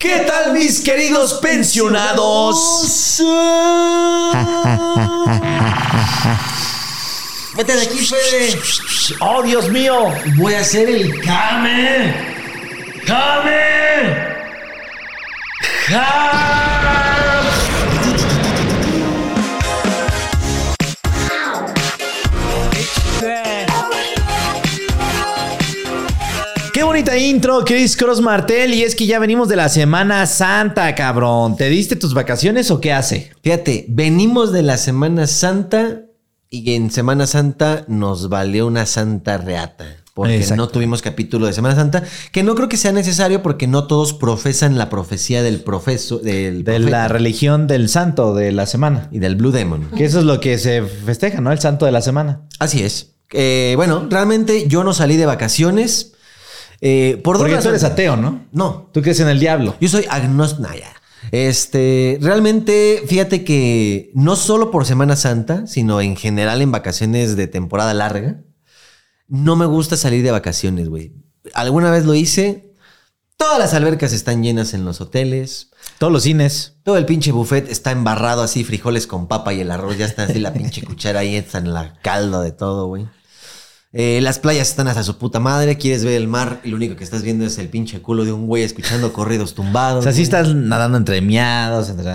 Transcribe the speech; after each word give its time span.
¿Qué 0.00 0.20
tal 0.28 0.52
mis 0.52 0.80
queridos 0.80 1.40
pensionados? 1.42 3.20
Vete 7.56 7.74
de 7.74 7.82
aquí, 7.82 7.98
Fede. 8.06 8.60
¡Oh, 9.18 9.42
Dios 9.42 9.68
mío! 9.70 10.14
Voy 10.36 10.54
a 10.54 10.60
hacer 10.60 10.88
el 10.88 11.20
Kame. 11.20 12.14
¡Kame! 13.08 14.38
Qué 15.88 15.96
bonita 27.08 27.16
intro, 27.16 27.64
Chris 27.64 27.96
Cross 27.96 28.20
Martel. 28.20 28.74
Y 28.74 28.82
es 28.82 28.94
que 28.94 29.06
ya 29.06 29.18
venimos 29.18 29.48
de 29.48 29.56
la 29.56 29.68
Semana 29.68 30.26
Santa, 30.26 30.94
cabrón. 30.94 31.56
¿Te 31.56 31.68
diste 31.68 31.96
tus 31.96 32.12
vacaciones 32.12 32.70
o 32.70 32.80
qué 32.80 32.92
hace? 32.92 33.30
Fíjate, 33.42 33.86
venimos 33.88 34.52
de 34.52 34.62
la 34.62 34.76
Semana 34.76 35.26
Santa 35.26 36.02
y 36.50 36.74
en 36.74 36.90
Semana 36.90 37.26
Santa 37.26 37.84
nos 37.88 38.28
valió 38.28 38.66
una 38.66 38.84
santa 38.84 39.38
reata. 39.38 39.86
Porque 40.12 40.36
Exacto. 40.36 40.56
no 40.56 40.68
tuvimos 40.68 41.00
capítulo 41.00 41.46
de 41.46 41.52
Semana 41.52 41.76
Santa, 41.76 42.02
que 42.32 42.42
no 42.42 42.56
creo 42.56 42.68
que 42.68 42.76
sea 42.76 42.90
necesario 42.92 43.40
porque 43.42 43.68
no 43.68 43.86
todos 43.86 44.12
profesan 44.14 44.76
la 44.76 44.90
profecía 44.90 45.42
del 45.44 45.60
profeso, 45.60 46.18
del 46.18 46.64
De 46.64 46.72
profeta 46.74 46.90
la 46.90 47.08
religión 47.08 47.68
del 47.68 47.88
santo 47.88 48.34
de 48.34 48.50
la 48.50 48.66
semana. 48.66 49.08
y 49.12 49.20
del 49.20 49.36
Blue 49.36 49.52
Demon. 49.52 49.88
Que 49.96 50.04
eso 50.04 50.18
es 50.18 50.24
lo 50.24 50.40
que 50.40 50.58
se 50.58 50.82
festeja, 50.82 51.40
¿no? 51.40 51.52
El 51.52 51.60
santo 51.60 51.86
de 51.86 51.92
la 51.92 52.02
semana. 52.02 52.42
Así 52.58 52.82
es. 52.82 53.14
Eh, 53.32 53.74
bueno, 53.76 54.08
realmente 54.10 54.66
yo 54.68 54.82
no 54.82 54.92
salí 54.92 55.16
de 55.16 55.26
vacaciones. 55.26 56.14
Eh, 56.80 57.20
por 57.22 57.38
dos 57.38 57.48
Porque 57.48 57.62
tú 57.62 57.68
eres 57.68 57.84
ateo, 57.84 58.16
¿no? 58.16 58.46
No, 58.52 58.90
Tú 58.92 59.02
crees 59.02 59.20
en 59.20 59.28
el 59.28 59.40
diablo. 59.40 59.74
Yo 59.80 59.88
soy 59.88 60.06
agnóstico. 60.08 60.68
Este, 61.32 62.18
realmente, 62.22 63.02
fíjate 63.06 63.44
que 63.44 64.10
no 64.14 64.36
solo 64.36 64.70
por 64.70 64.86
Semana 64.86 65.16
Santa, 65.16 65.66
sino 65.66 66.00
en 66.00 66.16
general 66.16 66.62
en 66.62 66.72
vacaciones 66.72 67.36
de 67.36 67.48
temporada 67.48 67.92
larga, 67.92 68.42
no 69.26 69.56
me 69.56 69.66
gusta 69.66 69.96
salir 69.96 70.22
de 70.22 70.30
vacaciones, 70.30 70.88
güey. 70.88 71.12
Alguna 71.54 71.90
vez 71.90 72.04
lo 72.06 72.14
hice. 72.14 72.74
Todas 73.36 73.58
las 73.58 73.74
albercas 73.74 74.12
están 74.12 74.42
llenas 74.42 74.74
en 74.74 74.84
los 74.84 75.00
hoteles. 75.00 75.70
Todos 75.98 76.12
los 76.12 76.22
cines. 76.22 76.76
Todo 76.82 76.96
el 76.96 77.06
pinche 77.06 77.30
buffet 77.30 77.70
está 77.70 77.90
embarrado 77.90 78.42
así, 78.42 78.64
frijoles 78.64 79.06
con 79.06 79.28
papa 79.28 79.52
y 79.52 79.60
el 79.60 79.70
arroz 79.70 79.98
ya 79.98 80.06
está 80.06 80.24
así, 80.24 80.38
la 80.38 80.52
pinche 80.52 80.82
cuchara 80.86 81.20
ahí 81.20 81.36
está 81.36 81.58
en 81.58 81.74
la 81.74 81.98
calda 82.02 82.40
de 82.40 82.52
todo, 82.52 82.86
güey. 82.86 83.06
Eh, 83.92 84.20
las 84.20 84.38
playas 84.38 84.68
están 84.68 84.86
hasta 84.86 85.02
su 85.02 85.16
puta 85.16 85.40
madre, 85.40 85.78
quieres 85.78 86.04
ver 86.04 86.14
el 86.14 86.28
mar 86.28 86.60
y 86.62 86.68
lo 86.68 86.76
único 86.76 86.94
que 86.96 87.04
estás 87.04 87.22
viendo 87.22 87.46
es 87.46 87.56
el 87.56 87.68
pinche 87.68 88.02
culo 88.02 88.24
de 88.24 88.32
un 88.32 88.46
güey 88.46 88.62
escuchando 88.62 89.12
corridos 89.12 89.54
tumbados. 89.54 90.00
O 90.00 90.02
sea, 90.02 90.12
sí 90.12 90.22
estás 90.22 90.54
nadando 90.54 90.98
entre 90.98 91.20
miados, 91.22 91.88
entre... 91.88 92.12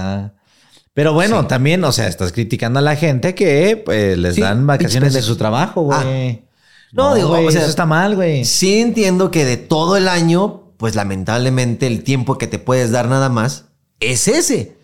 Pero 0.94 1.14
bueno, 1.14 1.48
también, 1.48 1.84
o 1.84 1.92
sea, 1.92 2.08
estás 2.08 2.32
criticando 2.32 2.78
a 2.78 2.84
la 2.84 2.96
gente 2.96 3.34
que 3.34 3.82
pues, 3.84 4.16
les 4.16 4.36
Sí, 4.36 4.42
dan 4.42 4.68
vacaciones 4.68 5.14
de 5.14 5.24
su 5.24 5.36
trabajo, 5.36 5.82
güey. 5.82 6.46
No, 6.92 7.16
digo, 7.16 7.30
güey, 7.30 7.48
o 7.48 7.52
sea, 7.52 7.62
eso 7.62 7.70
está 7.72 7.88
mal, 7.88 8.16
güey. 8.16 8.46
Sí 8.46 8.80
entiendo 8.80 9.32
que 9.32 9.44
de 9.44 9.58
todo 9.58 9.98
el 9.98 10.08
año, 10.08 10.76
pues 10.78 10.94
lamentablemente 10.94 11.88
el 11.88 12.04
tiempo 12.04 12.38
que 12.38 12.46
te 12.46 12.60
puedes 12.60 12.92
dar 12.92 13.08
nada 13.08 13.30
más 13.30 13.66
es 14.00 14.28
ese. 14.28 14.78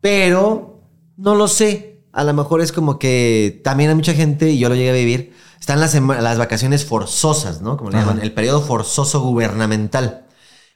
Pero 0.00 0.80
no 1.16 1.34
lo 1.34 1.48
sé. 1.48 2.04
A 2.12 2.22
lo 2.22 2.32
mejor 2.32 2.60
es 2.60 2.70
como 2.70 3.00
que 3.00 3.60
también 3.64 3.90
hay 3.90 3.96
mucha 3.96 4.14
gente, 4.14 4.50
y 4.50 4.58
yo 4.58 4.68
lo 4.68 4.76
llegué 4.76 4.90
a 4.90 4.94
vivir, 4.94 5.32
están 5.64 5.80
las, 5.80 5.94
las 5.94 6.36
vacaciones 6.36 6.84
forzosas, 6.84 7.62
¿no? 7.62 7.78
Como 7.78 7.88
le 7.90 7.96
Ajá. 7.96 8.06
llaman, 8.08 8.22
el 8.22 8.32
periodo 8.32 8.60
forzoso 8.60 9.20
gubernamental. 9.22 10.26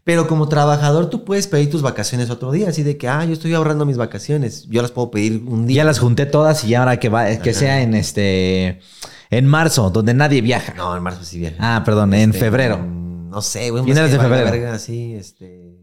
Pero 0.02 0.26
como 0.26 0.48
trabajador 0.48 1.10
tú 1.10 1.26
puedes 1.26 1.46
pedir 1.46 1.68
tus 1.68 1.82
vacaciones 1.82 2.30
otro 2.30 2.50
día, 2.52 2.70
así 2.70 2.82
de 2.82 2.96
que, 2.96 3.06
ah, 3.06 3.22
yo 3.26 3.34
estoy 3.34 3.52
ahorrando 3.52 3.84
mis 3.84 3.98
vacaciones, 3.98 4.66
yo 4.70 4.80
las 4.80 4.90
puedo 4.90 5.10
pedir 5.10 5.44
un 5.46 5.66
día. 5.66 5.78
Ya 5.78 5.84
las 5.84 5.98
junté 5.98 6.24
todas 6.24 6.64
y 6.64 6.74
ahora 6.74 6.98
que 6.98 7.10
va, 7.10 7.26
que 7.36 7.52
sea 7.52 7.82
en 7.82 7.94
este 7.94 8.80
en 9.28 9.46
marzo, 9.46 9.90
donde 9.90 10.14
nadie 10.14 10.40
viaja. 10.40 10.72
No, 10.74 10.96
en 10.96 11.02
marzo 11.02 11.22
sí 11.22 11.38
viene. 11.38 11.56
Ah, 11.60 11.82
perdón, 11.84 12.14
en 12.14 12.30
Este, 12.30 12.40
febrero. 12.42 12.78
No 12.78 13.42
sé, 13.42 13.68
güey. 13.68 13.84
Finales 13.84 14.10
de 14.10 14.18
febrero. 14.18 14.50
verga, 14.50 14.78
sí, 14.78 15.14
este. 15.14 15.76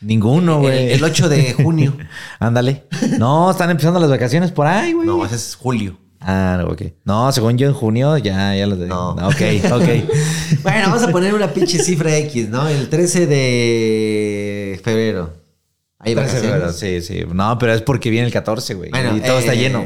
Ninguno, 0.00 0.54
el, 0.54 0.60
güey. 0.62 0.92
el 0.92 1.04
8 1.04 1.28
de 1.28 1.52
junio. 1.52 1.94
Ándale. 2.38 2.86
No, 3.18 3.50
están 3.50 3.68
empezando 3.68 4.00
las 4.00 4.08
vacaciones 4.08 4.52
por 4.52 4.66
ahí, 4.66 4.94
güey. 4.94 5.06
no, 5.06 5.22
ese 5.26 5.34
es 5.34 5.54
julio. 5.54 5.98
Ah, 6.20 6.64
ok. 6.68 6.82
No, 7.04 7.30
según 7.32 7.56
yo 7.58 7.68
en 7.68 7.74
junio 7.74 8.18
ya, 8.18 8.54
ya 8.54 8.66
los 8.66 8.78
No. 8.78 9.10
Ok, 9.10 9.42
ok. 9.72 9.88
Bueno, 10.62 10.88
vamos 10.88 11.02
a 11.02 11.08
poner 11.08 11.34
una 11.34 11.48
pinche 11.48 11.78
cifra 11.78 12.16
X, 12.16 12.48
¿no? 12.48 12.68
El 12.68 12.88
13 12.88 13.26
de 13.26 14.80
febrero. 14.82 15.32
Hay 15.98 16.14
13 16.14 16.34
de 16.34 16.40
febrero, 16.40 16.60
vacaciones. 16.66 17.06
sí, 17.06 17.20
sí. 17.20 17.26
No, 17.32 17.58
pero 17.58 17.74
es 17.74 17.82
porque 17.82 18.10
viene 18.10 18.26
el 18.26 18.32
14, 18.32 18.74
güey. 18.74 18.90
Bueno, 18.90 19.16
y 19.16 19.20
todo 19.20 19.38
está 19.38 19.54
eh, 19.54 19.58
lleno. 19.58 19.84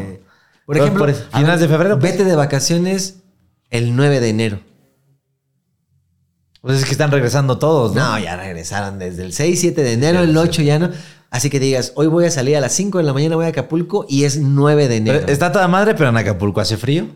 Por 0.66 0.76
ejemplo, 0.78 1.00
por 1.00 1.10
eso. 1.10 1.24
finales 1.32 1.60
ver, 1.60 1.68
de 1.68 1.68
febrero. 1.68 1.98
pues. 1.98 2.12
Vete 2.12 2.24
de 2.24 2.36
vacaciones 2.36 3.16
el 3.70 3.94
9 3.96 4.20
de 4.20 4.28
enero. 4.28 4.60
Pues 6.60 6.78
es 6.78 6.84
que 6.84 6.92
están 6.92 7.10
regresando 7.10 7.58
todos, 7.58 7.94
¿no? 7.94 8.12
No, 8.12 8.18
ya 8.20 8.36
regresaron 8.36 8.98
desde 8.98 9.24
el 9.24 9.32
6, 9.32 9.60
7 9.60 9.82
de 9.82 9.92
enero, 9.94 10.20
el 10.20 10.36
8 10.36 10.62
ya 10.62 10.78
no. 10.78 10.90
Así 11.32 11.48
que 11.48 11.58
digas, 11.58 11.92
hoy 11.94 12.08
voy 12.08 12.26
a 12.26 12.30
salir 12.30 12.58
a 12.58 12.60
las 12.60 12.72
5 12.72 12.98
de 12.98 13.04
la 13.04 13.14
mañana, 13.14 13.36
voy 13.36 13.46
a 13.46 13.48
Acapulco 13.48 14.04
y 14.06 14.24
es 14.24 14.36
9 14.36 14.86
de 14.86 14.96
enero. 14.98 15.18
Pero 15.20 15.32
está 15.32 15.50
toda 15.50 15.66
madre, 15.66 15.94
pero 15.94 16.10
en 16.10 16.16
Acapulco 16.18 16.60
hace 16.60 16.76
frío. 16.76 17.06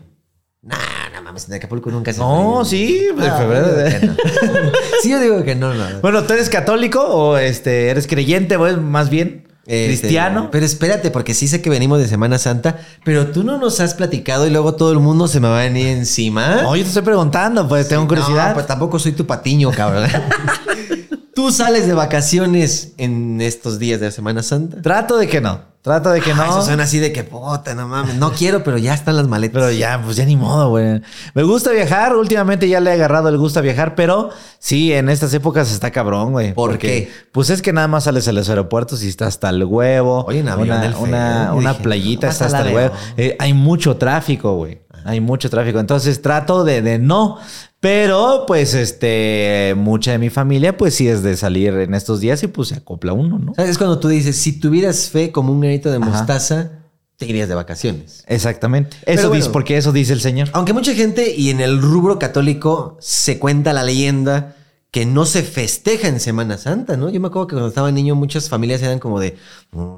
Nah, 0.63 0.75
no 1.13 1.21
mames, 1.21 1.47
en 1.47 1.53
Acapulco 1.53 1.91
nunca 1.91 2.11
se 2.11 2.19
No, 2.19 2.65
sí, 2.65 3.09
de 3.15 3.31
febrero. 3.31 3.67
sí, 5.03 5.11
yo 5.11 5.19
digo 5.19 5.43
que 5.43 5.53
no, 5.53 5.71
no. 5.75 5.85
Bueno, 6.01 6.23
¿tú 6.23 6.33
eres 6.33 6.49
católico 6.49 6.99
o 6.99 7.37
este 7.37 7.89
eres 7.89 8.07
creyente 8.07 8.55
o 8.55 8.77
más 8.81 9.11
bien 9.11 9.47
Este, 9.67 9.85
cristiano? 9.85 10.49
Pero 10.51 10.65
espérate, 10.65 11.11
porque 11.11 11.35
sí 11.35 11.47
sé 11.47 11.61
que 11.61 11.69
venimos 11.69 11.99
de 11.99 12.07
Semana 12.07 12.39
Santa, 12.39 12.79
pero 13.05 13.27
tú 13.27 13.43
no 13.43 13.59
nos 13.59 13.79
has 13.81 13.93
platicado 13.93 14.47
y 14.47 14.49
luego 14.49 14.73
todo 14.73 14.93
el 14.93 14.99
mundo 14.99 15.27
se 15.27 15.39
me 15.39 15.47
va 15.47 15.59
a 15.59 15.63
venir 15.65 15.89
encima. 15.89 16.63
No, 16.63 16.75
yo 16.75 16.81
te 16.81 16.87
estoy 16.87 17.03
preguntando, 17.03 17.67
pues 17.67 17.87
tengo 17.87 18.07
curiosidad. 18.07 18.47
No, 18.47 18.53
pues 18.55 18.65
tampoco 18.65 18.97
soy 18.97 19.11
tu 19.11 19.27
patiño, 19.27 19.69
cabrón. 19.69 20.09
tú 21.37 21.51
sales 21.51 21.85
de 21.85 21.93
vacaciones 21.93 22.93
en 22.97 23.41
estos 23.41 23.77
días 23.77 23.99
de 23.99 24.09
Semana 24.09 24.41
Santa. 24.41 24.81
Trato 24.81 25.19
de 25.19 25.27
que 25.27 25.39
no. 25.39 25.61
Trato 25.83 26.09
de 26.09 26.19
que 26.19 26.31
Ah, 26.31 26.35
no. 26.35 26.43
Eso 26.45 26.63
suena 26.63 26.85
así 26.85 26.97
de 26.97 27.13
que 27.13 27.23
puta, 27.23 27.75
no 27.75 27.87
mames. 27.87 28.15
No 28.15 28.31
quiero, 28.31 28.63
pero 28.63 28.79
ya 28.79 28.95
están 28.95 29.15
las 29.15 29.27
maletas. 29.27 29.53
Pero 29.61 29.71
ya, 29.71 30.01
pues 30.03 30.17
ya 30.17 30.25
ni 30.25 30.35
modo, 30.35 30.69
güey. 30.69 30.99
Me 31.35 31.43
gusta 31.43 31.69
viajar. 31.69 32.15
Últimamente 32.15 32.67
ya 32.67 32.79
le 32.79 32.89
he 32.89 32.93
agarrado 32.93 33.29
el 33.29 33.37
gusto 33.37 33.59
a 33.59 33.61
viajar, 33.61 33.93
pero 33.93 34.31
sí, 34.57 34.91
en 34.91 35.09
estas 35.09 35.31
épocas 35.35 35.71
está 35.71 35.91
cabrón, 35.91 36.31
güey. 36.31 36.55
¿Por 36.55 36.71
Porque, 36.71 36.87
qué? 36.87 37.11
Pues 37.31 37.51
es 37.51 37.61
que 37.61 37.71
nada 37.71 37.87
más 37.87 38.05
sales 38.05 38.27
a 38.27 38.31
los 38.31 38.49
aeropuertos 38.49 39.03
y 39.03 39.07
está 39.07 39.27
hasta 39.27 39.49
el 39.51 39.63
huevo. 39.63 40.25
Oye, 40.27 40.39
en 40.39 40.49
avión 40.49 40.69
una, 40.69 40.81
del 40.81 40.95
una, 40.95 41.51
Y 41.53 41.57
una 41.59 41.69
dije, 41.73 41.83
playita 41.83 42.25
no, 42.25 42.31
está 42.31 42.45
hasta 42.47 42.67
el 42.67 42.73
huevo. 42.73 42.95
Eh, 43.15 43.35
hay 43.37 43.53
mucho 43.53 43.95
tráfico, 43.97 44.55
güey. 44.55 44.81
Hay 45.05 45.21
mucho 45.21 45.51
tráfico. 45.51 45.79
Entonces 45.79 46.19
trato 46.21 46.63
de, 46.63 46.81
de 46.81 46.97
no. 46.97 47.37
Pero, 47.79 48.45
pues, 48.47 48.73
este, 48.73 49.75
mucha 49.77 50.11
de 50.11 50.17
mi 50.17 50.29
familia, 50.29 50.75
pues 50.77 50.95
sí 50.95 51.07
es 51.07 51.21
de 51.21 51.37
salir 51.37 51.73
en 51.75 51.93
estos 51.93 52.19
días 52.19 52.41
y 52.43 52.47
pues 52.47 52.69
se 52.69 52.75
acopla 52.75 53.13
uno, 53.13 53.37
¿no? 53.37 53.53
Es 53.63 53.77
cuando 53.77 53.99
tú 53.99 54.07
dices, 54.07 54.35
si 54.37 54.59
tuvieras 54.59 55.09
fe 55.09 55.31
como 55.31 55.51
un 55.53 55.61
granito 55.61 55.91
de 55.91 55.97
Ajá. 55.97 56.05
mostaza, 56.09 56.71
te 57.17 57.25
irías 57.27 57.47
de 57.49 57.55
vacaciones. 57.55 58.23
Exactamente. 58.27 58.97
Pero 59.05 59.19
Eso 59.19 59.27
bueno. 59.29 59.41
dice, 59.43 59.51
porque 59.51 59.77
eso 59.77 59.91
dice 59.91 60.13
el 60.13 60.21
Señor. 60.21 60.49
Aunque 60.53 60.73
mucha 60.73 60.93
gente, 60.95 61.35
y 61.35 61.49
en 61.51 61.61
el 61.61 61.79
rubro 61.81 62.17
católico, 62.17 62.97
se 62.99 63.37
cuenta 63.37 63.73
la 63.73 63.83
leyenda 63.83 64.55
que 64.89 65.05
no 65.05 65.25
se 65.25 65.43
festeja 65.43 66.07
en 66.07 66.19
Semana 66.19 66.57
Santa, 66.57 66.97
¿no? 66.97 67.09
Yo 67.09 67.19
me 67.19 67.27
acuerdo 67.27 67.47
que 67.47 67.53
cuando 67.55 67.69
estaba 67.69 67.91
niño 67.91 68.15
muchas 68.15 68.49
familias 68.49 68.81
eran 68.81 68.97
como 68.99 69.19
de... 69.19 69.37
"Mm, 69.71 69.95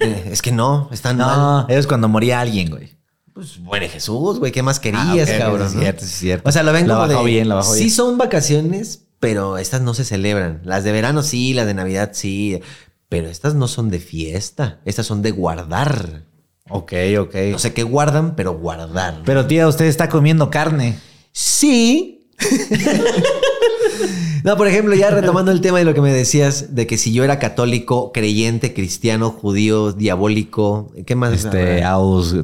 eh, 0.00 0.28
es 0.32 0.40
que 0.42 0.52
no, 0.52 0.88
están 0.92 1.16
mal. 1.18 1.38
No, 1.38 1.66
es 1.68 1.86
cuando 1.86 2.08
moría 2.08 2.40
alguien, 2.40 2.70
güey. 2.70 2.98
Pues 3.34 3.58
muere 3.60 3.88
Jesús, 3.88 4.38
güey, 4.38 4.52
¿qué 4.52 4.62
más 4.62 4.78
Ah, 4.78 4.82
querías, 4.82 5.30
ok, 5.30 5.38
cabrón? 5.38 5.68
sí 5.70 5.76
no? 5.76 5.80
es 5.80 5.84
cierto, 5.84 6.04
es 6.04 6.10
cierto. 6.10 6.48
O 6.48 6.52
sea, 6.52 6.62
lo 6.62 6.72
ven 6.72 6.88
La 6.88 6.94
como 6.94 7.06
de... 7.08 7.24
bien, 7.24 7.48
la 7.48 7.62
sí 7.62 7.78
bien. 7.78 7.90
son 7.90 8.18
vacaciones, 8.18 9.04
pero 9.20 9.56
estas 9.58 9.80
no 9.82 9.94
se 9.94 10.04
celebran. 10.04 10.60
Las 10.64 10.84
de 10.84 10.92
verano 10.92 11.22
sí, 11.22 11.54
las 11.54 11.66
de 11.66 11.74
Navidad 11.74 12.10
sí, 12.12 12.60
pero 13.08 13.28
estas 13.28 13.54
no 13.54 13.68
son 13.68 13.88
de 13.90 13.98
fiesta, 14.00 14.80
estas 14.84 15.06
son 15.06 15.22
de 15.22 15.30
guardar. 15.30 16.24
Ok, 16.68 16.92
ok. 17.18 17.34
No 17.52 17.58
sé 17.58 17.72
qué 17.72 17.82
guardan, 17.82 18.36
pero 18.36 18.52
guardar. 18.58 19.22
Pero 19.24 19.46
tía, 19.46 19.66
usted 19.66 19.86
está 19.86 20.08
comiendo 20.08 20.50
carne. 20.50 20.98
Sí. 21.32 22.19
no, 24.44 24.56
por 24.56 24.66
ejemplo, 24.66 24.94
ya 24.94 25.10
retomando 25.10 25.52
el 25.52 25.60
tema 25.60 25.78
de 25.78 25.84
lo 25.84 25.94
que 25.94 26.00
me 26.00 26.12
decías, 26.12 26.74
de 26.74 26.86
que 26.86 26.98
si 26.98 27.12
yo 27.12 27.24
era 27.24 27.38
católico, 27.38 28.12
creyente, 28.12 28.74
cristiano, 28.74 29.30
judío, 29.30 29.92
diabólico, 29.92 30.92
¿qué 31.06 31.14
más? 31.14 31.32
Este, 31.32 31.84
aus. 31.84 32.34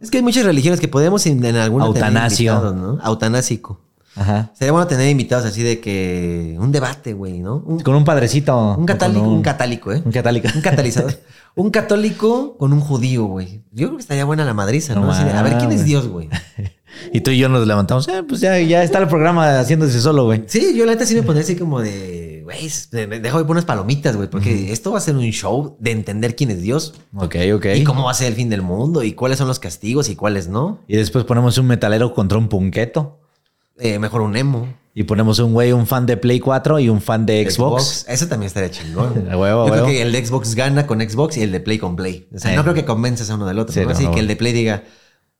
Es 0.00 0.10
que 0.10 0.18
hay 0.18 0.22
muchas 0.22 0.44
religiones 0.44 0.80
que 0.80 0.88
podemos 0.88 1.26
en, 1.26 1.44
en 1.44 1.56
alguna 1.56 1.86
tener 1.86 2.04
Autanasio. 2.04 2.98
Autanásico. 3.02 3.80
Ajá. 4.16 4.50
Sería 4.54 4.72
bueno 4.72 4.86
tener 4.86 5.08
invitados 5.08 5.46
así 5.46 5.62
de 5.62 5.80
que 5.80 6.56
un 6.58 6.72
debate, 6.72 7.12
güey, 7.12 7.38
¿no? 7.38 7.62
Un, 7.64 7.80
Con 7.80 7.94
un 7.94 8.04
padrecito. 8.04 8.74
un 8.76 8.84
católico, 8.84 9.20
Con 9.20 9.32
un, 9.32 9.42
catálico, 9.42 9.92
¿eh? 9.92 10.02
Un 10.04 10.12
católico. 10.12 10.48
Un 10.54 10.60
catalizador. 10.60 11.14
un 11.54 11.70
católico 11.70 12.56
con 12.58 12.72
un 12.72 12.80
judío, 12.80 13.24
güey. 13.24 13.62
Yo 13.72 13.86
creo 13.86 13.96
que 13.96 14.02
estaría 14.02 14.24
buena 14.24 14.44
la 14.44 14.54
madriza, 14.54 14.94
¿no? 14.94 15.02
No 15.02 15.12
Así 15.12 15.24
de, 15.24 15.30
a 15.30 15.42
ver, 15.42 15.58
¿quién 15.58 15.72
es. 15.72 15.84
Dios, 15.84 16.08
güey? 16.08 16.28
Y 17.12 17.20
tú 17.20 17.30
y 17.30 17.38
yo 17.38 17.48
nos 17.48 17.66
levantamos. 17.66 18.06
Eh, 18.08 18.22
pues 18.28 18.40
ya, 18.40 18.58
ya 18.60 18.82
está 18.82 18.98
el 18.98 19.08
programa 19.08 19.58
haciéndose 19.60 20.00
solo, 20.00 20.24
güey. 20.24 20.44
Sí, 20.46 20.74
yo 20.76 20.84
la 20.86 20.92
neta 20.92 21.06
sí 21.06 21.14
me 21.14 21.22
pondría 21.22 21.42
así 21.44 21.56
como 21.56 21.80
de, 21.80 22.42
güey, 22.44 22.68
dejo 23.20 23.38
de 23.38 23.44
poner 23.44 23.50
unas 23.50 23.64
palomitas, 23.64 24.16
güey, 24.16 24.28
porque 24.28 24.72
esto 24.72 24.92
va 24.92 24.98
a 24.98 25.00
ser 25.00 25.16
un 25.16 25.22
show 25.30 25.76
de 25.80 25.90
entender 25.90 26.36
quién 26.36 26.50
es 26.50 26.62
Dios. 26.62 26.94
Ok, 27.14 27.36
ok. 27.54 27.66
Y 27.76 27.84
cómo 27.84 28.04
va 28.04 28.10
a 28.12 28.14
ser 28.14 28.28
el 28.28 28.34
fin 28.34 28.48
del 28.50 28.62
mundo 28.62 29.02
y 29.02 29.12
cuáles 29.12 29.38
son 29.38 29.48
los 29.48 29.58
castigos 29.58 30.08
y 30.08 30.16
cuáles 30.16 30.48
no. 30.48 30.80
Y 30.88 30.96
después 30.96 31.24
ponemos 31.24 31.56
un 31.58 31.66
metalero 31.66 32.14
contra 32.14 32.38
un 32.38 32.48
punqueto. 32.48 33.18
Eh, 33.78 33.98
mejor 33.98 34.20
un 34.20 34.36
emo. 34.36 34.68
Y 34.92 35.04
ponemos 35.04 35.38
un 35.38 35.52
güey, 35.54 35.70
un 35.72 35.86
fan 35.86 36.04
de 36.04 36.16
Play 36.16 36.40
4 36.40 36.80
y 36.80 36.88
un 36.88 37.00
fan 37.00 37.24
de 37.24 37.48
Xbox. 37.48 38.04
Eso 38.08 38.26
también 38.26 38.48
estaría 38.48 38.70
chingón. 38.70 39.28
A 39.30 39.36
huevo, 39.38 39.66
Yo 39.68 39.72
creo 39.72 39.86
que 39.86 40.02
el 40.02 40.10
de 40.12 40.26
Xbox 40.26 40.54
gana 40.56 40.86
con 40.86 41.00
Xbox 41.00 41.36
y 41.36 41.42
el 41.42 41.52
de 41.52 41.60
Play 41.60 41.78
con 41.78 41.94
Play. 41.96 42.28
O 42.34 42.38
sea, 42.38 42.52
Eh. 42.52 42.56
no 42.56 42.62
creo 42.62 42.74
que 42.74 42.84
convences 42.84 43.30
a 43.30 43.36
uno 43.36 43.46
del 43.46 43.58
otro. 43.60 43.72
Sí, 43.72 43.80
¿no? 43.80 43.86
no, 43.86 43.92
Así 43.92 44.04
no. 44.04 44.10
que 44.10 44.18
el 44.20 44.26
de 44.26 44.34
Play 44.36 44.52
diga, 44.52 44.82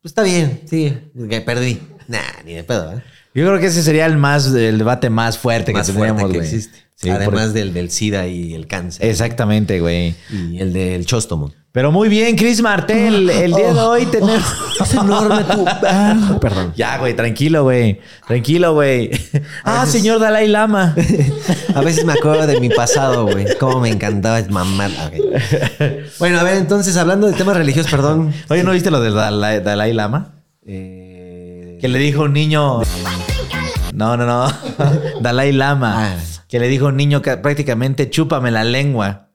pues 0.02 0.11
está 0.11 0.23
bien, 0.23 0.62
sí, 0.69 0.97
que 1.29 1.41
perdí. 1.41 1.81
Nah, 2.08 2.43
ni 2.44 2.55
de 2.55 2.64
pedo, 2.64 2.93
¿eh? 2.93 3.02
Yo 3.35 3.47
creo 3.47 3.61
que 3.61 3.67
ese 3.67 3.82
sería 3.82 4.06
el 4.06 4.17
más, 4.17 4.47
el 4.47 4.79
debate 4.79 5.08
más 5.08 5.38
fuerte 5.38 5.73
Más 5.73 5.87
que 5.87 5.93
fuerte 5.93 6.17
tendríamos, 6.17 6.32
que 6.32 6.38
existe. 6.38 6.79
Sí, 7.02 7.08
Además 7.08 7.47
porque- 7.47 7.58
del, 7.61 7.73
del 7.73 7.91
SIDA 7.91 8.26
y 8.26 8.52
el 8.55 8.67
cáncer. 8.67 9.06
Exactamente, 9.06 9.81
güey. 9.81 10.14
Y 10.31 10.58
el 10.61 10.73
del 10.75 11.06
chóstomo. 11.06 11.50
Pero 11.73 11.93
muy 11.93 12.08
bien, 12.08 12.37
Chris 12.37 12.61
Martel. 12.62 13.31
El 13.31 13.52
día 13.55 13.73
de 13.73 13.81
hoy 13.81 14.05
tenemos. 14.06 14.43
Es 14.81 14.93
enorme 14.94 15.44
tu... 15.44 15.64
Ah, 15.67 16.37
perdón. 16.41 16.73
Ya, 16.76 16.99
güey, 16.99 17.14
tranquilo, 17.14 17.62
güey. 17.62 18.00
Tranquilo, 18.26 18.75
güey. 18.75 19.11
Ah, 19.64 19.87
señor 19.87 20.19
Dalai 20.20 20.49
Lama. 20.49 20.94
A 21.75 21.81
veces 21.81 22.05
me 22.05 22.12
acuerdo 22.12 22.47
de 22.47 22.58
mi 22.61 22.69
pasado, 22.70 23.25
güey. 23.26 23.47
Cómo 23.58 23.81
me 23.81 23.88
encantaba 23.91 24.43
mamar. 24.50 24.91
Ok. 25.06 25.85
Bueno, 26.19 26.41
a 26.41 26.43
ver, 26.43 26.56
entonces, 26.56 26.97
hablando 26.97 27.26
de 27.29 27.35
temas 27.35 27.56
religiosos, 27.56 27.91
perdón. 27.91 28.32
Oye, 28.49 28.62
¿no 28.64 28.73
viste 28.73 28.91
lo 28.91 29.00
del 29.00 29.14
Dalai, 29.14 29.62
Dalai 29.62 29.93
Lama? 29.93 30.35
Eh, 30.67 31.79
Que 31.81 31.88
le 31.88 31.99
dijo 31.99 32.23
un 32.25 32.32
niño. 32.32 32.81
No, 33.94 34.17
no, 34.17 34.26
no. 34.26 34.52
Dalai 35.20 35.52
Lama. 35.52 36.14
Ah. 36.14 36.17
Que 36.50 36.58
le 36.58 36.69
dijo 36.69 36.87
a 36.87 36.88
un 36.88 36.97
niño 36.97 37.23
que 37.23 37.37
prácticamente 37.37 38.11
chúpame 38.11 38.50
la 38.50 38.64
lengua. 38.64 39.29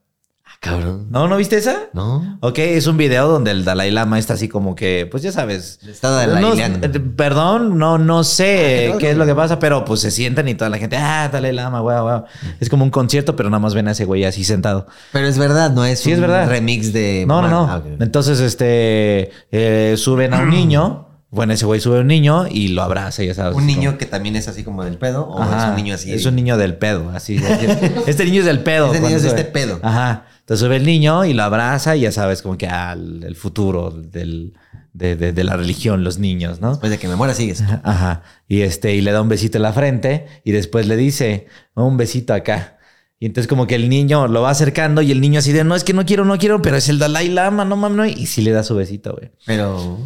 Ah, 0.44 0.50
cabrón. 0.60 1.06
¿No? 1.10 1.26
¿No 1.28 1.36
viste 1.38 1.56
esa? 1.56 1.88
¿No? 1.92 2.38
Ok, 2.40 2.58
es 2.58 2.86
un 2.86 2.96
video 2.98 3.26
donde 3.26 3.50
el 3.50 3.64
Dalai 3.64 3.90
Lama 3.90 4.18
está 4.18 4.34
así 4.34 4.48
como 4.48 4.74
que, 4.74 5.08
pues 5.10 5.22
ya 5.22 5.32
sabes. 5.32 5.80
Está 5.88 6.10
dalaileando. 6.10 6.86
No, 6.86 6.94
eh, 6.94 7.00
perdón, 7.16 7.78
no, 7.78 7.98
no 7.98 8.22
sé 8.22 8.92
Ah, 8.94 8.98
qué 8.98 9.10
es 9.10 9.16
lo 9.16 9.24
que 9.26 9.34
pasa, 9.34 9.58
pero 9.58 9.84
pues 9.84 10.00
se 10.00 10.10
sientan 10.10 10.46
y 10.48 10.54
toda 10.54 10.68
la 10.70 10.78
gente, 10.78 10.96
ah, 10.98 11.28
Dalai 11.32 11.52
Lama, 11.52 11.80
wow, 11.80 12.02
wow. 12.02 12.24
Es 12.60 12.68
como 12.68 12.84
un 12.84 12.90
concierto, 12.90 13.34
pero 13.34 13.48
nada 13.50 13.60
más 13.60 13.74
ven 13.74 13.88
a 13.88 13.92
ese 13.92 14.04
güey 14.04 14.24
así 14.24 14.44
sentado. 14.44 14.86
Pero 15.12 15.26
es 15.26 15.38
verdad, 15.38 15.70
no 15.72 15.84
es 15.84 16.00
Sí, 16.00 16.12
es 16.12 16.18
un 16.18 16.22
verdad. 16.22 16.48
remix 16.48 16.92
de... 16.92 17.24
No, 17.26 17.40
no, 17.42 17.48
no. 17.48 17.66
Ah. 17.68 17.82
Entonces, 17.98 18.40
este, 18.40 19.30
eh, 19.50 19.94
suben 19.96 20.32
a 20.34 20.40
un 20.40 20.50
niño. 20.50 21.05
Bueno, 21.30 21.52
ese 21.52 21.66
güey 21.66 21.80
sube 21.80 22.00
un 22.00 22.06
niño 22.06 22.46
y 22.48 22.68
lo 22.68 22.82
abraza, 22.82 23.24
ya 23.24 23.34
sabes. 23.34 23.54
Un 23.56 23.62
como- 23.62 23.66
niño 23.66 23.98
que 23.98 24.06
también 24.06 24.36
es 24.36 24.46
así 24.48 24.62
como 24.62 24.84
del 24.84 24.96
pedo, 24.96 25.26
o 25.28 25.42
Ajá, 25.42 25.64
es 25.64 25.70
un 25.70 25.76
niño 25.76 25.94
así. 25.94 26.12
Es 26.12 26.24
un 26.24 26.36
niño 26.36 26.56
del 26.56 26.76
pedo, 26.76 27.10
así. 27.10 27.36
Este 28.06 28.24
niño 28.24 28.40
es 28.40 28.46
del 28.46 28.60
pedo. 28.60 28.86
Este 28.92 29.00
niño 29.00 29.16
es 29.16 29.24
este 29.24 29.44
pedo. 29.44 29.80
Ajá. 29.82 30.26
Entonces 30.40 30.64
sube 30.64 30.76
el 30.76 30.86
niño 30.86 31.24
y 31.24 31.32
lo 31.34 31.42
abraza 31.42 31.96
y 31.96 32.02
ya 32.02 32.12
sabes 32.12 32.42
como 32.42 32.56
que 32.56 32.68
al 32.68 33.24
el 33.24 33.34
futuro 33.34 33.90
del, 33.90 34.54
de, 34.92 35.16
de- 35.16 35.32
de 35.32 35.44
la 35.44 35.56
religión, 35.56 36.04
los 36.04 36.18
niños, 36.20 36.60
¿no? 36.60 36.70
Después 36.70 36.90
de 36.92 36.98
que 36.98 37.08
me 37.08 37.16
muera, 37.16 37.34
sigues. 37.34 37.62
Ajá. 37.82 38.22
Y 38.46 38.60
este, 38.62 38.94
y 38.94 39.00
le 39.00 39.10
da 39.10 39.20
un 39.20 39.28
besito 39.28 39.58
en 39.58 39.62
la 39.62 39.72
frente 39.72 40.26
y 40.44 40.52
después 40.52 40.86
le 40.86 40.96
dice, 40.96 41.48
"Oh, 41.74 41.84
un 41.84 41.96
besito 41.96 42.32
acá. 42.34 42.78
Y 43.18 43.26
entonces 43.26 43.48
como 43.48 43.66
que 43.66 43.74
el 43.74 43.88
niño 43.88 44.28
lo 44.28 44.42
va 44.42 44.50
acercando 44.50 45.02
y 45.02 45.10
el 45.10 45.20
niño 45.20 45.40
así 45.40 45.50
de, 45.50 45.64
no, 45.64 45.74
es 45.74 45.82
que 45.82 45.92
no 45.94 46.04
quiero, 46.06 46.24
no 46.24 46.38
quiero, 46.38 46.62
pero 46.62 46.76
es 46.76 46.88
el 46.88 46.98
Dalai 47.00 47.28
Lama, 47.28 47.64
no 47.64 47.74
mames, 47.76 47.96
no. 47.96 48.06
Y 48.06 48.26
sí 48.26 48.42
le 48.42 48.52
da 48.52 48.62
su 48.62 48.76
besito, 48.76 49.14
güey. 49.18 49.32
Pero... 49.46 49.98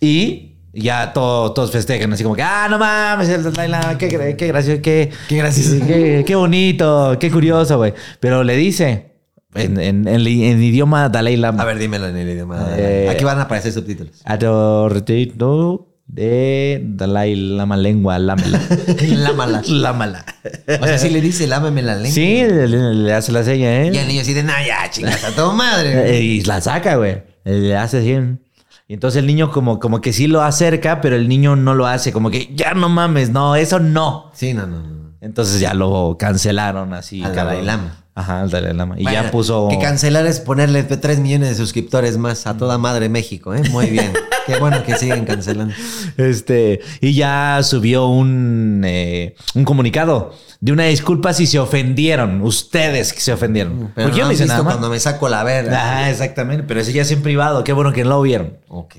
Y 0.00 0.56
ya 0.72 1.12
todo- 1.12 1.52
todos 1.52 1.70
festejan, 1.70 2.12
así 2.12 2.22
como 2.22 2.34
que, 2.34 2.42
ah, 2.42 2.66
no 2.68 2.78
mames, 2.78 3.28
el 3.28 3.42
Dalai 3.44 3.68
Lama, 3.68 3.96
qué, 3.98 4.08
qué 4.36 4.46
gracioso, 4.48 4.82
qué, 4.82 5.10
Qué 5.28 5.36
gracioso. 5.36 5.84
qué, 5.86 6.24
qué 6.26 6.34
bonito, 6.34 7.16
qué 7.20 7.30
curioso, 7.30 7.76
güey. 7.78 7.94
Pero 8.20 8.42
le 8.44 8.56
dice 8.56 9.12
en, 9.54 9.78
en- 9.80 10.08
en 10.08 10.26
en 10.26 10.62
idioma 10.62 11.08
Dalai 11.08 11.36
Lama. 11.36 11.62
A 11.62 11.66
ver, 11.66 11.78
dímelo 11.78 12.08
en 12.08 12.16
el 12.16 12.28
idioma. 12.28 12.66
Eh, 12.76 13.08
Aquí 13.10 13.24
van 13.24 13.38
a 13.38 13.42
aparecer 13.42 13.72
subtítulos. 13.72 14.20
Adortito 14.24 15.88
de 16.06 16.82
Dalai 16.84 17.34
Lama 17.36 17.76
lengua, 17.76 18.18
lámala. 18.18 18.60
Lámala. 19.08 19.62
lámala. 19.66 20.24
O 20.80 20.84
sea, 20.86 20.98
si 20.98 21.08
le 21.10 21.20
dice 21.20 21.46
lámame 21.46 21.82
la 21.82 21.94
lengua. 21.94 22.10
Sí, 22.10 22.42
le, 22.44 22.68
le- 22.94 23.12
hace 23.12 23.32
la 23.32 23.42
seña, 23.44 23.82
¿eh? 23.82 23.90
Y 23.92 23.96
el 23.96 24.08
niño 24.08 24.20
así 24.22 24.34
de, 24.34 24.42
nah, 24.42 24.62
ya, 24.66 24.90
chingas, 24.90 25.22
a 25.24 25.30
tu 25.34 25.52
madre. 25.52 26.16
Eh, 26.18 26.22
Y 26.22 26.40
la 26.42 26.60
saca, 26.60 26.96
güey. 26.96 27.22
Le 27.44 27.76
hace 27.76 27.98
así. 27.98 28.16
Y 28.86 28.94
entonces 28.94 29.20
el 29.20 29.26
niño 29.26 29.50
como, 29.50 29.78
como 29.78 30.00
que 30.00 30.12
sí 30.12 30.26
lo 30.26 30.42
acerca, 30.42 31.00
pero 31.00 31.16
el 31.16 31.28
niño 31.28 31.56
no 31.56 31.74
lo 31.74 31.86
hace. 31.86 32.12
Como 32.12 32.30
que 32.30 32.50
ya 32.54 32.74
no 32.74 32.88
mames, 32.88 33.30
no, 33.30 33.56
eso 33.56 33.80
no. 33.80 34.30
Sí, 34.34 34.52
no, 34.52 34.66
no, 34.66 34.82
no. 34.82 35.14
Entonces 35.20 35.58
ya 35.58 35.72
lo 35.72 36.16
cancelaron 36.18 36.92
así. 36.92 37.22
Al 37.24 37.32
cabrón. 37.32 37.64
Dalai 37.64 37.64
Lama. 37.64 38.03
Ajá, 38.16 38.42
al 38.42 38.50
Dalai 38.50 38.74
Lama. 38.74 38.94
Y 38.96 39.02
Bueno, 39.02 39.22
ya 39.22 39.30
puso... 39.30 39.68
Que 39.68 39.78
cancelar 39.78 40.24
es 40.26 40.38
ponerle 40.38 40.84
3 40.84 41.18
millones 41.18 41.48
de 41.48 41.54
suscriptores 41.56 42.16
más 42.16 42.46
a 42.46 42.56
toda 42.56 42.78
madre 42.78 43.08
México, 43.08 43.54
¿eh? 43.54 43.62
Muy 43.70 43.86
bien. 43.86 44.12
Qué 44.46 44.58
bueno 44.60 44.84
que 44.84 44.96
siguen 44.96 45.24
cancelando. 45.24 45.74
Este, 46.16 46.80
y 47.00 47.14
ya 47.14 47.60
subió 47.62 48.06
un, 48.06 48.82
eh, 48.84 49.34
un 49.54 49.64
comunicado 49.64 50.32
de 50.60 50.72
una 50.72 50.84
disculpa 50.84 51.32
si 51.32 51.46
se 51.46 51.58
ofendieron. 51.58 52.42
Ustedes 52.42 53.12
que 53.12 53.20
se 53.20 53.32
ofendieron. 53.32 53.92
Pero 53.94 54.08
Porque 54.08 54.20
yo 54.20 54.26
no 54.26 54.32
hice 54.32 54.46
nada 54.46 54.62
cuando 54.62 54.90
me 54.90 55.00
saco 55.00 55.28
la 55.28 55.42
verga. 55.42 56.04
Ah, 56.04 56.10
exactamente. 56.10 56.64
Pero 56.68 56.80
ese 56.80 56.92
ya 56.92 57.02
es 57.02 57.10
en 57.10 57.22
privado. 57.22 57.64
Qué 57.64 57.72
bueno 57.72 57.92
que 57.92 58.04
no 58.04 58.10
lo 58.10 58.22
vieron. 58.22 58.58
Ok. 58.68 58.94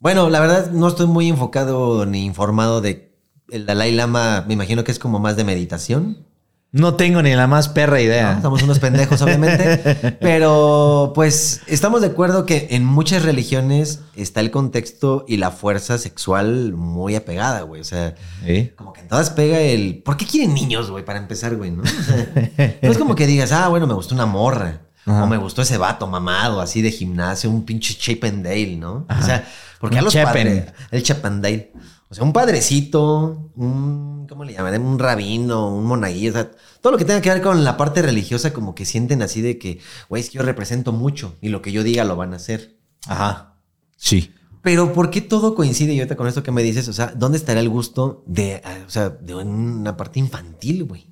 Bueno, 0.00 0.28
la 0.28 0.40
verdad 0.40 0.70
no 0.72 0.88
estoy 0.88 1.06
muy 1.06 1.28
enfocado 1.28 2.04
ni 2.04 2.24
informado 2.24 2.80
de 2.80 3.14
el 3.50 3.66
Dalai 3.66 3.92
Lama. 3.92 4.44
Me 4.46 4.54
imagino 4.54 4.84
que 4.84 4.92
es 4.92 4.98
como 4.98 5.18
más 5.20 5.36
de 5.36 5.44
meditación. 5.44 6.27
No 6.70 6.94
tengo 6.96 7.22
ni 7.22 7.34
la 7.34 7.46
más 7.46 7.68
perra 7.70 7.96
¿no? 7.96 8.02
idea. 8.02 8.40
Somos 8.42 8.62
unos 8.62 8.78
pendejos, 8.78 9.22
obviamente. 9.22 9.78
Pero, 10.20 11.12
pues, 11.14 11.62
estamos 11.66 12.02
de 12.02 12.08
acuerdo 12.08 12.44
que 12.44 12.68
en 12.72 12.84
muchas 12.84 13.22
religiones 13.22 14.00
está 14.16 14.40
el 14.40 14.50
contexto 14.50 15.24
y 15.26 15.38
la 15.38 15.50
fuerza 15.50 15.96
sexual 15.96 16.74
muy 16.74 17.14
apegada, 17.16 17.62
güey. 17.62 17.80
O 17.80 17.84
sea, 17.84 18.14
Sí. 18.44 18.70
como 18.76 18.92
que 18.92 19.00
en 19.00 19.08
todas 19.08 19.30
pega 19.30 19.58
el. 19.60 20.02
¿Por 20.04 20.18
qué 20.18 20.26
quieren 20.26 20.52
niños, 20.52 20.90
güey? 20.90 21.04
Para 21.06 21.18
empezar, 21.18 21.56
güey, 21.56 21.70
¿no? 21.70 21.82
O 21.82 21.86
sea, 21.86 22.76
no 22.82 22.90
es 22.90 22.98
como 22.98 23.14
que 23.14 23.26
digas, 23.26 23.50
ah, 23.52 23.68
bueno, 23.68 23.86
me 23.86 23.94
gustó 23.94 24.14
una 24.14 24.26
morra. 24.26 24.82
Ajá. 25.06 25.24
O 25.24 25.26
me 25.26 25.38
gustó 25.38 25.62
ese 25.62 25.78
vato 25.78 26.06
mamado, 26.06 26.60
así 26.60 26.82
de 26.82 26.90
gimnasio, 26.90 27.48
un 27.48 27.64
pinche 27.64 27.94
Chip 27.94 28.24
and 28.24 28.44
Dale, 28.44 28.76
¿no? 28.76 29.06
Ajá. 29.08 29.20
O 29.22 29.24
sea, 29.24 29.48
porque 29.80 29.98
a 29.98 30.02
los 30.02 30.12
Chepen. 30.12 30.26
padres. 30.26 30.64
El 30.90 31.02
Chip 31.02 31.24
and 31.24 31.42
Dale. 31.42 31.72
O 32.10 32.14
sea, 32.14 32.24
un 32.24 32.32
padrecito, 32.32 33.50
un. 33.56 34.26
¿Cómo 34.28 34.44
le 34.44 34.52
llaman? 34.52 34.80
Un 34.82 34.98
rabino, 34.98 35.74
un 35.74 35.84
monaguillo. 35.84 36.30
O 36.30 36.34
sea, 36.34 36.50
todo 36.80 36.92
lo 36.92 36.98
que 36.98 37.04
tenga 37.04 37.20
que 37.20 37.30
ver 37.30 37.42
con 37.42 37.64
la 37.64 37.76
parte 37.76 38.02
religiosa, 38.02 38.52
como 38.52 38.74
que 38.74 38.84
sienten 38.84 39.22
así 39.22 39.40
de 39.40 39.58
que, 39.58 39.80
güey, 40.08 40.22
es 40.22 40.30
que 40.30 40.38
yo 40.38 40.42
represento 40.44 40.92
mucho 40.92 41.36
y 41.40 41.48
lo 41.48 41.62
que 41.62 41.72
yo 41.72 41.82
diga 41.82 42.04
lo 42.04 42.16
van 42.16 42.32
a 42.32 42.36
hacer. 42.36 42.76
Ajá. 43.06 43.56
Sí. 43.96 44.32
Pero 44.62 44.92
¿por 44.92 45.10
qué 45.10 45.20
todo 45.22 45.54
coincide 45.54 45.92
y 45.94 45.98
ahorita 46.00 46.16
con 46.16 46.26
esto 46.28 46.42
que 46.42 46.50
me 46.52 46.62
dices? 46.62 46.88
O 46.88 46.92
sea, 46.92 47.12
¿dónde 47.16 47.38
estará 47.38 47.60
el 47.60 47.68
gusto 47.68 48.22
de, 48.26 48.62
o 48.86 48.90
sea, 48.90 49.08
de 49.10 49.34
una 49.34 49.96
parte 49.96 50.18
infantil, 50.18 50.84
güey? 50.84 51.06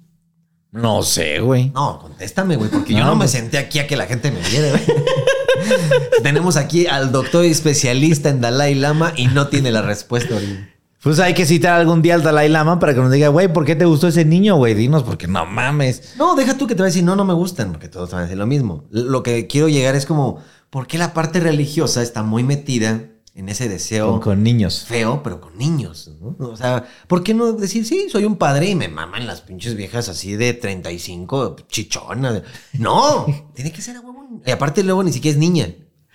No 0.73 1.03
sé, 1.03 1.41
güey. 1.41 1.71
No, 1.71 1.99
contéstame, 2.01 2.57
güey, 2.57 2.69
porque 2.71 2.93
yo 2.93 3.05
No, 3.05 3.15
me 3.15 3.21
pues- 3.21 3.31
senté 3.31 3.57
aquí 3.59 3.79
a 3.79 3.87
que 3.87 3.97
la 3.97 4.07
gente 4.07 4.31
me 4.31 4.41
viera, 4.51 4.71
güey. 4.71 4.83
Tenemos 6.23 6.57
aquí 6.57 6.87
al 6.87 7.13
doctor 7.13 7.45
especialista 7.45 8.29
en 8.29 8.41
Dalai 8.41 8.75
Lama 8.75 9.13
y 9.17 9.29
no 9.29 9.49
tiene 9.49 9.73
la 9.73 9.81
respuesta, 9.83 10.35
güey. 10.35 10.76
Pues 11.03 11.21
hay 11.21 11.35
que 11.35 11.47
citar 11.47 11.79
algún 11.79 12.03
día 12.03 12.15
al 12.15 12.23
Dalai 12.23 12.49
Lama 12.49 12.79
para 12.79 12.93
que 12.95 13.01
nos 13.01 13.13
diga, 13.13 13.29
güey, 13.29 13.53
¿por 13.53 13.65
qué 13.65 13.77
te 13.77 13.85
gustó 13.85 14.09
ese 14.09 14.25
niño, 14.25 14.57
güey? 14.57 14.75
Dinos, 14.75 15.03
porque 15.05 15.29
no 15.29 15.47
mames. 15.47 16.15
No, 16.17 16.35
deja 16.35 16.57
tú 16.57 16.67
que 16.67 16.75
te 16.75 16.81
va 16.83 16.87
a 16.87 16.91
decir, 16.91 17.05
no, 17.05 17.15
no 17.15 17.25
me 17.25 17.35
gustan, 17.35 17.71
porque 17.73 17.89
todos 17.89 18.11
van 18.11 18.21
a 18.21 18.23
decir 18.25 18.39
lo 18.39 18.47
mismo. 18.47 18.85
Lo 18.91 19.23
que 19.23 19.47
quiero 19.47 19.69
llegar 19.69 19.95
es 19.95 20.05
como, 20.07 20.39
¿por 20.71 20.87
qué 20.89 20.99
la 20.99 21.15
parte 21.15 21.39
religiosa 21.39 22.03
está 22.03 22.23
muy 22.25 22.43
metida 22.43 23.05
en 23.35 23.49
ese 23.51 23.69
deseo 23.69 24.13
Con, 24.13 24.21
con 24.21 24.43
niños. 24.43 24.85
feo, 24.89 25.23
pero 25.23 25.41
con 25.41 25.57
niños? 25.59 26.11
¿no? 26.21 26.35
O 26.49 26.57
sea, 26.57 26.85
¿por 27.07 27.23
qué 27.23 27.35
no 27.35 27.53
decir, 27.53 27.85
sí, 27.87 28.09
soy 28.11 28.25
un 28.25 28.37
padre 28.37 28.71
y 28.71 28.75
me 28.75 28.89
maman 28.89 29.27
las 29.27 29.43
pinches 29.43 29.77
viejas 29.77 30.09
así 30.09 30.35
de 30.35 30.55
35, 30.55 31.57
chichonas? 31.69 32.43
No, 32.73 33.27
tiene 33.55 33.71
que 33.71 33.83
ser 33.83 33.97
a 33.97 34.01
huevo. 34.01 34.41
Y 34.45 34.51
aparte 34.51 34.83
luego 34.83 35.05
ni 35.05 35.13
siquiera 35.13 35.35
es 35.35 35.39
niña. 35.39 35.69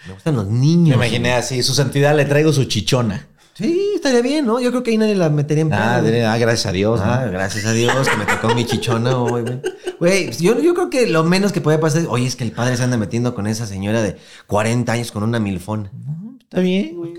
Me 0.08 0.14
gustan 0.14 0.36
los 0.36 0.48
niños. 0.48 0.98
Me 0.98 1.06
imaginé 1.06 1.34
así, 1.34 1.62
su 1.62 1.76
santidad 1.76 2.16
le 2.18 2.26
traigo 2.26 2.52
su 2.52 2.66
chichona. 2.66 3.28
Sí, 3.62 3.92
estaría 3.96 4.22
bien, 4.22 4.46
¿no? 4.46 4.60
Yo 4.60 4.72
creo 4.72 4.84
que 4.84 4.92
ahí 4.92 4.98
nadie 4.98 5.16
la 5.16 5.30
metería 5.30 5.62
en 5.62 5.74
Ah, 5.74 6.02
pedo. 6.04 6.28
ah, 6.30 6.38
gracias 6.38 6.66
a 6.66 6.72
Dios. 6.72 7.00
¿no? 7.00 7.06
Ah, 7.06 7.26
gracias 7.26 7.66
a 7.66 7.72
Dios 7.74 8.08
que 8.10 8.18
me 8.18 8.26
tocó 8.26 8.54
mi 8.56 8.66
chichona 8.66 9.14
güey. 9.14 9.44
Güey, 10.00 10.32
yo, 10.38 10.60
yo 10.60 10.74
creo 10.74 10.90
que 10.90 11.08
lo 11.08 11.24
menos 11.24 11.52
que 11.52 11.62
puede 11.62 11.78
pasar 11.78 12.02
es, 12.02 12.08
oye, 12.10 12.26
es 12.26 12.36
que 12.36 12.44
el 12.44 12.52
padre 12.52 12.76
se 12.78 12.84
anda 12.84 12.98
metiendo 12.98 13.36
con 13.36 13.48
esa 13.48 13.66
señora 13.68 14.02
de 14.02 14.18
40 14.48 14.92
años 14.92 15.12
con 15.12 15.24
una 15.24 15.40
milfona. 15.40 15.92
Está 16.42 16.60
bien, 16.60 16.96
güey. 16.98 17.14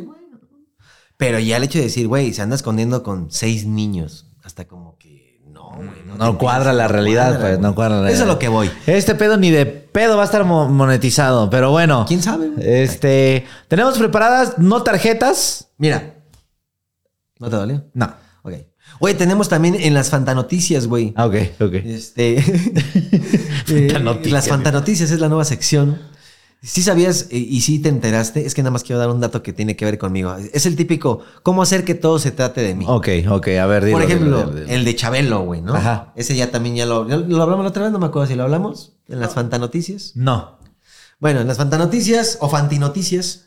Pero 1.16 1.38
ya 1.38 1.56
el 1.58 1.62
hecho 1.64 1.78
de 1.78 1.84
decir, 1.84 2.08
güey, 2.08 2.32
se 2.32 2.42
anda 2.42 2.56
escondiendo 2.56 3.02
con 3.02 3.30
seis 3.30 3.64
niños, 3.64 4.26
hasta 4.42 4.64
como 4.66 4.98
que 4.98 5.40
no, 5.48 5.70
güey. 5.76 5.88
No 6.18 6.36
cuadra 6.38 6.72
la 6.72 6.88
realidad, 6.88 7.30
cuadra, 7.34 7.48
pues, 7.50 7.60
no 7.60 7.74
cuadra 7.76 8.00
la 8.00 8.08
Eso 8.10 8.12
es 8.12 8.18
realidad. 8.18 8.34
lo 8.34 8.38
que 8.40 8.48
voy. 8.48 8.70
Este 8.86 9.14
pedo 9.14 9.36
ni 9.36 9.50
de 9.50 9.64
pedo 9.66 10.16
va 10.16 10.22
a 10.22 10.26
estar 10.26 10.44
mo- 10.44 10.68
monetizado, 10.68 11.48
pero 11.48 11.70
bueno. 11.70 12.04
¿Quién 12.08 12.22
sabe? 12.22 12.48
güey? 12.48 12.66
Este, 12.66 13.46
tenemos 13.68 13.96
preparadas 13.98 14.58
no 14.58 14.82
tarjetas. 14.82 15.68
Mira. 15.78 16.11
¿No 17.42 17.50
te 17.50 17.56
dolió? 17.56 17.84
No. 17.94 18.14
Ok. 18.44 18.54
Oye, 19.00 19.14
tenemos 19.14 19.48
también 19.48 19.74
en 19.74 19.94
las 19.94 20.10
fantanoticias, 20.10 20.86
güey. 20.86 21.12
Ah, 21.16 21.26
ok, 21.26 21.34
ok. 21.60 21.74
Este. 21.74 22.38
eh, 22.38 23.88
Fantanoticias. 23.90 24.32
las 24.32 24.48
fantanoticias 24.48 25.10
es 25.10 25.20
la 25.20 25.28
nueva 25.28 25.44
sección. 25.44 25.98
Sí 26.62 26.82
sabías 26.82 27.26
eh, 27.30 27.38
y 27.38 27.60
sí 27.62 27.80
te 27.80 27.88
enteraste, 27.88 28.46
es 28.46 28.54
que 28.54 28.62
nada 28.62 28.70
más 28.70 28.84
quiero 28.84 29.00
dar 29.00 29.10
un 29.10 29.20
dato 29.20 29.42
que 29.42 29.52
tiene 29.52 29.74
que 29.74 29.84
ver 29.84 29.98
conmigo. 29.98 30.36
Es 30.52 30.66
el 30.66 30.76
típico, 30.76 31.20
¿cómo 31.42 31.62
hacer 31.62 31.84
que 31.84 31.96
todo 31.96 32.20
se 32.20 32.30
trate 32.30 32.60
de 32.60 32.76
mí? 32.76 32.84
Ok, 32.86 33.08
ok, 33.28 33.48
a 33.60 33.66
ver, 33.66 33.84
dilo, 33.84 33.96
Por 33.98 34.06
ejemplo, 34.06 34.36
dilo, 34.38 34.50
dilo, 34.50 34.60
dilo. 34.66 34.72
el 34.72 34.84
de 34.84 34.94
Chabelo, 34.94 35.40
güey, 35.40 35.60
¿no? 35.60 35.74
Ajá. 35.74 36.12
Ese 36.14 36.36
ya 36.36 36.52
también 36.52 36.76
ya 36.76 36.86
lo, 36.86 37.02
lo 37.02 37.42
hablamos 37.42 37.64
la 37.64 37.70
otra 37.70 37.82
vez, 37.82 37.90
no 37.90 37.98
me 37.98 38.06
acuerdo 38.06 38.28
si 38.28 38.36
lo 38.36 38.44
hablamos 38.44 38.92
en 39.08 39.18
las 39.18 39.34
fantanoticias. 39.34 40.12
No. 40.14 40.58
Bueno, 41.18 41.40
en 41.40 41.48
las 41.48 41.56
fantanoticias 41.56 42.38
o 42.40 42.48
fantinoticias, 42.48 43.46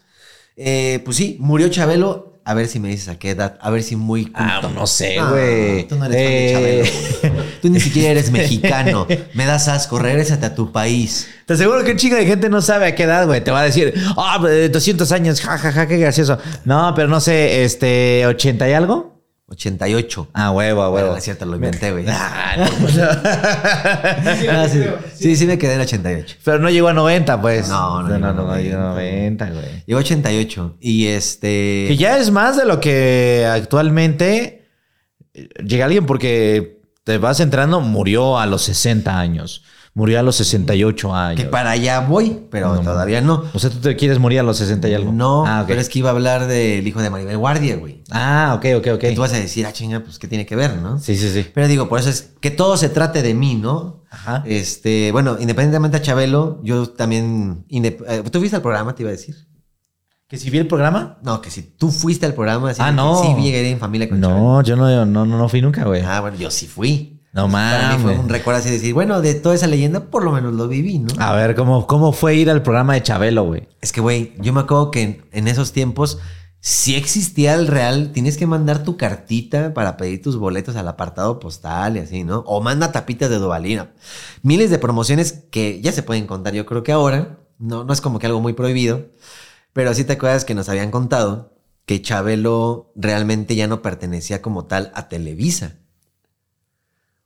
eh, 0.57 1.01
pues 1.05 1.15
sí, 1.15 1.37
murió 1.39 1.69
Chabelo. 1.69 2.34
A 2.47 2.53
ver 2.53 2.67
si 2.67 2.79
me 2.79 2.89
dices 2.89 3.07
a 3.09 3.17
qué 3.17 3.31
edad, 3.31 3.57
a 3.59 3.71
ver 3.71 3.81
si 3.81 3.95
muy 3.95 4.31
Ah, 4.35 4.59
culto. 4.61 4.75
no 4.79 4.85
sé, 4.85 5.17
Ah, 5.19 5.29
güey. 5.31 5.87
tú 5.87 5.95
no 5.95 6.05
eres 6.05 6.17
Eh. 6.19 6.53
fan 6.53 6.63
de 6.63 7.21
Chabelo. 7.21 7.43
Tú 7.61 7.69
ni 7.71 7.79
siquiera 7.79 8.11
eres 8.11 8.29
mexicano. 8.29 9.07
Me 9.33 9.45
das 9.45 9.67
asco, 9.67 9.97
regrésate 9.97 10.45
a 10.45 10.53
tu 10.53 10.71
país. 10.71 11.27
Te 11.47 11.53
aseguro 11.55 11.83
que 11.83 11.91
un 11.93 11.97
chingo 11.97 12.15
de 12.15 12.25
gente 12.27 12.47
no 12.49 12.61
sabe 12.61 12.85
a 12.85 12.93
qué 12.95 13.03
edad, 13.03 13.25
güey. 13.25 13.43
Te 13.43 13.49
va 13.49 13.61
a 13.61 13.63
decir, 13.63 13.93
ah, 14.15 14.39
eh, 14.47 14.69
200 14.71 15.11
años, 15.11 15.41
jajaja, 15.41 15.71
ja, 15.71 15.79
ja, 15.81 15.87
qué 15.87 15.97
gracioso. 15.97 16.37
No, 16.65 16.93
pero 16.95 17.07
no 17.07 17.19
sé, 17.19 17.63
este, 17.63 18.23
¿80 18.27 18.69
y 18.69 18.73
algo? 18.73 19.14
88. 19.47 20.29
Ah, 20.33 20.51
huevo, 20.51 20.81
a 20.81 20.89
Bueno, 20.89 21.03
huevo. 21.05 21.11
no 21.13 21.17
es 21.17 21.23
cierto, 21.23 21.45
lo 21.45 21.55
inventé, 21.55 21.91
güey. 21.91 22.05
Ah, 22.07 22.55
no, 22.57 22.65
pues, 22.81 22.97
Ah, 22.97 24.67
sí. 24.69 24.83
sí, 25.13 25.35
sí 25.35 25.45
me 25.45 25.57
quedé 25.57 25.75
en 25.75 25.81
88. 25.81 26.37
pero 26.43 26.59
no 26.59 26.69
llegó 26.69 26.87
a 26.87 26.93
90, 26.93 27.41
pues. 27.41 27.69
No, 27.69 28.01
no 28.01 28.07
no, 28.09 28.15
llegó 28.15 28.19
no, 28.19 28.27
a 28.27 28.33
no, 28.33 28.41
no 28.41 28.47
90, 28.47 28.63
llegó 28.63 28.81
a 28.81 28.89
90, 28.95 29.49
güey. 29.51 29.83
Llegó 29.85 29.99
88. 29.99 30.77
Y 30.79 31.07
este. 31.07 31.85
Que 31.89 31.95
ya 31.97 32.17
es 32.17 32.31
más 32.31 32.57
de 32.57 32.65
lo 32.65 32.79
que 32.79 33.47
actualmente 33.49 34.67
eh, 35.33 35.49
llega 35.63 35.85
alguien 35.85 36.05
porque 36.05 36.81
te 37.03 37.17
vas 37.19 37.39
entrando, 37.39 37.81
murió 37.81 38.39
a 38.39 38.47
los 38.47 38.63
60 38.63 39.19
años. 39.19 39.63
Murió 39.97 40.19
a 40.19 40.23
los 40.23 40.35
68 40.35 41.15
años. 41.15 41.41
Que 41.41 41.47
para 41.47 41.71
allá 41.71 42.01
voy, 42.01 42.41
pero 42.51 42.75
No, 42.75 42.81
todavía 42.81 43.21
no. 43.21 43.45
O 43.53 43.59
sea, 43.59 43.69
tú 43.69 43.77
te 43.77 43.95
quieres 43.95 44.19
morir 44.19 44.41
a 44.41 44.43
los 44.43 44.57
60 44.57 44.89
y 44.89 44.93
algo. 44.93 45.13
No, 45.13 45.45
Ah, 45.47 45.61
ok. 45.61 45.67
pero 45.69 45.79
es 45.79 45.87
que 45.87 45.99
iba 45.99 46.09
a 46.09 46.11
hablar 46.11 46.47
del 46.47 46.85
hijo 46.85 47.01
de 47.01 47.09
Maribel 47.09 47.37
Guardia, 47.37 47.77
güey. 47.77 48.03
Ah, 48.11 48.53
ok, 48.57 48.65
ok, 48.79 48.87
ok. 48.95 49.03
Y 49.11 49.15
tú 49.15 49.21
vas 49.21 49.31
a 49.33 49.37
decir, 49.37 49.65
ah, 49.65 49.71
chinga, 49.71 50.01
pues, 50.01 50.19
¿qué 50.19 50.27
tiene 50.27 50.45
que 50.45 50.57
ver, 50.57 50.75
no? 50.75 50.99
Sí, 50.99 51.15
sí, 51.15 51.29
sí. 51.29 51.47
Pero 51.53 51.69
digo, 51.69 51.87
por 51.87 51.97
eso 51.99 52.09
es 52.09 52.33
que 52.41 52.51
todo 52.51 52.75
se 52.75 52.89
trate 52.89 53.21
de 53.21 53.33
mí, 53.33 53.55
¿no? 53.55 54.03
Ajá. 54.11 54.43
Este, 54.45 55.13
bueno, 55.13 55.37
independientemente 55.39 55.95
a 55.95 56.01
Chabelo, 56.01 56.59
yo 56.61 56.89
también. 56.89 57.65
eh, 57.69 57.97
¿Tú 58.29 58.39
fuiste 58.39 58.57
al 58.57 58.61
programa, 58.61 58.95
te 58.95 59.03
iba 59.03 59.09
a 59.09 59.13
decir? 59.13 59.47
¿Que 60.27 60.35
si 60.37 60.49
vi 60.49 60.57
el 60.57 60.67
programa? 60.67 61.19
No, 61.23 61.39
que 61.39 61.49
si 61.51 61.61
tú 61.61 61.89
fuiste 61.89 62.25
al 62.25 62.33
programa, 62.33 62.71
así 62.71 62.81
Ah, 62.83 62.91
no. 62.91 63.21
Sí, 63.23 63.41
llegué 63.41 63.69
en 63.71 63.79
familia 63.79 64.09
con 64.09 64.19
Chabelo. 64.19 64.39
No, 64.39 64.61
yo 64.61 64.75
no, 64.75 65.05
no, 65.05 65.25
no, 65.25 65.37
no 65.37 65.47
fui 65.47 65.61
nunca, 65.61 65.85
güey. 65.85 66.01
Ah, 66.01 66.19
bueno, 66.19 66.35
yo 66.37 66.51
sí 66.51 66.67
fui. 66.67 67.14
No 67.35 67.51
Para 67.51 67.89
mí 67.97 68.01
fue 68.01 68.11
mames. 68.13 68.19
un 68.23 68.29
recuerdo 68.29 68.59
así 68.61 68.69
de 68.69 68.75
decir, 68.75 68.93
bueno, 68.93 69.21
de 69.21 69.35
toda 69.35 69.53
esa 69.55 69.67
leyenda, 69.67 70.05
por 70.09 70.23
lo 70.23 70.31
menos 70.31 70.53
lo 70.53 70.69
viví, 70.69 70.99
¿no? 70.99 71.09
A 71.19 71.33
ver, 71.35 71.53
¿cómo, 71.53 71.85
¿cómo 71.85 72.13
fue 72.13 72.35
ir 72.35 72.49
al 72.49 72.63
programa 72.63 72.93
de 72.93 73.03
Chabelo, 73.03 73.43
güey? 73.43 73.67
Es 73.81 73.91
que, 73.91 73.99
güey, 73.99 74.33
yo 74.39 74.53
me 74.53 74.61
acuerdo 74.61 74.89
que 74.89 75.01
en, 75.01 75.25
en 75.33 75.47
esos 75.49 75.73
tiempos, 75.73 76.17
si 76.61 76.95
existía 76.95 77.53
el 77.53 77.67
real, 77.67 78.11
tienes 78.13 78.37
que 78.37 78.47
mandar 78.47 78.83
tu 78.83 78.95
cartita 78.95 79.73
para 79.73 79.97
pedir 79.97 80.21
tus 80.21 80.37
boletos 80.37 80.77
al 80.77 80.87
apartado 80.87 81.37
postal 81.39 81.97
y 81.97 81.99
así, 81.99 82.23
¿no? 82.23 82.39
O 82.47 82.61
manda 82.61 82.93
tapitas 82.93 83.29
de 83.29 83.37
Dubalina. 83.37 83.91
Miles 84.41 84.69
de 84.69 84.79
promociones 84.79 85.43
que 85.51 85.81
ya 85.81 85.91
se 85.91 86.03
pueden 86.03 86.27
contar, 86.27 86.53
yo 86.53 86.65
creo 86.65 86.83
que 86.83 86.93
ahora, 86.93 87.39
no, 87.59 87.83
no 87.83 87.91
es 87.91 87.99
como 87.99 88.17
que 88.17 88.27
algo 88.27 88.39
muy 88.39 88.53
prohibido, 88.53 89.07
pero 89.73 89.93
sí 89.93 90.05
te 90.05 90.13
acuerdas 90.13 90.45
que 90.45 90.55
nos 90.55 90.69
habían 90.69 90.89
contado 90.89 91.53
que 91.85 92.01
Chabelo 92.01 92.93
realmente 92.95 93.55
ya 93.57 93.67
no 93.67 93.81
pertenecía 93.81 94.41
como 94.41 94.65
tal 94.65 94.91
a 94.95 95.09
Televisa. 95.09 95.79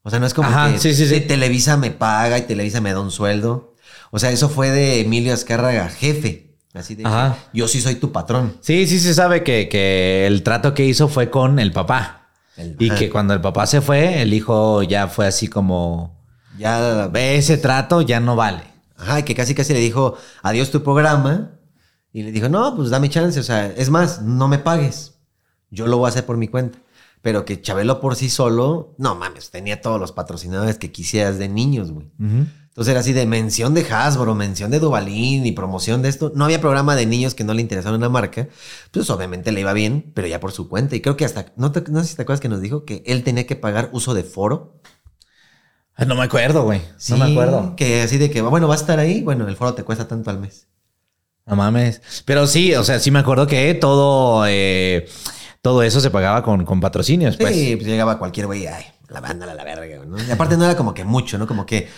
O 0.04 0.10
sea, 0.10 0.20
no 0.20 0.26
es 0.26 0.34
como 0.34 0.48
Ajá, 0.50 0.72
que 0.72 0.80
sí, 0.80 0.94
sí, 0.94 1.08
sí. 1.08 1.16
"Sí, 1.16 1.22
Televisa 1.22 1.78
me 1.78 1.92
paga 1.92 2.38
y 2.38 2.44
Televisa 2.44 2.82
me 2.82 2.94
da 2.94 3.00
un 3.02 3.12
sueldo. 3.12 3.76
O 4.12 4.20
sea, 4.20 4.32
eso 4.32 4.50
fue 4.50 4.70
de 4.72 5.02
Emilio 5.02 5.34
Azcárraga, 5.34 5.90
jefe. 5.90 6.56
Así 6.74 6.96
de 6.96 7.06
Ajá. 7.06 7.36
yo 7.54 7.68
sí 7.68 7.82
soy 7.82 7.96
tu 7.96 8.12
patrón. 8.12 8.58
Sí, 8.62 8.88
sí 8.88 9.00
se 9.00 9.14
sabe 9.14 9.44
que, 9.44 9.68
que 9.70 10.26
el 10.28 10.44
trato 10.44 10.74
que 10.74 10.86
hizo 10.86 11.08
fue 11.08 11.30
con 11.30 11.60
el 11.60 11.72
papá. 11.72 12.30
El- 12.58 12.76
y 12.80 12.90
ajá. 12.90 13.00
que 13.00 13.10
cuando 13.10 13.34
el 13.34 13.42
papá 13.42 13.66
se 13.68 13.82
fue, 13.82 14.22
el 14.22 14.34
hijo 14.34 14.84
ya 14.84 15.08
fue 15.08 15.28
así 15.28 15.48
como, 15.48 16.18
Ya, 16.58 17.08
ve 17.08 17.38
ese 17.38 17.58
trato, 17.58 18.02
ya 18.02 18.20
no 18.20 18.36
vale. 18.36 18.64
ajá, 18.98 19.20
y 19.20 19.24
que 19.24 19.34
casi 19.36 19.56
casi 19.56 19.74
le 19.74 19.80
dijo, 19.80 20.18
adiós 20.44 20.72
tu 20.72 20.84
programa. 20.84 21.52
Y 22.12 22.24
le 22.24 22.32
dijo, 22.32 22.50
no, 22.50 22.76
pues 22.76 22.90
dame 22.90 23.10
chance. 23.10 23.40
O 23.40 23.44
sea, 23.44 23.68
es 23.68 23.90
más, 23.90 24.22
no 24.24 24.48
me 24.48 24.58
pagues. 24.60 25.14
Yo 25.72 25.86
lo 25.88 25.98
voy 25.98 26.08
a 26.08 26.10
hacer 26.10 26.26
por 26.26 26.38
mi 26.38 26.48
cuenta. 26.48 26.80
Pero 27.22 27.44
que 27.46 27.62
Chabelo 27.62 28.00
por 28.00 28.16
sí 28.16 28.30
solo, 28.30 28.96
no 28.98 29.16
mames, 29.16 29.50
tenía 29.52 29.82
todos 29.82 30.00
los 30.00 30.12
patrocinadores 30.14 30.78
que 30.78 30.92
quisieras 30.92 31.38
de 31.38 31.50
niños, 31.50 31.92
güey. 31.92 32.08
Entonces 32.20 32.92
era 32.92 33.02
así 33.02 33.12
de 33.12 33.26
mención 33.26 33.74
de 33.74 33.86
Hasbro, 33.92 34.36
mención 34.36 34.72
de 34.72 34.80
Dubalín 34.80 35.46
y 35.46 35.52
promoción 35.52 36.02
de 36.02 36.08
esto. 36.08 36.32
No 36.34 36.46
había 36.46 36.62
programa 36.62 36.96
de 36.96 37.06
niños 37.06 37.34
que 37.36 37.44
no 37.44 37.54
le 37.54 37.62
interesara 37.62 37.96
una 37.98 38.08
marca. 38.08 38.48
Pues 38.92 39.10
obviamente 39.10 39.52
le 39.52 39.60
iba 39.62 39.74
bien, 39.74 40.12
pero 40.16 40.28
ya 40.28 40.40
por 40.40 40.54
su 40.54 40.70
cuenta. 40.70 40.96
Y 40.96 41.02
creo 41.02 41.18
que 41.18 41.26
hasta, 41.26 41.48
no, 41.58 41.74
te- 41.74 41.84
no 41.92 42.02
sé 42.04 42.10
si 42.12 42.16
te 42.16 42.22
acuerdas 42.22 42.40
que 42.40 42.48
nos 42.48 42.62
dijo 42.62 42.86
que 42.86 43.04
él 43.06 43.24
tenía 43.26 43.46
que 43.46 43.58
pagar 43.58 43.90
uso 43.92 44.14
de 44.14 44.24
foro. 44.24 44.80
Ah, 45.96 46.06
No 46.06 46.16
me 46.16 46.24
acuerdo, 46.24 46.64
güey. 46.64 46.80
No 47.10 47.18
me 47.18 47.26
acuerdo. 47.32 47.76
Que 47.76 48.02
así 48.04 48.18
de 48.18 48.30
que, 48.32 48.42
bueno, 48.42 48.70
va 48.70 48.76
a 48.76 48.78
estar 48.78 48.98
ahí. 49.00 49.22
Bueno, 49.24 49.46
el 49.50 49.58
foro 49.58 49.74
te 49.74 49.84
cuesta 49.84 50.08
tanto 50.08 50.30
al 50.30 50.40
mes. 50.40 50.68
No 51.46 51.58
mames. 51.58 52.02
Pero 52.24 52.48
sí, 52.48 52.74
o 52.76 52.84
sea, 52.86 53.00
sí 53.00 53.12
me 53.12 53.20
acuerdo 53.20 53.46
que 53.48 53.74
todo, 53.74 54.46
eh, 54.48 55.10
todo 55.62 55.84
eso 55.84 56.00
se 56.00 56.10
pagaba 56.10 56.44
con, 56.44 56.66
con 56.66 56.80
patrocinios, 56.80 57.38
pues. 57.38 57.56
Sí, 57.56 57.76
pues 57.76 57.88
llegaba 57.88 58.18
cualquier 58.18 58.46
güey, 58.46 58.68
ay, 58.68 58.86
la 59.10 59.22
banda 59.22 59.52
a 59.52 59.54
la 59.54 59.64
verga, 59.64 60.06
¿no? 60.06 60.18
Y 60.22 60.32
aparte 60.32 60.58
no 60.58 60.66
era 60.66 60.78
como 60.78 60.94
que 60.94 61.04
mucho, 61.04 61.38
¿no? 61.38 61.48
Como 61.48 61.66
que, 61.66 61.90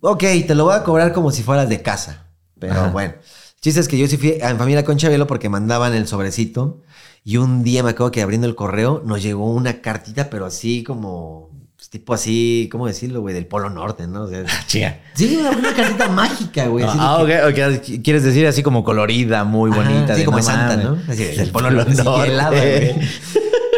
ok, 0.00 0.24
te 0.46 0.54
lo 0.54 0.64
voy 0.64 0.74
a 0.74 0.84
cobrar 0.84 1.12
como 1.12 1.30
si 1.30 1.42
fueras 1.42 1.68
de 1.68 1.82
casa. 1.82 2.26
Pero 2.58 2.74
Ajá. 2.74 2.90
bueno, 2.90 3.14
el 3.14 3.60
chiste 3.60 3.80
es 3.80 3.88
que 3.88 3.98
yo 3.98 4.06
sí 4.06 4.16
fui 4.16 4.38
en 4.40 4.58
familia 4.58 4.84
con 4.84 4.96
Chabelo 4.96 5.26
porque 5.26 5.48
mandaban 5.48 5.94
el 5.94 6.06
sobrecito. 6.06 6.82
Y 7.22 7.36
un 7.36 7.62
día 7.62 7.82
me 7.82 7.90
acuerdo 7.90 8.12
que 8.12 8.22
abriendo 8.22 8.46
el 8.46 8.54
correo 8.54 9.02
nos 9.04 9.22
llegó 9.22 9.52
una 9.52 9.82
cartita, 9.82 10.30
pero 10.30 10.46
así 10.46 10.82
como, 10.82 11.49
tipo 11.90 12.14
así, 12.14 12.68
¿cómo 12.72 12.86
decirlo, 12.86 13.20
güey? 13.20 13.34
Del 13.34 13.46
Polo 13.46 13.68
Norte, 13.68 14.06
¿no? 14.06 14.22
O 14.22 14.28
sea, 14.28 14.44
Chica. 14.66 14.98
sí, 15.14 15.36
una, 15.38 15.50
una 15.50 15.74
cartita 15.74 16.08
mágica, 16.08 16.66
güey. 16.68 16.84
Ah, 16.88 17.22
que- 17.26 17.42
ok. 17.76 18.02
Quieres 18.02 18.22
decir 18.22 18.46
así 18.46 18.62
como 18.62 18.82
colorida, 18.84 19.44
muy 19.44 19.70
bonita. 19.70 20.14
sí, 20.14 20.20
de 20.20 20.24
como 20.24 20.38
no 20.38 20.42
Santa. 20.44 20.76
¿no? 20.76 20.98
Así, 21.08 21.24
El 21.24 21.36
del 21.36 21.50
Polo 21.50 21.68
Polo 21.68 21.84
Norte, 21.84 22.28
helada, 22.30 22.50
güey. 22.50 22.94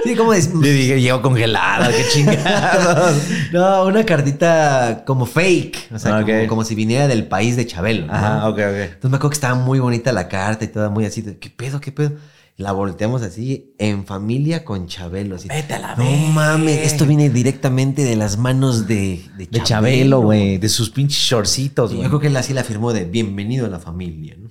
Sí, 0.04 0.16
como 0.16 0.32
Le 0.34 0.72
dije, 0.72 1.00
llegó 1.00 1.22
congelada, 1.22 1.88
qué 1.92 2.04
chingados. 2.12 3.14
No, 3.52 3.84
una 3.84 4.04
cartita 4.04 5.04
como 5.06 5.26
fake. 5.26 5.90
O 5.94 5.98
sea, 6.00 6.24
como 6.48 6.64
si 6.64 6.74
viniera 6.74 7.06
del 7.06 7.28
país 7.28 7.54
de 7.54 7.66
Chabelo. 7.68 8.06
¿no? 8.06 8.12
Ajá, 8.12 8.48
ok, 8.48 8.54
ok. 8.54 8.58
Entonces 8.58 9.10
me 9.10 9.16
acuerdo 9.16 9.30
que 9.30 9.34
estaba 9.34 9.54
muy 9.54 9.78
bonita 9.78 10.10
la 10.10 10.26
carta 10.28 10.64
y 10.64 10.68
toda 10.68 10.90
muy 10.90 11.04
así. 11.04 11.22
de, 11.22 11.38
¿Qué 11.38 11.50
pedo, 11.50 11.80
qué 11.80 11.92
pedo? 11.92 12.12
La 12.56 12.72
volteamos 12.72 13.22
así, 13.22 13.74
en 13.78 14.04
familia 14.04 14.64
con 14.64 14.86
Chabelo. 14.86 15.36
Así. 15.36 15.48
Vete 15.48 15.74
a 15.74 15.78
la 15.78 15.96
No 15.96 16.04
mames, 16.04 16.92
esto 16.92 17.06
viene 17.06 17.30
directamente 17.30 18.04
de 18.04 18.14
las 18.14 18.36
manos 18.36 18.86
de, 18.86 19.24
de 19.36 19.46
De 19.46 19.62
Chabelo, 19.62 20.20
güey. 20.20 20.58
De 20.58 20.68
sus 20.68 20.90
pinches 20.90 21.18
shortcitos, 21.18 21.92
güey. 21.92 22.02
yo 22.02 22.08
creo 22.08 22.20
que 22.20 22.26
él 22.26 22.36
así 22.36 22.52
la 22.52 22.62
firmó 22.62 22.92
de 22.92 23.04
bienvenido 23.04 23.66
a 23.66 23.68
la 23.68 23.78
familia. 23.78 24.36
¿no? 24.38 24.50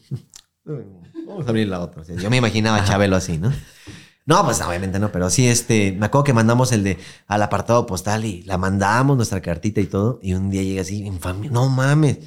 Vamos 1.28 1.46
a 1.46 1.50
abrir 1.50 1.68
la 1.68 1.80
otra. 1.80 2.02
O 2.02 2.06
sea, 2.06 2.16
yo 2.16 2.30
me 2.30 2.38
imaginaba 2.38 2.78
a 2.78 2.86
Chabelo 2.86 3.16
así, 3.16 3.38
¿no? 3.38 3.54
No, 4.26 4.46
pues 4.46 4.62
obviamente 4.62 5.00
no, 5.00 5.12
pero 5.12 5.30
sí, 5.30 5.48
este, 5.48 5.94
me 5.94 6.06
acuerdo 6.06 6.24
que 6.26 6.34
mandamos 6.34 6.72
el 6.72 6.84
de 6.84 6.98
al 7.28 7.42
apartado 7.42 7.86
postal 7.86 8.26
y 8.26 8.44
la 8.44 8.58
mandamos 8.58 9.18
nuestra 9.18 9.42
cartita 9.42 9.82
y 9.82 9.88
todo. 9.88 10.20
Y 10.22 10.34
un 10.34 10.50
día 10.50 10.64
llega 10.64 10.82
así, 10.82 11.06
en 11.06 11.20
familia, 11.20 11.52
no 11.52 11.70
mames. 11.70 12.20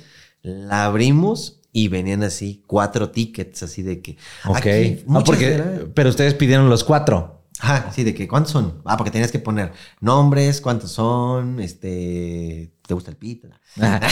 La 0.43 0.85
abrimos 0.85 1.61
y 1.75 1.89
venían 1.89 2.23
así 2.23 2.63
cuatro 2.69 3.11
tickets, 3.11 3.65
así 3.65 3.83
de 3.83 4.01
que. 4.01 4.17
Ok. 4.47 4.57
aquí, 4.59 5.05
Ah, 5.09 5.23
porque, 5.27 5.59
gra- 5.59 5.91
pero 5.93 6.09
ustedes 6.09 6.33
pidieron 6.33 6.71
los 6.71 6.85
cuatro. 6.85 7.43
Ajá, 7.59 7.91
sí, 7.95 8.05
de 8.05 8.15
que 8.15 8.27
¿cuántos 8.29 8.53
son? 8.53 8.81
Ah, 8.85 8.97
porque 8.97 9.11
tenías 9.11 9.31
que 9.33 9.39
poner 9.41 9.73
nombres, 10.01 10.61
cuántos 10.61 10.93
son, 10.93 11.61
este, 11.61 12.73
¿te 12.87 12.95
gusta 12.95 13.11
el 13.11 13.17
pita? 13.17 13.49
Ajá. 13.81 14.01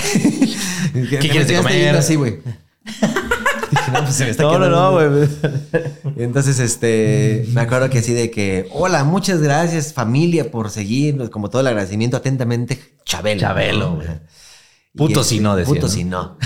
¿Qué 0.93 1.19
quieres 1.19 1.49
de 1.49 1.57
comer? 1.57 1.97
Así, 1.97 2.17
güey. 2.17 2.41
No, 3.93 4.03
pues 4.05 4.15
se 4.17 4.25
me 4.25 4.31
está 4.31 4.43
No, 4.43 4.59
no, 4.59 4.69
no, 4.69 4.93
güey. 4.93 5.29
Entonces, 6.17 6.59
este, 6.59 7.47
me 7.53 7.63
acuerdo 7.63 7.89
que 7.91 7.99
así 7.99 8.13
de 8.13 8.31
que, 8.31 8.69
hola, 8.73 9.03
muchas 9.05 9.41
gracias 9.41 9.93
familia 9.93 10.51
por 10.51 10.71
seguirnos, 10.71 11.31
como 11.31 11.49
todo 11.49 11.61
el 11.63 11.69
agradecimiento 11.69 12.17
atentamente, 12.17 12.79
Chabelo. 13.05 13.41
Chabelo, 13.41 13.91
¿no? 13.91 13.97
güey. 13.97 14.09
Puto 14.95 15.25
si 15.25 15.41
no, 15.41 15.57
decía, 15.57 15.73
Puto 15.73 15.87
¿no? 15.87 15.93
si 15.93 16.05
no. 16.05 16.37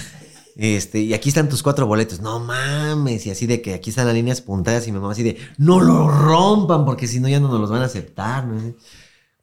Este, 0.58 1.00
y 1.00 1.12
aquí 1.12 1.28
están 1.28 1.48
tus 1.50 1.62
cuatro 1.62 1.86
boletos. 1.86 2.20
No 2.20 2.40
mames. 2.40 3.26
Y 3.26 3.30
así 3.30 3.46
de 3.46 3.60
que 3.60 3.75
aquí 3.75 3.90
están 3.90 4.06
las 4.06 4.14
líneas 4.14 4.40
puntadas 4.40 4.88
y 4.88 4.92
mi 4.92 4.98
mamá 4.98 5.12
así 5.12 5.22
de, 5.22 5.36
no 5.58 5.80
lo 5.80 6.08
rompan 6.08 6.84
porque 6.86 7.06
si 7.06 7.20
no 7.20 7.28
ya 7.28 7.40
no 7.40 7.48
nos 7.48 7.60
los 7.60 7.70
van 7.70 7.82
a 7.82 7.86
aceptar. 7.86 8.46
¿no? 8.46 8.75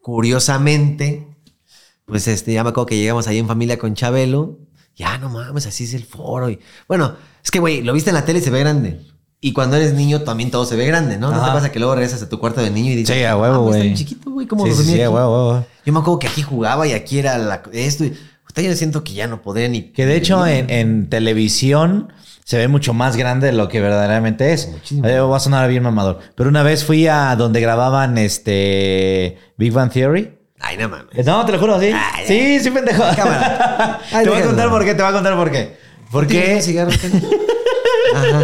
Curiosamente, 0.01 1.27
pues 2.05 2.27
este, 2.27 2.53
ya 2.53 2.63
me 2.63 2.70
acuerdo 2.70 2.88
que 2.88 2.98
llegamos 2.98 3.27
ahí 3.27 3.38
en 3.39 3.48
familia 3.48 3.77
con 3.79 3.93
Chabelo. 3.93 4.60
Ya 4.96 5.17
no 5.17 5.29
mames, 5.29 5.65
así 5.65 5.86
es 5.86 5.93
el 5.93 6.03
foro. 6.03 6.50
Y, 6.50 6.60
bueno, 6.88 7.15
es 7.43 7.50
que, 7.50 7.60
güey, 7.60 7.82
lo 7.82 7.93
viste 7.93 8.10
en 8.12 8.15
la 8.15 8.25
tele 8.25 8.39
y 8.39 8.41
se 8.41 8.50
ve 8.51 8.60
grande. 8.60 9.01
Y 9.41 9.51
cuando 9.53 9.75
eres 9.75 9.93
niño 9.93 10.22
también 10.22 10.51
todo 10.51 10.65
se 10.65 10.75
ve 10.75 10.86
grande, 10.86 11.17
¿no? 11.17 11.29
¿No 11.29 11.38
te 11.38 11.43
Ajá. 11.43 11.53
pasa 11.53 11.72
que 11.72 11.79
luego 11.79 11.96
regresas 11.96 12.22
a 12.22 12.29
tu 12.29 12.39
cuarto 12.39 12.62
de 12.62 12.70
niño 12.70 12.91
y 12.91 12.96
dices, 12.96 13.15
Sí, 13.15 13.24
a 13.24 13.32
"Ah, 13.32 13.38
huevo, 13.38 13.63
pues, 13.63 13.75
güey. 13.77 13.82
bien 13.84 13.96
chiquito, 13.96 14.29
güey, 14.32 14.48
¿cómo 14.48 14.65
Sí, 14.65 14.74
sí, 14.74 14.84
sí, 14.84 14.91
a 15.01 15.05
aquí?" 15.08 15.13
huevo, 15.15 15.48
huevo. 15.50 15.65
Yo 15.86 15.91
me 15.93 16.00
acuerdo 16.00 16.20
que 16.20 16.27
aquí 16.27 16.41
jugaba 16.43 16.88
y 16.88 16.93
aquí 16.93 17.20
era 17.20 17.38
la, 17.38 17.62
esto. 17.74 18.05
Y, 18.05 18.13
yo 18.62 18.75
siento 18.75 19.03
que 19.03 19.13
ya 19.13 19.27
no 19.27 19.41
podría 19.41 19.67
ni... 19.69 19.81
Que 19.91 20.05
de 20.05 20.15
hecho 20.15 20.45
en, 20.45 20.69
en 20.69 21.10
televisión 21.10 22.13
se 22.45 22.57
ve 22.57 22.67
mucho 22.67 22.93
más 22.93 23.15
grande 23.15 23.48
de 23.48 23.53
lo 23.53 23.69
que 23.69 23.79
verdaderamente 23.81 24.53
es. 24.53 24.67
Muchísimo. 24.69 25.07
Eh, 25.07 25.19
va 25.19 25.38
a 25.38 25.39
sonar 25.39 25.69
bien 25.69 25.81
mamador. 25.83 26.19
Pero 26.36 26.50
una 26.50 26.62
vez 26.62 26.83
fui 26.83 27.07
a 27.07 27.36
donde 27.36 27.62
grababan 27.62 28.17
este 28.17 29.38
Big 29.57 29.72
Bang 29.72 29.91
Theory. 29.91 30.38
Ay, 30.60 30.77
no 30.77 30.88
mames. 30.89 31.25
No, 31.25 31.45
te 31.45 31.51
lo 31.53 31.60
juro, 31.60 31.79
sí. 31.79 31.91
Ay, 31.93 32.25
sí, 32.27 32.60
sí, 32.60 32.72
pendejo. 32.72 33.03
Cámara. 33.15 34.00
Ay, 34.12 34.24
te 34.24 34.29
voy 34.29 34.39
a 34.41 34.45
contar 34.45 34.69
por 34.69 34.86
qué, 34.86 34.93
te 34.93 35.01
voy 35.01 35.10
a 35.10 35.13
contar 35.13 35.36
por 35.36 35.51
qué. 35.51 35.77
¿Tienes 36.27 36.67
Porque? 36.67 36.88
Ajá. 38.15 38.43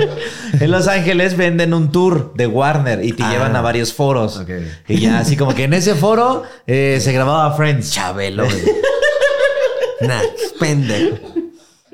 en 0.59 0.71
Los 0.71 0.87
Ángeles 0.87 1.37
venden 1.37 1.73
un 1.73 1.91
tour 1.91 2.33
de 2.35 2.47
Warner 2.47 3.05
y 3.05 3.13
te 3.13 3.21
Ah. 3.23 3.31
llevan 3.31 3.55
a 3.55 3.61
varios 3.61 3.93
foros. 3.93 4.41
Y 4.87 4.99
ya 4.99 5.19
así 5.19 5.37
como 5.37 5.53
que 5.53 5.65
en 5.65 5.73
ese 5.73 5.93
foro 5.95 6.43
eh, 6.65 6.97
se 7.01 7.11
grababa 7.13 7.55
Friends. 7.55 7.91
Chabelo. 7.91 8.45
nah, 10.01 10.21
pendejo. 10.59 11.17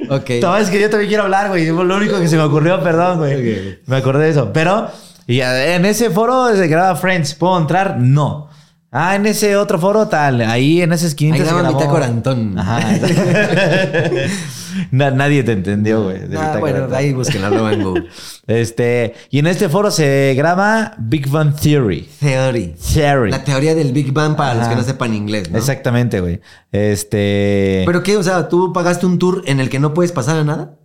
Ok. 0.09 0.29
No, 0.41 0.57
es 0.57 0.69
que 0.69 0.79
yo 0.79 0.89
también 0.89 1.09
quiero 1.09 1.23
hablar, 1.23 1.49
güey. 1.49 1.65
Lo 1.65 1.95
único 1.95 2.19
que 2.19 2.27
se 2.27 2.35
me 2.35 2.43
ocurrió, 2.43 2.81
perdón, 2.83 3.19
güey. 3.19 3.79
Me 3.85 3.97
acordé 3.97 4.25
de 4.25 4.31
eso. 4.31 4.51
Pero 4.53 4.89
y 5.27 5.41
en 5.41 5.85
ese 5.85 6.09
foro 6.09 6.55
se 6.55 6.67
graba 6.67 6.95
Friends. 6.95 7.33
¿Puedo 7.33 7.57
entrar? 7.57 7.97
No. 7.97 8.49
Ah, 8.91 9.15
en 9.15 9.25
ese 9.25 9.57
otro 9.57 9.79
foro 9.79 10.07
tal. 10.07 10.41
Ahí 10.41 10.81
en 10.81 10.93
esa 10.93 11.07
esquinita 11.07 11.43
Ahí 11.43 11.49
se 11.49 11.53
graba 11.53 11.71
grabó. 11.71 11.97
Antón. 11.97 12.57
Ajá. 12.57 12.79
Na- 14.91 15.11
nadie 15.11 15.43
te 15.43 15.51
entendió, 15.53 16.03
güey. 16.03 16.17
Ah, 16.37 16.57
bueno, 16.59 16.87
ahí 16.95 17.13
búsquenlo 17.13 17.49
luego 17.49 17.69
en 17.71 17.83
Google. 17.83 18.07
Este, 18.47 19.13
y 19.29 19.39
en 19.39 19.47
este 19.47 19.69
foro 19.69 19.91
se 19.91 20.33
graba 20.37 20.93
Big 20.97 21.27
Bang 21.29 21.55
Theory. 21.55 22.07
Theory. 22.19 22.75
Theory. 22.93 23.31
La 23.31 23.43
teoría 23.43 23.75
del 23.75 23.91
Big 23.93 24.11
Bang 24.11 24.35
para 24.35 24.55
los 24.55 24.67
que 24.67 24.75
no 24.75 24.83
sepan 24.83 25.13
inglés, 25.13 25.49
¿no? 25.49 25.57
Exactamente, 25.57 26.19
güey. 26.19 26.39
Este. 26.71 27.83
¿Pero 27.85 28.03
qué? 28.03 28.17
O 28.17 28.23
sea, 28.23 28.47
¿tú 28.49 28.71
pagaste 28.73 29.05
un 29.05 29.19
tour 29.19 29.43
en 29.45 29.59
el 29.59 29.69
que 29.69 29.79
no 29.79 29.93
puedes 29.93 30.11
pasar 30.11 30.37
a 30.37 30.43
nada? 30.43 30.75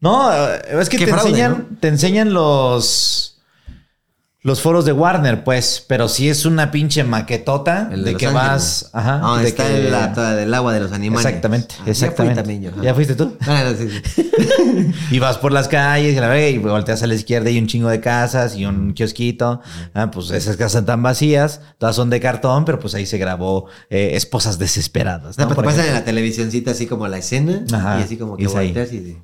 No, 0.00 0.30
es 0.80 0.88
que 0.88 0.98
te 0.98 1.06
fraude, 1.06 1.30
enseñan, 1.30 1.66
¿no? 1.70 1.76
te 1.80 1.88
enseñan 1.88 2.34
los. 2.34 3.33
Los 4.46 4.60
foros 4.60 4.84
de 4.84 4.92
Warner, 4.92 5.42
pues, 5.42 5.82
pero 5.88 6.06
sí 6.06 6.28
es 6.28 6.44
una 6.44 6.70
pinche 6.70 7.02
maquetota 7.02 7.88
El 7.90 8.04
de, 8.04 8.12
Los 8.12 8.20
que 8.20 8.26
Ángeles. 8.26 8.48
vas. 8.48 8.90
Ajá. 8.92 9.18
No, 9.20 9.36
de 9.38 9.48
está 9.48 9.66
que- 9.66 9.86
en 9.86 9.90
la 9.90 10.12
toda 10.12 10.34
del 10.34 10.52
agua 10.52 10.74
de 10.74 10.80
los 10.80 10.92
animales. 10.92 11.24
Exactamente, 11.24 11.74
Ah, 11.76 11.78
ya 11.78 11.82
fui 11.84 11.90
exactamente. 11.92 12.42
también 12.42 12.62
yo. 12.62 12.82
¿Ya 12.82 12.94
fuiste 12.94 13.14
tú? 13.14 13.34
Ah, 13.40 13.64
no, 13.64 13.74
sí, 13.74 13.88
sí. 14.14 14.30
Y 15.10 15.18
vas 15.18 15.38
por 15.38 15.50
las 15.50 15.66
calles 15.66 16.14
y 16.14 16.20
la 16.20 16.28
verga, 16.28 16.46
y 16.48 16.58
volteas 16.58 17.02
a 17.02 17.06
la 17.06 17.14
izquierda 17.14 17.48
y 17.48 17.58
un 17.58 17.66
chingo 17.68 17.88
de 17.88 18.00
casas 18.00 18.54
y 18.54 18.66
un 18.66 18.92
kiosquito. 18.92 19.62
Ah, 19.94 20.10
pues 20.10 20.30
esas 20.30 20.58
casas 20.58 20.80
están 20.82 21.02
vacías, 21.02 21.62
todas 21.78 21.96
son 21.96 22.10
de 22.10 22.20
cartón, 22.20 22.66
pero 22.66 22.78
pues 22.78 22.94
ahí 22.94 23.06
se 23.06 23.16
grabó 23.16 23.68
eh, 23.88 24.10
Esposas 24.12 24.58
Desesperadas. 24.58 25.38
No, 25.38 25.46
¿no? 25.46 25.54
pues 25.54 25.66
pasan 25.68 25.86
en 25.86 25.94
la 25.94 26.04
televisioncita 26.04 26.72
así 26.72 26.86
como 26.86 27.08
la 27.08 27.16
escena 27.16 27.64
Ajá, 27.72 27.98
y 27.98 28.02
así 28.02 28.18
como 28.18 28.36
que 28.36 28.46
volteas 28.46 28.92
y 28.92 28.98
de, 29.00 29.16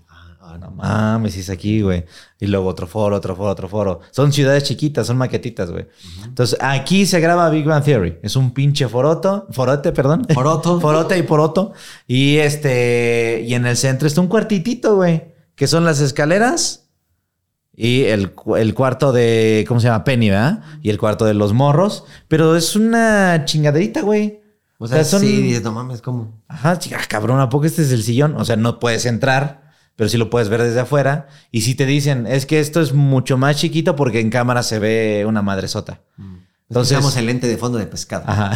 ah, 0.51 0.55
ah, 0.55 0.59
No 0.59 0.71
mames, 0.73 1.37
es 1.37 1.51
aquí, 1.51 1.81
güey. 1.83 2.05
Y 2.39 2.47
luego 2.47 2.67
otro 2.69 2.87
foro, 2.87 3.17
otro 3.17 3.37
foro, 3.37 3.51
otro 3.51 3.69
foro. 3.69 4.01
Son 4.11 4.33
ciudades 4.33 4.65
chiquitas, 4.65 5.07
son 5.07 5.17
maquetitas, 5.19 5.71
güey. 5.71 5.87
Entonces, 6.25 6.59
aquí 6.61 7.07
se 7.07 7.21
graba 7.21 7.49
Big 7.51 7.65
Bang 7.65 7.85
Theory. 7.85 8.19
Es 8.23 8.37
un 8.37 8.53
pinche 8.53 8.89
foroto, 8.89 9.47
forote, 9.51 9.93
perdón. 9.93 10.27
Foroto. 10.33 10.81
Forote 10.81 11.19
y 11.19 11.23
poroto. 11.23 11.73
Y 12.07 12.37
este, 12.39 13.45
y 13.47 13.55
en 13.55 13.67
el 13.67 13.77
centro 13.77 14.07
está 14.09 14.21
un 14.21 14.29
cuartitito, 14.29 14.97
güey. 14.97 15.35
Que 15.55 15.67
son 15.67 15.85
las 15.85 16.01
escaleras 16.01 16.89
y 17.77 18.05
el, 18.05 18.33
el 18.57 18.75
cuarto 18.75 19.13
de, 19.13 19.65
¿cómo 19.69 19.81
se 19.81 19.87
llama? 19.89 20.05
Penny, 20.05 20.31
¿verdad? 20.31 20.63
Y 20.83 20.91
el 20.91 20.99
cuarto 20.99 21.25
de 21.25 21.35
los 21.35 21.53
morros. 21.53 22.05
Pero 22.29 22.57
es 22.57 22.77
una 22.77 23.45
chingaderita, 23.45 24.03
güey. 24.03 24.41
O 24.79 24.87
sea, 24.89 25.05
son- 25.05 25.21
sí, 25.21 25.59
no 25.63 25.73
mames, 25.73 26.01
¿cómo? 26.01 26.43
Ajá, 26.49 26.79
chica, 26.79 26.99
cabrón, 27.09 27.39
¿a 27.41 27.49
poco 27.51 27.67
este 27.67 27.83
es 27.83 27.93
el 27.93 28.03
sillón? 28.03 28.35
O 28.37 28.45
sea, 28.47 28.57
no 28.57 28.79
puedes 28.79 29.05
entrar, 29.05 29.70
pero 29.97 30.09
sí 30.09 30.17
lo 30.17 30.31
puedes 30.31 30.49
ver 30.49 30.63
desde 30.63 30.81
afuera. 30.81 31.29
Y 31.51 31.63
si 31.63 31.75
te 31.75 31.87
dicen, 31.87 32.27
es 32.27 32.47
que 32.47 32.61
esto 32.61 32.81
es 32.81 32.93
mucho 32.93 33.37
más 33.37 33.57
chiquito 33.57 33.97
porque 33.97 34.21
en 34.21 34.31
cámara 34.31 34.63
se 34.63 34.79
ve 34.79 35.25
una 35.27 35.43
madresota. 35.43 36.03
Entonces, 36.69 36.97
Usamos 36.97 37.17
el 37.17 37.27
lente 37.27 37.49
de 37.49 37.57
fondo 37.57 37.79
de 37.79 37.87
pescado. 37.87 38.25
ajá. 38.27 38.53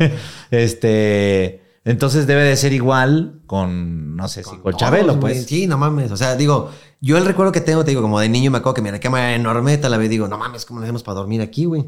este, 0.50 1.62
entonces 1.84 2.26
debe 2.26 2.42
de 2.44 2.56
ser 2.56 2.72
igual 2.72 3.40
con, 3.46 4.16
no 4.16 4.26
sé 4.28 4.42
si 4.42 4.56
con 4.56 4.74
Chabelo, 4.74 5.20
pues. 5.20 5.44
Sí, 5.44 5.66
no 5.66 5.76
mames. 5.76 6.10
O 6.12 6.16
sea, 6.16 6.34
digo, 6.34 6.70
yo 7.00 7.18
el 7.18 7.26
recuerdo 7.26 7.52
que 7.52 7.60
tengo, 7.60 7.84
te 7.84 7.90
digo, 7.90 8.00
como 8.00 8.18
de 8.20 8.30
niño 8.30 8.50
me 8.50 8.58
acuerdo 8.58 8.74
que 8.74 8.82
mi 8.82 8.98
cama 8.98 9.20
era 9.20 9.34
enorme, 9.34 9.76
tal 9.76 9.98
vez 9.98 10.08
digo, 10.08 10.26
no 10.26 10.38
mames, 10.38 10.64
¿cómo 10.64 10.80
le 10.80 10.86
hacemos 10.86 11.02
para 11.02 11.16
dormir 11.16 11.42
aquí, 11.42 11.66
güey? 11.66 11.84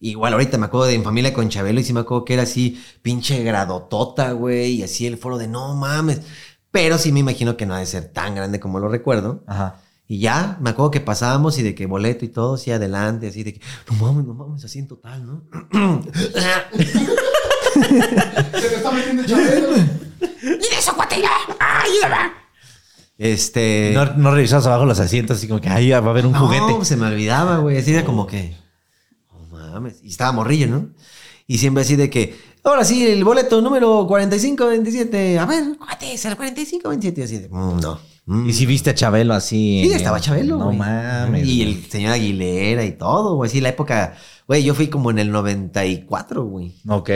Igual 0.00 0.32
ahorita 0.32 0.58
me 0.58 0.66
acuerdo 0.66 0.86
de 0.86 0.94
en 0.94 1.04
familia 1.04 1.32
con 1.32 1.48
Chabelo 1.48 1.78
y 1.78 1.84
sí 1.84 1.92
me 1.92 2.00
acuerdo 2.00 2.24
que 2.24 2.34
era 2.34 2.42
así, 2.42 2.82
pinche 3.02 3.42
gradotota, 3.44 4.32
güey, 4.32 4.72
y 4.72 4.82
así 4.82 5.06
el 5.06 5.16
foro 5.16 5.38
de 5.38 5.46
no 5.46 5.76
mames. 5.76 6.22
Pero 6.76 6.98
sí 6.98 7.10
me 7.10 7.20
imagino 7.20 7.56
que 7.56 7.64
no 7.64 7.72
ha 7.74 7.78
de 7.78 7.86
ser 7.86 8.12
tan 8.12 8.34
grande 8.34 8.60
como 8.60 8.78
lo 8.78 8.90
recuerdo. 8.90 9.42
Ajá. 9.46 9.80
Y 10.06 10.18
ya, 10.18 10.58
me 10.60 10.68
acuerdo 10.68 10.90
que 10.90 11.00
pasábamos 11.00 11.58
y 11.58 11.62
de 11.62 11.74
que 11.74 11.86
boleto 11.86 12.26
y 12.26 12.28
todo, 12.28 12.58
sí, 12.58 12.70
adelante, 12.70 13.28
así 13.28 13.44
de 13.44 13.54
que, 13.54 13.62
no 13.90 13.96
mames, 13.96 14.26
no 14.26 14.34
mames, 14.34 14.62
así 14.62 14.80
en 14.80 14.86
total, 14.86 15.24
¿no? 15.24 15.42
Se 18.52 18.68
te 18.68 18.76
está 18.76 18.90
metiendo 18.90 19.24
Chabelo. 19.24 19.68
Este. 23.16 23.92
No, 23.94 24.04
no 24.16 24.34
revisabas 24.34 24.66
abajo 24.66 24.84
los 24.84 25.00
asientos, 25.00 25.38
así 25.38 25.48
como 25.48 25.62
que 25.62 25.70
ahí 25.70 25.88
va 25.92 25.96
a 25.96 26.00
haber 26.00 26.26
un 26.26 26.32
no, 26.32 26.40
juguete. 26.40 26.84
se 26.84 26.98
me 26.98 27.06
olvidaba, 27.06 27.56
güey. 27.56 27.78
Así 27.78 27.94
era 27.94 28.04
como 28.04 28.26
que, 28.26 28.54
no 29.32 29.38
mames. 29.48 30.00
Y 30.02 30.08
estaba 30.10 30.32
morrillo, 30.32 30.66
¿no? 30.66 30.90
Y 31.46 31.56
siempre 31.56 31.84
así 31.84 31.96
de 31.96 32.10
que, 32.10 32.36
ahora 32.70 32.84
sí, 32.84 33.06
el 33.06 33.24
boleto 33.24 33.60
número 33.60 34.06
4527. 34.06 35.38
A 35.38 35.46
ver, 35.46 35.76
cuate, 35.78 36.12
es 36.12 36.24
el 36.24 36.36
4527. 36.36 37.22
Así 37.22 37.38
de, 37.38 37.48
mm, 37.48 37.80
no. 37.80 37.98
Mm. 38.26 38.48
Y 38.48 38.52
si 38.52 38.66
viste 38.66 38.90
a 38.90 38.94
Chabelo 38.94 39.34
así. 39.34 39.82
Sí, 39.84 39.92
estaba 39.92 40.20
Chabelo, 40.20 40.58
No 40.58 40.72
mames. 40.72 41.46
Y 41.46 41.62
el 41.62 41.84
señor 41.88 42.12
Aguilera 42.12 42.84
y 42.84 42.92
todo, 42.92 43.36
güey. 43.36 43.50
Sí, 43.50 43.60
la 43.60 43.68
época, 43.68 44.16
güey, 44.48 44.64
yo 44.64 44.74
fui 44.74 44.88
como 44.88 45.10
en 45.10 45.18
el 45.20 45.30
94, 45.30 46.44
güey. 46.44 46.74
Ok. 46.88 47.10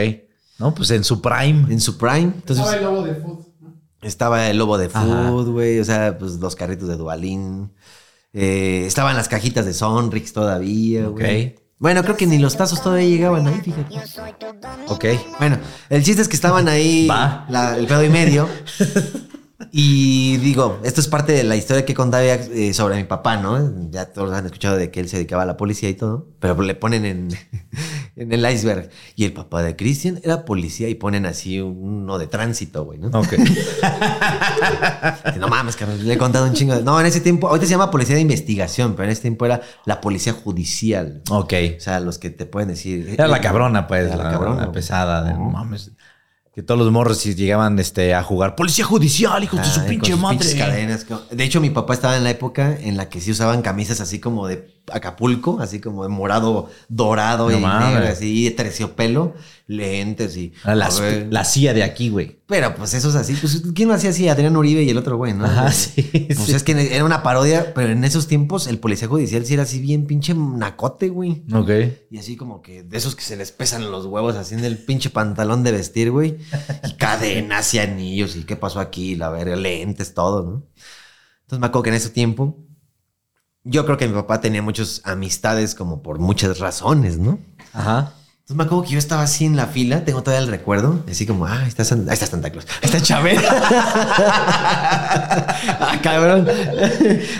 No, 0.57 0.73
pues 0.73 0.91
en 0.91 1.03
su 1.03 1.21
prime. 1.21 1.71
En 1.71 1.81
su 1.81 1.97
prime. 1.97 2.33
Entonces, 2.35 2.65
Estaba 2.65 2.77
el 2.77 2.83
lobo 2.83 3.03
de 3.03 3.15
food. 3.15 3.39
¿no? 3.59 3.73
Estaba 4.01 4.49
el 4.49 4.57
lobo 4.57 4.77
de 4.77 4.89
food, 4.89 5.51
güey. 5.51 5.79
O 5.79 5.85
sea, 5.85 6.17
pues 6.17 6.33
los 6.33 6.55
carritos 6.55 6.87
de 6.87 6.95
Dubalín. 6.95 7.71
Eh, 8.33 8.85
estaban 8.85 9.17
las 9.17 9.27
cajitas 9.27 9.65
de 9.65 9.73
Sonrix 9.73 10.31
todavía, 10.31 11.07
güey. 11.07 11.47
Ok. 11.47 11.61
Bueno, 11.81 12.03
creo 12.03 12.15
que 12.15 12.27
ni 12.27 12.37
los 12.37 12.55
tazos 12.55 12.81
todavía 12.83 13.07
llegaban 13.07 13.47
ahí, 13.47 13.59
fíjate. 13.59 13.95
Ok. 14.87 15.05
Bueno, 15.39 15.57
el 15.89 16.03
chiste 16.03 16.21
es 16.21 16.27
que 16.27 16.35
estaban 16.35 16.67
ahí 16.69 17.07
la- 17.49 17.75
el 17.75 17.87
pedo 17.87 18.03
y 18.03 18.09
medio. 18.09 18.47
Y 19.71 20.37
digo, 20.37 20.79
esto 20.83 21.01
es 21.01 21.07
parte 21.07 21.31
de 21.31 21.43
la 21.43 21.55
historia 21.55 21.83
que 21.85 21.93
contaba 21.95 22.23
eh, 22.23 22.73
sobre 22.75 22.97
mi 22.97 23.05
papá, 23.05 23.37
¿no? 23.37 23.89
Ya 23.89 24.05
todos 24.05 24.31
han 24.33 24.45
escuchado 24.45 24.75
de 24.77 24.91
que 24.91 24.99
él 24.99 25.09
se 25.09 25.17
dedicaba 25.17 25.41
a 25.43 25.45
la 25.47 25.57
policía 25.57 25.89
y 25.89 25.93
todo, 25.95 26.27
pero 26.39 26.61
le 26.61 26.75
ponen 26.75 27.05
en, 27.05 27.29
en 28.15 28.31
el 28.33 28.49
iceberg. 28.49 28.89
Y 29.15 29.25
el 29.25 29.33
papá 29.33 29.61
de 29.63 29.75
Cristian 29.75 30.19
era 30.23 30.45
policía 30.45 30.89
y 30.89 30.95
ponen 30.95 31.25
así 31.25 31.59
uno 31.59 32.17
de 32.17 32.27
tránsito, 32.27 32.85
güey, 32.85 32.99
¿no? 32.99 33.07
Ok. 33.17 33.33
No 35.39 35.47
mames, 35.47 35.75
cabrón. 35.75 36.05
Le 36.05 36.13
he 36.13 36.17
contado 36.17 36.45
un 36.45 36.53
chingo. 36.53 36.75
de- 36.75 36.83
No, 36.83 36.99
en 36.99 37.05
ese 37.05 37.21
tiempo, 37.21 37.47
ahorita 37.47 37.65
se 37.65 37.71
llama 37.71 37.89
policía 37.89 38.15
de 38.15 38.21
investigación, 38.21 38.93
pero 38.93 39.05
en 39.05 39.11
ese 39.11 39.21
tiempo 39.23 39.45
era 39.45 39.61
la 39.85 40.01
policía 40.01 40.33
judicial. 40.33 41.21
ok. 41.29 41.53
O 41.77 41.79
sea, 41.79 41.99
los 41.99 42.17
que 42.17 42.29
te 42.29 42.45
pueden 42.45 42.69
decir. 42.69 43.07
Era 43.09 43.27
la 43.27 43.41
cabrona, 43.41 43.87
pues. 43.87 44.07
Era 44.07 44.17
La, 44.17 44.23
la 44.25 44.31
cabrona, 44.31 44.65
la 44.65 44.71
pesada. 44.71 45.23
de, 45.23 45.33
no 45.33 45.39
mames. 45.49 45.91
Que 46.61 46.67
todos 46.67 46.79
los 46.79 46.91
morros 46.91 47.17
si 47.17 47.33
llegaban 47.33 47.79
este, 47.79 48.13
a 48.13 48.21
jugar. 48.21 48.55
Policía 48.55 48.85
judicial, 48.85 49.43
hijos 49.43 49.59
de 49.61 49.65
su 49.65 49.79
con 49.79 49.89
pinche 49.89 50.15
madre. 50.15 50.55
cadenas. 50.55 51.07
De 51.31 51.43
hecho, 51.43 51.59
mi 51.59 51.71
papá 51.71 51.95
estaba 51.95 52.15
en 52.15 52.23
la 52.23 52.29
época 52.29 52.77
en 52.79 52.97
la 52.97 53.09
que 53.09 53.19
sí 53.19 53.31
usaban 53.31 53.63
camisas 53.63 53.99
así 53.99 54.19
como 54.19 54.45
de 54.45 54.71
Acapulco, 54.93 55.59
así 55.59 55.79
como 55.79 56.03
de 56.03 56.09
morado 56.09 56.69
dorado 56.87 57.49
No 57.49 57.57
y 57.57 57.61
negro, 57.61 58.07
así, 58.07 58.43
de 58.43 58.51
terciopelo, 58.51 59.33
lentes 59.71 60.35
y. 60.37 60.53
Ah, 60.63 60.75
La, 60.75 60.85
a 60.87 60.99
ver. 60.99 61.27
la 61.31 61.43
CIA 61.45 61.73
de 61.73 61.83
aquí, 61.83 62.09
güey. 62.09 62.39
Pero 62.45 62.75
pues 62.75 62.93
eso 62.93 63.09
es 63.09 63.15
así. 63.15 63.33
Pues, 63.35 63.63
¿quién 63.73 63.87
lo 63.87 63.93
hacía 63.93 64.09
así? 64.09 64.27
Adrián 64.27 64.55
Uribe 64.57 64.83
y 64.83 64.89
el 64.89 64.97
otro 64.97 65.17
güey, 65.17 65.33
¿no? 65.33 65.45
Ajá, 65.45 65.63
Pues, 65.63 65.75
sí, 65.95 66.01
Pues 66.27 66.39
sí. 66.39 66.53
es 66.53 66.63
que 66.63 66.95
era 66.95 67.05
una 67.05 67.23
parodia, 67.23 67.73
pero 67.73 67.91
en 67.93 68.03
esos 68.03 68.27
tiempos 68.27 68.67
el 68.67 68.77
policía 68.79 69.07
judicial 69.07 69.45
sí 69.45 69.53
era 69.53 69.63
así 69.63 69.79
bien 69.79 70.05
pinche 70.05 70.33
nacote, 70.33 71.09
güey. 71.09 71.43
Ok. 71.53 71.69
Y 72.11 72.17
así 72.17 72.35
como 72.35 72.61
que 72.61 72.83
de 72.83 72.97
esos 72.97 73.15
que 73.15 73.23
se 73.23 73.37
les 73.37 73.51
pesan 73.51 73.89
los 73.91 74.05
huevos 74.05 74.35
así 74.35 74.55
en 74.55 74.65
el 74.65 74.77
pinche 74.77 75.09
pantalón 75.09 75.63
de 75.63 75.71
vestir, 75.71 76.11
güey. 76.11 76.37
Y 76.83 76.93
cadenas 76.97 77.73
y 77.73 77.79
anillos 77.79 78.35
y 78.35 78.43
qué 78.43 78.55
pasó 78.57 78.79
aquí, 78.79 79.15
la 79.15 79.29
verga, 79.29 79.55
lentes, 79.55 80.13
todo, 80.13 80.43
¿no? 80.43 80.63
Entonces 81.43 81.59
me 81.59 81.67
acuerdo 81.67 81.83
que 81.83 81.89
en 81.89 81.95
ese 81.95 82.09
tiempo 82.09 82.57
yo 83.63 83.85
creo 83.85 83.97
que 83.97 84.07
mi 84.07 84.13
papá 84.13 84.41
tenía 84.41 84.61
muchas 84.61 85.01
amistades 85.03 85.75
como 85.75 86.01
por 86.01 86.17
muchas 86.19 86.59
razones, 86.59 87.17
¿no? 87.19 87.39
Ajá. 87.73 88.13
Entonces 88.51 88.57
me 88.57 88.63
acuerdo 88.65 88.83
que 88.83 88.91
yo 88.91 88.99
estaba 88.99 89.21
así 89.23 89.45
en 89.45 89.55
la 89.55 89.65
fila, 89.67 90.03
tengo 90.03 90.23
todavía 90.23 90.43
el 90.43 90.51
recuerdo, 90.51 91.05
así 91.09 91.25
como, 91.25 91.45
ah, 91.45 91.61
ahí 91.61 91.69
está, 91.69 91.85
San- 91.85 92.05
ahí 92.09 92.13
está 92.15 92.25
Santa 92.25 92.49
Claus, 92.49 92.67
ahí 92.81 92.89
está 92.89 92.99
Chabelo. 92.99 93.41
ah, 95.79 95.97
cabrón. 96.03 96.45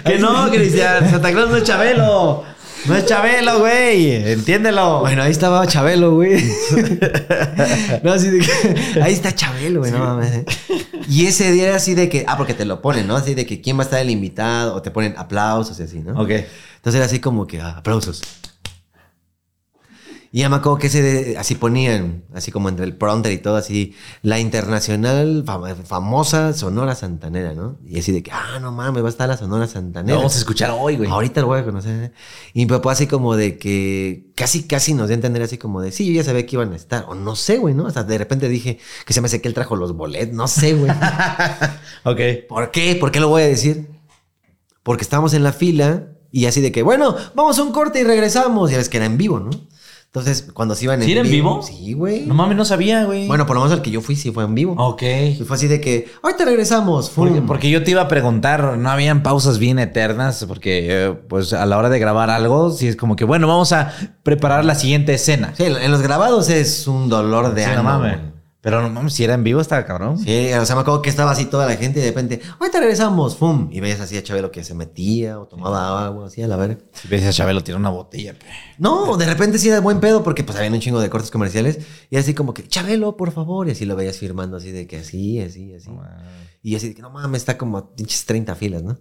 Que 0.06 0.20
no, 0.20 0.50
Cristian. 0.50 1.10
Santa 1.12 1.32
Claus 1.34 1.50
no 1.50 1.58
es 1.58 1.64
Chabelo. 1.64 2.46
No 2.86 2.96
es 2.96 3.06
Chabelo, 3.06 3.60
güey. 3.60 4.32
Entiéndelo. 4.32 5.02
Bueno, 5.02 5.24
ahí 5.24 5.32
estaba 5.32 5.68
Chabelo, 5.68 6.16
güey. 6.16 6.42
no, 8.04 8.14
así 8.14 8.30
de 8.30 8.40
que. 8.40 9.02
Ahí 9.02 9.12
está 9.12 9.36
Chabelo, 9.36 9.82
güey, 9.82 9.92
no 9.92 10.00
mames. 10.00 10.32
¿eh? 10.32 10.46
Y 11.10 11.26
ese 11.26 11.52
día 11.52 11.68
era 11.68 11.76
así 11.76 11.94
de 11.94 12.08
que. 12.08 12.24
Ah, 12.26 12.38
porque 12.38 12.54
te 12.54 12.64
lo 12.64 12.82
ponen, 12.82 13.06
¿no? 13.06 13.18
Así 13.18 13.34
de 13.36 13.46
que 13.46 13.60
quién 13.60 13.78
va 13.78 13.82
a 13.82 13.84
estar 13.84 14.00
el 14.00 14.10
invitado, 14.10 14.76
o 14.76 14.82
te 14.82 14.92
ponen 14.92 15.14
aplausos 15.18 15.78
y 15.82 15.84
así, 15.84 16.00
¿no? 16.00 16.14
Ok. 16.22 16.30
Entonces 16.30 16.96
era 16.96 17.04
así 17.06 17.20
como 17.20 17.46
que 17.48 17.60
ah, 17.60 17.76
aplausos. 17.80 18.22
Y 20.34 20.40
ya 20.40 20.50
me 20.50 20.56
acuerdo 20.56 20.78
que 20.80 20.88
ese 20.88 21.02
de- 21.02 21.38
así 21.38 21.56
ponían, 21.56 22.24
así 22.34 22.54
como 22.54 22.70
entre 22.70 22.86
el 22.86 22.96
pronter 22.96 23.34
y 23.34 23.38
todo, 23.40 23.58
así, 23.58 23.96
la 24.22 24.40
internacional 24.40 25.44
fam- 25.46 25.84
famosa 25.84 26.54
Sonora 26.54 26.96
Santanera, 26.96 27.54
¿no? 27.54 27.78
Y 27.86 28.00
así 28.00 28.14
de 28.14 28.24
que, 28.24 28.32
ah, 28.32 28.60
no 28.62 28.72
mames, 28.72 29.04
va 29.04 29.08
a 29.08 29.10
estar 29.10 29.28
la 29.28 29.36
Sonora 29.36 29.66
Lo 29.66 29.70
Santanera. 29.72 30.16
vamos 30.18 30.34
a 30.36 30.38
escuchar 30.38 30.72
hoy, 30.74 30.96
güey. 30.96 31.10
Ahorita 31.10 31.42
lo 31.42 31.48
voy 31.48 31.60
a 31.60 31.66
conocer. 31.66 32.04
¿eh? 32.06 32.12
Y 32.54 32.62
mi 32.62 32.66
papá 32.68 32.94
así 32.94 33.08
como 33.08 33.36
de 33.36 33.58
que 33.58 34.32
casi, 34.36 34.64
casi 34.64 34.94
nos 34.94 35.10
dio 35.10 35.16
a 35.16 35.18
entender 35.18 35.42
así 35.44 35.58
como 35.58 35.82
de, 35.82 35.92
sí, 35.92 36.06
yo 36.08 36.14
ya 36.14 36.24
sabía 36.24 36.46
que 36.46 36.56
iban 36.56 36.72
a 36.72 36.78
estar. 36.78 37.06
O 37.10 37.16
no 37.16 37.36
sé, 37.36 37.58
güey, 37.58 37.74
¿no? 37.76 37.88
Hasta 37.88 38.04
de 38.06 38.18
repente 38.18 38.48
dije 38.48 38.80
que 39.06 39.12
se 39.12 39.20
me 39.20 39.26
hace 39.26 39.42
que 39.42 39.50
él 39.50 39.54
trajo 39.54 39.76
los 39.76 39.94
boletos. 39.98 40.34
No 40.34 40.48
sé, 40.48 40.76
güey. 40.76 40.92
Ok. 42.04 42.20
¿Por 42.48 42.72
qué? 42.72 42.96
¿Por 42.96 43.12
qué 43.12 43.20
lo 43.20 43.28
voy 43.28 43.44
a 43.44 43.48
decir? 43.48 43.90
Porque 44.84 45.04
estábamos 45.04 45.34
en 45.34 45.44
la 45.44 45.52
fila 45.54 46.08
y 46.32 46.46
así 46.46 46.62
de 46.62 46.72
que, 46.72 46.82
bueno, 46.84 47.16
vamos 47.36 47.60
a 47.60 47.64
un 47.64 47.72
corte 47.72 48.00
y 48.00 48.04
regresamos. 48.04 48.72
Ya 48.72 48.78
ves 48.78 48.90
que 48.90 48.98
era 48.98 49.06
en 49.06 49.18
vivo, 49.18 49.40
¿no? 49.40 49.50
Entonces, 50.14 50.50
cuando 50.54 50.76
se 50.76 50.84
iban 50.84 51.00
en 51.00 51.06
¿Sí 51.06 51.14
era 51.14 51.22
en 51.22 51.32
vivo? 51.32 51.62
Sí, 51.64 51.94
güey. 51.94 52.26
No 52.26 52.34
mames, 52.34 52.58
no 52.58 52.66
sabía, 52.66 53.06
güey. 53.06 53.28
Bueno, 53.28 53.46
por 53.46 53.56
lo 53.56 53.62
menos 53.62 53.78
el 53.78 53.82
que 53.82 53.92
yo 53.92 54.02
fui 54.02 54.18
sí 54.18 54.30
fue 54.32 54.44
en 54.44 54.54
vivo. 54.54 54.76
Ok. 54.78 55.04
Y 55.04 55.44
fue 55.48 55.56
así 55.56 55.68
de 55.68 55.80
que, 55.80 56.12
ahorita 56.22 56.44
regresamos. 56.44 57.10
Porque, 57.10 57.42
porque 57.42 57.70
yo 57.70 57.82
te 57.82 57.92
iba 57.92 58.02
a 58.02 58.10
preguntar, 58.10 58.78
¿no 58.78 58.90
habían 58.90 59.24
pausas 59.24 59.58
bien 59.58 59.80
eternas? 59.80 60.44
Porque, 60.46 60.88
eh, 60.90 61.14
pues, 61.30 61.54
a 61.54 61.66
la 61.66 61.78
hora 61.78 61.88
de 61.88 61.98
grabar 61.98 62.30
algo, 62.30 62.72
sí 62.72 62.90
es 62.90 62.98
como 62.98 63.16
que, 63.16 63.24
bueno, 63.24 63.48
vamos 63.48 63.72
a 63.72 63.94
preparar 64.24 64.66
la 64.66 64.76
siguiente 64.76 65.14
escena. 65.14 65.54
Sí, 65.56 65.64
en 65.64 65.90
los 65.90 66.02
grabados 66.02 66.50
es 66.50 66.90
un 66.90 67.08
dolor 67.08 67.54
de 67.54 67.64
Sí, 67.64 67.72
no 67.74 67.84
mames. 67.84 68.31
Pero 68.62 68.80
no 68.80 68.90
mames, 68.92 69.14
si 69.14 69.24
era 69.24 69.34
en 69.34 69.44
vivo, 69.44 69.60
estaba 69.60 69.84
cabrón. 69.86 70.20
Sí, 70.20 70.54
o 70.54 70.66
sea, 70.66 70.76
me 70.76 70.82
acuerdo 70.82 71.02
que 71.02 71.10
estaba 71.10 71.32
así 71.32 71.46
toda 71.46 71.66
la 71.66 71.76
gente 71.78 72.00
y 72.00 72.04
de 72.04 72.10
repente, 72.10 72.42
ahorita 72.60 72.80
regresamos, 72.80 73.36
¡fum! 73.36 73.70
Y 73.72 73.80
veías 73.80 74.00
así 74.00 74.16
a 74.18 74.24
Chabelo 74.24 74.52
que 74.52 74.64
se 74.64 74.76
metía 74.76 75.40
o 75.40 75.48
tomaba 75.48 76.06
agua, 76.06 76.28
así 76.28 76.44
a 76.44 76.48
la 76.48 76.58
verga. 76.58 76.78
Si 76.94 77.08
ves 77.08 77.26
a 77.26 77.32
Chabelo 77.32 77.64
tirar 77.64 77.80
una 77.80 77.90
botella. 77.90 78.34
pe. 78.34 78.46
No, 78.78 79.18
de 79.18 79.26
repente 79.26 79.58
sí 79.58 79.70
era 79.70 79.80
buen 79.80 80.00
pedo 80.00 80.24
porque 80.24 80.44
pues 80.44 80.58
habían 80.60 80.74
un 80.74 80.80
chingo 80.80 81.00
de 81.00 81.10
cortes 81.10 81.32
comerciales 81.32 81.80
y 82.12 82.18
así 82.18 82.36
como 82.36 82.54
que, 82.54 82.68
Chabelo, 82.68 83.18
por 83.18 83.32
favor, 83.32 83.68
y 83.68 83.72
así 83.72 83.86
lo 83.86 83.96
veías 83.96 84.18
firmando 84.18 84.58
así 84.58 84.72
de 84.72 84.86
que 84.86 84.98
así, 84.98 85.40
así, 85.40 85.74
así. 85.74 85.90
Y 86.62 86.76
así 86.76 86.90
de 86.90 86.94
que 86.94 87.02
no 87.02 87.10
mames, 87.10 87.42
está 87.42 87.58
como 87.58 87.80
a 87.80 87.96
pinches 87.96 88.26
30 88.26 88.54
filas, 88.54 88.84
¿no? 88.84 89.00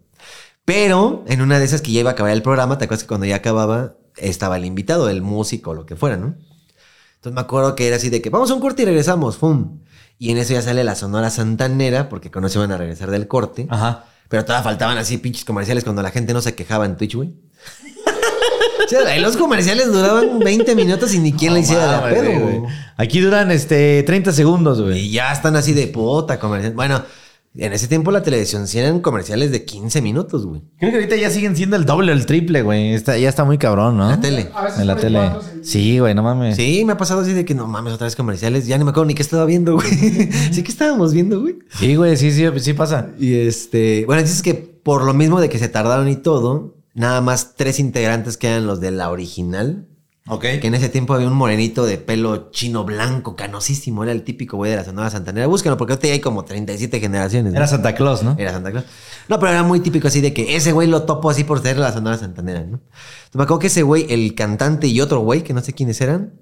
Pero 0.64 1.23
en 1.27 1.42
una 1.42 1.59
de 1.59 1.66
esas 1.66 1.83
que 1.83 1.92
ya 1.92 2.01
iba 2.01 2.11
a 2.11 2.12
acabar 2.14 2.33
el 2.33 2.42
programa, 2.42 2.79
¿te 2.79 2.87
acuerdas 2.87 3.05
que 3.05 3.09
cuando 3.09 3.27
ya 3.27 3.37
acababa 3.37 3.96
estaba 4.16 4.57
el 4.57 4.64
invitado, 4.64 5.11
el 5.11 5.20
músico, 5.20 5.75
lo 5.75 5.85
que 5.85 5.96
fuera, 5.96 6.16
¿no? 6.16 6.37
Entonces 7.20 7.35
me 7.35 7.42
acuerdo 7.42 7.76
que 7.76 7.87
era 7.87 7.96
así 7.96 8.09
de 8.09 8.22
que 8.22 8.30
vamos 8.30 8.50
a 8.50 8.54
un 8.54 8.61
corte 8.61 8.80
y 8.80 8.87
regresamos, 8.87 9.37
¡fum! 9.37 9.80
Y 10.18 10.30
en 10.30 10.38
eso 10.38 10.54
ya 10.54 10.62
sale 10.62 10.85
la 10.85 10.94
Sonora 10.94 11.28
Santanera 11.28 12.09
porque 12.09 12.30
cuando 12.30 12.48
se 12.48 12.59
iban 12.59 12.72
a 12.72 12.78
regresar 12.78 13.11
del 13.11 13.28
corte. 13.28 13.66
Ajá. 13.68 14.06
Pero 14.30 14.46
todavía 14.46 14.64
faltaban 14.64 14.96
así 14.96 15.18
pinches 15.18 15.44
comerciales 15.44 15.85
cuando 15.85 16.00
la 16.00 16.11
gente 16.11 16.33
no 16.33 16.40
se 16.40 16.54
quejaba 16.54 16.87
en 16.87 16.96
Twitch, 16.96 17.16
güey. 17.16 17.35
O 18.85 18.88
sea, 18.88 19.00
ahí 19.06 19.20
los 19.20 19.37
comerciales 19.37 19.92
duraban 19.92 20.38
20 20.40 20.74
minutos 20.74 21.14
y 21.14 21.18
ni 21.18 21.33
quien 21.33 21.54
le 21.54 21.61
hiciera 21.61 21.87
la 21.87 22.09
pedo, 22.09 22.40
güey. 22.40 22.62
Aquí 22.96 23.20
duran 23.20 23.50
este 23.50 24.02
30 24.02 24.33
segundos, 24.33 24.80
güey. 24.80 24.98
Y 24.98 25.11
ya 25.12 25.33
están 25.33 25.54
así 25.54 25.74
de 25.74 25.87
puta 25.87 26.40
comercial. 26.40 26.72
Bueno, 26.72 27.02
en 27.56 27.72
ese 27.72 27.88
tiempo 27.88 28.10
la 28.12 28.22
televisión 28.22 28.68
sí 28.68 28.78
eran 28.78 29.00
comerciales 29.00 29.50
de 29.50 29.64
15 29.64 30.00
minutos, 30.02 30.46
güey. 30.46 30.62
Creo 30.78 30.90
que 30.92 30.98
ahorita 30.98 31.16
ya 31.16 31.30
siguen 31.30 31.56
siendo 31.56 31.76
el 31.76 31.84
doble 31.84 32.12
o 32.12 32.14
el 32.14 32.24
triple, 32.26 32.62
güey. 32.62 32.94
Está, 32.94 33.18
ya 33.18 33.28
está 33.28 33.44
muy 33.44 33.58
cabrón, 33.58 33.96
¿no? 33.96 34.08
La 34.08 34.20
tele. 34.20 34.48
A 34.54 34.64
veces 34.64 34.80
En 34.80 34.86
la 34.86 34.96
tele. 34.96 35.18
cuatro. 35.18 35.42
Sí, 35.62 35.98
güey, 35.98 36.14
no 36.14 36.22
mames. 36.22 36.56
Sí, 36.56 36.84
me 36.84 36.92
ha 36.92 36.96
pasado 36.96 37.22
así 37.22 37.32
de 37.32 37.44
que 37.44 37.54
no 37.54 37.66
mames, 37.66 37.92
otra 37.92 38.06
vez 38.06 38.14
comerciales. 38.16 38.66
Ya 38.66 38.78
ni 38.78 38.84
me 38.84 38.90
acuerdo 38.90 39.06
ni 39.06 39.14
qué 39.14 39.22
estaba 39.22 39.44
viendo, 39.44 39.74
güey. 39.74 39.88
Sí, 40.52 40.62
que 40.62 40.70
estábamos 40.70 41.12
viendo, 41.12 41.40
güey. 41.40 41.58
Sí, 41.78 41.96
güey, 41.96 42.16
sí, 42.16 42.30
sí, 42.30 42.44
sí 42.58 42.72
pasa. 42.72 43.10
Y 43.18 43.34
este, 43.34 44.04
bueno, 44.06 44.22
dices 44.22 44.42
que 44.42 44.54
por 44.54 45.04
lo 45.04 45.12
mismo 45.12 45.40
de 45.40 45.48
que 45.48 45.58
se 45.58 45.68
tardaron 45.68 46.08
y 46.08 46.16
todo, 46.16 46.76
nada 46.94 47.20
más 47.20 47.54
tres 47.56 47.78
integrantes 47.80 48.36
quedan 48.36 48.66
los 48.66 48.80
de 48.80 48.90
la 48.92 49.10
original. 49.10 49.86
Que 50.38 50.68
en 50.68 50.74
ese 50.74 50.88
tiempo 50.88 51.14
había 51.14 51.26
un 51.26 51.34
morenito 51.34 51.84
de 51.84 51.98
pelo 51.98 52.50
chino 52.52 52.84
blanco, 52.84 53.34
canosísimo. 53.34 54.04
Era 54.04 54.12
el 54.12 54.22
típico 54.22 54.56
güey 54.56 54.70
de 54.70 54.76
la 54.76 54.84
Sonora 54.84 55.10
Santanera. 55.10 55.48
Búscalo 55.48 55.76
porque 55.76 55.94
ahorita 55.94 56.12
hay 56.12 56.20
como 56.20 56.44
37 56.44 57.00
generaciones. 57.00 57.52
¿no? 57.52 57.58
Era 57.58 57.66
Santa 57.66 57.94
Claus, 57.94 58.22
¿no? 58.22 58.36
Era 58.38 58.52
Santa 58.52 58.70
Claus. 58.70 58.84
No, 59.28 59.40
pero 59.40 59.50
era 59.52 59.62
muy 59.64 59.80
típico 59.80 60.08
así 60.08 60.20
de 60.20 60.32
que 60.32 60.54
ese 60.54 60.72
güey 60.72 60.86
lo 60.86 61.02
topo 61.02 61.30
así 61.30 61.42
por 61.42 61.60
ser 61.60 61.78
la 61.78 61.92
Sonora 61.92 62.16
Santanera, 62.16 62.60
¿no? 62.60 62.76
Entonces, 62.76 63.34
me 63.34 63.42
acuerdo 63.42 63.58
que 63.58 63.66
ese 63.66 63.82
güey, 63.82 64.06
el 64.08 64.34
cantante 64.34 64.86
y 64.86 65.00
otro 65.00 65.20
güey, 65.20 65.42
que 65.42 65.52
no 65.52 65.62
sé 65.62 65.72
quiénes 65.72 66.00
eran, 66.00 66.34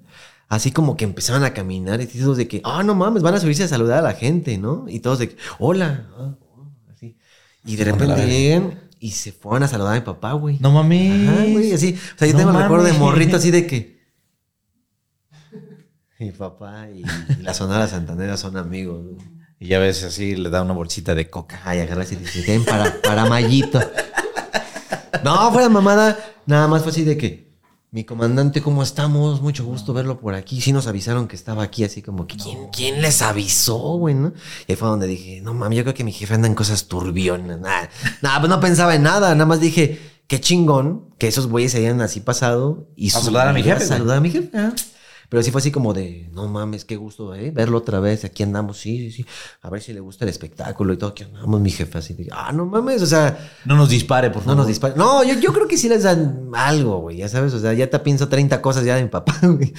así 0.49 0.71
como 0.71 0.95
que 0.95 1.05
empezaban 1.05 1.43
a 1.43 1.53
caminar 1.53 2.01
y 2.01 2.05
todos 2.05 2.37
de 2.37 2.47
que, 2.47 2.61
ah, 2.63 2.83
no 2.83 2.95
mames, 2.95 3.23
van 3.23 3.35
a 3.35 3.39
subirse 3.39 3.63
a 3.63 3.67
saludar 3.67 3.99
a 3.99 4.01
la 4.01 4.13
gente, 4.13 4.57
¿no? 4.57 4.85
Y 4.87 4.99
todos 4.99 5.19
de 5.19 5.29
que, 5.29 5.37
hola, 5.57 6.07
ah, 6.17 6.35
ah", 6.57 6.65
así. 6.93 7.17
Y 7.65 7.75
de 7.75 7.85
repente 7.85 8.27
llegan 8.27 8.88
y 8.99 9.11
se 9.11 9.31
fueron 9.31 9.63
a 9.63 9.67
saludar 9.67 9.93
a 9.93 9.99
mi 9.99 10.05
papá, 10.05 10.33
güey. 10.33 10.57
No 10.59 10.71
mames. 10.71 11.29
Ajá, 11.29 11.45
güey, 11.45 11.73
así. 11.73 11.97
O 12.15 12.17
sea, 12.17 12.27
yo 12.27 12.33
No 12.33 12.39
tengo 12.39 12.51
el 12.51 12.63
recuerdo 12.63 12.85
de 12.85 12.93
morrito 12.93 13.37
así 13.37 13.51
de 13.51 13.65
que. 13.65 13.99
Mi 16.19 16.31
papá 16.31 16.89
y, 16.89 17.03
y 17.39 17.41
la 17.43 17.53
Sonora 17.53 17.87
Santanera 17.87 18.35
son 18.35 18.57
amigos, 18.57 19.05
güey. 19.05 19.39
Y 19.61 19.67
ya 19.67 19.79
ves 19.79 20.03
así, 20.03 20.35
le 20.35 20.49
da 20.49 20.61
una 20.61 20.73
bolsita 20.73 21.15
de 21.15 21.29
coca. 21.29 21.61
Ay, 21.65 21.79
agarras 21.79 22.11
y 22.13 22.15
dices, 22.15 22.47
ven 22.47 22.63
para, 22.63 23.01
para 23.01 23.25
Mayito. 23.25 23.79
No, 25.23 25.51
fuera 25.51 25.67
mamada, 25.67 26.17
nada 26.45 26.67
más 26.69 26.81
fue 26.81 26.91
así 26.91 27.03
de 27.03 27.17
que, 27.17 27.48
mi 27.91 28.03
comandante, 28.03 28.61
¿cómo 28.61 28.83
estamos? 28.83 29.41
Mucho 29.41 29.65
gusto 29.65 29.93
verlo 29.93 30.19
por 30.19 30.35
aquí. 30.35 30.61
Sí 30.61 30.71
nos 30.71 30.85
avisaron 30.85 31.27
que 31.27 31.35
estaba 31.35 31.63
aquí, 31.63 31.83
así 31.83 32.03
como 32.03 32.27
que, 32.27 32.37
¿quién, 32.37 32.69
quién 32.71 33.01
les 33.01 33.21
avisó, 33.23 33.77
güey? 33.97 34.13
¿no? 34.13 34.33
Y 34.67 34.73
ahí 34.73 34.75
fue 34.75 34.87
donde 34.87 35.07
dije, 35.07 35.41
no 35.41 35.55
mames, 35.55 35.77
yo 35.77 35.83
creo 35.83 35.95
que 35.95 36.03
mi 36.03 36.11
jefe 36.11 36.35
anda 36.35 36.47
en 36.47 36.53
cosas 36.53 36.87
turbionas. 36.87 37.59
Nada, 37.59 37.89
nada, 38.21 38.39
pues 38.39 38.49
no 38.49 38.59
pensaba 38.59 38.93
en 38.93 39.01
nada, 39.03 39.33
nada 39.33 39.45
más 39.47 39.59
dije, 39.59 39.99
qué 40.27 40.39
chingón 40.39 41.15
que 41.17 41.27
esos 41.27 41.47
güeyes 41.47 41.71
se 41.71 41.79
hayan 41.79 41.99
así 42.01 42.19
pasado 42.19 42.87
y 42.95 43.07
A 43.09 43.11
saludar 43.13 43.47
a 43.47 43.53
mi 43.53 43.63
jefe, 43.63 43.77
güey. 43.77 43.87
Saludar 43.87 44.17
a 44.17 44.21
mi 44.21 44.29
jefe. 44.29 44.49
ah. 44.55 44.71
Pero 45.29 45.43
sí 45.43 45.51
fue 45.51 45.59
así 45.59 45.71
como 45.71 45.93
de, 45.93 46.27
no 46.33 46.47
mames, 46.47 46.85
qué 46.85 46.95
gusto, 46.95 47.35
¿eh? 47.35 47.51
Verlo 47.51 47.77
otra 47.77 47.99
vez, 47.99 48.25
aquí 48.25 48.41
andamos, 48.41 48.77
sí, 48.79 48.97
sí, 48.97 49.11
sí. 49.11 49.25
A 49.61 49.69
ver 49.69 49.79
si 49.79 49.93
le 49.93 49.99
gusta 49.99 50.25
el 50.25 50.29
espectáculo 50.29 50.91
y 50.91 50.97
todo, 50.97 51.11
aquí 51.11 51.23
andamos, 51.23 51.61
mi 51.61 51.69
jefe, 51.69 51.99
así 51.99 52.15
de, 52.15 52.29
ah, 52.31 52.51
no 52.51 52.65
mames, 52.65 53.01
o 53.03 53.05
sea, 53.05 53.37
No 53.63 53.75
nos 53.75 53.89
dispare, 53.89 54.29
por 54.31 54.37
no 54.37 54.45
favor. 54.45 54.57
nos 54.57 54.67
dispara. 54.67 54.95
No, 54.95 55.23
yo, 55.23 55.35
yo 55.39 55.53
creo 55.53 55.67
que 55.67 55.77
sí 55.77 55.87
les 55.87 56.01
dan 56.03 56.49
algo, 56.53 57.01
güey, 57.01 57.17
ya 57.17 57.29
sabes, 57.29 57.53
o 57.53 57.59
sea, 57.59 57.73
ya 57.73 57.87
te 57.89 57.99
pienso 57.99 58.27
30 58.27 58.59
cosas 58.61 58.83
ya 58.83 58.95
de 58.95 59.03
mi 59.03 59.09
papá, 59.09 59.37
güey. 59.43 59.71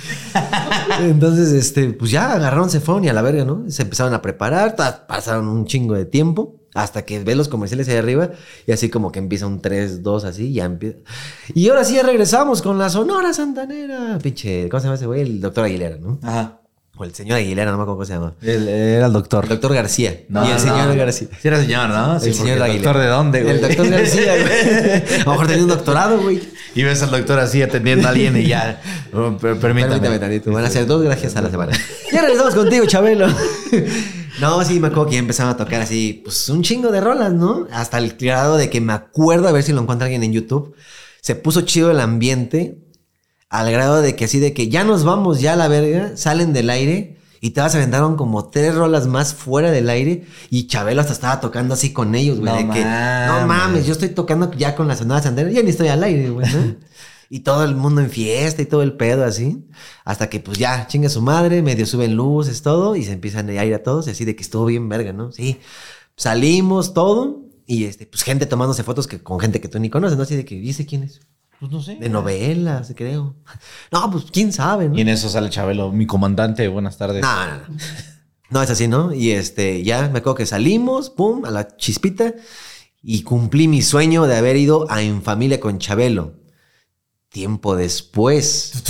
Entonces, 1.01 1.51
este, 1.53 1.93
pues 1.95 2.11
ya 2.13 2.33
agarraron, 2.33 2.71
se 2.71 2.81
fueron 2.81 3.05
y 3.05 3.09
a 3.09 3.13
la 3.13 3.23
verga, 3.23 3.45
¿no? 3.45 3.65
Se 3.71 3.83
empezaron 3.83 4.15
a 4.15 4.23
preparar, 4.23 4.77
pasaron 5.09 5.49
un 5.49 5.67
chingo 5.67 5.95
de 5.95 6.05
tiempo. 6.05 6.60
Hasta 6.75 7.03
que 7.03 7.19
ve 7.25 7.35
los 7.35 7.49
comerciales 7.49 7.89
ahí 7.89 7.97
arriba 7.97 8.31
y 8.67 8.71
así 8.73 8.89
como 8.91 9.11
que 9.11 9.19
empieza 9.19 9.47
un 9.47 9.61
3, 9.61 10.03
2, 10.05 10.25
así, 10.25 10.53
ya 10.53 10.65
empieza. 10.67 10.99
Y 11.55 11.69
ahora 11.69 11.85
sí 11.85 11.95
ya 11.95 12.03
regresamos 12.05 12.63
con 12.63 12.79
la 12.79 12.89
Sonora 12.91 13.33
Santanera. 13.35 14.19
Pinche, 14.23 14.69
¿cómo 14.69 14.81
se 14.81 14.85
llama 14.87 14.95
ese 14.97 15.07
güey? 15.07 15.23
El 15.23 15.41
doctor 15.41 15.65
Aguilera, 15.65 15.97
¿no? 15.97 16.19
Ajá. 16.23 16.59
O 16.97 17.05
el 17.05 17.15
señor 17.15 17.39
Aguilera, 17.39 17.71
no 17.71 17.79
me 17.79 17.83
acuerdo 17.85 17.97
cómo 17.97 18.05
se 18.05 18.13
llama. 18.13 18.35
Era 18.43 19.07
el 19.07 19.13
doctor. 19.13 19.45
El 19.45 19.49
doctor 19.51 19.73
García. 19.75 20.21
No, 20.29 20.45
y 20.45 20.49
el 20.49 20.53
no. 20.55 20.59
señor 20.61 20.95
García. 20.97 21.29
Sí 21.41 21.49
era 21.49 21.59
señor, 21.59 21.89
¿no? 21.89 22.15
el 22.17 22.35
señor 22.35 22.63
Aguilera. 22.63 22.67
¿El 22.67 22.83
doctor 22.83 22.99
de 23.03 23.07
dónde, 23.09 23.43
güey? 23.43 23.55
El 23.55 23.61
doctor 23.63 23.89
García, 23.89 24.33
güey. 24.37 25.03
A 25.23 25.25
lo 25.25 25.31
mejor 25.33 25.47
tenía 25.47 25.63
un 25.63 25.69
doctorado, 25.71 26.21
güey. 26.21 26.41
Y 26.75 26.83
ves 26.85 27.03
al 27.03 27.11
doctor 27.11 27.39
así 27.41 27.63
atendiendo 27.63 28.07
a 28.07 28.11
alguien 28.11 28.37
y 28.37 28.47
ya. 28.47 28.81
Per- 29.41 29.57
Permítame. 29.59 29.95
Permítame 29.95 30.19
tantito. 30.21 30.53
Van 30.53 30.65
a 30.65 30.71
ser 30.71 30.87
dos 30.87 31.03
gracias 31.03 31.35
a 31.37 31.43
la 31.43 31.51
semana. 31.51 31.73
Ya 32.13 32.21
regresamos 32.21 32.55
contigo, 32.55 32.87
Chabelo. 32.87 33.27
No, 34.41 34.65
sí, 34.65 34.81
me 34.81 34.89
acuerdo 34.89 35.07
que 35.07 35.15
ya 35.15 35.19
empezaron 35.19 35.53
a 35.53 35.57
tocar 35.57 35.83
así, 35.83 36.23
pues 36.25 36.49
un 36.49 36.63
chingo 36.63 36.91
de 36.91 37.01
rolas, 37.01 37.33
¿no? 37.33 37.67
Hasta 37.73 37.99
el 37.99 38.17
grado 38.17 38.57
de 38.57 38.71
que 38.71 38.81
me 38.81 38.93
acuerdo, 38.93 39.49
a 39.49 39.53
ver 39.53 39.63
si 39.63 39.73
lo 39.73 39.81
encuentra 39.83 40.07
alguien 40.07 40.23
en 40.23 40.33
YouTube, 40.33 40.75
se 41.21 41.35
puso 41.35 41.63
chido 41.63 41.91
el 41.91 42.01
ambiente 42.01 42.79
al 43.49 43.71
grado 43.71 44.01
de 44.01 44.17
que 44.17 44.25
así 44.27 44.39
de 44.39 44.55
que 44.55 44.69
ya 44.69 44.85
nos 44.85 45.05
vamos 45.05 45.41
ya 45.41 45.55
a 45.55 45.57
la 45.57 45.69
verga, 45.69 46.17
salen 46.17 46.53
del 46.53 46.71
aire 46.71 47.17
y 47.41 47.51
te 47.51 47.61
vas 47.61 47.75
aventaron 47.75 48.17
como 48.17 48.49
tres 48.49 48.75
rolas 48.75 49.07
más 49.07 49.35
fuera 49.35 49.71
del 49.71 49.89
aire 49.89 50.27
y 50.51 50.67
Chabelo 50.67 51.01
hasta 51.01 51.13
estaba 51.13 51.41
tocando 51.41 51.75
así 51.75 51.93
con 51.93 52.15
ellos, 52.15 52.39
güey. 52.39 52.53
No 52.53 52.57
de 52.73 52.79
que, 52.79 52.85
no 52.85 53.47
mames. 53.47 53.87
yo 53.87 53.93
estoy 53.93 54.11
tocando 54.11 54.53
ya 54.53 54.77
con 54.77 54.87
la 54.89 54.97
Sonora 54.97 55.23
Sandera, 55.23 55.51
ya 55.51 55.63
ni 55.63 55.71
estoy 55.71 55.89
al 55.89 56.03
aire, 56.05 56.31
güey, 56.31 56.47
¿no? 56.53 56.77
Y 57.33 57.41
todo 57.41 57.65
el 57.65 57.77
mundo 57.77 58.01
en 58.01 58.11
fiesta 58.11 58.61
y 58.61 58.67
todo 58.67 58.83
el 58.83 58.95
pedo 58.95 59.25
así. 59.25 59.65
Hasta 60.05 60.29
que 60.29 60.41
pues 60.41 60.59
ya, 60.59 60.89
chinga 60.89 61.09
su 61.09 61.23
madre, 61.23 61.63
medio 61.63 61.87
suben 61.87 62.17
luces, 62.17 62.61
todo, 62.63 62.97
y 62.97 63.05
se 63.05 63.13
empiezan 63.13 63.49
a 63.49 63.65
ir 63.65 63.73
a 63.73 63.85
todos, 63.85 64.09
y 64.09 64.11
así 64.11 64.25
de 64.25 64.35
que 64.35 64.43
estuvo 64.43 64.67
bien 64.67 64.89
verga, 64.89 65.13
¿no? 65.13 65.31
Sí. 65.31 65.61
Salimos 66.17 66.93
todo, 66.93 67.45
y 67.67 67.85
este, 67.85 68.07
pues 68.07 68.25
gente 68.25 68.47
tomándose 68.47 68.83
fotos 68.83 69.07
que, 69.07 69.23
con 69.23 69.39
gente 69.39 69.61
que 69.61 69.69
tú 69.69 69.79
ni 69.79 69.91
conoces, 69.91 70.17
¿no? 70.17 70.25
Así 70.25 70.35
de 70.35 70.45
que, 70.45 70.57
¿dice 70.57 70.87
quién 70.87 71.05
es? 71.05 71.21
Pues 71.61 71.71
no 71.71 71.81
sé. 71.81 71.97
De 71.97 72.09
novelas, 72.09 72.93
creo. 72.97 73.37
No, 73.93 74.11
pues 74.11 74.25
quién 74.33 74.53
sabe, 74.53 74.89
¿no? 74.89 74.99
Y 74.99 75.03
en 75.03 75.09
eso 75.09 75.29
sale 75.29 75.51
Chabelo, 75.51 75.93
mi 75.93 76.07
comandante, 76.07 76.67
buenas 76.67 76.99
tardes. 76.99 77.23
No, 77.23 77.47
no, 77.47 77.57
no. 77.59 77.77
No, 78.51 78.61
es 78.61 78.71
así, 78.71 78.89
¿no? 78.89 79.15
Y 79.15 79.31
este, 79.31 79.85
ya 79.85 80.03
me 80.09 80.19
acuerdo 80.19 80.35
que 80.35 80.47
salimos, 80.47 81.11
pum, 81.11 81.45
a 81.45 81.53
la 81.53 81.77
chispita. 81.77 82.35
y 83.03 83.23
cumplí 83.23 83.69
mi 83.69 83.83
sueño 83.83 84.27
de 84.27 84.37
haber 84.37 84.57
ido 84.57 84.91
a 84.91 85.01
En 85.01 85.23
Familia 85.23 85.61
con 85.61 85.79
Chabelo. 85.79 86.40
Tiempo 87.31 87.77
después, 87.77 88.83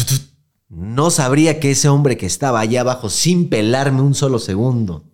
no 0.70 1.10
sabría 1.10 1.60
que 1.60 1.72
ese 1.72 1.90
hombre 1.90 2.16
que 2.16 2.24
estaba 2.24 2.60
allá 2.60 2.80
abajo 2.80 3.10
sin 3.10 3.50
pelarme 3.50 4.00
un 4.00 4.14
solo 4.14 4.38
segundo, 4.38 5.04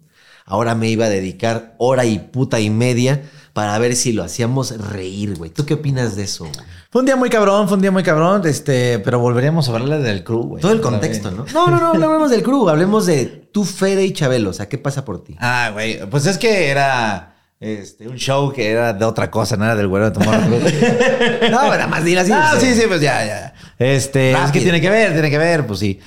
ahora 0.45 0.77
me 0.77 0.89
iba 0.89 1.07
a 1.07 1.09
dedicar 1.09 1.75
hora 1.79 2.05
y 2.05 2.21
puta 2.21 2.61
y 2.61 2.71
media 2.71 3.29
para 3.53 3.77
ver 3.79 3.97
si 3.97 4.13
lo 4.13 4.23
hacíamos 4.23 4.79
reír, 4.79 5.37
güey. 5.37 5.51
¿Tú 5.51 5.67
qué 5.67 5.75
opinas 5.75 6.15
de 6.15 6.23
eso? 6.23 6.45
güey? 6.45 6.55
Fue 6.91 7.01
un 7.01 7.07
día 7.07 7.17
muy 7.17 7.29
cabrón, 7.29 7.67
fue 7.67 7.77
un 7.77 7.81
día 7.83 7.91
muy 7.91 8.05
cabrón, 8.05 8.43
este, 8.47 9.01
pero 9.01 9.19
volveríamos 9.19 9.69
a 9.69 9.73
hablarle 9.73 9.99
del 9.99 10.23
crew, 10.23 10.43
güey. 10.43 10.63
Todo 10.63 10.73
el 10.73 10.81
contexto. 10.81 11.31
¿no? 11.31 11.47
No, 11.53 11.67
no, 11.69 11.81
no, 11.81 11.95
no 11.95 12.05
hablemos 12.07 12.31
del 12.31 12.43
crew, 12.45 12.69
hablemos 12.69 13.07
de 13.07 13.27
tú, 13.27 13.65
Fede 13.65 14.05
y 14.05 14.13
Chabelo. 14.13 14.51
O 14.51 14.53
sea, 14.53 14.69
¿qué 14.69 14.79
pasa 14.79 15.05
por 15.05 15.25
ti? 15.25 15.35
Ah, 15.41 15.71
güey, 15.73 16.09
pues 16.09 16.27
es 16.27 16.39
que 16.39 16.69
era 16.69 17.36
este, 17.61 18.07
un 18.07 18.17
show 18.17 18.53
que 18.53 18.71
era 18.71 18.93
de 18.93 19.05
otra 19.05 19.31
cosa, 19.31 19.57
no 19.57 19.65
era 19.65 19.75
del 19.77 19.89
güero 19.89 20.07
de 20.07 20.11
Tomorrow 20.13 20.43
Crew. 20.47 20.61
No, 21.51 21.63
nada 21.69 21.87
más 21.87 22.05
dile 22.05 22.21
así. 22.21 22.33
Ah, 22.33 22.55
sí, 22.61 22.75
sí, 22.75 22.83
pues 22.87 23.01
ya, 23.01 23.25
ya. 23.25 23.55
Este, 23.79 24.33
es 24.33 24.51
que 24.53 24.61
tiene 24.61 24.81
que 24.81 24.91
ver, 24.91 25.13
tiene 25.13 25.31
que 25.31 25.39
ver, 25.39 25.67
pues 25.67 25.79
sí. 25.81 26.01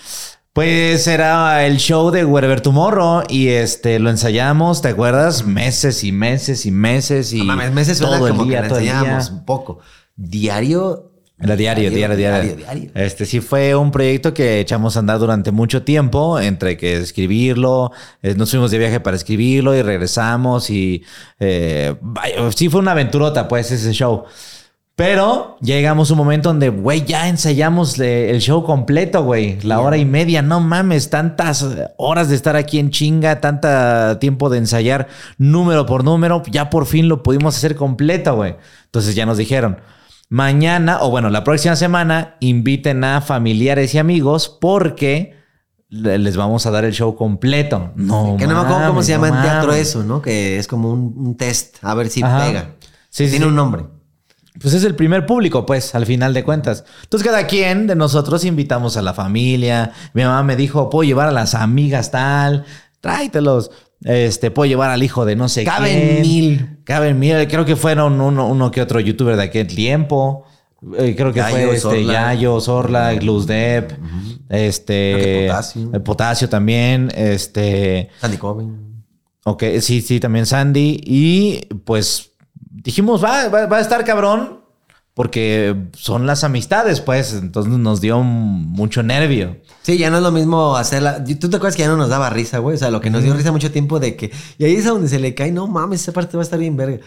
Pues 0.54 1.08
era 1.08 1.66
el 1.66 1.78
show 1.78 2.12
de 2.12 2.26
Wherever 2.26 2.60
Tomorrow 2.60 3.24
y 3.30 3.50
este 3.50 4.00
lo 4.00 4.10
ensayamos, 4.10 4.82
¿te 4.82 4.90
acuerdas? 4.90 5.46
Meses 5.46 6.04
y 6.04 6.12
meses 6.12 6.66
y 6.66 6.72
meses 6.72 7.32
y 7.34 7.40
No 7.40 7.46
mames, 7.46 7.72
meses 7.72 7.98
suena 8.00 8.18
todo 8.18 8.28
el 8.28 8.38
día, 8.48 8.64
que 8.64 8.68
todo 8.68 8.80
el 8.80 8.86
enseñábamos 8.86 9.30
día. 9.30 9.40
un 9.40 9.46
poco. 9.46 9.80
Diario. 10.16 11.09
Era 11.42 11.56
diario, 11.56 11.90
diario, 11.90 12.18
diario, 12.18 12.56
diario. 12.56 12.92
Este 12.96 13.26
sí 13.26 13.40
fue 13.40 13.74
un 13.76 13.92
proyecto 13.92 14.34
que 14.34 14.60
echamos 14.60 14.96
a 14.96 15.00
andar 15.00 15.20
durante 15.20 15.52
mucho 15.52 15.84
tiempo, 15.84 16.40
entre 16.40 16.76
que 16.78 16.98
escribirlo, 16.98 17.92
eh, 18.22 18.36
nos 18.36 18.50
fuimos 18.52 18.72
de 18.72 18.78
viaje 18.78 19.00
para 19.00 19.16
escribirlo 19.16 19.74
y 19.76 19.82
regresamos 19.82 20.70
y 20.70 21.04
eh, 21.40 21.96
sí 22.56 22.68
fue 22.70 22.82
una 22.82 22.92
aventurota 22.92 23.48
pues 23.48 23.72
ese 23.72 23.94
show. 23.94 24.26
Pero 24.96 25.56
llegamos 25.62 26.10
a 26.10 26.14
un 26.14 26.18
momento 26.18 26.50
donde, 26.50 26.68
güey, 26.68 27.06
ya 27.06 27.30
ensayamos 27.30 27.98
le- 27.98 28.32
el 28.32 28.42
show 28.42 28.66
completo, 28.66 29.24
güey. 29.24 29.58
La 29.62 29.80
hora 29.80 29.96
y 29.96 30.04
media, 30.04 30.42
no 30.42 30.60
mames, 30.60 31.10
tantas 31.10 31.66
horas 31.96 32.28
de 32.28 32.36
estar 32.36 32.58
aquí 32.58 32.80
en 32.80 32.90
chinga, 32.90 33.40
tanta 33.40 34.20
tiempo 34.20 34.50
de 34.50 34.58
ensayar 34.58 35.08
número 35.38 35.86
por 35.86 36.04
número, 36.04 36.44
ya 36.52 36.70
por 36.70 36.86
fin 36.86 37.08
lo 37.08 37.24
pudimos 37.24 37.56
hacer 37.56 37.76
completo, 37.78 38.36
güey. 38.36 38.56
Entonces 38.88 39.16
ya 39.16 39.26
nos 39.26 39.38
dijeron, 39.38 39.78
mañana, 40.30 41.00
o 41.02 41.10
bueno, 41.10 41.30
la 41.30 41.44
próxima 41.44 41.76
semana, 41.76 42.36
inviten 42.40 43.04
a 43.04 43.22
familiares 43.22 43.94
y 43.96 43.98
amigos 43.98 44.58
porque 44.62 45.36
le- 45.90 46.20
les 46.20 46.38
vamos 46.38 46.66
a 46.68 46.72
dar 46.72 46.86
el 46.86 46.94
show 46.94 47.16
completo. 47.16 47.92
No, 47.96 48.36
Que 48.38 48.46
no 48.48 48.54
me 48.54 48.62
acuerdo 48.62 48.88
cómo 48.90 49.02
se 49.04 49.12
llama 49.12 49.30
no 49.30 49.36
en 49.38 49.42
teatro 49.42 49.72
mames. 49.72 49.88
eso, 49.88 50.04
¿no? 50.04 50.22
Que 50.22 50.58
es 50.60 50.68
como 50.68 50.92
un, 50.94 51.14
un 51.18 51.36
test, 51.36 51.78
a 51.82 51.96
ver 51.96 52.10
si 52.10 52.22
Ajá. 52.22 52.46
pega. 52.46 52.76
Sí, 53.10 53.26
sí, 53.26 53.32
Tiene 53.32 53.46
sí. 53.46 53.50
un 53.50 53.56
nombre. 53.56 53.86
Pues 54.62 54.74
es 54.74 54.84
el 54.84 54.94
primer 54.96 55.26
público, 55.26 55.66
pues, 55.66 55.96
al 55.96 56.06
final 56.06 56.34
de 56.34 56.44
cuentas. 56.44 56.84
Entonces, 57.04 57.28
cada 57.28 57.48
quien 57.48 57.88
de 57.88 57.96
nosotros 57.96 58.44
invitamos 58.46 58.98
a 58.98 59.02
la 59.02 59.14
familia. 59.14 59.94
Mi 60.14 60.24
mamá 60.24 60.44
me 60.44 60.56
dijo, 60.56 60.90
puedo 60.90 61.08
llevar 61.08 61.28
a 61.30 61.32
las 61.32 61.56
amigas 61.56 62.12
tal, 62.12 62.66
tráetelos. 63.00 63.72
Este, 64.04 64.50
puedo 64.52 64.68
llevar 64.68 64.90
al 64.92 65.04
hijo 65.04 65.26
de 65.26 65.36
no 65.36 65.50
sé 65.50 65.64
Caben 65.66 66.00
quién. 66.00 66.22
mil. 66.22 66.78
Caben 66.86 67.20
mil. 67.20 67.48
Creo 67.48 67.66
que 67.66 67.76
fueron 67.76 68.22
uno, 68.22 68.48
uno 68.48 68.72
que 68.72 68.82
otro 68.82 69.00
youtuber 69.00 69.36
de 69.36 69.44
aquel 69.44 69.68
tiempo. 69.68 70.46
Eh, 70.98 71.14
creo 71.18 71.34
que 71.34 71.40
Yayo, 71.40 71.58
fue 71.68 71.76
este. 71.76 72.06
Yayo, 72.06 72.62
Sorla, 72.62 73.12
Luz 73.14 73.46
Depp, 73.46 73.92
este, 74.48 75.48
Potasio. 75.50 75.90
el 75.94 76.02
Potasio 76.02 76.48
también, 76.50 77.12
este, 77.14 78.10
Sandy 78.22 78.38
Coven. 78.38 79.04
Ok, 79.44 79.64
sí, 79.82 80.00
sí, 80.02 80.20
también 80.22 80.46
Sandy. 80.46 81.02
Y 81.04 81.66
pues 81.84 82.32
dijimos, 82.72 83.22
va, 83.22 83.50
va, 83.50 83.66
va 83.66 83.78
a 83.78 83.82
estar 83.82 84.06
cabrón, 84.06 84.59
porque 85.20 85.76
son 85.98 86.26
las 86.26 86.46
amistades, 86.46 87.02
pues. 87.02 87.34
Entonces 87.34 87.74
nos 87.74 88.00
dio 88.00 88.24
mucho 88.24 89.04
nervio. 89.04 89.58
Sí, 89.82 89.98
ya 89.98 90.10
no 90.10 90.16
es 90.16 90.24
lo 90.24 90.32
mismo 90.32 90.78
hacerla. 90.78 91.22
¿Tú 91.26 91.50
te 91.50 91.58
acuerdas 91.58 91.76
que 91.76 91.82
ya 91.82 91.90
no 91.90 91.98
nos 91.98 92.08
daba 92.08 92.30
risa, 92.30 92.60
güey? 92.60 92.78
O 92.78 92.80
sea, 92.80 92.90
lo 92.90 93.02
que 93.02 93.10
nos 93.10 93.22
dio 93.22 93.34
risa 93.34 93.52
mucho 93.52 93.70
tiempo 93.70 94.00
de 94.00 94.16
que. 94.16 94.32
Y 94.58 94.64
ahí 94.64 94.76
es 94.76 94.86
a 94.86 94.92
donde 94.92 95.10
se 95.10 95.20
le 95.20 95.36
cae, 95.36 95.52
no 95.52 95.68
mames, 95.68 96.04
esa 96.04 96.14
parte 96.14 96.38
va 96.38 96.42
a 96.42 96.46
estar 96.46 96.58
bien 96.58 96.78
verga. 96.78 97.00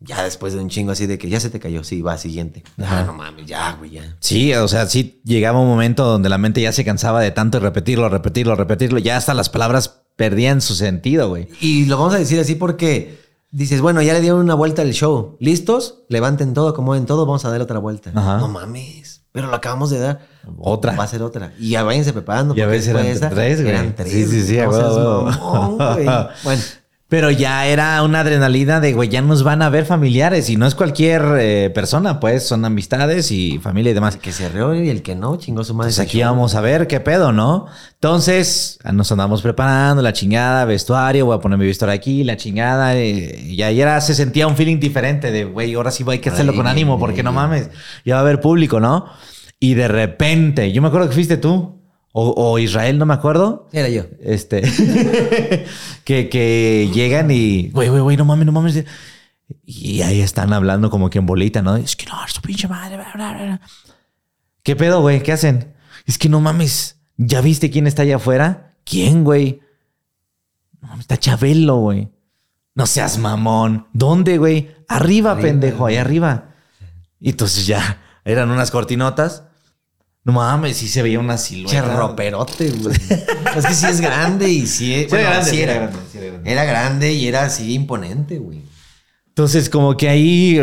Ya 0.00 0.24
después 0.24 0.54
de 0.54 0.60
un 0.60 0.70
chingo 0.70 0.92
así 0.92 1.06
de 1.06 1.18
que 1.18 1.28
ya 1.28 1.40
se 1.40 1.50
te 1.50 1.60
cayó, 1.60 1.84
sí, 1.84 2.00
va, 2.00 2.16
siguiente. 2.16 2.64
Ah, 2.78 3.04
no 3.06 3.12
mames, 3.12 3.44
ya, 3.44 3.74
güey, 3.74 3.90
ya. 3.90 4.16
Sí, 4.18 4.54
o 4.54 4.66
sea, 4.66 4.86
sí 4.86 5.20
llegaba 5.24 5.60
un 5.60 5.68
momento 5.68 6.06
donde 6.06 6.30
la 6.30 6.38
mente 6.38 6.62
ya 6.62 6.72
se 6.72 6.86
cansaba 6.86 7.20
de 7.20 7.32
tanto 7.32 7.60
repetirlo, 7.60 8.08
repetirlo, 8.08 8.56
repetirlo. 8.56 8.98
Ya 8.98 9.18
hasta 9.18 9.34
las 9.34 9.50
palabras 9.50 10.04
perdían 10.16 10.62
su 10.62 10.74
sentido, 10.74 11.28
güey. 11.28 11.48
Y 11.60 11.84
lo 11.84 11.98
vamos 11.98 12.14
a 12.14 12.18
decir 12.18 12.40
así 12.40 12.54
porque 12.54 13.27
dices, 13.50 13.80
bueno, 13.80 14.02
ya 14.02 14.12
le 14.12 14.20
dieron 14.20 14.40
una 14.40 14.54
vuelta 14.54 14.82
al 14.82 14.92
show. 14.92 15.36
¿Listos? 15.40 16.04
Levanten 16.08 16.54
todo, 16.54 16.68
acomoden 16.68 17.06
todo, 17.06 17.26
vamos 17.26 17.44
a 17.44 17.50
dar 17.50 17.60
otra 17.60 17.78
vuelta. 17.78 18.10
Ajá. 18.14 18.38
No 18.38 18.48
mames. 18.48 19.22
Pero 19.32 19.48
lo 19.48 19.56
acabamos 19.56 19.90
de 19.90 19.98
dar. 19.98 20.20
Otra. 20.58 20.96
Va 20.96 21.04
a 21.04 21.06
ser 21.06 21.22
otra. 21.22 21.52
Y 21.58 21.70
ya 21.70 21.82
váyanse 21.82 22.12
preparando. 22.12 22.56
Y 22.56 22.60
a 22.60 22.66
veces 22.66 22.88
eran 22.88 23.06
esa, 23.06 23.28
tres, 23.28 23.60
güey. 23.60 23.72
Eran 23.72 23.94
tres. 23.94 24.10
Sí, 24.10 24.26
sí, 24.26 24.42
sí, 24.42 24.58
mamón, 24.58 25.76
güey. 25.76 26.06
Bueno, 26.44 26.62
Pero 27.08 27.30
ya 27.30 27.66
era 27.66 28.02
una 28.02 28.20
adrenalina 28.20 28.80
de, 28.80 28.92
güey, 28.92 29.08
ya 29.08 29.22
nos 29.22 29.42
van 29.42 29.62
a 29.62 29.70
ver 29.70 29.86
familiares 29.86 30.50
y 30.50 30.56
no 30.56 30.66
es 30.66 30.74
cualquier 30.74 31.22
eh, 31.40 31.70
persona, 31.74 32.20
pues 32.20 32.46
son 32.46 32.66
amistades 32.66 33.32
y 33.32 33.58
familia 33.58 33.92
y 33.92 33.94
demás. 33.94 34.16
el 34.16 34.20
que 34.20 34.30
se 34.30 34.50
rió 34.50 34.74
y 34.74 34.90
el 34.90 35.00
que 35.00 35.14
no, 35.14 35.38
chingó 35.38 35.64
su 35.64 35.72
madre. 35.72 35.86
Pues 35.86 35.94
ese 35.94 36.02
aquí 36.02 36.18
show. 36.18 36.28
vamos 36.28 36.54
a 36.54 36.60
ver 36.60 36.86
qué 36.86 37.00
pedo, 37.00 37.32
¿no? 37.32 37.64
Entonces, 37.94 38.78
nos 38.92 39.10
andamos 39.10 39.40
preparando 39.40 40.02
la 40.02 40.12
chingada, 40.12 40.66
vestuario, 40.66 41.24
voy 41.24 41.36
a 41.36 41.40
poner 41.40 41.58
mi 41.58 41.64
vestuario 41.64 41.94
aquí, 41.94 42.24
la 42.24 42.36
chingada. 42.36 42.94
eh, 42.94 43.40
y 43.40 43.62
era, 43.62 43.98
se 44.02 44.14
sentía 44.14 44.46
un 44.46 44.54
feeling 44.54 44.78
diferente 44.78 45.30
de, 45.30 45.44
güey, 45.46 45.72
ahora 45.72 45.90
sí 45.90 46.04
hay 46.06 46.18
que 46.18 46.28
hacerlo 46.28 46.54
con 46.54 46.66
ánimo, 46.66 46.98
porque 46.98 47.22
no 47.22 47.32
mames, 47.32 47.70
ya 48.04 48.16
va 48.16 48.20
a 48.20 48.22
haber 48.22 48.42
público, 48.42 48.80
¿no? 48.80 49.06
Y 49.58 49.72
de 49.74 49.88
repente, 49.88 50.72
yo 50.72 50.82
me 50.82 50.88
acuerdo 50.88 51.08
que 51.08 51.14
fuiste 51.14 51.38
tú, 51.38 51.77
o, 52.20 52.34
o 52.52 52.58
Israel, 52.58 52.98
no 52.98 53.06
me 53.06 53.14
acuerdo. 53.14 53.68
Era 53.72 53.88
yo. 53.88 54.02
Este, 54.20 54.62
que, 56.04 56.28
que 56.28 56.90
llegan 56.92 57.30
y, 57.30 57.70
güey, 57.70 57.88
güey, 57.88 58.02
güey, 58.02 58.16
no 58.16 58.24
mames, 58.24 58.46
no 58.46 58.52
mames. 58.52 58.84
Y 59.64 60.02
ahí 60.02 60.20
están 60.20 60.52
hablando 60.52 60.90
como 60.90 61.10
que 61.10 61.18
en 61.18 61.26
bolita, 61.26 61.62
¿no? 61.62 61.76
Es 61.76 61.94
que 61.94 62.06
no, 62.06 62.16
su 62.26 62.42
pinche 62.42 62.66
madre. 62.66 62.96
bla, 62.96 63.12
bla, 63.14 63.32
bla. 63.34 63.60
¿Qué 64.64 64.74
pedo, 64.74 65.00
güey? 65.00 65.22
¿Qué 65.22 65.32
hacen? 65.32 65.74
Es 66.06 66.18
que 66.18 66.28
no 66.28 66.40
mames. 66.40 66.96
¿Ya 67.16 67.40
viste 67.40 67.70
quién 67.70 67.86
está 67.86 68.02
allá 68.02 68.16
afuera? 68.16 68.74
¿Quién, 68.84 69.22
güey? 69.22 69.60
No 70.80 70.88
mames, 70.88 71.02
está 71.02 71.18
Chabelo, 71.18 71.76
güey. 71.76 72.08
No 72.74 72.86
seas 72.86 73.18
mamón. 73.18 73.86
¿Dónde, 73.92 74.38
güey? 74.38 74.74
Arriba, 74.88 75.32
Arriba, 75.32 75.38
pendejo, 75.38 75.86
ahí 75.86 75.96
arriba. 75.96 76.54
Y 77.20 77.30
entonces 77.30 77.66
ya 77.66 78.00
eran 78.24 78.50
unas 78.50 78.72
cortinotas. 78.72 79.44
No 80.28 80.34
mames, 80.34 80.76
sí 80.76 80.88
se 80.88 81.00
veía 81.00 81.18
una 81.18 81.36
Che, 81.36 81.42
silueta. 81.44 81.96
roperote, 81.96 82.68
güey. 82.68 82.94
es 83.56 83.64
que 83.66 83.74
sí 83.74 83.86
es 83.86 83.98
grande 84.02 84.46
y 84.50 84.66
sí, 84.66 84.94
era 84.94 85.22
grande, 85.22 85.44
sí 85.44 85.56
sí 85.56 85.62
era. 85.62 85.72
era 85.72 85.80
grande, 85.86 85.98
sí 86.12 86.18
era 86.18 86.26
grande. 86.26 86.52
Era 86.52 86.64
grande 86.66 87.12
y 87.14 87.28
era 87.28 87.44
así 87.44 87.72
imponente, 87.72 88.36
güey. 88.36 88.60
Entonces, 89.38 89.70
como 89.70 89.96
que 89.96 90.08
ahí 90.08 90.58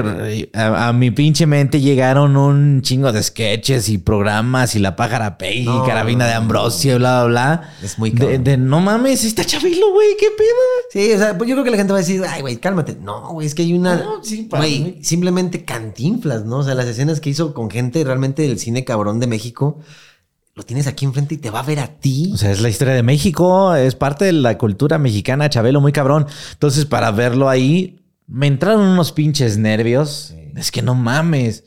a, 0.54 0.90
a 0.90 0.92
mi 0.92 1.10
pinche 1.10 1.46
mente 1.46 1.80
llegaron 1.80 2.36
un 2.36 2.82
chingo 2.82 3.14
de 3.14 3.24
sketches 3.24 3.88
y 3.88 4.00
programas 4.00 4.76
y 4.76 4.80
la 4.80 4.98
pájara 4.98 5.38
Peggy, 5.38 5.64
No, 5.64 5.86
carabina 5.86 6.28
de 6.28 6.34
Ambrosio, 6.34 6.98
bla, 6.98 7.24
bla, 7.24 7.30
bla. 7.30 7.74
Es 7.82 7.98
muy 7.98 8.10
de, 8.10 8.38
de 8.38 8.58
no 8.58 8.82
mames, 8.82 9.24
está 9.24 9.46
Chabelo, 9.46 9.94
güey, 9.94 10.10
qué 10.20 10.26
pedo. 10.38 10.50
Sí, 10.92 11.14
o 11.14 11.18
sea, 11.18 11.38
pues 11.38 11.50
yo 11.50 11.56
creo 11.56 11.64
que 11.64 11.72
la 11.72 11.78
gente 11.78 11.94
va 11.94 12.00
a 12.00 12.02
decir, 12.02 12.22
ay, 12.28 12.42
güey, 12.42 12.58
cálmate. 12.58 12.98
No, 13.02 13.30
güey, 13.30 13.48
es 13.48 13.56
que 13.56 13.62
hay 13.62 13.72
una. 13.72 13.96
No, 13.96 14.22
sí, 14.22 14.42
para 14.44 14.64
güey, 14.66 14.80
mí. 14.82 14.98
simplemente 15.04 15.64
cantinflas, 15.64 16.44
¿no? 16.44 16.58
O 16.58 16.64
sea, 16.64 16.76
las 16.76 16.88
escenas 16.88 17.22
que 17.22 17.30
hizo 17.30 17.54
con 17.54 17.70
gente 17.70 18.04
realmente 18.04 18.42
del 18.42 18.60
cine 18.60 18.84
cabrón 18.84 19.22
de 19.22 19.28
México, 19.28 19.80
lo 20.54 20.64
tienes 20.64 20.86
aquí 20.88 21.06
enfrente 21.06 21.36
y 21.36 21.38
te 21.38 21.50
va 21.50 21.62
a 21.62 21.64
ver 21.64 21.80
a 21.80 21.88
ti. 21.88 22.32
O 22.34 22.38
sea, 22.38 22.52
es 22.52 22.60
la 22.60 22.68
historia 22.68 22.94
de 22.94 23.04
México, 23.04 23.74
es 23.74 23.96
parte 23.96 24.26
de 24.26 24.34
la 24.34 24.58
cultura 24.58 24.98
mexicana, 24.98 25.50
Chabelo, 25.50 25.80
muy 25.80 25.94
cabrón. 25.94 26.28
Entonces, 26.52 26.84
para 26.84 27.12
verlo 27.12 27.48
ahí, 27.48 28.02
me 28.28 28.48
entraron 28.48 28.82
unos 28.82 29.12
pinches 29.12 29.58
nervios. 29.58 30.34
Es 30.56 30.72
que 30.72 30.82
no 30.82 30.96
mames. 30.96 31.64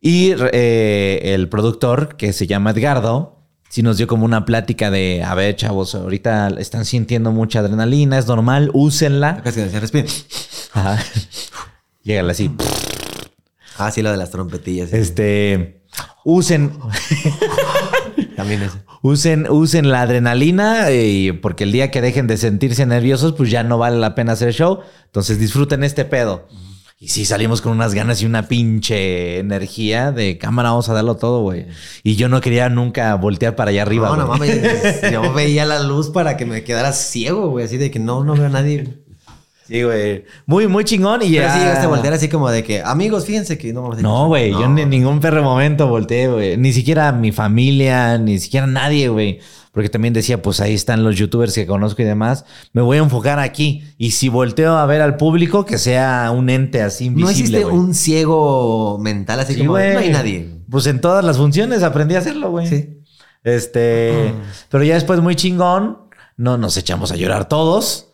Y 0.00 0.34
eh, 0.52 1.20
el 1.34 1.48
productor, 1.48 2.16
que 2.16 2.32
se 2.32 2.46
llama 2.46 2.70
Edgardo, 2.70 3.46
sí 3.68 3.82
nos 3.82 3.96
dio 3.96 4.06
como 4.06 4.24
una 4.24 4.44
plática 4.44 4.90
de, 4.90 5.22
a 5.24 5.34
ver, 5.34 5.56
chavos, 5.56 5.94
ahorita 5.94 6.48
están 6.58 6.84
sintiendo 6.84 7.32
mucha 7.32 7.60
adrenalina, 7.60 8.18
es 8.18 8.26
normal, 8.26 8.70
úsenla. 8.74 9.42
Que 9.42 9.52
decía, 9.52 9.80
respira. 9.80 10.08
Ajá. 10.72 11.02
Llégale 12.02 12.32
así. 12.32 12.50
Ah, 13.78 13.90
sí, 13.90 14.02
lo 14.02 14.10
de 14.10 14.16
las 14.16 14.30
trompetillas. 14.30 14.90
sí. 14.90 14.96
Este, 14.96 15.84
usen, 16.24 16.72
También 18.36 18.62
es. 18.62 18.72
Usen, 19.02 19.46
usen 19.50 19.90
la 19.90 20.02
adrenalina 20.02 20.90
eh, 20.90 21.38
porque 21.40 21.64
el 21.64 21.72
día 21.72 21.90
que 21.90 22.00
dejen 22.00 22.26
de 22.26 22.36
sentirse 22.36 22.86
nerviosos, 22.86 23.32
pues 23.32 23.50
ya 23.50 23.62
no 23.62 23.78
vale 23.78 23.98
la 23.98 24.14
pena 24.14 24.32
hacer 24.32 24.52
show. 24.52 24.80
Entonces 25.06 25.38
disfruten 25.38 25.84
este 25.84 26.04
pedo. 26.04 26.46
Y 27.02 27.08
sí, 27.08 27.24
salimos 27.24 27.60
con 27.60 27.72
unas 27.72 27.94
ganas 27.94 28.22
y 28.22 28.26
una 28.26 28.46
pinche 28.46 29.40
energía 29.40 30.12
de 30.12 30.38
cámara, 30.38 30.70
vamos 30.70 30.88
a 30.88 30.92
darlo 30.92 31.16
todo, 31.16 31.42
güey. 31.42 31.66
Y 32.04 32.14
yo 32.14 32.28
no 32.28 32.40
quería 32.40 32.68
nunca 32.68 33.12
voltear 33.16 33.56
para 33.56 33.70
allá 33.70 33.82
arriba. 33.82 34.08
No, 34.08 34.14
no 34.14 34.28
mames. 34.28 35.00
Yo 35.12 35.32
veía 35.32 35.66
la 35.66 35.82
luz 35.82 36.10
para 36.10 36.36
que 36.36 36.46
me 36.46 36.62
quedara 36.62 36.92
ciego, 36.92 37.48
güey. 37.48 37.64
Así 37.64 37.76
de 37.76 37.90
que 37.90 37.98
no, 37.98 38.22
no 38.22 38.34
veo 38.34 38.46
a 38.46 38.50
nadie. 38.50 39.01
Sí, 39.72 39.82
güey. 39.84 40.24
Muy, 40.44 40.66
muy 40.68 40.84
chingón 40.84 41.22
y 41.22 41.30
Pero 41.30 41.44
ya. 41.44 41.54
sí 41.54 41.60
llegaste 41.60 41.86
a 41.86 41.88
voltear 41.88 42.12
así 42.12 42.28
como 42.28 42.50
de 42.50 42.62
que, 42.62 42.82
amigos, 42.82 43.24
fíjense 43.24 43.56
que 43.56 43.72
no 43.72 43.80
vamos 43.82 44.02
No, 44.02 44.26
güey, 44.28 44.50
yo 44.50 44.68
No. 44.68 44.78
en 44.78 44.90
ningún 44.90 45.18
perro 45.20 45.42
momento 45.42 45.86
volteé, 45.88 46.28
güey. 46.28 46.58
Ni 46.58 46.74
siquiera 46.74 47.10
mi 47.12 47.32
familia, 47.32 48.18
ni 48.18 48.38
siquiera 48.38 48.66
nadie, 48.66 49.08
güey. 49.08 49.40
Porque 49.72 49.88
también 49.88 50.12
decía, 50.12 50.42
pues 50.42 50.60
ahí 50.60 50.74
están 50.74 51.02
los 51.02 51.16
youtubers 51.16 51.54
que 51.54 51.66
conozco 51.66 52.02
y 52.02 52.04
demás. 52.04 52.44
Me 52.74 52.82
voy 52.82 52.98
a 52.98 53.00
enfocar 53.00 53.38
aquí. 53.38 53.82
Y 53.96 54.10
si 54.10 54.28
volteo 54.28 54.76
a 54.76 54.84
ver 54.84 55.00
al 55.00 55.16
público, 55.16 55.64
que 55.64 55.78
sea 55.78 56.30
un 56.36 56.50
ente 56.50 56.82
así 56.82 57.08
No 57.08 57.20
invisible, 57.20 57.58
existe 57.60 57.64
güey. 57.64 57.74
un 57.74 57.94
ciego 57.94 58.98
mental 59.00 59.40
así 59.40 59.54
Sí, 59.54 59.60
como, 59.60 59.70
güey. 59.70 59.94
no 59.94 60.00
hay 60.00 60.10
nadie. 60.10 60.50
Pues 60.70 60.86
en 60.86 61.00
todas 61.00 61.24
las 61.24 61.38
funciones 61.38 61.82
aprendí 61.82 62.14
a 62.14 62.18
hacerlo, 62.18 62.50
güey. 62.50 62.66
Sí. 62.66 62.98
Este, 63.44 64.34
pero 64.70 64.84
ya 64.84 64.94
después 64.94 65.20
muy 65.20 65.34
chingón, 65.34 65.98
no 66.36 66.58
nos 66.58 66.76
echamos 66.76 67.10
a 67.12 67.16
llorar 67.16 67.48
todos. 67.48 68.11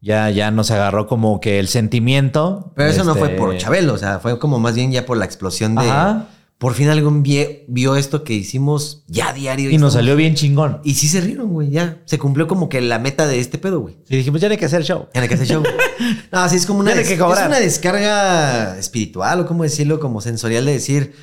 Ya, 0.00 0.30
ya 0.30 0.50
nos 0.50 0.70
agarró 0.70 1.06
como 1.06 1.40
que 1.40 1.58
el 1.58 1.68
sentimiento. 1.68 2.72
Pero 2.76 2.90
eso 2.90 3.04
no 3.04 3.12
Este, 3.14 3.20
fue 3.20 3.28
por 3.36 3.56
Chabelo, 3.56 3.94
o 3.94 3.98
sea, 3.98 4.18
fue 4.20 4.38
como 4.38 4.58
más 4.60 4.74
bien 4.74 4.92
ya 4.92 5.04
por 5.06 5.16
la 5.16 5.24
explosión 5.24 5.74
de... 5.74 5.82
Ajá. 5.90 6.28
Por 6.58 6.74
fin 6.74 6.88
alguien 6.88 7.22
vie- 7.22 7.62
vio 7.68 7.94
esto 7.94 8.24
que 8.24 8.32
hicimos 8.34 9.04
ya 9.06 9.32
diario. 9.32 9.70
Y 9.70 9.78
nos 9.78 9.92
salió 9.92 10.16
bien 10.16 10.34
chingón. 10.34 10.80
Y 10.82 10.94
sí 10.94 11.06
se 11.06 11.20
rieron, 11.20 11.50
güey, 11.50 11.70
ya. 11.70 11.98
Se 12.04 12.18
cumplió 12.18 12.48
como 12.48 12.68
que 12.68 12.80
la 12.80 12.98
meta 12.98 13.28
de 13.28 13.38
este 13.38 13.58
pedo, 13.58 13.78
güey. 13.78 13.96
Y 14.08 14.16
dijimos, 14.16 14.40
ya 14.40 14.48
hay 14.48 14.56
que 14.56 14.64
hacer 14.64 14.82
show. 14.82 15.06
En 15.14 15.22
el 15.22 15.28
que 15.28 15.36
hace 15.36 15.46
show. 15.46 15.62
No, 16.32 16.48
sí, 16.48 16.56
es 16.56 16.66
como 16.66 16.80
una, 16.80 16.90
Tiene 16.90 17.06
des- 17.08 17.16
que 17.16 17.24
es 17.24 17.46
una 17.46 17.60
descarga 17.60 18.76
espiritual, 18.76 19.40
o 19.40 19.46
cómo 19.46 19.62
decirlo, 19.62 20.00
como 20.00 20.20
sensorial 20.20 20.64
de 20.64 20.72
decir, 20.72 21.14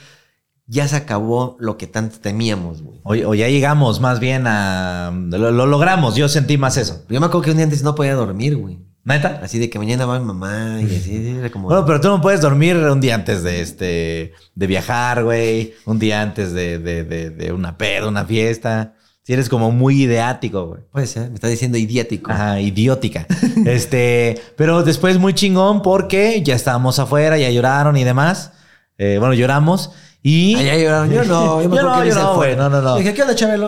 ya 0.68 0.88
se 0.88 0.96
acabó 0.96 1.58
lo 1.60 1.78
que 1.78 1.88
tanto 1.88 2.20
temíamos, 2.20 2.82
güey. 2.82 3.00
O, 3.04 3.30
o 3.30 3.36
ya 3.36 3.48
llegamos 3.48 4.00
más 4.00 4.20
bien 4.20 4.46
a... 4.48 5.12
Lo, 5.14 5.52
lo 5.52 5.66
logramos, 5.66 6.16
yo 6.16 6.28
sentí 6.28 6.58
más 6.58 6.78
eso. 6.78 7.04
Yo 7.10 7.20
me 7.20 7.28
acuerdo 7.28 7.44
que 7.44 7.52
un 7.52 7.58
día 7.58 7.66
antes 7.66 7.84
no 7.84 7.94
podía 7.94 8.16
dormir, 8.16 8.58
güey. 8.58 8.80
¿Neta? 9.04 9.40
Así 9.44 9.60
de 9.60 9.70
que 9.70 9.78
mañana 9.78 10.08
va 10.08 10.20
mi 10.20 10.26
mamá 10.26 10.80
y 10.82 10.86
así, 10.86 11.36
era 11.38 11.52
como... 11.52 11.68
Bueno, 11.68 11.86
pero 11.86 12.02
tú 12.02 12.08
no 12.08 12.20
puedes 12.20 12.42
dormir 12.42 12.76
un 12.78 13.00
día 13.00 13.14
antes 13.14 13.44
de 13.44 13.62
este... 13.62 14.34
De 14.56 14.68
viajar, 14.68 15.24
güey. 15.24 15.76
Un 15.86 16.00
día 16.00 16.24
antes 16.24 16.54
de, 16.54 16.80
de, 16.80 17.04
de, 17.04 17.30
de 17.30 17.52
una 17.52 17.78
peda, 17.78 18.08
una 18.08 18.26
fiesta. 18.26 18.96
Si 19.22 19.34
eres 19.34 19.48
como 19.48 19.70
muy 19.72 20.04
ideático, 20.04 20.66
güey. 20.66 20.82
Puede 20.92 21.06
ser, 21.06 21.30
me 21.30 21.36
está 21.36 21.48
diciendo 21.48 21.78
idiático. 21.78 22.32
Ajá, 22.32 22.60
idiótica. 22.60 23.28
este, 23.68 24.42
pero 24.56 24.82
después 24.82 25.20
muy 25.20 25.36
chingón 25.36 25.84
porque 25.84 26.42
ya 26.42 26.56
estábamos 26.56 26.98
afuera, 26.98 27.38
ya 27.38 27.52
lloraron 27.52 27.98
y 27.98 28.04
demás. 28.04 28.54
Eh, 28.98 29.18
bueno, 29.20 29.36
lloramos 29.36 29.92
y. 30.28 30.56
Ay, 30.56 30.84
lloraron. 30.84 31.12
Yo 31.12 31.24
no, 31.24 31.62
yo 31.62 31.70
me 31.70 31.76
Yo 31.78 31.82
acuerdo 31.82 31.96
no, 31.98 32.02
que 32.04 32.10
yo 32.10 32.16
no, 32.16 32.36
güey, 32.36 32.56
no, 32.56 32.70
no, 32.70 32.82
no. 32.82 32.98
Dije, 32.98 33.14
¿qué 33.14 33.22
onda, 33.22 33.36
Chabelo? 33.36 33.66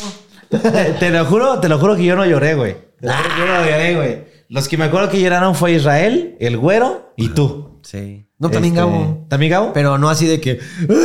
te 1.00 1.10
lo 1.12 1.26
juro, 1.26 1.60
te 1.60 1.70
lo 1.70 1.78
juro 1.78 1.96
que 1.96 2.04
yo 2.04 2.16
no 2.16 2.26
lloré, 2.26 2.56
güey. 2.56 2.76
Te 3.00 3.08
lo 3.08 3.14
juro 3.14 3.30
que 3.30 3.40
Yo 3.40 3.46
no 3.46 3.64
lloré, 3.64 3.96
güey. 3.96 4.28
Los 4.50 4.68
que 4.68 4.78
me 4.78 4.86
acuerdo 4.86 5.10
que 5.10 5.22
lloraron 5.22 5.54
fue 5.56 5.74
Israel, 5.74 6.36
el 6.40 6.58
güero 6.58 7.14
y 7.16 7.30
tú. 7.30 7.80
Sí. 7.84 8.28
No, 8.40 8.50
también 8.50 8.74
Este, 8.74 8.86
Gabo. 8.86 9.26
¿También 9.30 9.52
Gabo? 9.52 9.74
Pero 9.74 9.98
no 9.98 10.10
así 10.10 10.26
de 10.26 10.42
que... 10.42 10.60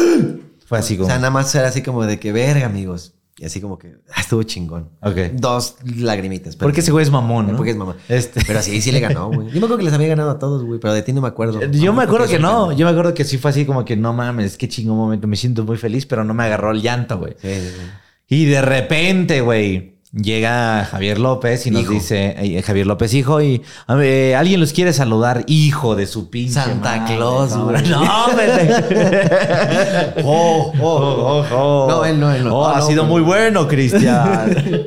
fue 0.66 0.78
así 0.78 0.94
O 0.94 0.98
como. 0.98 1.08
sea, 1.08 1.16
nada 1.18 1.30
más 1.30 1.54
era 1.54 1.68
así 1.68 1.82
como 1.82 2.06
de 2.06 2.18
que, 2.18 2.32
verga, 2.32 2.66
amigos. 2.66 3.14
Y 3.38 3.46
así 3.46 3.60
como 3.62 3.78
que, 3.78 3.96
ah, 4.14 4.20
estuvo 4.20 4.42
chingón. 4.42 4.90
Ok. 5.00 5.16
Dos 5.32 5.76
lagrimitas. 5.96 6.54
pero- 6.54 6.66
Porque 6.68 6.80
ese 6.80 6.92
güey 6.92 7.02
es 7.02 7.10
mamón, 7.10 7.48
¿no? 7.50 7.56
Porque 7.56 7.70
es 7.70 7.76
mamá. 7.76 7.96
Este. 8.08 8.42
Pero 8.46 8.60
sí, 8.62 8.80
sí 8.82 8.92
le 8.92 9.00
ganó, 9.00 9.28
güey. 9.28 9.48
Yo 9.48 9.52
me 9.54 9.58
acuerdo 9.66 9.78
que 9.78 9.84
les 9.84 9.92
había 9.94 10.08
ganado 10.08 10.30
a 10.30 10.38
todos, 10.38 10.62
güey, 10.64 10.78
pero 10.78 10.92
de 10.92 11.02
ti 11.02 11.12
no 11.12 11.22
me 11.22 11.28
acuerdo. 11.28 11.60
Yo 11.70 11.92
me 11.94 12.02
acuerdo 12.02 12.26
que 12.28 12.38
no. 12.38 12.66
ganó. 12.66 12.72
Yo 12.72 12.84
me 12.84 12.92
acuerdo 12.92 13.14
que 13.14 13.24
sí 13.24 13.38
fue 13.38 13.50
así 13.50 13.64
como 13.64 13.84
que 13.84 13.96
no 13.96 14.12
mames, 14.12 14.56
qué 14.58 14.68
chingón 14.68 14.96
momento. 14.96 15.26
Me 15.26 15.36
siento 15.36 15.64
muy 15.64 15.78
feliz, 15.78 16.04
pero 16.06 16.24
no 16.24 16.34
me 16.34 16.44
agarró 16.44 16.72
el 16.72 16.82
llanto, 16.82 17.18
güey. 17.18 17.34
Sí, 17.40 17.48
sí, 17.54 17.68
sí. 17.68 17.82
Y 18.28 18.44
de 18.46 18.62
repente, 18.62 19.40
güey, 19.40 19.91
llega 20.12 20.85
Javier 20.85 21.18
López 21.18 21.66
y 21.66 21.70
nos 21.70 21.83
Hijo. 21.83 21.92
dice, 21.92 22.35
eh, 22.38 22.62
Javier 22.62 22.87
López, 22.87 23.14
hijo, 23.14 23.40
y 23.40 23.62
eh, 24.01 24.35
alguien 24.37 24.61
los 24.61 24.72
quiere 24.72 24.92
saludar, 24.92 25.44
hijo 25.46 25.96
de 25.96 26.07
su 26.07 26.29
pinche 26.31 26.55
Santa 26.55 26.96
madre, 26.98 27.16
Claus, 27.16 27.57
güey. 27.57 27.83
No, 27.88 28.03
oh, 28.03 28.33
oh, 30.25 30.72
oh, 30.81 31.44
oh. 31.53 31.87
No, 31.88 32.05
él 32.05 32.20
no, 32.20 32.33
él 32.33 32.44
no. 32.44 32.57
Oh, 32.59 32.66
Ah, 32.66 32.77
ha 32.77 32.79
no, 32.81 32.87
sido 32.87 33.05
muy 33.05 33.22
bueno, 33.22 33.66
Cristian. 33.68 34.55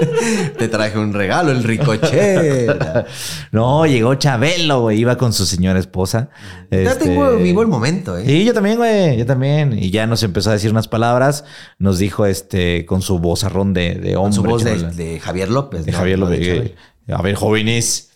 Te 0.58 0.68
traje 0.68 0.98
un 0.98 1.12
regalo, 1.12 1.50
el 1.50 1.62
ricochera. 1.64 3.06
no, 3.52 3.86
llegó 3.86 4.14
Chabelo, 4.14 4.82
güey, 4.82 5.00
iba 5.00 5.16
con 5.16 5.32
su 5.32 5.46
señora 5.46 5.78
esposa. 5.78 6.30
Ya 6.70 6.78
Este, 6.78 7.04
tengo 7.06 7.36
vivo 7.36 7.62
el 7.62 7.68
momento, 7.68 8.16
¿eh? 8.16 8.24
Sí, 8.26 8.44
yo 8.44 8.54
también, 8.54 8.76
güey, 8.76 9.16
yo 9.16 9.26
también. 9.26 9.76
Y 9.78 9.90
ya 9.90 10.06
nos 10.06 10.22
empezó 10.22 10.50
a 10.50 10.54
decir 10.54 10.70
unas 10.70 10.88
palabras, 10.88 11.44
nos 11.78 11.98
dijo 11.98 12.26
este 12.26 12.86
con 12.86 13.02
su 13.02 13.18
vozarrón 13.18 13.72
de, 13.74 13.94
de 13.94 14.16
hombre. 14.16 14.20
Con 14.20 14.32
su 14.32 14.42
voz 14.42 14.64
de, 14.96 15.20
Javier 15.20 15.50
López. 15.50 15.84
de 15.84 15.92
¿no? 15.92 15.98
Javier 15.98 16.18
López. 16.18 16.40
eh, 16.40 16.74
a 17.12 17.22
ver, 17.22 17.34
jóvenes. 17.34 18.10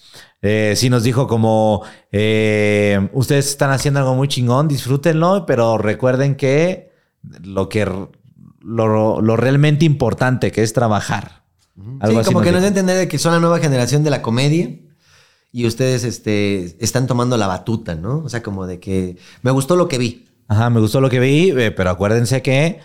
Eh, 0.47 0.75
sí 0.77 0.91
nos 0.91 1.03
dijo 1.03 1.27
como, 1.27 1.83
eh, 2.13 3.09
ustedes 3.15 3.49
están 3.49 3.71
haciendo 3.71 4.01
algo 4.01 4.15
muy 4.15 4.29
chingón, 4.29 4.69
disfrútenlo, 4.69 5.47
pero 5.47 5.79
recuerden 5.79 6.35
que 6.35 6.93
lo 7.43 7.71
que 7.71 7.87
lo, 7.87 9.23
lo 9.23 9.37
realmente 9.37 9.87
importante 9.87 10.53
que 10.53 10.63
es 10.63 10.75
trabajar. 10.75 11.44
Algo 11.77 12.13
Sí, 12.13 12.17
así 12.17 12.27
como 12.27 12.41
que 12.41 12.53
nos 12.53 12.63
da 12.63 12.69
entender 12.69 12.97
de 12.97 13.09
que 13.09 13.19
son 13.19 13.33
la 13.33 13.41
nueva 13.41 13.59
generación 13.59 14.05
de 14.05 14.11
la 14.11 14.23
comedia 14.23 14.71
y 15.53 15.67
ustedes 15.67 16.05
este, 16.05 16.77
están 16.85 17.07
tomando 17.07 17.37
la 17.37 17.47
batuta, 17.47 17.95
¿no? 17.95 18.19
O 18.19 18.29
sea, 18.29 18.43
como 18.43 18.67
de 18.67 18.81
que 18.81 19.17
me 19.43 19.51
gustó 19.51 19.77
lo 19.77 19.89
que 19.89 19.99
vi. 19.99 20.27
Ajá, 20.49 20.69
me 20.71 20.81
gustó 20.81 21.01
lo 21.01 21.09
que 21.09 21.21
vi, 21.21 21.51
eh, 21.51 21.71
pero 21.71 21.91
acuérdense 21.91 22.43
que 22.43 22.81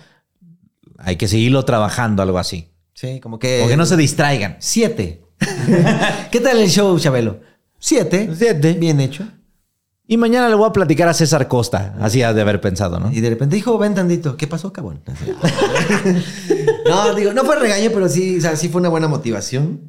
hay 0.97 1.15
que 1.15 1.27
seguirlo 1.27 1.65
trabajando, 1.65 2.21
algo 2.21 2.37
así. 2.37 2.69
Sí, 2.93 3.19
como 3.19 3.39
que... 3.39 3.63
O 3.63 3.67
que 3.67 3.77
no 3.77 3.85
se 3.85 3.97
distraigan. 3.97 4.57
Siete. 4.59 5.23
¿Qué 6.31 6.39
tal 6.41 6.59
el 6.59 6.69
show, 6.69 6.97
Chabelo? 6.99 7.39
Siete. 7.79 8.29
Siete. 8.35 8.73
Bien 8.73 8.99
hecho. 8.99 9.25
Y 10.05 10.17
mañana 10.17 10.49
le 10.49 10.55
voy 10.55 10.67
a 10.67 10.73
platicar 10.73 11.07
a 11.07 11.13
César 11.13 11.47
Costa. 11.47 11.95
Así 12.01 12.21
ha 12.23 12.33
de 12.33 12.41
haber 12.41 12.59
pensado, 12.59 12.99
¿no? 12.99 13.11
Y 13.11 13.21
de 13.21 13.29
repente 13.29 13.55
dijo, 13.55 13.77
ven 13.77 13.95
tantito. 13.95 14.35
¿Qué 14.35 14.47
pasó, 14.47 14.73
cabrón? 14.73 15.01
no, 16.87 17.13
digo, 17.15 17.33
no 17.33 17.43
fue 17.43 17.57
regaño, 17.57 17.89
pero 17.93 18.07
sí, 18.09 18.37
o 18.37 18.41
sea, 18.41 18.55
sí 18.55 18.69
fue 18.69 18.79
una 18.81 18.89
buena 18.89 19.07
motivación. 19.07 19.81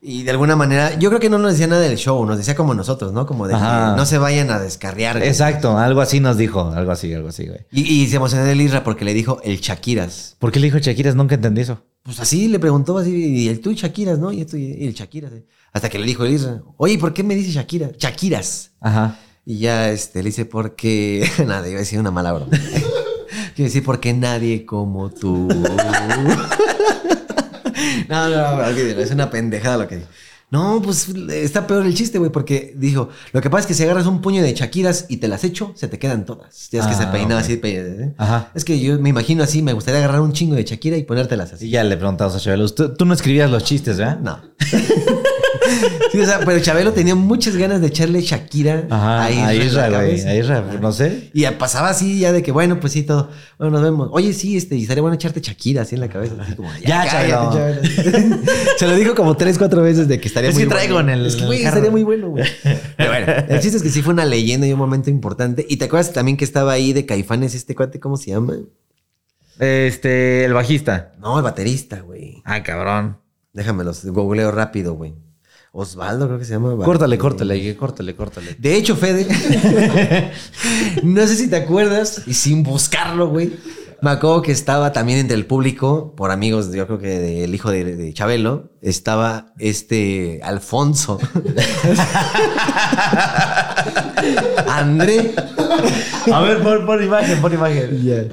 Y 0.00 0.22
de 0.22 0.30
alguna 0.30 0.54
manera, 0.56 0.96
yo 0.98 1.08
creo 1.08 1.18
que 1.20 1.30
no 1.30 1.38
nos 1.38 1.52
decía 1.52 1.66
nada 1.66 1.80
del 1.82 1.96
show, 1.96 2.24
nos 2.26 2.36
decía 2.36 2.54
como 2.54 2.74
nosotros, 2.74 3.12
¿no? 3.12 3.26
Como 3.26 3.48
de 3.48 3.54
Ajá. 3.54 3.92
que 3.92 3.96
no 3.96 4.06
se 4.06 4.18
vayan 4.18 4.50
a 4.50 4.60
descarriar. 4.60 5.16
güey. 5.18 5.28
Exacto, 5.28 5.78
algo 5.78 6.00
así 6.00 6.20
nos 6.20 6.36
dijo. 6.36 6.70
Algo 6.70 6.92
así, 6.92 7.12
algo 7.12 7.28
así, 7.30 7.46
güey. 7.46 7.60
Y, 7.72 7.80
y 8.02 8.06
se 8.06 8.16
emocionó 8.16 8.44
el 8.44 8.60
Isra 8.60 8.84
porque 8.84 9.04
le 9.04 9.14
dijo 9.14 9.40
el 9.42 9.58
Shakiras. 9.58 10.36
¿Por 10.38 10.52
qué 10.52 10.60
le 10.60 10.66
dijo 10.66 10.78
Shakiras? 10.78 11.16
Nunca 11.16 11.34
entendí 11.34 11.62
eso. 11.62 11.82
Pues 12.02 12.20
así 12.20 12.46
le 12.46 12.60
preguntó 12.60 12.98
así, 12.98 13.10
y 13.10 13.48
el 13.48 13.60
tú 13.60 13.70
y 13.70 13.74
Shakiras, 13.74 14.18
¿no? 14.18 14.30
Y 14.30 14.42
esto 14.42 14.56
y 14.56 14.86
el 14.86 14.92
Shakiras. 14.94 15.32
eh. 15.32 15.44
Hasta 15.72 15.88
que 15.88 15.98
le 15.98 16.06
dijo 16.06 16.24
el 16.24 16.32
Isra, 16.34 16.62
oye, 16.76 16.98
¿por 16.98 17.12
qué 17.12 17.24
me 17.24 17.34
dice 17.34 17.50
Shakira? 17.50 17.90
Shakiras. 17.98 18.72
Ajá. 18.80 19.18
Y 19.44 19.58
ya 19.58 19.90
este, 19.90 20.22
le 20.22 20.28
dice, 20.28 20.44
porque. 20.44 21.28
Nada, 21.46 21.66
iba 21.68 21.78
a 21.78 21.80
decir 21.80 21.98
una 21.98 22.10
mala 22.12 22.32
broma. 22.32 22.52
Quiero 23.56 23.68
decir, 23.68 23.82
porque 23.82 24.12
nadie 24.12 24.64
como 24.64 25.10
tú. 25.10 25.48
no, 28.08 28.28
no, 28.28 28.56
no, 28.56 28.66
es 28.68 29.10
una 29.10 29.28
pendejada 29.30 29.78
lo 29.78 29.88
que 29.88 29.96
dijo. 29.96 30.08
No, 30.48 30.80
pues 30.80 31.08
está 31.08 31.66
peor 31.66 31.84
el 31.86 31.94
chiste, 31.94 32.18
güey, 32.18 32.30
porque 32.30 32.72
dijo, 32.76 33.08
lo 33.32 33.40
que 33.40 33.50
pasa 33.50 33.62
es 33.62 33.66
que 33.66 33.74
si 33.74 33.82
agarras 33.82 34.06
un 34.06 34.20
puño 34.20 34.44
de 34.44 34.54
Shakiras 34.54 35.06
y 35.08 35.16
te 35.16 35.26
las 35.26 35.42
echo, 35.42 35.72
se 35.74 35.88
te 35.88 35.98
quedan 35.98 36.24
todas. 36.24 36.68
Ya 36.70 36.82
es 36.82 36.86
que 36.86 36.94
Ah, 36.94 36.98
se 36.98 37.06
peinaba 37.08 37.40
ok. 37.40 37.44
así. 37.44 37.56
pe- 37.56 37.80
¿eh? 37.80 38.14
Ajá. 38.16 38.52
Es 38.54 38.64
que 38.64 38.78
yo 38.78 38.96
me 39.00 39.08
imagino 39.08 39.42
así, 39.42 39.60
me 39.62 39.72
gustaría 39.72 39.98
agarrar 39.98 40.20
un 40.20 40.32
chingo 40.32 40.54
de 40.54 40.62
Shakira 40.62 40.96
y 40.96 41.02
ponértelas 41.02 41.50
Y 41.50 41.54
así. 41.56 41.68
ya 41.70 41.82
le 41.82 41.96
preguntamos 41.96 42.36
a 42.36 42.38
Chabelo. 42.38 42.68
Tú, 42.68 42.94
tú 42.94 43.04
no 43.04 43.14
escribías 43.14 43.50
los 43.50 43.64
chistes, 43.64 43.98
¿verdad? 43.98 44.20
No. 44.20 44.40
Sí, 46.12 46.20
o 46.20 46.26
sea, 46.26 46.40
pero 46.44 46.60
Chabelo 46.60 46.92
tenía 46.92 47.14
muchas 47.14 47.56
ganas 47.56 47.80
de 47.80 47.88
echarle 47.88 48.20
Shakira 48.20 48.86
Ajá. 48.90 49.22
a 49.22 49.24
A 49.26 49.30
Isra 49.32 49.52
en 49.52 49.58
la 49.58 49.64
Isra, 49.64 49.88
güey. 49.88 50.00
cabeza. 50.00 50.28
A 50.30 50.34
Isra, 50.34 50.64
no 50.80 50.92
sé. 50.92 51.30
Y 51.34 51.44
pasaba 51.46 51.88
así 51.90 52.18
ya 52.18 52.32
de 52.32 52.42
que, 52.42 52.52
bueno, 52.52 52.80
pues 52.80 52.92
sí, 52.92 53.02
todo. 53.02 53.30
Bueno, 53.58 53.72
nos 53.72 53.82
vemos. 53.82 54.08
Oye, 54.12 54.32
sí, 54.32 54.56
este, 54.56 54.76
y 54.76 54.82
estaría 54.82 55.02
bueno 55.02 55.14
echarte 55.16 55.40
Shakira 55.40 55.82
así 55.82 55.94
en 55.94 56.00
la 56.00 56.08
cabeza. 56.08 56.34
Así 56.40 56.54
como, 56.54 56.68
Ya, 56.84 57.06
Chabelo. 57.08 57.50
cállate, 57.52 57.88
Chabelo. 57.98 58.38
Se 58.78 58.86
lo 58.86 58.94
dijo 58.96 59.14
como 59.14 59.36
tres, 59.36 59.58
cuatro 59.58 59.82
veces 59.82 60.08
de 60.08 60.20
que 60.20 60.28
estaría 60.28 60.50
Es 60.50 60.56
muy 60.56 60.64
que 60.64 60.70
traigo 60.70 60.94
bueno. 60.94 61.12
en 61.12 61.18
el 61.20 61.26
Es 61.26 61.36
que, 61.36 61.44
güey, 61.46 61.64
estaría 61.64 61.90
muy 61.90 62.02
bueno, 62.04 62.28
güey. 62.30 62.44
Pero 62.96 63.10
bueno, 63.10 63.32
el 63.48 63.60
chiste 63.60 63.76
es 63.78 63.82
que 63.82 63.90
sí 63.90 64.02
fue 64.02 64.12
una 64.14 64.24
leyenda 64.24 64.66
y 64.66 64.72
un 64.72 64.78
momento 64.78 65.10
importante. 65.10 65.66
Y 65.68 65.76
te 65.76 65.86
acuerdas 65.86 66.12
también 66.12 66.36
que 66.36 66.44
estaba 66.44 66.72
ahí 66.72 66.92
de 66.92 67.04
Caifanes 67.06 67.54
este 67.54 67.74
cuate, 67.74 68.00
¿cómo 68.00 68.16
se 68.16 68.30
llama? 68.30 68.54
Este, 69.58 70.44
el 70.44 70.52
bajista. 70.52 71.12
No, 71.20 71.38
el 71.38 71.44
baterista, 71.44 72.00
güey. 72.00 72.42
Ah, 72.44 72.62
cabrón. 72.62 73.18
Déjame 73.52 73.84
los 73.84 74.04
googleo 74.04 74.50
rápido, 74.50 74.94
güey. 74.94 75.14
Osvaldo, 75.78 76.26
creo 76.26 76.38
que 76.38 76.44
se 76.44 76.52
llama. 76.54 76.74
Córtale, 76.84 77.18
córtale, 77.18 77.76
córtale, 77.76 78.14
córtale. 78.16 78.56
De 78.58 78.76
hecho, 78.76 78.96
Fede, 78.96 79.26
no 81.02 81.26
sé 81.26 81.36
si 81.36 81.48
te 81.48 81.56
acuerdas, 81.56 82.22
y 82.26 82.34
sin 82.34 82.62
buscarlo, 82.62 83.28
güey, 83.28 83.52
me 84.00 84.10
acuerdo 84.10 84.42
que 84.42 84.52
estaba 84.52 84.92
también 84.92 85.18
entre 85.18 85.36
el 85.36 85.46
público, 85.46 86.14
por 86.16 86.30
amigos, 86.30 86.72
yo 86.72 86.86
creo 86.86 86.98
que 86.98 87.18
del 87.18 87.54
hijo 87.54 87.70
de, 87.70 87.96
de 87.96 88.12
Chabelo, 88.14 88.70
estaba 88.82 89.52
este 89.58 90.40
Alfonso. 90.42 91.18
André. 94.68 95.34
A 96.32 96.40
ver, 96.40 96.62
pon 96.62 97.02
imagen, 97.02 97.40
pon 97.40 97.52
imagen. 97.52 98.32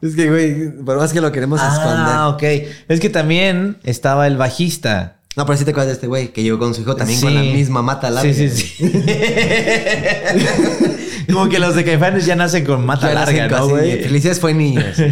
Es 0.00 0.14
que, 0.14 0.28
güey, 0.28 0.70
por 0.84 0.98
más 0.98 1.12
que 1.12 1.20
lo 1.20 1.32
queremos 1.32 1.60
Ah, 1.62 1.72
esconder. 1.72 2.16
ok. 2.62 2.68
Es 2.88 3.00
que 3.00 3.10
también 3.10 3.78
estaba 3.84 4.26
el 4.26 4.36
bajista. 4.36 5.20
No, 5.36 5.46
pero 5.46 5.58
sí 5.58 5.64
te 5.64 5.72
acuerdas 5.72 5.88
de 5.88 5.94
este 5.94 6.06
güey 6.06 6.32
que 6.32 6.42
llegó 6.42 6.58
con 6.58 6.74
su 6.74 6.82
hijo 6.82 6.94
también 6.94 7.20
con 7.20 7.34
la 7.34 7.42
misma 7.42 7.82
mata 7.82 8.10
larga. 8.10 8.32
Sí, 8.32 8.48
sí, 8.48 8.76
sí. 8.78 8.92
Como 11.32 11.48
que 11.48 11.58
los 11.58 11.74
de 11.74 11.84
Caifanes 11.84 12.26
ya 12.26 12.36
nacen 12.36 12.64
con 12.64 12.86
mata 12.86 13.08
Ya 13.08 13.14
larga, 13.14 13.48
¿no, 13.48 13.68
güey? 13.68 14.02
Felicidades 14.02 14.40
fue 14.40 14.54
niños. 14.54 14.96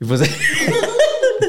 Y 0.00 0.04
pues 0.04 0.20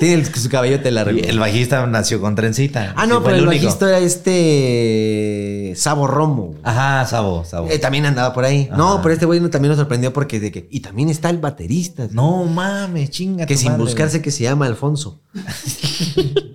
Tiene 0.04 0.22
el- 0.22 0.34
su 0.36 0.50
cabellote 0.50 0.92
largo. 0.92 1.18
el 1.18 1.40
bajista 1.40 1.86
nació 1.88 2.20
con 2.20 2.36
trencita. 2.36 2.94
Ah, 2.98 3.06
no, 3.06 3.24
pero 3.24 3.38
el 3.38 3.46
bajista 3.46 3.88
era 3.90 4.00
este. 4.00 5.74
Sabo 5.76 6.08
Romo. 6.08 6.56
Ajá, 6.64 7.06
Sabo, 7.06 7.46
Sabo. 7.46 7.68
Eh, 7.70 7.80
también 7.80 8.06
andaba 8.06 8.34
por 8.34 8.44
ahí. 8.46 8.70
No, 8.76 9.02
pero 9.02 9.14
este 9.14 9.26
güey 9.26 9.40
también 9.50 9.70
nos 9.70 9.78
sorprendió 9.78 10.12
porque 10.14 10.40
de 10.40 10.52
que. 10.52 10.68
Y 10.72 10.82
también 10.82 11.10
está 11.10 11.30
el 11.30 11.38
baterista. 11.38 12.08
No 12.12 12.44
mames, 12.46 13.10
chinga. 13.12 13.46
Que 13.46 13.56
sin 13.58 13.72
madre, 13.72 13.84
buscarse 13.84 14.22
que 14.22 14.32
se 14.32 14.44
llama 14.44 14.66
Alfonso. 14.66 15.22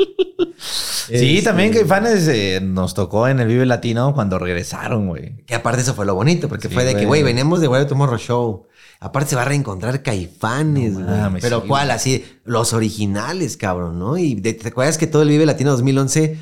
Sí, 1.10 1.40
también 1.42 1.72
Caifanes 1.72 2.28
eh, 2.28 2.60
nos 2.62 2.92
tocó 2.92 3.28
en 3.28 3.40
el 3.40 3.48
Vive 3.48 3.64
Latino 3.64 4.12
cuando 4.12 4.38
regresaron, 4.38 5.08
güey. 5.08 5.36
Que 5.46 5.54
aparte 5.54 5.80
eso 5.80 5.94
fue 5.94 6.04
lo 6.04 6.14
bonito, 6.14 6.50
porque 6.50 6.68
Sí, 6.68 6.74
fue 6.74 6.84
de 6.84 6.94
que, 6.94 7.06
güey. 7.06 7.22
venimos 7.22 7.62
de 7.62 7.66
Güey 7.66 7.86
Tomorrow 7.86 8.18
Show. 8.18 8.66
Aparte 9.00 9.30
se 9.30 9.36
va 9.36 9.42
a 9.42 9.44
reencontrar 9.44 10.02
Caifanes, 10.02 10.94
No 10.94 11.06
güey. 11.06 11.20
mames, 11.20 11.42
Pero 11.42 11.60
sí, 11.62 11.68
¿cuál? 11.68 11.90
Así, 11.92 12.24
los 12.44 12.72
originales, 12.72 13.56
cabrón, 13.56 13.98
¿no? 13.98 14.18
Y 14.18 14.34
de- 14.34 14.54
te 14.54 14.68
acuerdas 14.68 14.98
que 14.98 15.06
todo 15.06 15.22
el 15.22 15.28
Vive 15.28 15.46
Latino 15.46 15.70
2011, 15.70 16.36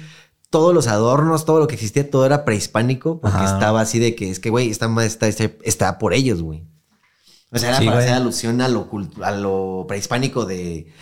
todos 0.49 0.73
los 0.75 0.87
adornos, 0.87 1.45
todo 1.45 1.59
lo 1.59 1.67
que 1.67 1.75
existía, 1.75 2.11
todo 2.11 2.25
era 2.25 2.45
prehispánico, 2.47 3.21
porque 3.21 3.37
Ajá. 3.37 3.53
estaba 3.55 3.81
así 3.83 3.99
de 3.99 4.15
que, 4.15 4.31
es 4.31 4.41
que, 4.41 4.49
güey, 4.49 4.71
está, 4.71 4.89
está, 5.05 5.27
está 5.29 5.99
por 5.99 6.15
ellos, 6.15 6.41
güey. 6.43 6.65
O 7.53 7.59
sea, 7.59 7.69
era 7.71 7.79
Sí, 7.79 7.85
para 7.85 7.97
güey. 7.99 8.07
hacer 8.07 8.17
alusión 8.21 8.61
a 8.63 8.69
lo, 8.69 8.89
a 9.23 9.31
lo 9.33 9.85
prehispánico 9.87 10.47
de, 10.47 10.93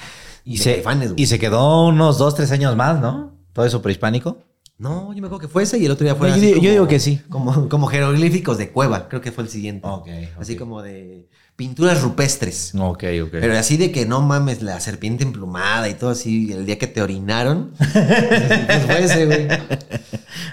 Y 0.44 0.58
de 0.58 0.62
se, 0.62 0.72
Caifanes, 0.74 1.12
güey. 1.12 1.22
y 1.22 1.26
se 1.26 1.38
quedó 1.38 1.86
unos 1.86 2.18
dos, 2.18 2.34
tres 2.34 2.50
años 2.50 2.74
más, 2.74 3.00
¿no? 3.00 3.32
Todo 3.52 3.64
eso 3.64 3.80
prehispánico. 3.80 4.38
No, 4.76 5.12
yo 5.14 5.20
me 5.20 5.28
acuerdo 5.28 5.38
que 5.38 5.48
fue 5.48 5.62
ese 5.62 5.78
y 5.78 5.84
el 5.86 5.92
otro 5.92 6.04
día 6.04 6.16
fue 6.16 6.28
Yo 6.30 6.34
así 6.34 6.40
digo- 6.46 6.54
yo 6.56 6.60
como- 6.62 6.70
digo 6.72 6.88
que 6.88 6.98
sí. 6.98 7.20
Como, 7.30 7.68
como 7.68 7.86
jeroglíficos 7.86 8.58
de 8.58 8.70
cueva, 8.72 9.08
creo 9.08 9.20
que 9.20 9.30
fue 9.30 9.44
el 9.44 9.50
siguiente. 9.50 9.86
Ok, 9.88 10.08
Así 10.40 10.54
ok. 10.54 10.58
como 10.58 10.82
de 10.82 11.28
pinturas 11.56 12.02
rupestres. 12.02 12.72
Ok, 12.74 13.04
ok. 13.24 13.30
Pero 13.32 13.56
así 13.56 13.76
de 13.76 13.92
que 13.92 14.06
no 14.06 14.20
mames, 14.20 14.62
la 14.62 14.80
serpiente 14.80 15.24
emplumada 15.24 15.88
y 15.88 15.94
todo 15.94 16.10
así, 16.10 16.52
el 16.52 16.66
día 16.66 16.78
que 16.78 16.86
te 16.86 17.02
orinaron. 17.02 17.72
pues 17.78 18.82
fue 18.86 19.04
ese, 19.04 19.26
güey. 19.26 19.48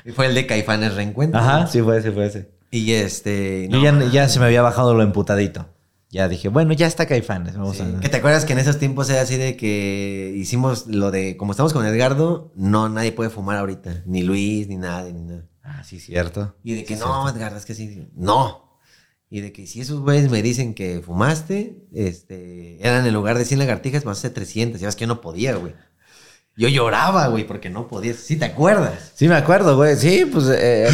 Y 0.06 0.12
fue 0.12 0.28
el 0.28 0.36
de 0.36 0.48
Caifanes 0.48 0.96
Reencuentro. 0.96 1.40
Ajá, 1.40 1.68
sí 1.68 1.82
fue 1.82 1.98
ese, 2.00 2.12
fue 2.12 2.26
ese. 2.26 2.50
Y 2.72 2.94
este. 2.94 3.68
Yo 3.70 3.78
no, 3.78 3.84
ya, 3.84 4.12
ya 4.12 4.30
se 4.30 4.40
me 4.40 4.46
había 4.46 4.62
bajado 4.62 4.94
lo 4.96 5.04
emputadito. 5.04 5.68
Ya 6.10 6.28
dije, 6.28 6.50
bueno, 6.50 6.74
ya 6.74 6.88
está 6.88 7.06
Caifanes. 7.06 7.56
Vamos 7.56 7.78
sí. 7.78 7.84
a... 7.84 8.00
Que 8.00 8.10
te 8.10 8.18
acuerdas 8.18 8.46
que 8.46 8.54
en 8.54 8.60
esos 8.60 8.78
tiempos 8.80 9.10
era 9.10 9.22
así 9.22 9.38
de 9.38 9.56
que 9.56 10.34
hicimos 10.36 10.88
lo 10.88 11.12
de. 11.12 11.38
Como 11.38 11.52
estamos 11.52 11.72
con 11.72 11.86
Edgardo, 11.86 12.52
no, 12.56 12.90
nadie 12.90 13.12
puede 13.12 13.30
fumar 13.30 13.58
ahorita. 13.58 14.04
Ni 14.06 14.24
Luis, 14.24 14.68
ni 14.68 14.78
nadie, 14.78 15.14
ni 15.14 15.22
nada. 15.22 15.46
Ah, 15.64 15.84
sí, 15.84 16.00
cierto. 16.00 16.56
Y 16.64 16.76
de 16.76 16.84
que 16.84 16.96
Sí, 16.96 17.02
no, 17.02 17.30
Edgardo, 17.30 17.58
es 17.58 17.66
que 17.66 17.76
sí. 17.76 18.10
No. 18.16 18.71
Y 19.34 19.40
de 19.40 19.54
que 19.54 19.66
si 19.66 19.80
esos 19.80 20.02
güeyes 20.02 20.30
me 20.30 20.42
dicen 20.42 20.74
que 20.74 21.02
fumaste, 21.02 21.78
este, 21.94 22.86
eran 22.86 23.06
en 23.08 23.14
lugar 23.14 23.38
de 23.38 23.46
100 23.46 23.60
lagartijas, 23.60 24.04
más 24.04 24.22
de 24.22 24.30
300. 24.30 24.82
Ya 24.82 24.88
ves 24.88 24.98
que 24.98 25.04
yo 25.04 25.08
no 25.08 25.22
podía, 25.22 25.56
güey. 25.56 25.74
Yo 26.58 26.68
lloraba, 26.68 27.28
güey, 27.28 27.48
porque 27.48 27.70
no 27.70 27.88
podía. 27.88 28.14
¿Sí 28.14 28.36
te 28.36 28.44
acuerdas? 28.44 29.14
Sí, 29.16 29.30
me 29.30 29.36
acuerdo, 29.36 29.78
güey. 29.78 29.96
Sí, 29.96 30.26
pues. 30.30 30.48
eh, 30.54 30.90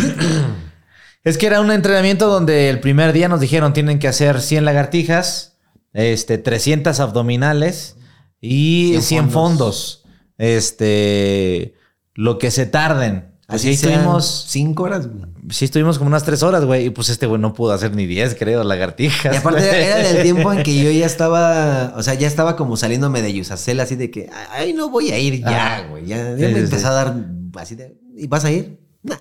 es 1.23 1.39
que 1.39 1.47
era 1.47 1.61
un 1.61 1.71
entrenamiento 1.71 2.27
donde 2.27 2.69
el 2.69 2.79
primer 2.79 3.11
día 3.11 3.27
nos 3.27 3.41
dijeron 3.41 3.73
tienen 3.73 3.97
que 3.97 4.07
hacer 4.07 4.39
100 4.39 4.65
lagartijas, 4.65 5.57
este, 5.93 6.37
300 6.37 6.99
abdominales 6.99 7.95
y 8.39 8.89
100 8.91 9.01
100 9.01 9.29
fondos. 9.31 10.03
fondos. 10.03 10.05
Este. 10.37 11.73
Lo 12.13 12.37
que 12.37 12.51
se 12.51 12.67
tarden. 12.67 13.31
Así 13.49 13.69
Así 13.69 13.85
estuvimos. 13.87 14.45
cinco 14.49 14.83
horas, 14.83 15.07
güey. 15.07 15.23
Sí, 15.51 15.63
estuvimos 15.65 15.97
como 15.97 16.09
unas 16.09 16.23
tres 16.25 16.43
horas, 16.43 16.65
güey. 16.65 16.87
Y 16.87 16.89
pues 16.89 17.07
este 17.07 17.27
güey 17.27 17.39
no 17.39 17.53
pudo 17.53 17.71
hacer 17.71 17.95
ni 17.95 18.05
10, 18.05 18.35
creo, 18.35 18.61
lagartijas. 18.65 19.33
Y 19.33 19.37
aparte 19.37 19.65
güey. 19.65 19.81
era 19.83 19.97
del 19.99 20.21
tiempo 20.21 20.51
en 20.51 20.63
que 20.63 20.75
yo 20.83 20.91
ya 20.91 21.05
estaba, 21.05 21.93
o 21.95 22.03
sea, 22.03 22.13
ya 22.15 22.27
estaba 22.27 22.57
como 22.57 22.75
saliéndome 22.75 23.21
de 23.21 23.31
Yusacel, 23.33 23.79
así 23.79 23.95
de 23.95 24.11
que, 24.11 24.29
ay, 24.51 24.73
no 24.73 24.89
voy 24.89 25.11
a 25.11 25.19
ir 25.19 25.39
ya, 25.39 25.77
Ah. 25.77 25.87
güey. 25.89 26.05
Ya, 26.07 26.17
ya 26.35 26.35
Sí, 26.35 26.53
me 26.53 26.53
sí, 26.55 26.59
empezó 26.65 26.87
a 26.89 26.91
dar 26.91 27.15
así 27.55 27.75
de, 27.75 27.97
¿y 28.17 28.27
vas 28.27 28.43
a 28.43 28.51
ir? 28.51 28.81
Nah. 29.03 29.15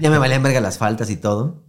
ya 0.00 0.08
me 0.10 0.18
valían 0.18 0.42
verga 0.44 0.60
las 0.60 0.78
faltas 0.78 1.10
y 1.10 1.16
todo. 1.16 1.64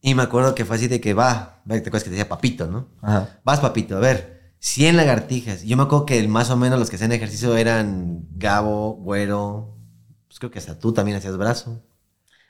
Y 0.00 0.14
me 0.14 0.22
acuerdo 0.22 0.54
que 0.54 0.64
fue 0.64 0.76
así 0.76 0.88
de 0.88 1.00
que 1.02 1.12
va, 1.12 1.62
te 1.68 1.74
acuerdas 1.76 2.04
que 2.04 2.10
te 2.10 2.16
decía 2.16 2.28
papito, 2.28 2.68
¿no? 2.68 2.88
Ajá. 3.02 3.38
Vas, 3.44 3.60
papito, 3.60 3.98
a 3.98 4.00
ver, 4.00 4.52
100 4.60 4.96
lagartijas. 4.96 5.62
Yo 5.62 5.76
me 5.76 5.82
acuerdo 5.82 6.06
que 6.06 6.26
más 6.26 6.48
o 6.48 6.56
menos 6.56 6.78
los 6.78 6.88
que 6.88 6.96
hacían 6.96 7.12
ejercicio 7.12 7.54
eran 7.56 8.26
Gabo, 8.36 8.94
Güero, 8.94 9.75
pues 10.36 10.40
creo 10.40 10.50
que 10.50 10.58
hasta 10.58 10.78
tú 10.78 10.92
también 10.92 11.16
hacías 11.16 11.38
brazo. 11.38 11.82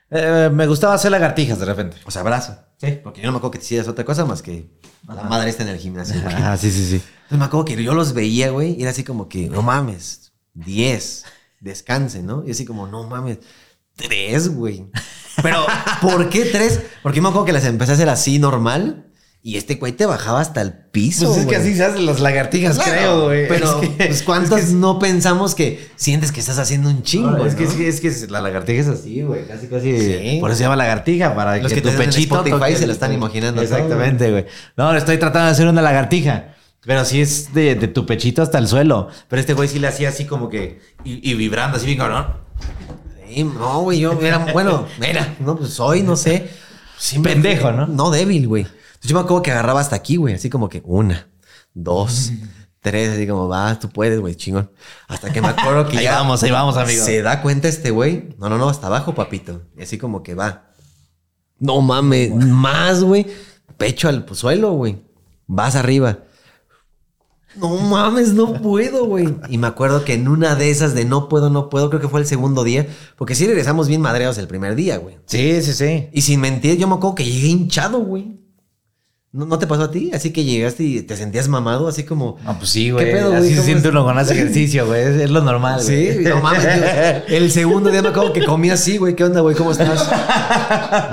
Eh, 0.09 0.49
me 0.51 0.67
gustaba 0.67 0.93
hacer 0.93 1.09
lagartijas 1.09 1.57
de 1.57 1.65
repente. 1.65 1.95
O 2.05 2.11
sea, 2.11 2.21
brazo. 2.21 2.57
Sí. 2.77 2.99
Porque 3.01 3.21
yo 3.21 3.27
no 3.27 3.31
me 3.31 3.37
acuerdo 3.37 3.51
que 3.51 3.59
te 3.59 3.63
hicieras 3.63 3.87
otra 3.87 4.03
cosa 4.03 4.25
más 4.25 4.41
que 4.41 4.77
la 5.07 5.23
madre 5.23 5.49
está 5.49 5.63
en 5.63 5.69
el 5.69 5.77
gimnasio. 5.77 6.21
Ah, 6.25 6.57
sí, 6.57 6.69
sí, 6.69 6.85
sí. 6.85 6.95
Entonces 6.95 7.39
me 7.39 7.45
acuerdo 7.45 7.63
que 7.63 7.81
yo 7.81 7.93
los 7.93 8.11
veía, 8.11 8.49
güey, 8.49 8.75
y 8.77 8.81
era 8.81 8.91
así 8.91 9.05
como 9.05 9.29
que, 9.29 9.47
no 9.47 9.61
mames, 9.61 10.33
10, 10.53 11.23
descanse, 11.61 12.23
¿no? 12.23 12.43
Y 12.45 12.51
así 12.51 12.65
como, 12.65 12.87
no 12.87 13.03
mames, 13.07 13.39
3, 13.95 14.49
güey. 14.49 14.91
Pero, 15.41 15.65
¿por 16.01 16.29
qué 16.29 16.43
3? 16.43 16.81
Porque 17.01 17.17
yo 17.17 17.23
me 17.23 17.29
acuerdo 17.29 17.45
que 17.45 17.53
las 17.53 17.63
empecé 17.63 17.91
a 17.91 17.95
hacer 17.95 18.09
así 18.09 18.37
normal 18.37 19.06
y 19.47 19.55
este 19.55 19.75
güey 19.75 19.93
te 19.93 20.05
bajaba 20.05 20.41
hasta 20.41 20.59
el 20.61 20.73
piso. 20.73 21.27
Pues 21.27 21.37
es 21.37 21.45
que 21.45 21.55
así 21.55 21.73
se 21.73 21.85
hacen 21.85 22.05
las 22.05 22.19
lagartijas, 22.19 22.75
Claro, 22.75 22.91
creo, 22.91 23.23
güey. 23.27 23.47
Pero, 23.47 23.81
Es 23.81 23.87
que- 23.89 23.95
pues, 24.07 24.23
¿cuántos 24.25 24.69
no 24.71 24.99
pensamos 24.99 25.55
que 25.55 25.87
sientes 25.95 26.33
que 26.33 26.41
estás 26.41 26.59
haciendo 26.59 26.89
un 26.89 27.01
chingo? 27.01 27.31
No, 27.31 27.45
es, 27.45 27.55
que, 27.55 27.63
no? 27.63 27.69
es, 27.69 28.01
que, 28.01 28.09
es 28.09 28.25
que 28.25 28.27
la 28.29 28.41
lagartija 28.41 28.81
es 28.81 28.87
así, 28.89 29.21
güey. 29.21 29.47
Casi, 29.47 29.67
casi. 29.67 29.97
Sí. 30.01 30.37
Por 30.41 30.49
eso 30.49 30.57
se 30.57 30.63
llama 30.65 30.75
lagartija, 30.75 31.33
para 31.33 31.55
Los 31.59 31.71
que, 31.71 31.81
tu 31.81 31.89
pechito. 31.91 32.43
Spotify 32.45 32.75
se 32.75 32.87
lo 32.87 32.91
están 32.91 33.13
imaginando 33.13 33.61
Exactamente, 33.61 34.29
güey. 34.31 34.45
No, 34.75 34.91
le 34.91 34.99
estoy 34.99 35.17
tratando 35.17 35.45
de 35.45 35.51
hacer 35.53 35.67
una 35.67 35.81
lagartija. 35.81 36.55
Pero 36.85 37.05
sí 37.05 37.21
es 37.21 37.53
de, 37.53 37.75
de 37.75 37.87
tu 37.87 38.05
pechito 38.05 38.41
hasta 38.41 38.57
el 38.57 38.67
suelo. 38.67 39.07
Pero 39.29 39.39
este 39.39 39.53
güey 39.53 39.69
sí 39.69 39.79
le 39.79 39.87
hacía 39.87 40.09
así 40.09 40.25
como 40.25 40.49
que. 40.49 40.81
Y, 41.05 41.31
y 41.31 41.35
vibrando, 41.35 41.77
así 41.77 41.85
bien 41.85 41.99
cabrón. 41.99 42.27
Sí, 43.29 43.45
no, 43.45 43.79
güey, 43.79 43.99
yo 43.99 44.19
era, 44.21 44.39
bueno, 44.51 44.85
era, 45.01 45.35
no, 45.39 45.55
pues 45.57 45.69
soy, 45.69 46.03
no 46.03 46.17
sé. 46.17 46.49
Sí 46.97 47.19
me- 47.19 47.29
Pendejo, 47.29 47.71
¿no? 47.71 47.87
No, 47.87 48.09
débil, 48.09 48.47
güey. 48.47 48.67
Entonces 48.97 49.11
yo 49.11 49.15
me 49.15 49.21
acuerdo 49.21 49.43
que 49.43 49.51
agarraba 49.51 49.79
hasta 49.79 49.95
aquí, 49.95 50.15
güey, 50.15 50.33
así 50.33 50.49
como 50.49 50.69
que 50.69 50.81
una, 50.83 51.29
dos, 51.73 52.31
tres, 52.81 53.11
así 53.11 53.27
como, 53.27 53.47
va, 53.47 53.79
tú 53.79 53.89
puedes, 53.89 54.19
güey, 54.19 54.35
chingón. 54.35 54.71
Hasta 55.07 55.31
que 55.31 55.41
me 55.41 55.49
acuerdo 55.49 55.87
que 55.87 55.97
Ahí 55.99 56.05
ya. 56.05 56.15
vamos, 56.15 56.41
ahí 56.43 56.51
vamos, 56.51 56.77
amigo. 56.77 57.03
Se 57.03 57.21
da 57.21 57.41
cuenta 57.41 57.67
este 57.67 57.91
güey. 57.91 58.35
No, 58.39 58.49
no, 58.49 58.57
no, 58.57 58.69
hasta 58.69 58.87
abajo, 58.87 59.13
papito. 59.13 59.61
Y 59.77 59.83
así 59.83 59.97
como 59.97 60.23
que 60.23 60.35
va. 60.35 60.71
No 61.59 61.81
mames, 61.81 62.33
más, 62.33 63.03
güey. 63.03 63.27
Pecho 63.77 64.09
al 64.09 64.25
suelo, 64.33 64.71
güey. 64.71 65.03
Vas 65.45 65.75
arriba. 65.75 66.19
No 67.55 67.77
mames, 67.77 68.33
no 68.33 68.53
puedo, 68.61 69.05
güey. 69.05 69.35
Y 69.49 69.57
me 69.57 69.67
acuerdo 69.67 70.05
que 70.05 70.13
en 70.13 70.27
una 70.27 70.55
de 70.55 70.69
esas 70.69 70.93
de 70.93 71.05
no 71.05 71.27
puedo, 71.27 71.49
no 71.49 71.69
puedo, 71.69 71.89
creo 71.89 72.01
que 72.01 72.07
fue 72.07 72.19
el 72.19 72.27
segundo 72.27 72.63
día, 72.63 72.87
porque 73.17 73.33
sí 73.33 73.47
regresamos 73.47 73.87
bien 73.87 74.01
madreados 74.01 74.37
el 74.37 74.47
primer 74.47 74.75
día, 74.75 74.97
güey. 74.97 75.17
Sí, 75.25 75.61
sí, 75.63 75.73
sí. 75.73 76.09
Y 76.11 76.21
sin 76.21 76.39
mentir, 76.39 76.77
yo 76.77 76.87
me 76.87 76.95
acuerdo 76.95 77.15
que 77.15 77.25
llegué 77.25 77.47
hinchado, 77.47 77.99
güey. 77.99 78.39
¿No, 79.33 79.45
¿No 79.45 79.59
te 79.59 79.67
pasó 79.67 79.83
a 79.83 79.91
ti? 79.91 80.09
Así 80.13 80.31
que 80.31 80.45
llegaste 80.45 80.83
y 80.83 81.01
te 81.01 81.15
sentías 81.17 81.47
mamado, 81.49 81.87
así 81.89 82.03
como... 82.03 82.37
No, 82.45 82.57
pues 82.57 82.69
sí, 82.69 82.91
güey. 82.91 83.11
pedo, 83.11 83.27
güey? 83.29 83.39
Así 83.39 83.49
se 83.49 83.55
¿Cómo 83.55 83.65
siente 83.65 83.89
uno 83.89 84.03
cuando 84.03 84.21
hace 84.21 84.33
ejercicio, 84.33 84.87
güey. 84.87 85.21
Es, 85.21 85.29
lo 85.29 85.41
normal, 85.41 85.81
güey. 85.83 86.13
Sí, 86.13 86.19
no 86.23 86.39
mames. 86.41 86.63
yo- 86.63 86.69
el 87.35 87.51
segundo 87.51 87.89
día 87.91 88.01
me 88.01 88.07
acuerdo 88.07 88.31
que 88.31 88.45
comí 88.45 88.69
así, 88.69 88.97
güey. 88.97 89.15
¿Qué 89.15 89.25
onda, 89.25 89.41
güey? 89.41 89.53
¿Cómo 89.55 89.71
estás? 89.73 90.09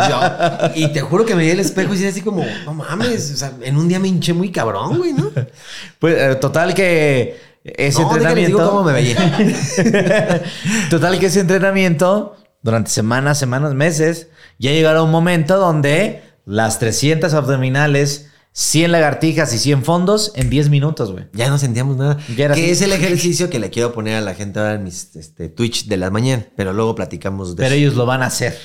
Yo- 0.09 0.71
y 0.77 0.93
te 0.93 1.01
juro 1.01 1.25
que 1.27 1.35
me 1.35 1.43
vi 1.45 1.51
el 1.51 1.61
espejo 1.61 1.91
y 1.93 1.97
decía 1.97 2.11
así 2.11 2.21
como, 2.21 2.45
no 2.65 2.73
mames. 2.75 3.33
O 3.33 3.37
sea, 3.37 3.53
en 3.61 3.77
un 3.77 3.89
día 3.89 3.99
me 3.99 4.09
hinché 4.09 4.33
muy 4.33 4.51
cabrón, 4.53 4.97
güey, 4.97 5.13
¿no? 5.13 5.31
Pues 5.99 6.17
eh, 6.17 6.35
total 6.37 6.73
que 6.73 7.37
ese 7.65 8.01
no, 8.01 8.09
entrenamiento. 8.11 8.59
digo 8.59 8.71
cómo 8.71 8.85
me 8.85 8.93
veía. 8.93 9.17
Total 10.91 11.19
que 11.19 11.27
ese 11.27 11.41
entrenamiento, 11.41 12.37
durante 12.63 12.91
semanas, 12.91 13.39
semanas, 13.39 13.75
meses, 13.75 14.29
ya 14.59 14.71
llegará 14.71 15.03
un 15.03 15.11
momento 15.11 15.57
donde 15.59 16.23
las 16.45 16.79
300 16.79 17.35
abdominales, 17.35 18.31
100 18.53 18.93
lagartijas 18.93 19.53
y 19.53 19.59
100 19.59 19.85
fondos 19.85 20.33
en 20.37 20.49
10 20.49 20.69
minutos, 20.71 21.11
güey. 21.11 21.25
Ya 21.33 21.49
no 21.49 21.59
sentíamos 21.59 21.97
nada. 21.97 22.19
Que 22.37 22.45
así. 22.45 22.65
es 22.71 22.83
el 22.83 22.93
ejercicio 22.93 23.51
que 23.51 23.59
le 23.59 23.71
quiero 23.71 23.93
poner 23.93 24.17
a 24.17 24.21
la 24.21 24.35
gente 24.35 24.61
ahora 24.61 24.75
en 24.75 24.85
mis 24.85 25.17
este, 25.17 25.49
Twitch 25.49 25.87
de 25.87 25.97
la 25.97 26.11
mañana. 26.11 26.47
Pero 26.57 26.73
luego 26.73 26.95
platicamos 26.95 27.57
de 27.57 27.63
Pero 27.63 27.75
eso. 27.75 27.75
ellos 27.75 27.95
lo 27.95 28.07
van 28.07 28.23
a 28.23 28.27
hacer. 28.27 28.57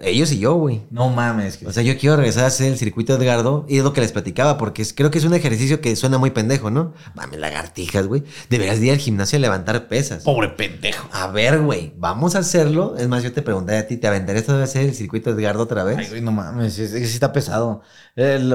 Ellos 0.00 0.32
y 0.32 0.40
yo, 0.40 0.54
güey. 0.54 0.82
No 0.90 1.08
mames. 1.08 1.56
que- 1.56 1.68
O 1.68 1.72
sea, 1.72 1.84
yo 1.84 1.96
quiero 1.96 2.16
regresar 2.16 2.42
a 2.44 2.46
hacer 2.48 2.66
el 2.66 2.76
circuito 2.76 3.16
de 3.16 3.24
Edgardo 3.24 3.64
y 3.68 3.78
es 3.78 3.84
lo 3.84 3.92
que 3.92 4.00
les 4.00 4.10
platicaba, 4.10 4.58
porque 4.58 4.82
es- 4.82 4.92
creo 4.92 5.10
que 5.12 5.18
es 5.18 5.24
un 5.24 5.34
ejercicio 5.34 5.80
que 5.80 5.94
suena 5.94 6.18
muy 6.18 6.30
pendejo, 6.30 6.68
¿no? 6.68 6.92
Mames, 7.14 7.38
lagartijas, 7.38 8.08
güey. 8.08 8.24
Deberías 8.50 8.80
de 8.80 8.86
ir 8.86 8.92
al 8.92 8.98
gimnasio 8.98 9.36
a 9.36 9.40
levantar 9.40 9.86
pesas. 9.86 10.24
Pobre 10.24 10.48
pendejo. 10.48 11.08
A 11.12 11.28
ver, 11.28 11.60
güey, 11.60 11.92
vamos 11.96 12.34
a 12.34 12.40
hacerlo. 12.40 12.96
Es 12.98 13.06
más, 13.06 13.22
yo 13.22 13.32
te 13.32 13.40
pregunté 13.40 13.76
a 13.76 13.86
ti, 13.86 13.96
¿te 13.96 14.08
aventarías 14.08 14.48
a 14.48 14.60
hacer 14.64 14.82
el 14.86 14.94
circuito 14.96 15.32
de 15.32 15.40
Edgardo 15.40 15.62
otra 15.62 15.84
vez? 15.84 15.96
Ay, 15.96 16.08
güey, 16.08 16.20
no 16.20 16.32
mames, 16.32 16.76
es, 16.78 16.92
es 16.92 17.00
que 17.00 17.06
sí 17.06 17.14
está 17.14 17.32
pesado. 17.32 17.82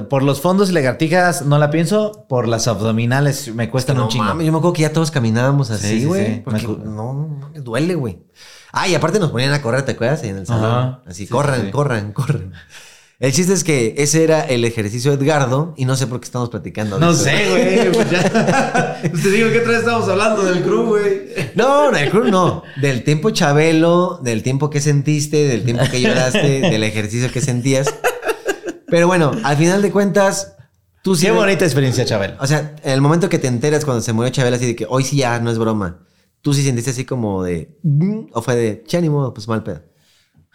Por 0.09 0.23
los 0.23 0.41
fondos 0.41 0.69
y 0.69 0.73
lagartijas 0.73 1.45
no 1.45 1.57
la 1.57 1.71
pienso, 1.71 2.25
por 2.27 2.49
las 2.49 2.67
abdominales 2.67 3.53
me 3.55 3.69
cuestan 3.69 3.95
no 3.95 4.03
un 4.03 4.09
chingo. 4.09 4.25
mames, 4.25 4.45
yo 4.45 4.51
me 4.51 4.57
acuerdo 4.57 4.73
que 4.73 4.81
ya 4.81 4.91
todos 4.93 5.09
caminábamos 5.09 5.67
Sí, 5.69 5.73
así, 5.73 5.99
sí, 6.01 6.05
güey. 6.05 6.43
sí. 6.59 6.67
no, 6.83 6.83
no, 6.85 7.51
duele, 7.61 7.95
güey. 7.95 8.19
Ah, 8.71 8.87
y 8.87 8.95
aparte 8.95 9.19
nos 9.19 9.31
ponían 9.31 9.51
a 9.53 9.61
correr, 9.61 9.83
¿te 9.83 9.93
acuerdas? 9.93 10.23
En 10.23 10.37
el 10.37 10.45
salón. 10.47 10.65
Ajá. 10.65 11.01
Así, 11.07 11.25
Sí, 11.25 11.31
corran, 11.31 11.65
sí, 11.65 11.71
corran, 11.71 12.11
corran. 12.13 12.53
El 13.19 13.33
chiste 13.33 13.51
es 13.51 13.65
que 13.65 13.95
ese 13.97 14.23
era 14.23 14.39
el 14.41 14.63
ejercicio 14.63 15.17
de 15.17 15.21
Edgardo 15.25 15.73
y 15.75 15.83
no 15.83 15.97
sé 15.97 16.07
por 16.07 16.21
qué 16.21 16.25
estamos 16.25 16.49
platicando. 16.49 16.97
de 16.97 17.05
No 17.05 17.11
eso. 17.11 17.23
sé, 17.25 17.49
güey. 17.49 17.91
Pues 17.91 18.09
ya. 18.11 19.01
Te 19.01 19.29
digo 19.31 19.49
que 19.51 19.57
otra 19.59 19.71
vez 19.71 19.79
estamos 19.79 20.07
hablando 20.07 20.43
del 20.45 20.63
crew, 20.63 20.85
güey. 20.85 21.21
No, 21.55 21.91
no, 21.91 21.97
el 21.97 22.09
club 22.09 22.27
no. 22.29 22.63
Del 22.81 23.03
tiempo 23.03 23.31
Chabelo, 23.31 24.21
del 24.23 24.41
tiempo 24.41 24.69
que 24.69 24.79
sentiste, 24.79 25.47
del 25.49 25.65
tiempo 25.65 25.83
que 25.91 25.99
lloraste, 25.99 26.61
del 26.61 26.83
ejercicio 26.83 27.29
que 27.29 27.41
sentías. 27.41 27.93
Pero 28.87 29.07
bueno, 29.07 29.31
al 29.43 29.57
final 29.57 29.81
de 29.81 29.91
cuentas, 29.91 30.55
tú 31.03 31.13
sí. 31.15 31.25
Qué 31.25 31.31
bonita 31.33 31.65
experiencia, 31.65 32.05
Chabel. 32.05 32.35
O 32.39 32.47
sea, 32.47 32.75
en 32.83 32.91
el 32.93 33.01
momento 33.01 33.27
que 33.27 33.37
te 33.39 33.47
enteras 33.47 33.83
cuando 33.83 34.01
se 34.01 34.13
murió 34.13 34.31
Chabelo, 34.31 34.55
así 34.55 34.65
de 34.65 34.75
que 34.77 34.85
hoy 34.89 35.03
sí 35.03 35.17
ya 35.17 35.39
no 35.41 35.51
es 35.51 35.57
broma. 35.57 35.99
Tú 36.41 36.53
sí 36.53 36.63
sentiste 36.63 36.91
así 36.91 37.05
como 37.05 37.43
de. 37.43 37.77
"Mm", 37.83 38.27
O 38.33 38.41
fue 38.41 38.55
de, 38.55 38.83
che, 38.85 39.01
ni 39.01 39.09
modo, 39.09 39.33
pues 39.33 39.47
mal 39.47 39.63
pedo. 39.63 39.81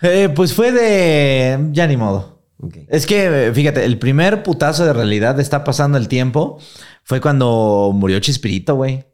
Eh, 0.03 0.28
pues 0.35 0.53
fue 0.55 0.72
de. 0.72 1.68
Ya 1.72 1.87
ni 1.87 1.97
modo. 1.97 2.43
Es 2.89 3.07
que, 3.07 3.49
eh, 3.49 3.53
fíjate, 3.53 3.85
el 3.85 3.99
primer 3.99 4.43
putazo 4.43 4.87
de 4.87 4.93
realidad 4.93 5.35
de 5.35 5.43
está 5.43 5.64
pasando 5.64 5.99
el 5.99 6.09
tiempo 6.09 6.59
fue 7.03 7.20
cuando 7.20 7.91
murió 7.95 8.18
Chispirito, 8.20 8.74
güey. 8.76 9.05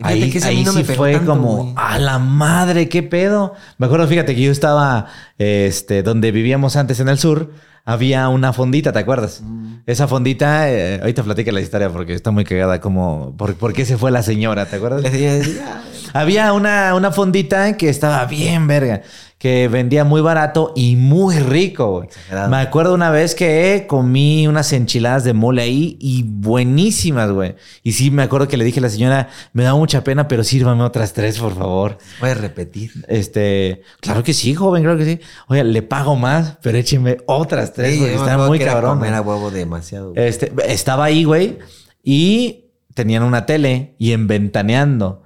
Ahí, 0.00 0.30
que 0.30 0.38
ahí 0.44 0.62
no 0.62 0.72
sí 0.72 0.84
fue 0.84 1.14
tanto, 1.14 1.32
como, 1.32 1.74
a 1.76 1.98
la 1.98 2.18
madre, 2.20 2.88
qué 2.88 3.02
pedo. 3.02 3.54
Me 3.78 3.86
acuerdo, 3.86 4.06
fíjate 4.06 4.34
que 4.34 4.42
yo 4.42 4.52
estaba, 4.52 5.06
este, 5.38 6.04
donde 6.04 6.30
vivíamos 6.30 6.76
antes 6.76 7.00
en 7.00 7.08
el 7.08 7.18
sur, 7.18 7.50
había 7.88 8.28
una 8.28 8.52
fondita, 8.52 8.92
¿te 8.92 8.98
acuerdas? 8.98 9.40
Mm. 9.42 9.76
Esa 9.86 10.06
fondita, 10.06 10.70
eh, 10.70 10.98
ahorita 11.00 11.22
platica 11.22 11.50
la 11.52 11.62
historia 11.62 11.88
porque 11.88 12.12
está 12.12 12.30
muy 12.30 12.44
cagada, 12.44 12.82
como, 12.82 13.34
¿por, 13.38 13.54
por 13.54 13.72
qué 13.72 13.86
se 13.86 13.96
fue 13.96 14.10
la 14.10 14.22
señora? 14.22 14.66
¿Te 14.66 14.76
acuerdas? 14.76 15.02
La 15.02 15.10
señora 15.10 15.34
decía, 15.36 15.62
"Ah, 16.12 16.20
Había 16.20 16.52
una, 16.52 16.94
una 16.94 17.12
fondita 17.12 17.78
que 17.78 17.88
estaba 17.88 18.22
bien 18.26 18.66
verga, 18.66 19.00
que 19.38 19.68
vendía 19.68 20.02
muy 20.02 20.20
barato 20.20 20.72
y 20.74 20.96
muy 20.96 21.36
rico, 21.38 21.92
güey. 21.98 22.08
Me 22.50 22.56
acuerdo 22.56 22.92
una 22.92 23.10
vez 23.12 23.36
que 23.36 23.86
comí 23.88 24.48
unas 24.48 24.72
enchiladas 24.72 25.22
de 25.22 25.32
mole 25.32 25.62
ahí 25.62 25.96
y 26.00 26.24
buenísimas, 26.24 27.30
güey. 27.30 27.54
Y 27.84 27.92
sí, 27.92 28.10
me 28.10 28.24
acuerdo 28.24 28.48
que 28.48 28.56
le 28.56 28.64
dije 28.64 28.80
a 28.80 28.82
la 28.82 28.90
señora, 28.90 29.28
me 29.52 29.62
da 29.62 29.74
mucha 29.76 30.02
pena, 30.02 30.26
pero 30.26 30.42
sírvame 30.42 30.82
otras 30.82 31.12
tres, 31.12 31.38
por 31.38 31.54
favor. 31.54 31.98
Puedes 32.18 32.40
repetir. 32.40 32.90
Este, 33.06 33.82
claro 34.00 34.24
que 34.24 34.34
sí, 34.34 34.54
joven, 34.54 34.82
claro 34.82 34.98
que 34.98 35.04
sí. 35.04 35.20
Oye, 35.46 35.62
le 35.62 35.82
pago 35.82 36.16
más, 36.16 36.58
pero 36.60 36.76
écheme 36.76 37.18
otras 37.26 37.72
tres, 37.72 37.92
Sí, 37.94 37.98
porque 38.00 38.14
están 38.16 38.40
muy 38.46 38.60
era 38.60 38.72
cabrón. 38.72 39.04
a 39.04 39.20
güey. 39.20 39.36
huevo 39.36 39.50
demasiado. 39.52 40.14
güey. 40.14 40.26
Este, 40.26 40.52
estaba 40.66 41.04
ahí, 41.04 41.22
güey, 41.22 41.58
y 42.02 42.64
tenían 42.94 43.22
una 43.22 43.46
tele 43.46 43.94
y 43.98 44.10
en 44.12 44.26
Ventaneando. 44.26 45.22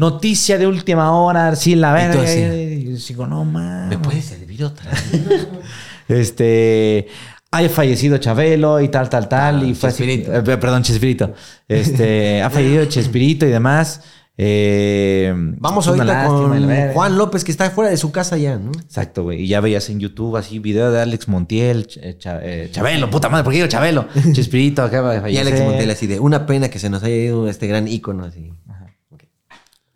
Noticia 0.00 0.56
de 0.56 0.66
última 0.66 1.12
hora, 1.12 1.54
sí, 1.56 1.74
la 1.74 1.90
Y 1.90 2.08
verga. 2.08 2.34
Y 2.34 2.84
yo 2.96 3.06
digo, 3.06 3.26
no 3.26 3.44
mames. 3.44 3.90
¿Me 3.90 3.98
puedes 4.02 4.24
servir 4.24 4.64
otra? 4.64 4.90
Este. 6.08 7.06
Ha 7.52 7.68
fallecido 7.68 8.16
Chabelo 8.18 8.80
y 8.80 8.88
tal, 8.88 9.08
tal, 9.10 9.28
tal. 9.28 9.60
Ah, 9.60 9.64
y 9.66 9.74
fue 9.74 9.88
así- 9.88 10.04
Chespirito. 10.04 10.34
eh, 10.52 10.56
perdón, 10.56 10.82
Chespirito. 10.84 11.34
Este, 11.68 12.42
ha 12.42 12.48
fallecido 12.50 12.84
Chespirito 12.86 13.44
y 13.44 13.50
demás. 13.50 14.02
Eh, 14.38 15.34
Vamos 15.58 15.86
ahorita 15.88 16.26
con. 16.26 16.92
Juan 16.94 17.18
López, 17.18 17.42
que 17.44 17.50
está 17.50 17.68
fuera 17.70 17.90
de 17.90 17.96
su 17.96 18.10
casa 18.12 18.38
ya, 18.38 18.56
¿no? 18.56 18.70
Exacto, 18.70 19.24
güey. 19.24 19.42
Y 19.42 19.48
ya 19.48 19.60
veías 19.60 19.90
en 19.90 19.98
YouTube 20.00 20.36
así 20.36 20.60
video 20.60 20.90
de 20.92 21.00
Alex 21.02 21.26
Montiel, 21.28 21.88
Ch- 21.88 21.98
eh, 22.02 22.16
eh, 22.42 22.68
Chabelo, 22.72 23.10
puta 23.10 23.28
madre, 23.28 23.42
¿por 23.44 23.52
qué 23.52 23.56
digo 23.58 23.68
Chabelo? 23.68 24.06
Chespirito 24.32 24.82
acaba 24.82 25.10
de 25.12 25.18
Y 25.18 25.20
fallecer. 25.20 25.46
Alex 25.48 25.60
Montel 25.62 25.90
así 25.90 26.06
de 26.06 26.20
una 26.20 26.46
pena 26.46 26.68
que 26.70 26.78
se 26.78 26.88
nos 26.88 27.02
haya 27.02 27.16
ido 27.16 27.48
este 27.48 27.66
gran 27.66 27.86
ícono 27.88 28.24
así. 28.24 28.52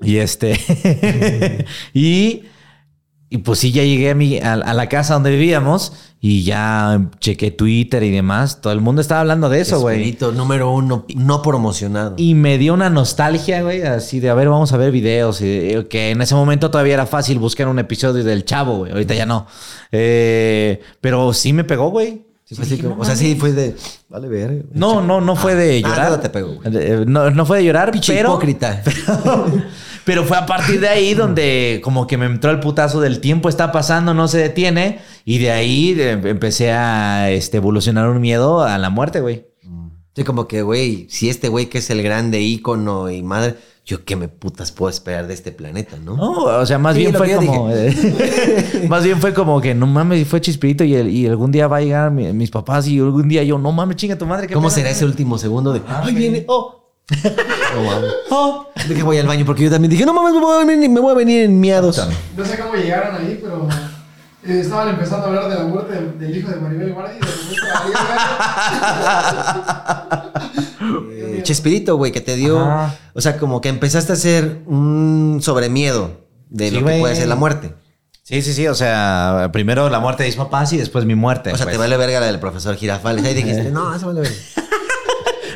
Y 0.05 0.19
este. 0.19 1.65
y. 1.95 2.45
Y 3.31 3.39
pues 3.39 3.59
sí, 3.59 3.73
ya 3.73 3.83
llegué 3.83 4.11
a, 4.11 4.15
mi, 4.15 4.39
a, 4.39 4.53
a 4.53 4.75
la 4.75 4.89
casa 4.89 5.15
donde 5.15 5.31
vivíamos 5.31 5.93
y 6.21 6.45
ya 6.45 7.09
chequé 7.19 7.51
Twitter 7.51 8.05
y 8.05 8.13
demás. 8.13 8.61
Todo 8.61 8.73
el 8.73 8.81
mundo 8.81 9.01
estaba 9.01 9.23
hablando 9.23 9.49
de 9.49 9.61
eso, 9.61 9.81
güey. 9.81 10.17
Número 10.35 10.71
uno 10.71 11.05
no 11.17 11.43
promocionado. 11.43 12.15
Y 12.17 12.35
me 12.35 12.59
dio 12.59 12.75
una 12.75 12.91
nostalgia, 12.91 13.63
güey, 13.63 13.83
así 13.83 14.21
de, 14.21 14.31
a 14.31 14.35
ver, 14.35 14.49
vamos 14.51 14.73
a 14.73 14.77
ver 14.77 14.93
videos. 14.93 15.41
Y, 15.41 15.85
que 15.91 16.11
en 16.11 16.23
ese 16.23 16.37
momento 16.37 16.71
todavía 16.71 16.95
era 16.95 17.07
fácil 17.07 17.41
buscar 17.41 17.67
un 17.67 17.81
episodio 17.81 18.23
del 18.23 18.45
Chavo, 18.45 18.77
güey. 18.79 18.93
Ahorita 18.93 19.15
ya 19.15 19.27
no. 19.27 19.49
Eh, 19.91 20.81
pero 21.01 21.33
sí 21.33 21.53
me 21.53 21.65
pegó, 21.65 21.89
güey. 21.91 22.23
Sí, 22.45 22.79
como- 22.79 23.01
o 23.01 23.05
sea, 23.05 23.17
sí 23.17 23.35
fue 23.35 23.51
de. 23.53 23.75
Vale, 24.09 24.29
ver. 24.29 24.67
No, 24.73 25.01
no, 25.01 25.21
no 25.21 25.35
fue 25.35 25.57
de 25.57 25.79
Ah, 25.79 25.89
llorar. 25.89 26.05
nada 26.05 26.21
te 26.21 26.29
pegó, 26.31 26.55
güey. 26.55 26.69
Eh, 26.73 27.05
No, 27.05 27.31
no 27.31 27.47
fue 27.47 27.59
de 27.59 27.65
llorar, 27.65 27.91
pero... 28.07 28.29
hipócrita. 28.31 28.81
Pero 28.85 29.63
fue 30.25 30.37
a 30.37 30.45
partir 30.47 30.81
de 30.81 30.89
ahí 30.89 31.15
donde 31.15 31.81
como 31.83 32.07
que 32.07 32.17
me 32.19 32.27
entró 32.27 32.51
el 32.51 32.61
putazo 32.61 33.01
del 33.01 33.21
tiempo 33.21 33.49
está 33.49 33.73
pasando, 33.73 34.13
no 34.15 34.29
se 34.29 34.39
detiene. 34.39 34.99
Y 35.25 35.39
de 35.39 35.51
ahí 35.51 35.97
empecé 35.99 36.73
a 36.73 37.31
este, 37.31 37.57
evolucionar 37.57 38.09
un 38.09 38.21
miedo 38.21 38.63
a 38.63 38.77
la 38.79 38.91
muerte, 38.91 39.21
güey. 39.21 39.47
Sí, 40.15 40.23
como 40.23 40.47
que, 40.47 40.63
güey, 40.63 41.07
si 41.11 41.29
este 41.29 41.49
güey 41.49 41.67
que 41.67 41.79
es 41.79 41.91
el 41.91 42.01
grande 42.03 42.41
ícono 42.41 43.11
y 43.11 43.23
madre, 43.23 43.57
yo 43.85 44.05
qué 44.05 44.15
me 44.15 44.29
putas 44.29 44.71
puedo 44.71 44.89
esperar 44.89 45.27
de 45.27 45.35
este 45.35 45.51
planeta, 45.51 45.97
¿no? 45.97 46.17
No, 46.17 46.31
o 46.45 46.65
sea, 46.67 46.79
más 46.79 46.95
Sí, 46.95 47.01
bien 47.01 47.15
fue 47.15 47.35
como... 47.35 47.69
más 48.89 49.03
bien 49.05 49.21
fue 49.21 49.35
como 49.35 49.61
que 49.61 49.75
no 49.75 49.87
mames, 49.87 50.27
fue 50.29 50.41
Chispirito 50.41 50.85
y, 50.85 50.95
el- 50.95 51.11
y 51.11 51.27
algún 51.27 51.51
día 51.51 51.67
va 51.67 51.79
a 51.79 51.81
llegar 51.81 52.11
mi- 52.13 52.33
mis 52.33 52.51
papás 52.51 52.87
y 52.87 52.99
algún 53.01 53.29
día 53.29 53.43
yo, 53.43 53.59
no 53.59 53.73
mames, 53.73 53.97
chinga 53.97 54.17
tu 54.17 54.25
madre. 54.27 54.47
¿qué 54.47 54.55
¿Cómo 54.55 54.69
pedo?" 54.69 54.77
será 54.77 54.91
ese 54.91 55.05
último 55.05 55.37
segundo 55.39 55.73
de, 55.73 55.81
ay, 55.89 56.15
viene, 56.15 56.45
oh, 56.47 56.84
oh, 57.77 57.83
wow. 57.83 58.03
Oh. 58.31 58.67
De 58.89 58.95
que 58.95 59.03
voy 59.03 59.19
al 59.19 59.27
baño 59.27 59.45
porque 59.45 59.65
yo 59.65 59.71
también 59.71 59.91
dije, 59.91 60.07
no 60.07 60.15
mames, 60.15 60.33
me 60.35 60.41
voy 60.41 60.63
a 60.63 60.65
venir, 60.65 60.89
me 60.91 61.01
voy 61.01 61.13
a 61.13 61.15
venir 61.15 61.43
en 61.45 61.61
miados. 61.61 62.07
No 62.37 62.45
sé 62.45 62.59
cómo 62.59 62.75
llegaron 62.75 63.17
ahí, 63.17 63.39
pero 63.43 63.69
eh, 64.47 64.61
estaban 64.61 64.89
empezando 64.89 65.27
a 65.27 65.29
hablar 65.29 65.49
de 65.49 65.55
la 65.57 65.65
muerte 65.65 65.95
del, 65.95 66.19
del 66.19 66.37
hijo 66.37 66.51
de 66.51 66.57
Maribel 66.57 66.93
Guardia 66.93 67.17
y 67.17 67.21
de 67.21 67.27
repente 67.27 67.55
Eh, 71.11 71.41
Chespirito, 71.43 71.97
güey, 71.97 72.13
que 72.13 72.21
te 72.21 72.37
dio, 72.37 72.61
Ajá. 72.61 72.95
o 73.15 73.21
sea, 73.21 73.37
como 73.39 73.61
que 73.61 73.69
empezaste 73.69 74.13
a 74.13 74.15
hacer 74.15 74.63
un 74.67 75.41
sobremiedo 75.43 76.21
de 76.51 76.69
Sí, 76.69 76.75
lo 76.75 76.87
que 76.87 77.01
puede 77.01 77.17
ser 77.17 77.29
la 77.29 77.37
muerte. 77.37 77.75
Sí, 78.23 78.41
sí, 78.43 78.55
sí, 78.55 78.67
o 78.69 78.75
sea, 78.75 79.51
primero 79.53 79.91
la 79.91 80.01
muerte 80.01 80.23
de 80.23 80.29
mis 80.31 80.37
papás 80.37 80.73
y 80.73 80.79
después 80.79 81.05
mi 81.05 81.15
muerte. 81.15 81.53
O 81.53 81.57
sea, 81.57 81.67
pues. 81.67 81.75
te 81.75 81.79
vale 81.79 81.97
verga 81.97 82.21
la 82.21 82.27
del 82.27 82.41
profesor 82.41 82.75
Girafales. 82.77 83.25
Ahí 83.25 83.35
dijiste, 83.35 83.65
no, 83.71 83.95
eso 83.95 84.07
vale 84.07 84.23
verga. 84.23 84.37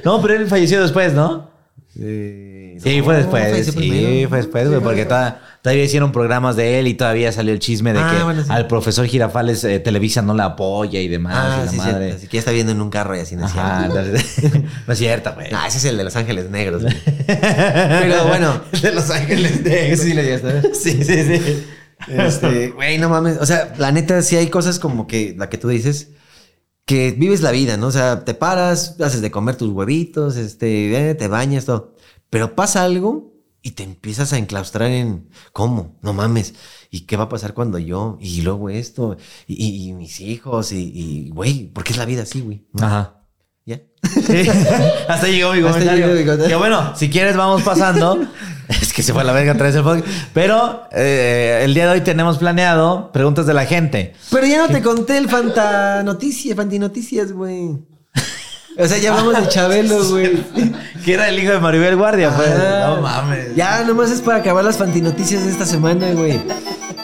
No, 0.04 0.20
pero 0.22 0.34
él 0.34 0.46
falleció 0.46 0.80
después, 0.82 1.12
¿no? 1.14 1.50
Sí, 1.94 2.98
no, 2.98 3.04
fue 3.04 3.16
después. 3.16 3.66
Sí, 3.66 3.72
primero. 3.72 4.28
fue 4.28 4.38
después, 4.38 4.68
güey, 4.68 4.80
porque 4.80 5.04
toda- 5.04 5.40
todavía 5.62 5.82
hicieron 5.84 6.12
programas 6.12 6.54
de 6.54 6.78
él 6.78 6.86
y 6.86 6.94
todavía 6.94 7.32
salió 7.32 7.52
el 7.52 7.58
chisme 7.58 7.92
de 7.92 7.98
Ah, 7.98 8.14
que 8.16 8.22
bueno, 8.22 8.42
sí. 8.44 8.48
al 8.52 8.68
profesor 8.68 9.04
Girafales 9.06 9.64
eh, 9.64 9.80
Televisa 9.80 10.22
no 10.22 10.32
la 10.34 10.44
apoya 10.44 11.00
y 11.00 11.08
demás. 11.08 11.34
Ah, 11.36 11.58
y 11.62 11.64
la 11.66 11.70
sí, 11.72 11.76
madre. 11.76 11.98
cierto. 11.98 12.16
Así 12.18 12.26
que 12.28 12.36
ya 12.36 12.38
está 12.38 12.52
viendo 12.52 12.70
en 12.72 12.80
un 12.80 12.90
carro 12.90 13.16
y 13.16 13.20
así 13.20 13.34
no 13.34 13.46
es 13.46 13.52
Ajá, 13.52 13.80
cierto. 13.88 13.98
entonces- 14.00 14.62
no 14.86 14.92
es 14.92 14.98
cierto, 14.98 15.32
güey. 15.34 15.48
Ah, 15.52 15.64
ese 15.66 15.78
es 15.78 15.84
el 15.86 15.96
de 15.96 16.04
Los 16.04 16.14
Ángeles 16.14 16.50
Negros. 16.50 16.82
güey. 16.82 16.94
Pero 17.26 18.24
bueno. 18.28 18.60
de 18.82 18.92
Los 18.92 19.10
Ángeles 19.10 19.64
de. 19.64 19.92
Ese 19.92 20.04
sí 20.04 20.14
le 20.14 20.22
llegaste. 20.22 20.74
Sí, 20.74 21.02
sí, 21.02 21.24
sí. 21.24 21.66
Este, 22.06 22.68
güey, 22.68 22.98
no 22.98 23.08
mames. 23.08 23.38
O 23.40 23.46
sea, 23.46 23.72
la 23.76 23.90
neta, 23.90 24.22
sí 24.22 24.36
hay 24.36 24.48
cosas 24.48 24.78
como 24.78 25.08
que 25.08 25.34
la 25.36 25.48
que 25.48 25.58
tú 25.58 25.68
dices, 25.68 26.10
que 26.88 27.12
vives 27.12 27.42
la 27.42 27.50
vida, 27.50 27.76
¿no? 27.76 27.88
O 27.88 27.92
sea, 27.92 28.24
te 28.24 28.32
paras, 28.32 28.96
haces 28.98 29.20
de 29.20 29.30
comer 29.30 29.56
tus 29.56 29.68
huevitos, 29.70 30.36
este, 30.36 31.10
eh, 31.10 31.14
te 31.14 31.28
bañas, 31.28 31.66
todo. 31.66 31.94
Pero 32.30 32.56
pasa 32.56 32.82
algo 32.82 33.34
y 33.60 33.72
te 33.72 33.82
empiezas 33.82 34.32
a 34.32 34.38
enclaustrar 34.38 34.90
en 34.90 35.28
cómo, 35.52 35.98
no 36.00 36.14
mames. 36.14 36.54
¿Y 36.90 37.00
qué 37.02 37.18
va 37.18 37.24
a 37.24 37.28
pasar 37.28 37.52
cuando 37.52 37.78
yo? 37.78 38.16
Y 38.22 38.40
luego 38.40 38.70
esto, 38.70 39.18
y, 39.46 39.62
y- 39.66 39.88
y 39.90 39.92
mis 39.92 40.18
hijos, 40.20 40.72
y, 40.72 41.28
güey, 41.28 41.66
¿por 41.66 41.84
qué 41.84 41.92
es 41.92 41.98
la 41.98 42.06
vida 42.06 42.22
así, 42.22 42.40
güey? 42.40 42.66
¿No? 42.72 42.86
Ajá. 42.86 43.14
¿Ya? 43.66 43.82
Hasta 45.08 45.28
llegó 45.28 45.52
mi 45.52 45.58
Hasta 45.58 45.72
comentario. 45.72 46.06
llegó 46.06 46.18
mi 46.18 46.24
comentario. 46.24 46.48
Que 46.48 46.56
bueno, 46.56 46.96
si 46.96 47.10
quieres 47.10 47.36
vamos 47.36 47.62
pasando. 47.62 48.18
es 48.82 48.92
que 48.92 49.02
se 49.02 49.12
fue 49.12 49.22
a 49.22 49.24
la 49.24 49.32
verga 49.32 49.52
otra 49.52 49.66
vez 49.66 49.76
el 49.76 49.82
podcast. 49.82 50.06
Pero 50.34 50.84
eh, 50.92 51.62
el 51.64 51.74
día 51.74 51.86
de 51.86 51.92
hoy 51.92 52.00
tenemos 52.02 52.38
planeado 52.38 53.10
preguntas 53.12 53.46
de 53.46 53.54
la 53.54 53.64
gente. 53.64 54.14
Pero 54.30 54.46
ya 54.46 54.58
no 54.58 54.68
te 54.68 54.82
conté 54.82 55.16
el 55.18 55.28
Fanta 55.28 56.02
Noticias, 56.02 56.56
Fanti 56.56 56.78
Noticias, 56.78 57.32
güey. 57.32 57.78
O 58.78 58.86
sea, 58.86 58.98
ya 58.98 59.10
hablamos 59.10 59.40
de 59.40 59.48
Chabelo, 59.52 60.08
güey. 60.08 60.44
Que 61.04 61.14
era 61.14 61.28
el 61.28 61.38
hijo 61.38 61.52
de 61.52 61.58
Maribel 61.58 61.96
Guardia, 61.96 62.30
pues. 62.30 62.48
Ajá. 62.48 62.94
No 62.94 63.00
mames. 63.00 63.56
Ya, 63.56 63.82
nomás 63.84 64.10
es 64.10 64.20
para 64.20 64.38
acabar 64.38 64.64
las 64.64 64.76
fantinoticias 64.76 65.44
de 65.44 65.50
esta 65.50 65.66
semana, 65.66 66.12
güey. 66.12 66.40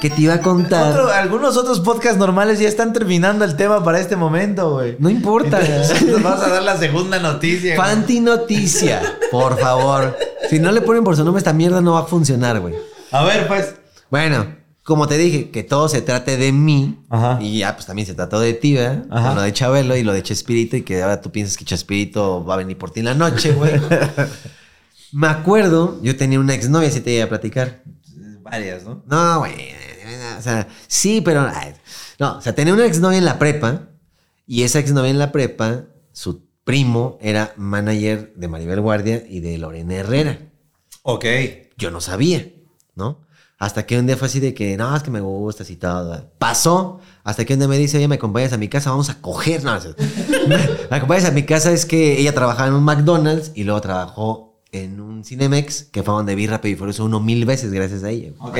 Que 0.04 0.10
te 0.10 0.20
iba 0.20 0.34
a 0.34 0.40
contar. 0.42 0.90
Otro- 0.92 1.10
algunos 1.10 1.56
otros 1.56 1.80
podcasts 1.80 2.18
normales 2.18 2.58
ya 2.58 2.68
están 2.68 2.92
terminando 2.92 3.42
el 3.42 3.56
tema 3.56 3.82
para 3.82 3.98
este 3.98 4.16
momento, 4.16 4.72
güey. 4.74 4.96
No 4.98 5.08
importa. 5.08 5.58
Entonces, 5.64 6.02
nos 6.06 6.22
vamos 6.22 6.44
a 6.44 6.50
dar 6.50 6.62
la 6.62 6.76
segunda 6.76 7.18
noticia. 7.18 7.74
güey. 7.74 7.88
Fantinoticia, 7.88 9.00
por 9.30 9.58
favor. 9.58 10.14
Si 10.50 10.58
no 10.58 10.72
le 10.72 10.82
ponen 10.82 11.04
por 11.04 11.16
su 11.16 11.24
nombre, 11.24 11.38
esta 11.38 11.54
mierda 11.54 11.80
no 11.80 11.94
va 11.94 12.00
a 12.00 12.04
funcionar, 12.04 12.60
güey. 12.60 12.74
A 13.12 13.24
ver, 13.24 13.48
pues. 13.48 13.76
Bueno, 14.10 14.46
como 14.82 15.06
te 15.08 15.16
dije, 15.16 15.48
que 15.48 15.62
todo 15.62 15.88
se 15.88 16.02
trate 16.02 16.36
de 16.36 16.52
mí. 16.52 16.98
Ajá. 17.08 17.38
Y 17.40 17.60
ya, 17.60 17.74
pues 17.74 17.86
también 17.86 18.04
se 18.04 18.12
trató 18.12 18.40
de 18.40 18.52
ti, 18.52 18.74
¿verdad? 18.74 19.04
Ajá. 19.10 19.34
Lo 19.34 19.40
de 19.40 19.54
Chabelo 19.54 19.96
y 19.96 20.02
lo 20.02 20.12
de 20.12 20.22
Chespirito. 20.22 20.76
Y 20.76 20.82
que 20.82 21.02
ahora 21.02 21.22
tú 21.22 21.30
piensas 21.32 21.56
que 21.56 21.64
Chespirito 21.64 22.44
va 22.44 22.52
a 22.52 22.56
venir 22.58 22.76
por 22.76 22.90
ti 22.90 23.00
en 23.00 23.06
la 23.06 23.14
noche, 23.14 23.52
güey. 23.52 23.80
Me 25.12 25.28
acuerdo, 25.28 25.98
yo 26.02 26.14
tenía 26.14 26.38
una 26.40 26.52
exnovia, 26.52 26.90
si 26.90 27.00
te 27.00 27.12
iba 27.12 27.24
a 27.24 27.28
platicar. 27.30 27.80
Varias, 28.42 28.84
¿no? 28.84 29.02
No, 29.06 29.38
güey. 29.38 29.54
O 30.38 30.42
sea, 30.42 30.68
sí, 30.86 31.20
pero. 31.20 31.50
no, 32.18 32.38
o 32.38 32.40
sea, 32.40 32.54
tenía 32.54 32.74
una 32.74 32.86
exnovia 32.86 33.18
en 33.18 33.24
la 33.24 33.38
prepa. 33.38 33.88
Y 34.46 34.62
esa 34.62 34.78
exnovia 34.78 35.10
en 35.10 35.18
la 35.18 35.32
prepa, 35.32 35.84
su 36.12 36.42
primo 36.64 37.18
era 37.20 37.54
manager 37.56 38.34
de 38.34 38.48
Maribel 38.48 38.80
Guardia 38.80 39.24
y 39.28 39.40
de 39.40 39.56
Lorena 39.58 39.94
Herrera. 39.94 40.38
Ok. 41.02 41.24
Yo 41.76 41.90
no 41.90 42.00
sabía, 42.00 42.46
¿no? 42.94 43.24
Hasta 43.58 43.86
que 43.86 43.98
un 43.98 44.06
día 44.06 44.16
fue 44.16 44.26
así 44.26 44.40
de 44.40 44.52
que, 44.52 44.76
no, 44.76 44.94
es 44.94 45.02
que 45.02 45.10
me 45.10 45.20
gustas 45.20 45.70
y 45.70 45.76
todo. 45.76 46.30
Pasó. 46.38 47.00
Hasta 47.22 47.44
que 47.44 47.54
un 47.54 47.60
día 47.60 47.68
me 47.68 47.78
dice, 47.78 47.96
oye, 47.96 48.08
me 48.08 48.16
acompañas 48.16 48.52
a 48.52 48.58
mi 48.58 48.68
casa, 48.68 48.90
vamos 48.90 49.08
a 49.08 49.20
coger. 49.20 49.64
No, 49.64 49.80
sea, 49.80 49.94
me 50.90 50.96
acompañas 50.96 51.26
a 51.26 51.30
mi 51.30 51.44
casa 51.44 51.72
es 51.72 51.86
que 51.86 52.18
ella 52.18 52.34
trabajaba 52.34 52.68
en 52.68 52.74
un 52.74 52.84
McDonald's 52.84 53.52
y 53.54 53.64
luego 53.64 53.80
trabajó 53.80 54.60
en 54.72 55.00
un 55.00 55.24
Cinemex, 55.24 55.84
que 55.84 56.02
fue 56.02 56.14
donde 56.14 56.34
vi 56.34 56.46
Rápido 56.46 56.74
y 56.74 56.76
Furioso 56.76 57.04
uno 57.04 57.20
mil 57.20 57.44
veces 57.46 57.72
gracias 57.72 58.02
a 58.02 58.10
ella. 58.10 58.32
Ok. 58.40 58.58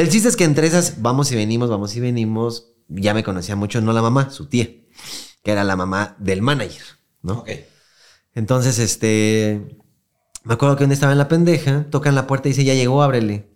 El 0.00 0.08
chiste 0.08 0.28
es 0.28 0.36
que 0.36 0.44
entre 0.44 0.66
esas 0.66 1.00
vamos 1.02 1.30
y 1.30 1.36
venimos, 1.36 1.70
vamos 1.70 1.94
y 1.94 2.00
venimos, 2.00 2.72
ya 2.88 3.14
me 3.14 3.22
conocía 3.22 3.54
mucho, 3.54 3.80
no 3.80 3.92
la 3.92 4.02
mamá, 4.02 4.30
su 4.30 4.46
tía, 4.46 4.68
que 5.42 5.50
era 5.52 5.62
la 5.62 5.76
mamá 5.76 6.16
del 6.18 6.42
manager, 6.42 6.82
¿no? 7.22 7.40
Ok. 7.40 7.50
Entonces, 8.34 8.78
este, 8.80 9.78
me 10.42 10.54
acuerdo 10.54 10.76
que 10.76 10.84
un 10.84 10.90
día 10.90 10.94
estaba 10.94 11.12
en 11.12 11.18
la 11.18 11.28
pendeja, 11.28 11.86
tocan 11.90 12.14
la 12.14 12.26
puerta 12.26 12.48
y 12.48 12.52
dice, 12.52 12.64
ya 12.64 12.74
llegó, 12.74 13.02
ábrele. 13.02 13.50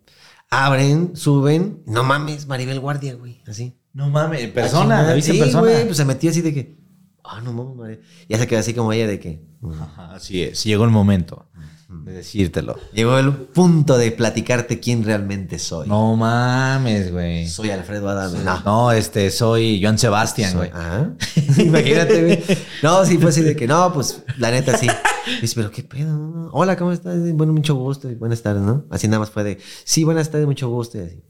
Abren, 0.51 1.17
suben, 1.17 1.83
no 1.87 2.05
mames, 2.05 2.47
Maribel 2.47 2.81
Guardia, 2.81 3.15
güey, 3.15 3.43
así. 3.47 3.77
No 3.93 4.09
mames, 4.09 4.43
en 4.43 4.53
persona, 4.53 5.03
la 5.03 5.21
sí, 5.21 5.39
persona. 5.39 5.61
güey, 5.61 5.85
pues 5.85 5.97
se 5.97 6.05
metió 6.05 6.31
así 6.31 6.41
de 6.41 6.55
que, 6.55 6.79
ah, 7.25 7.41
no 7.41 7.53
mames, 7.53 7.77
Maribel. 7.77 8.05
Ya 8.29 8.39
se 8.39 8.47
quedó 8.47 8.61
así 8.61 8.75
como 8.75 8.93
ella 8.93 9.07
de 9.07 9.19
que. 9.19 9.43
Ajá, 9.81 10.15
así 10.15 10.43
es. 10.43 10.63
Llegó 10.63 10.85
el 10.85 10.91
momento 10.91 11.48
de 11.89 12.13
decírtelo. 12.13 12.77
llegó 12.93 13.19
el 13.19 13.33
punto 13.33 13.97
de 13.97 14.11
platicarte 14.13 14.79
quién 14.79 15.05
realmente 15.05 15.59
soy. 15.59 15.89
No 15.89 16.17
mames, 16.17 17.11
güey. 17.11 17.49
Soy 17.49 17.71
Alfredo 17.71 18.09
Adame. 18.11 18.41
No. 18.45 18.61
No, 18.61 18.93
este, 18.93 19.31
soy 19.31 19.81
Joan 19.83 19.99
Sebastián, 19.99 20.55
güey. 20.55 20.71
ah, 20.75 21.11
Imagínate, 21.59 22.23
güey. 22.23 22.45
No, 22.83 23.05
sí, 23.07 23.17
fue 23.17 23.31
así 23.31 23.43
de 23.43 23.57
que 23.57 23.67
no, 23.67 23.91
pues 23.93 24.23
la 24.37 24.51
neta 24.51 24.77
sí. 24.77 24.87
Dice, 25.41 25.55
pero 25.57 25.71
qué 25.71 25.83
pedo. 25.83 26.13
no? 26.13 26.51
Hola, 26.53 26.77
¿cómo 26.77 26.93
estás? 26.93 27.17
Bueno, 27.33 27.53
mucho 27.53 27.75
gusto 27.75 28.09
buenas 28.19 28.43
tardes, 28.43 28.63
¿no? 28.63 28.85
Así 28.91 29.09
nada 29.09 29.21
más 29.21 29.31
fue 29.31 29.45
de, 29.45 29.59
sí, 29.85 30.05
buenas 30.05 30.31
tardes, 30.31 30.47
mucho 30.47 30.69
gusto. 30.69 30.99
Y 30.99 31.01
así. 31.03 31.23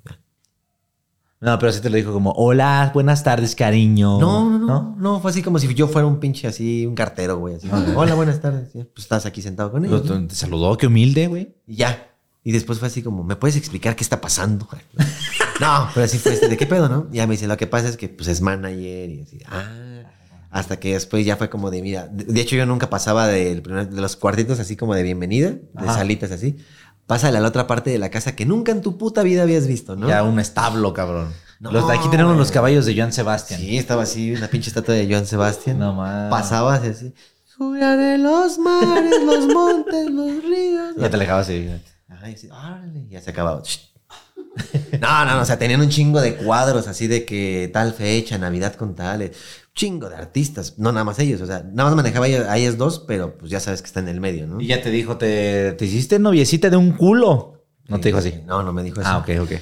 No, 1.40 1.56
pero 1.58 1.70
sí 1.70 1.80
te 1.80 1.88
lo 1.88 1.96
dijo 1.96 2.12
como, 2.12 2.32
hola, 2.32 2.90
buenas 2.92 3.22
tardes, 3.22 3.54
cariño. 3.54 4.18
No, 4.18 4.50
no, 4.50 4.58
no, 4.58 4.96
no, 4.98 5.20
fue 5.20 5.30
así 5.30 5.40
como 5.42 5.58
si 5.60 5.72
yo 5.72 5.86
fuera 5.86 6.06
un 6.06 6.18
pinche 6.18 6.48
así, 6.48 6.84
un 6.84 6.96
cartero, 6.96 7.38
güey. 7.38 7.54
Así, 7.54 7.68
Hola, 7.94 8.14
buenas 8.14 8.40
tardes. 8.40 8.70
Pues 8.72 8.86
estás 8.98 9.24
aquí 9.24 9.40
sentado 9.40 9.70
con 9.70 9.84
ellos. 9.84 10.02
Te 10.28 10.34
saludó, 10.34 10.76
qué 10.76 10.88
humilde, 10.88 11.28
güey. 11.28 11.54
Y 11.66 11.76
ya. 11.76 12.08
Y 12.42 12.50
después 12.52 12.78
fue 12.78 12.88
así 12.88 13.02
como, 13.02 13.22
¿me 13.22 13.36
puedes 13.36 13.56
explicar 13.56 13.94
qué 13.94 14.02
está 14.04 14.20
pasando? 14.20 14.68
No, 15.60 15.88
pero 15.92 16.04
así 16.06 16.18
fue 16.18 16.34
este, 16.34 16.46
¿de 16.46 16.56
qué 16.56 16.66
pedo, 16.66 16.88
no? 16.88 17.08
Ya 17.10 17.26
me 17.26 17.32
dice, 17.32 17.48
lo 17.48 17.56
que 17.56 17.66
pasa 17.66 17.88
es 17.88 17.96
que 17.96 18.08
pues 18.08 18.28
es 18.28 18.40
manager 18.40 19.10
y 19.10 19.22
así, 19.22 19.40
ah. 19.48 19.68
Hasta 20.50 20.78
que 20.78 20.92
después 20.92 21.26
ya 21.26 21.36
fue 21.36 21.50
como 21.50 21.70
de, 21.72 21.82
mira, 21.82 22.06
de, 22.06 22.22
de 22.24 22.40
hecho 22.40 22.54
yo 22.54 22.64
nunca 22.64 22.88
pasaba 22.88 23.26
primer- 23.26 23.88
de 23.90 24.00
los 24.00 24.14
cuartitos 24.14 24.60
así 24.60 24.76
como 24.76 24.94
de 24.94 25.02
bienvenida, 25.02 25.50
de 25.50 25.60
Ajá. 25.74 25.94
salitas 25.94 26.30
así. 26.30 26.56
Pásale 27.08 27.38
a 27.38 27.40
la 27.40 27.48
otra 27.48 27.66
parte 27.66 27.90
de 27.90 27.98
la 27.98 28.10
casa 28.10 28.36
que 28.36 28.44
nunca 28.44 28.70
en 28.70 28.82
tu 28.82 28.98
puta 28.98 29.22
vida 29.24 29.42
habías 29.42 29.66
visto, 29.66 29.96
¿no? 29.96 30.06
Ya 30.06 30.22
un 30.22 30.38
establo, 30.38 30.92
cabrón. 30.92 31.32
No, 31.58 31.72
los 31.72 31.88
de 31.88 31.94
aquí 31.94 32.06
tenemos 32.08 32.36
los 32.36 32.52
caballos 32.52 32.86
de 32.86 32.94
Joan 32.94 33.12
Sebastián. 33.12 33.60
Sí, 33.60 33.78
estaba 33.78 34.02
así, 34.02 34.32
una 34.32 34.46
pinche 34.46 34.68
estatua 34.68 34.94
de 34.94 35.08
Joan 35.10 35.26
Sebastián. 35.26 35.78
No 35.78 35.94
mames. 35.94 36.30
Pasaba 36.30 36.74
así, 36.74 37.12
de 37.58 38.18
los 38.18 38.58
mares, 38.58 39.22
los 39.24 39.46
montes, 39.46 40.10
los 40.10 40.44
ríos. 40.44 40.94
Ya 40.96 41.10
te 41.10 41.16
alejabas 41.16 41.50
y... 41.50 41.68
Ay, 42.22 42.36
sí, 42.36 42.48
órale, 42.50 43.06
ya 43.08 43.20
se 43.20 43.30
acababa. 43.30 43.62
No, 45.00 45.24
no, 45.24 45.36
no, 45.36 45.40
o 45.40 45.44
sea, 45.44 45.58
tenían 45.58 45.80
un 45.80 45.88
chingo 45.88 46.20
de 46.20 46.36
cuadros 46.36 46.88
así 46.88 47.06
de 47.06 47.24
que 47.24 47.70
tal 47.72 47.94
fecha, 47.94 48.38
Navidad 48.38 48.74
con 48.74 48.94
tal, 48.94 49.22
eh, 49.22 49.32
chingo 49.78 50.08
de 50.10 50.16
artistas, 50.16 50.74
no 50.76 50.90
nada 50.90 51.04
más 51.04 51.18
ellos, 51.20 51.40
o 51.40 51.46
sea, 51.46 51.60
nada 51.62 51.84
más 51.88 51.94
manejaba 51.94 52.26
a 52.26 52.58
ellos 52.58 52.76
dos, 52.76 53.04
pero 53.06 53.38
pues 53.38 53.48
ya 53.50 53.60
sabes 53.60 53.80
que 53.80 53.86
está 53.86 54.00
en 54.00 54.08
el 54.08 54.20
medio, 54.20 54.46
¿no? 54.48 54.60
Y 54.60 54.66
ya 54.66 54.82
te 54.82 54.90
dijo, 54.90 55.16
te, 55.18 55.72
te 55.72 55.84
hiciste 55.86 56.18
noviecita 56.18 56.68
de 56.68 56.76
un 56.76 56.92
culo. 56.92 57.64
No 57.86 58.00
te 58.00 58.08
dijo 58.08 58.18
así. 58.18 58.34
No, 58.44 58.62
no 58.64 58.72
me 58.72 58.82
dijo 58.82 59.00
eso. 59.00 59.08
Ah, 59.08 59.18
ok, 59.18 59.30
ok. 59.40 59.52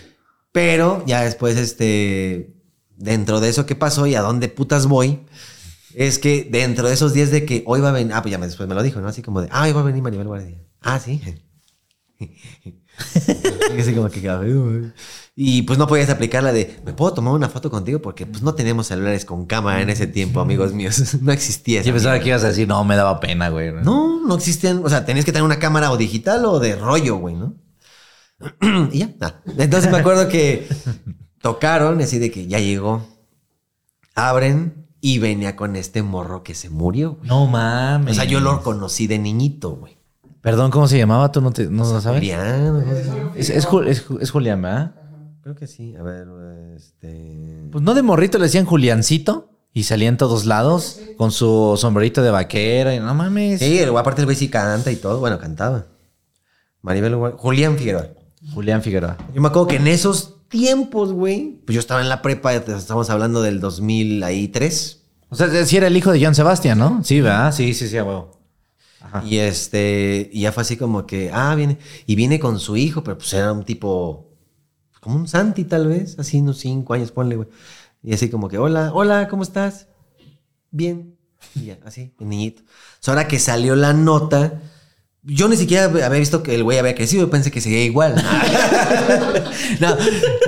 Pero 0.52 1.04
ya 1.06 1.20
después, 1.22 1.56
este, 1.58 2.54
dentro 2.96 3.40
de 3.40 3.50
eso 3.50 3.66
que 3.66 3.74
pasó 3.74 4.06
y 4.06 4.14
a 4.14 4.22
dónde 4.22 4.48
putas 4.48 4.86
voy, 4.86 5.20
es 5.94 6.18
que 6.18 6.48
dentro 6.50 6.88
de 6.88 6.94
esos 6.94 7.12
días 7.12 7.30
de 7.30 7.44
que 7.44 7.62
hoy 7.66 7.80
va 7.82 7.90
a 7.90 7.92
venir, 7.92 8.12
ah, 8.14 8.22
pues 8.22 8.32
ya 8.32 8.38
me- 8.38 8.46
después 8.46 8.66
me 8.68 8.74
lo 8.74 8.82
dijo, 8.82 9.00
¿no? 9.02 9.08
Así 9.08 9.20
como 9.22 9.42
de, 9.42 9.48
ah, 9.52 9.64
hoy 9.64 9.72
va 9.72 9.80
a 9.82 9.84
venir 9.84 10.02
Maribel 10.02 10.26
Guardia. 10.26 10.56
Ah, 10.80 10.98
sí. 10.98 11.20
Así 13.78 13.94
como 13.94 14.08
que. 14.08 14.20
Y 15.38 15.62
pues 15.62 15.78
no 15.78 15.86
podías 15.86 16.08
aplicar 16.08 16.42
la 16.42 16.50
de, 16.52 16.80
¿me 16.86 16.94
puedo 16.94 17.12
tomar 17.12 17.34
una 17.34 17.50
foto 17.50 17.70
contigo? 17.70 18.00
Porque 18.00 18.24
pues 18.24 18.42
no 18.42 18.54
teníamos 18.54 18.86
celulares 18.86 19.26
con 19.26 19.44
cámara 19.44 19.82
en 19.82 19.90
ese 19.90 20.06
tiempo, 20.06 20.40
amigos 20.40 20.72
míos. 20.72 21.16
No 21.20 21.30
existía. 21.30 21.82
Yo 21.82 21.92
pensaba 21.92 22.18
que 22.20 22.30
ibas 22.30 22.42
a 22.42 22.48
decir, 22.48 22.66
no, 22.66 22.82
me 22.84 22.96
daba 22.96 23.20
pena, 23.20 23.50
güey. 23.50 23.70
No, 23.70 24.26
no 24.26 24.34
existían. 24.34 24.80
O 24.82 24.88
sea, 24.88 25.04
tenías 25.04 25.26
que 25.26 25.32
tener 25.32 25.44
una 25.44 25.58
cámara 25.58 25.90
o 25.92 25.98
digital 25.98 26.44
o 26.46 26.58
de 26.58 26.74
rollo, 26.74 27.16
güey, 27.18 27.34
¿no? 27.34 27.54
y 28.92 28.98
ya. 29.00 29.14
Entonces 29.58 29.90
me 29.92 29.98
acuerdo 29.98 30.28
que 30.28 30.66
tocaron, 31.42 32.00
así 32.00 32.18
de 32.18 32.30
que 32.30 32.46
ya 32.46 32.58
llegó. 32.58 33.06
Abren 34.14 34.86
y 35.02 35.18
venía 35.18 35.54
con 35.56 35.76
este 35.76 36.02
morro 36.02 36.42
que 36.42 36.54
se 36.54 36.70
murió. 36.70 37.16
güey. 37.16 37.28
No 37.28 37.46
mames. 37.46 38.12
O 38.12 38.14
sea, 38.14 38.24
yo 38.24 38.40
lo 38.40 38.62
conocí 38.62 39.06
de 39.06 39.18
niñito, 39.18 39.72
güey. 39.76 39.98
Perdón, 40.40 40.70
¿cómo 40.70 40.88
se 40.88 40.96
llamaba? 40.96 41.30
¿Tú 41.32 41.40
no, 41.42 41.50
te, 41.50 41.66
no 41.68 41.84
sabes? 42.00 42.20
Julián. 42.20 42.84
Es, 43.36 43.50
es, 43.50 43.66
es 43.66 43.68
Ju- 43.68 44.18
es 44.20 44.30
Julián, 44.30 44.62
¿verdad? 44.62 44.94
Creo 45.46 45.54
que 45.54 45.68
sí. 45.68 45.94
A 45.94 46.02
ver, 46.02 46.26
este. 46.74 47.68
Pues 47.70 47.84
no 47.84 47.94
de 47.94 48.02
morrito 48.02 48.36
le 48.36 48.46
decían 48.46 48.64
Juliancito 48.64 49.48
y 49.72 49.84
salía 49.84 50.08
en 50.08 50.16
todos 50.16 50.44
lados 50.44 50.98
con 51.16 51.30
su 51.30 51.76
sombrerito 51.80 52.20
de 52.20 52.32
vaquera 52.32 52.96
y 52.96 52.98
no 52.98 53.14
mames. 53.14 53.60
Sí, 53.60 53.78
el- 53.78 53.96
aparte 53.96 54.22
el 54.22 54.24
güey 54.26 54.36
sí 54.36 54.48
canta 54.48 54.90
y 54.90 54.96
todo. 54.96 55.20
Bueno, 55.20 55.38
cantaba. 55.38 55.86
Maribel 56.82 57.14
Julián 57.36 57.78
Figueroa. 57.78 58.08
Julián 58.54 58.82
Figueroa. 58.82 59.16
Yo 59.32 59.40
me 59.40 59.46
acuerdo 59.46 59.68
que 59.68 59.76
en 59.76 59.86
esos 59.86 60.48
tiempos, 60.48 61.12
güey, 61.12 61.60
pues 61.64 61.74
yo 61.74 61.80
estaba 61.80 62.00
en 62.00 62.08
la 62.08 62.22
prepa, 62.22 62.52
estamos 62.52 63.08
hablando 63.08 63.40
del 63.40 63.60
2003. 63.60 65.04
O 65.28 65.36
sea, 65.36 65.64
sí 65.64 65.76
era 65.76 65.86
el 65.86 65.96
hijo 65.96 66.10
de 66.10 66.20
Joan 66.20 66.34
Sebastián, 66.34 66.76
¿no? 66.76 67.04
Sí, 67.04 67.20
¿verdad? 67.20 67.52
Sí, 67.52 67.72
sí, 67.72 67.86
sí, 67.86 67.96
a 67.96 68.02
huevo. 68.02 68.40
Ajá. 69.00 69.22
Y 69.24 69.36
este, 69.38 70.28
y 70.32 70.40
ya 70.40 70.50
fue 70.50 70.62
así 70.62 70.76
como 70.76 71.06
que, 71.06 71.30
ah, 71.32 71.54
viene, 71.54 71.78
y 72.04 72.16
viene 72.16 72.40
con 72.40 72.58
su 72.58 72.76
hijo, 72.76 73.04
pero 73.04 73.16
pues 73.18 73.32
era 73.32 73.52
un 73.52 73.64
tipo, 73.64 74.25
como 75.06 75.20
un 75.20 75.28
Santi 75.28 75.62
tal 75.62 75.86
vez, 75.86 76.18
así 76.18 76.40
unos 76.40 76.58
cinco 76.58 76.92
años, 76.92 77.12
ponle, 77.12 77.36
güey. 77.36 77.48
Y 78.02 78.12
así 78.12 78.28
como 78.28 78.48
que, 78.48 78.58
hola, 78.58 78.90
hola, 78.92 79.28
¿cómo 79.28 79.44
estás? 79.44 79.86
Bien. 80.72 81.16
Y 81.54 81.66
ya, 81.66 81.78
así, 81.84 82.12
el 82.18 82.28
niñito. 82.28 82.62
Sea, 82.98 83.14
ahora 83.14 83.28
que 83.28 83.38
salió 83.38 83.76
la 83.76 83.92
nota, 83.92 84.60
yo 85.22 85.48
ni 85.48 85.56
siquiera 85.56 85.84
había 85.84 86.08
visto 86.08 86.42
que 86.42 86.56
el 86.56 86.64
güey 86.64 86.78
había 86.78 86.96
crecido, 86.96 87.22
yo 87.22 87.30
pensé 87.30 87.52
que 87.52 87.60
seguía 87.60 87.84
igual. 87.84 88.16
no, 89.80 89.96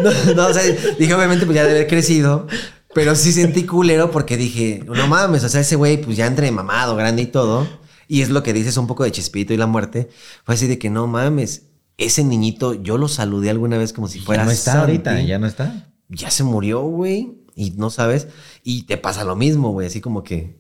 no, 0.03 0.35
no, 0.35 0.47
o 0.49 0.53
sea, 0.53 0.65
dije, 0.99 1.15
obviamente, 1.15 1.47
pues 1.47 1.55
ya 1.55 1.63
debe 1.63 1.77
haber 1.77 1.87
crecido. 1.87 2.49
Pero 2.95 3.15
sí 3.15 3.33
sentí 3.33 3.63
culero 3.63 4.11
porque 4.11 4.37
dije, 4.37 4.83
no 4.85 5.07
mames, 5.07 5.45
o 5.45 5.49
sea, 5.49 5.61
ese 5.61 5.77
güey, 5.77 6.03
pues 6.03 6.17
ya 6.17 6.27
entre 6.27 6.51
mamado, 6.51 6.97
grande 6.97 7.23
y 7.23 7.27
todo. 7.27 7.69
Y 8.09 8.23
es 8.23 8.31
lo 8.31 8.43
que 8.43 8.53
dices 8.53 8.77
un 8.77 8.89
poco 8.89 9.05
de 9.05 9.13
Chespito 9.13 9.55
y 9.55 9.57
la 9.57 9.69
muerte. 9.69 10.09
Fue 10.43 10.57
así 10.57 10.67
de 10.67 10.81
que 10.81 10.91
no 10.91 11.07
mames, 11.07 11.68
ese 11.99 12.25
niñito, 12.25 12.75
yo 12.75 12.97
lo 12.97 13.09
saludé 13.09 13.51
alguna 13.51 13.77
vez 13.77 13.93
como 13.93 14.09
si 14.09 14.21
fuera 14.21 14.43
ya 14.43 14.47
no 14.47 14.53
está 14.53 14.73
Santi. 14.73 14.81
ahorita, 14.93 15.21
ya 15.21 15.39
no 15.39 15.47
está. 15.47 15.93
Ya 16.09 16.31
se 16.31 16.45
murió, 16.45 16.81
güey. 16.83 17.45
Y 17.55 17.73
no 17.73 17.91
sabes. 17.91 18.29
Y 18.63 18.85
te 18.85 18.97
pasa 18.97 19.25
lo 19.25 19.35
mismo, 19.35 19.73
güey. 19.73 19.89
Así 19.89 20.01
como 20.01 20.23
que 20.23 20.57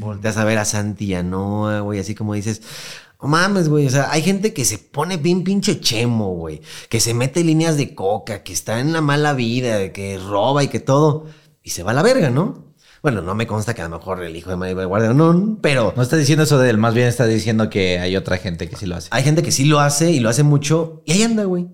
volteas 0.00 0.36
a 0.36 0.44
ver 0.44 0.58
a 0.58 0.64
Santi 0.64 1.04
y 1.06 1.14
a 1.14 1.22
Noah, 1.22 1.80
güey. 1.80 2.00
Así 2.00 2.16
como 2.16 2.34
dices, 2.34 2.62
no 3.22 3.28
mames, 3.28 3.68
güey. 3.68 3.86
O 3.86 3.90
sea, 3.90 4.10
hay 4.10 4.22
gente 4.22 4.52
que 4.52 4.64
se 4.64 4.78
pone 4.78 5.18
bien 5.18 5.44
pinche 5.44 5.80
chemo, 5.80 6.34
güey. 6.34 6.60
Que 6.88 6.98
se 6.98 7.14
mete 7.14 7.44
líneas 7.44 7.76
de 7.76 7.94
coca, 7.94 8.42
que 8.42 8.52
está 8.52 8.80
en 8.80 8.92
la 8.92 9.00
mala 9.00 9.34
vida, 9.34 9.92
que 9.92 10.18
roba 10.18 10.64
y 10.64 10.68
que 10.68 10.80
todo. 10.80 11.26
Y 11.62 11.70
se 11.70 11.84
va 11.84 11.92
a 11.92 11.94
la 11.94 12.02
verga, 12.02 12.28
¿no? 12.28 12.71
Bueno, 13.02 13.20
no 13.20 13.34
me 13.34 13.48
consta 13.48 13.74
que 13.74 13.82
a 13.82 13.88
lo 13.88 13.98
mejor 13.98 14.22
el 14.22 14.36
hijo 14.36 14.50
de 14.50 14.56
Maribel 14.56 14.86
Guardia 14.86 15.12
no, 15.12 15.58
pero 15.60 15.92
No 15.96 16.02
está 16.02 16.16
diciendo 16.16 16.44
eso 16.44 16.58
de 16.58 16.70
él, 16.70 16.78
más 16.78 16.94
bien 16.94 17.08
está 17.08 17.26
diciendo 17.26 17.68
que 17.68 17.98
hay 17.98 18.16
otra 18.16 18.38
gente 18.38 18.68
que 18.68 18.76
sí 18.76 18.86
lo 18.86 18.94
hace. 18.96 19.08
hay 19.10 19.24
gente 19.24 19.42
que 19.42 19.50
sí 19.50 19.64
lo 19.64 19.80
hace 19.80 20.12
y 20.12 20.20
lo 20.20 20.28
hace 20.28 20.44
mucho 20.44 21.02
y 21.04 21.12
ahí 21.12 21.22
anda, 21.24 21.44
güey. 21.44 21.68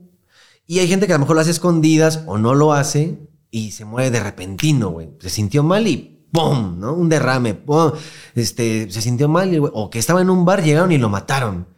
Y 0.66 0.78
hay 0.78 0.88
gente 0.88 1.06
que 1.06 1.12
a 1.12 1.16
lo 1.16 1.20
mejor 1.20 1.36
lo 1.36 1.42
hace 1.42 1.50
escondidas 1.50 2.22
o 2.26 2.38
no 2.38 2.54
lo 2.54 2.72
hace 2.72 3.18
y 3.50 3.72
se 3.72 3.84
muere 3.84 4.10
de 4.10 4.20
repentino, 4.20 4.90
güey. 4.90 5.10
Se 5.20 5.28
sintió 5.30 5.62
mal 5.62 5.86
y 5.86 6.26
¡pum! 6.32 6.78
¿no? 6.78 6.94
Un 6.94 7.08
derrame, 7.08 7.54
¡pum! 7.54 7.92
Este, 8.34 8.90
se 8.90 9.02
sintió 9.02 9.28
mal 9.28 9.52
y, 9.52 9.58
güey, 9.58 9.72
o 9.74 9.90
que 9.90 9.98
estaba 9.98 10.20
en 10.22 10.30
un 10.30 10.44
bar, 10.44 10.62
llegaron 10.62 10.92
y 10.92 10.98
lo 10.98 11.08
mataron. 11.08 11.68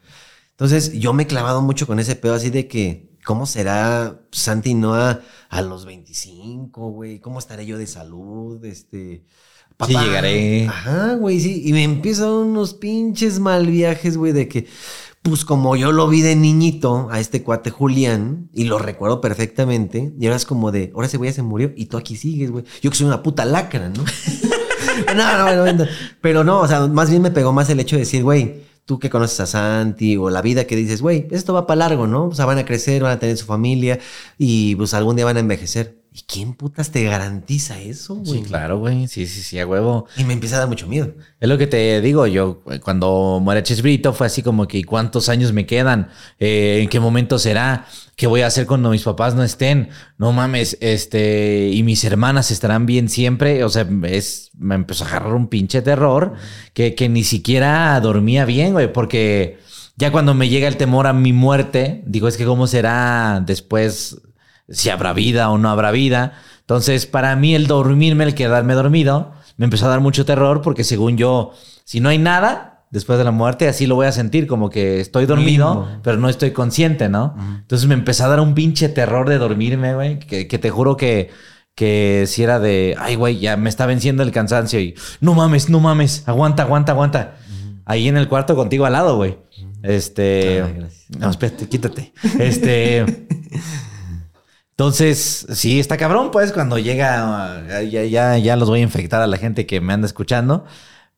Entonces 0.50 0.92
yo 0.92 1.12
me 1.12 1.24
he 1.24 1.26
clavado 1.26 1.62
mucho 1.62 1.86
con 1.86 1.98
ese 1.98 2.16
pedo 2.16 2.34
así 2.34 2.50
de 2.50 2.68
que, 2.68 3.09
¿cómo 3.24 3.46
será 3.46 4.20
Santi 4.30 4.74
Noah 4.74 5.20
a 5.48 5.62
los 5.62 5.84
25, 5.84 6.90
güey? 6.90 7.20
¿Cómo 7.20 7.38
estaré 7.38 7.66
yo 7.66 7.78
de 7.78 7.86
salud? 7.86 8.64
Este... 8.64 9.24
Sí, 9.86 9.96
llegaré. 9.96 10.66
Ajá, 10.68 11.14
güey, 11.14 11.40
sí. 11.40 11.62
Y 11.64 11.72
me 11.72 11.82
empiezan 11.82 12.28
unos 12.28 12.74
pinches 12.74 13.38
mal 13.38 13.66
viajes, 13.66 14.16
güey, 14.16 14.32
de 14.32 14.48
que, 14.48 14.66
Pues 15.22 15.44
como 15.44 15.76
yo 15.76 15.92
lo 15.92 16.08
vi 16.08 16.20
de 16.20 16.36
niñito 16.36 17.08
a 17.10 17.20
este 17.20 17.42
cuate 17.42 17.70
Julián 17.70 18.50
y 18.52 18.64
lo 18.64 18.78
recuerdo 18.78 19.20
perfectamente, 19.20 20.12
y 20.18 20.26
ahora 20.26 20.36
es 20.36 20.46
como 20.46 20.70
de, 20.70 20.90
ahora 20.94 21.06
ese 21.06 21.16
güey 21.16 21.30
ya 21.30 21.34
se 21.36 21.42
murió 21.42 21.72
y 21.76 21.86
tú 21.86 21.96
aquí 21.96 22.16
sigues, 22.16 22.50
güey. 22.50 22.64
Yo 22.82 22.90
que 22.90 22.96
soy 22.96 23.06
una 23.06 23.22
puta 23.22 23.44
lacra, 23.44 23.88
¿no? 23.88 24.04
no, 25.16 25.38
no, 25.38 25.66
no, 25.66 25.72
no. 25.72 25.86
Pero 26.20 26.44
no, 26.44 26.60
o 26.60 26.68
sea, 26.68 26.86
más 26.86 27.10
bien 27.10 27.22
me 27.22 27.30
pegó 27.30 27.52
más 27.52 27.68
el 27.70 27.80
hecho 27.80 27.96
de 27.96 28.00
decir, 28.00 28.22
güey, 28.22 28.62
tú 28.84 28.98
que 28.98 29.10
conoces 29.10 29.40
a 29.40 29.46
Santi 29.46 30.16
o 30.16 30.30
la 30.30 30.42
vida 30.42 30.66
que 30.66 30.76
dices, 30.76 31.02
güey, 31.02 31.28
esto 31.30 31.54
va 31.54 31.66
para 31.66 31.78
largo, 31.88 32.06
¿no? 32.06 32.26
O 32.26 32.34
sea, 32.34 32.46
van 32.46 32.58
a 32.58 32.64
crecer, 32.64 33.02
van 33.02 33.12
a 33.12 33.18
tener 33.18 33.36
su 33.36 33.46
familia 33.46 33.98
y 34.38 34.74
pues 34.76 34.94
algún 34.94 35.16
día 35.16 35.24
van 35.24 35.36
a 35.36 35.40
envejecer. 35.40 35.99
¿Y 36.12 36.22
quién 36.22 36.54
putas 36.54 36.90
te 36.90 37.04
garantiza 37.04 37.78
eso, 37.78 38.16
güey? 38.16 38.40
Sí, 38.40 38.42
claro, 38.42 38.78
güey. 38.78 39.06
Sí, 39.06 39.28
sí, 39.28 39.42
sí, 39.42 39.60
a 39.60 39.66
huevo. 39.66 40.06
Y 40.16 40.24
me 40.24 40.32
empieza 40.32 40.56
a 40.56 40.58
dar 40.58 40.68
mucho 40.68 40.88
miedo. 40.88 41.14
Es 41.38 41.48
lo 41.48 41.56
que 41.56 41.68
te 41.68 42.00
digo, 42.00 42.26
yo 42.26 42.64
cuando 42.82 43.38
muere 43.40 43.62
Chespirito 43.62 44.12
fue 44.12 44.26
así 44.26 44.42
como 44.42 44.66
que 44.66 44.82
¿cuántos 44.82 45.28
años 45.28 45.52
me 45.52 45.66
quedan? 45.66 46.08
Eh, 46.40 46.80
¿En 46.82 46.88
qué 46.88 46.98
momento 46.98 47.38
será? 47.38 47.86
¿Qué 48.16 48.26
voy 48.26 48.40
a 48.40 48.48
hacer 48.48 48.66
cuando 48.66 48.90
mis 48.90 49.04
papás 49.04 49.36
no 49.36 49.44
estén? 49.44 49.90
No 50.18 50.32
mames, 50.32 50.76
este, 50.80 51.70
y 51.72 51.84
mis 51.84 52.02
hermanas 52.02 52.50
estarán 52.50 52.86
bien 52.86 53.08
siempre. 53.08 53.62
O 53.62 53.68
sea, 53.68 53.86
es, 54.02 54.50
me 54.58 54.74
empezó 54.74 55.04
a 55.04 55.08
agarrar 55.08 55.34
un 55.34 55.46
pinche 55.46 55.80
terror 55.80 56.34
que, 56.74 56.96
que 56.96 57.08
ni 57.08 57.22
siquiera 57.22 58.00
dormía 58.00 58.44
bien, 58.46 58.72
güey, 58.72 58.92
porque 58.92 59.60
ya 59.96 60.10
cuando 60.10 60.34
me 60.34 60.48
llega 60.48 60.66
el 60.66 60.76
temor 60.76 61.06
a 61.06 61.12
mi 61.12 61.32
muerte, 61.32 62.02
digo, 62.04 62.26
es 62.26 62.36
que 62.36 62.44
cómo 62.44 62.66
será 62.66 63.40
después 63.46 64.20
si 64.70 64.88
habrá 64.88 65.12
vida 65.12 65.50
o 65.50 65.58
no 65.58 65.68
habrá 65.68 65.90
vida. 65.90 66.32
Entonces, 66.60 67.06
para 67.06 67.34
mí 67.36 67.54
el 67.54 67.66
dormirme, 67.66 68.24
el 68.24 68.34
quedarme 68.34 68.74
dormido, 68.74 69.32
me 69.56 69.64
empezó 69.64 69.86
a 69.86 69.90
dar 69.90 70.00
mucho 70.00 70.24
terror 70.24 70.62
porque 70.62 70.84
según 70.84 71.16
yo, 71.16 71.52
si 71.84 72.00
no 72.00 72.08
hay 72.08 72.18
nada 72.18 72.84
después 72.90 73.18
de 73.18 73.24
la 73.24 73.30
muerte, 73.30 73.68
así 73.68 73.86
lo 73.86 73.94
voy 73.94 74.06
a 74.06 74.12
sentir, 74.12 74.46
como 74.46 74.70
que 74.70 75.00
estoy 75.00 75.26
dormido, 75.26 75.88
pero 76.02 76.16
no 76.16 76.28
estoy 76.28 76.52
consciente, 76.52 77.08
¿no? 77.08 77.36
Entonces 77.60 77.86
me 77.86 77.94
empezó 77.94 78.24
a 78.24 78.28
dar 78.28 78.40
un 78.40 78.54
pinche 78.54 78.88
terror 78.88 79.28
de 79.28 79.38
dormirme, 79.38 79.94
güey, 79.94 80.18
que, 80.18 80.48
que 80.48 80.58
te 80.58 80.70
juro 80.70 80.96
que, 80.96 81.30
que 81.74 82.24
si 82.26 82.42
era 82.42 82.58
de, 82.58 82.96
ay, 82.98 83.14
güey, 83.14 83.38
ya 83.38 83.56
me 83.56 83.68
está 83.68 83.86
venciendo 83.86 84.22
el 84.22 84.32
cansancio 84.32 84.80
y, 84.80 84.94
no 85.20 85.34
mames, 85.34 85.70
no 85.70 85.80
mames, 85.80 86.24
aguanta, 86.26 86.64
aguanta, 86.64 86.92
aguanta. 86.92 87.36
Ahí 87.84 88.08
en 88.08 88.16
el 88.16 88.28
cuarto 88.28 88.54
contigo 88.54 88.86
al 88.86 88.92
lado, 88.92 89.16
güey. 89.16 89.38
Este... 89.82 90.62
Ay, 90.62 90.74
gracias. 90.76 91.10
no, 91.18 91.30
espérate, 91.30 91.68
quítate. 91.68 92.12
Este... 92.38 93.26
Entonces, 94.80 95.46
sí, 95.52 95.78
está 95.78 95.98
cabrón, 95.98 96.30
pues, 96.30 96.52
cuando 96.52 96.78
llega, 96.78 97.82
ya, 97.82 98.02
ya, 98.02 98.38
ya 98.38 98.56
los 98.56 98.70
voy 98.70 98.80
a 98.80 98.82
infectar 98.82 99.20
a 99.20 99.26
la 99.26 99.36
gente 99.36 99.66
que 99.66 99.78
me 99.82 99.92
anda 99.92 100.06
escuchando, 100.06 100.64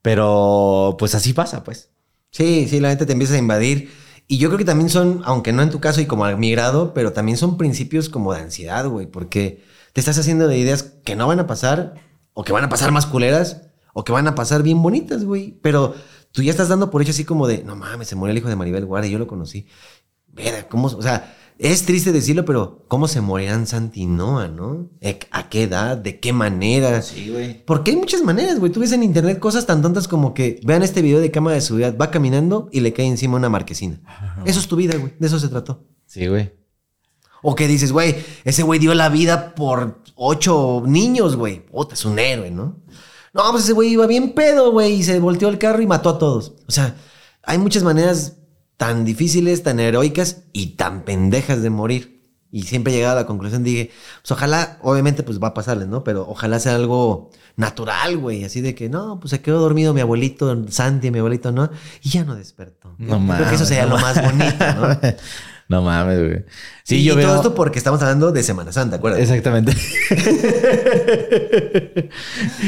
pero 0.03 0.97
pues 0.99 1.15
así 1.15 1.33
pasa, 1.33 1.63
pues. 1.63 1.91
Sí, 2.33 2.67
sí, 2.69 2.81
la 2.81 2.89
gente 2.89 3.07
te 3.07 3.13
empieza 3.13 3.35
a 3.35 3.39
invadir. 3.39 3.93
Y 4.27 4.39
yo 4.39 4.49
creo 4.49 4.59
que 4.59 4.65
también 4.65 4.91
son, 4.91 5.23
aunque 5.25 5.53
no 5.53 5.63
en 5.63 5.71
tu 5.71 5.79
caso 5.79 6.01
y 6.01 6.07
como 6.07 6.25
a 6.25 6.35
mi 6.35 6.51
grado, 6.51 6.93
pero 6.93 7.13
también 7.13 7.39
son 7.39 7.57
principios 7.57 8.09
como 8.09 8.35
de 8.35 8.41
ansiedad, 8.41 8.85
güey, 8.89 9.07
porque 9.07 9.63
te 9.93 10.01
estás 10.01 10.19
haciendo 10.19 10.49
de 10.49 10.59
ideas 10.59 10.83
que 10.83 11.15
no 11.15 11.29
van 11.29 11.39
a 11.39 11.47
pasar, 11.47 11.95
o 12.35 12.43
que 12.43 12.53
van 12.53 12.65
a 12.65 12.69
pasar 12.69 12.91
más 12.91 13.07
culeras, 13.07 13.69
o 13.95 14.03
que 14.03 14.11
van 14.11 14.27
a 14.27 14.35
pasar 14.35 14.65
bien 14.65 14.83
bonitas, 14.83 15.23
güey. 15.23 15.61
Pero 15.63 15.95
tú 16.33 16.43
ya 16.43 16.51
estás 16.51 16.69
dando 16.69 16.91
por 16.91 17.01
hecho 17.01 17.13
así 17.13 17.25
como 17.25 17.47
de, 17.47 17.63
no 17.63 17.77
mames, 17.77 18.09
se 18.09 18.17
murió 18.17 18.33
el 18.33 18.39
hijo 18.39 18.49
de 18.49 18.57
Maribel 18.57 18.87
Guardia, 18.87 19.13
yo 19.13 19.21
lo 19.21 19.29
conocí. 19.29 19.69
Vera, 20.27 20.67
¿cómo? 20.69 20.89
O 20.89 21.03
sea, 21.03 21.37
es 21.71 21.85
triste 21.85 22.13
decirlo, 22.13 22.45
pero 22.45 22.85
¿cómo 22.89 23.07
se 23.09 23.21
morirán 23.21 23.67
Santi 23.67 24.03
y 24.03 24.07
Noah, 24.07 24.49
no? 24.49 24.91
¿E- 25.01 25.19
¿A 25.31 25.49
qué 25.49 25.63
edad? 25.65 25.97
¿De 25.97 26.19
qué 26.21 26.33
manera? 26.33 27.03
Sí, 27.03 27.31
güey. 27.31 27.65
Porque 27.65 27.93
hay 27.93 27.97
muchas 27.97 28.23
maneras, 28.23 28.59
güey. 28.59 28.73
Tú 28.73 28.81
ves 28.81 28.93
en 28.93 29.03
internet 29.03 29.39
cosas 29.39 29.65
tan 29.67 29.81
tontas 29.83 30.09
como 30.09 30.35
que 30.35 30.61
vean 30.65 30.83
este 30.83 31.03
video 31.03 31.21
de 31.21 31.31
cámara 31.31 31.55
de 31.55 31.61
seguridad, 31.63 31.97
va 31.97 32.11
caminando 32.11 32.69
y 32.73 32.81
le 32.81 32.93
cae 32.93 33.07
encima 33.07 33.37
una 33.37 33.49
marquesina. 33.49 34.01
Eso 34.45 34.61
es 34.61 34.67
tu 34.69 34.77
vida, 34.77 34.97
güey. 34.97 35.15
De 35.19 35.27
eso 35.27 35.39
se 35.39 35.49
trató. 35.49 35.85
Sí, 36.07 36.27
güey. 36.27 36.53
O 37.43 37.55
que 37.55 37.67
dices, 37.67 37.93
güey, 37.93 38.17
ese 38.45 38.63
güey 38.63 38.79
dio 38.79 38.95
la 38.95 39.09
vida 39.09 39.55
por 39.55 40.03
ocho 40.15 40.83
niños, 40.87 41.37
güey. 41.37 41.65
Puta, 41.67 41.95
es 41.95 42.05
un 42.05 42.19
héroe, 42.19 42.51
¿no? 42.51 42.81
No, 43.35 43.51
pues 43.51 43.65
ese 43.65 43.73
güey 43.73 43.91
iba 43.91 44.07
bien 44.07 44.33
pedo, 44.35 44.73
güey, 44.73 44.95
y 44.95 45.03
se 45.03 45.19
volteó 45.19 45.49
el 45.49 45.59
carro 45.59 45.81
y 45.83 45.87
mató 45.87 46.11
a 46.11 46.19
todos. 46.19 46.55
O 46.69 46.71
sea, 46.71 46.97
hay 47.43 47.59
muchas 47.59 47.83
maneras 47.83 48.37
tan 48.83 49.05
difíciles, 49.05 49.63
tan 49.63 49.79
heroicas 49.79 50.39
y 50.53 50.75
tan 50.75 51.05
pendejas 51.05 51.63
de 51.63 51.71
morir. 51.71 52.21
Y 52.51 52.63
siempre 52.65 52.93
he 52.93 52.97
llegado 52.97 53.17
a 53.17 53.21
la 53.21 53.27
conclusión, 53.29 53.63
dije, 53.63 53.93
pues 54.23 54.33
ojalá, 54.33 54.79
obviamente, 54.83 55.23
pues 55.23 55.41
va 55.41 55.49
a 55.49 55.55
pasarles, 55.55 55.87
¿no? 55.87 56.03
Pero 56.03 56.27
ojalá 56.29 56.59
sea 56.59 56.75
algo 56.75 57.31
natural, 57.55 58.19
güey. 58.19 58.43
Así 58.43 58.61
de 58.61 58.75
que, 58.75 58.89
no, 58.89 59.21
pues 59.21 59.31
se 59.31 59.41
quedó 59.41 59.61
dormido 59.61 59.95
mi 59.95 60.01
abuelito, 60.01 60.69
Santi, 60.69 61.13
mi 61.13 61.21
abuelito, 61.21 61.53
¿no? 61.53 61.71
Y 62.03 62.09
ya 62.09 62.25
no 62.25 62.35
despertó. 62.35 62.97
No 62.99 63.07
Creo 63.07 63.19
que 63.19 63.25
mames, 63.25 63.53
eso 63.53 63.67
sería 63.67 63.87
no 63.87 63.91
lo 63.95 64.01
más 64.01 64.21
bonito, 64.21 64.65
¿no? 64.75 64.99
No 65.73 65.81
mames, 65.81 66.19
güey. 66.19 66.45
Sí, 66.83 66.97
y 66.97 67.05
yo 67.05 67.17
veo. 67.17 67.27
todo 67.27 67.37
esto 67.37 67.55
porque 67.55 67.79
estamos 67.79 68.03
hablando 68.03 68.31
de 68.31 68.43
Semana 68.43 68.73
Santa, 68.73 68.97
acuérdate. 68.97 69.23
Exactamente. 69.23 69.73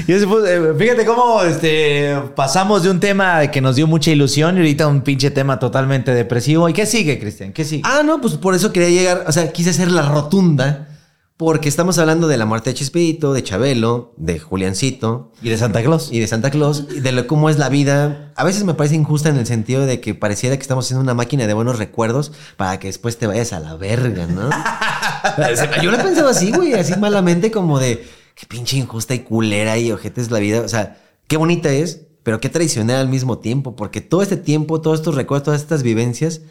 Y 0.09 0.13
eh, 0.13 0.75
fíjate 0.79 1.05
cómo 1.05 1.43
este, 1.43 2.17
pasamos 2.35 2.83
de 2.83 2.91
un 2.91 3.01
tema 3.01 3.51
que 3.51 3.61
nos 3.61 3.77
dio 3.77 3.87
mucha 3.87 4.11
ilusión 4.11 4.57
y 4.57 4.61
ahorita 4.61 4.89
un 4.89 5.03
pinche 5.03 5.31
tema 5.31 5.59
totalmente 5.59 6.15
depresivo. 6.15 6.69
¿Y 6.69 6.73
qué 6.73 6.87
sigue, 6.87 7.19
Cristian? 7.19 7.53
¿Qué 7.53 7.65
sigue? 7.65 7.83
Ah, 7.85 8.03
no, 8.05 8.21
pues 8.21 8.35
por 8.35 8.55
eso 8.55 8.73
quería 8.73 8.89
llegar, 8.89 9.25
o 9.27 9.33
sea, 9.33 9.53
quise 9.53 9.71
hacer 9.71 9.91
la 9.91 10.03
rotunda, 10.03 10.89
porque 11.37 11.69
estamos 11.69 11.99
hablando 11.99 12.29
de 12.29 12.37
la 12.37 12.47
muerte 12.47 12.71
de 12.71 12.75
Chespirito, 12.75 13.33
de 13.33 13.43
Chabelo, 13.43 14.15
de 14.17 14.39
Juliancito 14.39 15.33
Y 15.43 15.49
de 15.49 15.59
Santa 15.59 15.83
Claus. 15.83 16.11
y 16.13 16.21
de 16.21 16.29
Santa 16.29 16.51
Claus, 16.51 16.87
y 16.95 17.01
de 17.01 17.11
lo, 17.11 17.27
cómo 17.27 17.51
es 17.51 17.59
la 17.59 17.69
vida. 17.69 18.33
A 18.37 18.45
veces 18.45 18.63
me 18.63 18.75
parece 18.75 18.95
injusta 18.95 19.31
en 19.31 19.37
el 19.37 19.47
sentido 19.47 19.85
de 19.85 20.01
que 20.01 20.15
pareciera 20.15 20.57
que 20.57 20.63
estamos 20.63 20.85
haciendo 20.85 21.03
una 21.03 21.15
máquina 21.15 21.49
de 21.49 21.55
buenos 21.55 21.79
recuerdos 21.79 22.31
para 22.57 22.79
que 22.79 22.87
después 22.87 23.19
te 23.19 23.27
vayas 23.27 23.53
a 23.53 23.59
la 23.59 23.75
verga, 23.75 24.27
¿no? 24.27 24.49
Yo 25.83 25.91
lo 25.91 25.99
pensaba 25.99 26.31
así, 26.31 26.53
güey, 26.53 26.75
así 26.75 26.95
malamente 27.01 27.51
como 27.51 27.81
de 27.81 28.07
qué 28.37 28.47
pinche 28.47 28.77
injusta 28.77 29.15
y 29.15 29.21
culera 29.21 29.77
y 29.77 29.91
ojete 29.91 30.21
es 30.21 30.31
la 30.31 30.39
vida. 30.39 30.61
O 30.61 30.69
sea, 30.69 31.03
qué 31.27 31.37
bonita 31.37 31.73
es, 31.73 32.03
pero 32.23 32.41
qué 32.41 32.49
traicionera 32.49 33.01
al 33.01 33.09
mismo 33.09 33.39
tiempo, 33.39 33.75
porque 33.75 34.01
todo 34.01 34.23
este 34.23 34.37
tiempo, 34.37 34.81
todos 34.81 35.01
estos 35.01 35.17
recuerdos, 35.17 35.47
todas 35.47 35.63
estas 35.63 35.83
vivencias, 35.83 36.43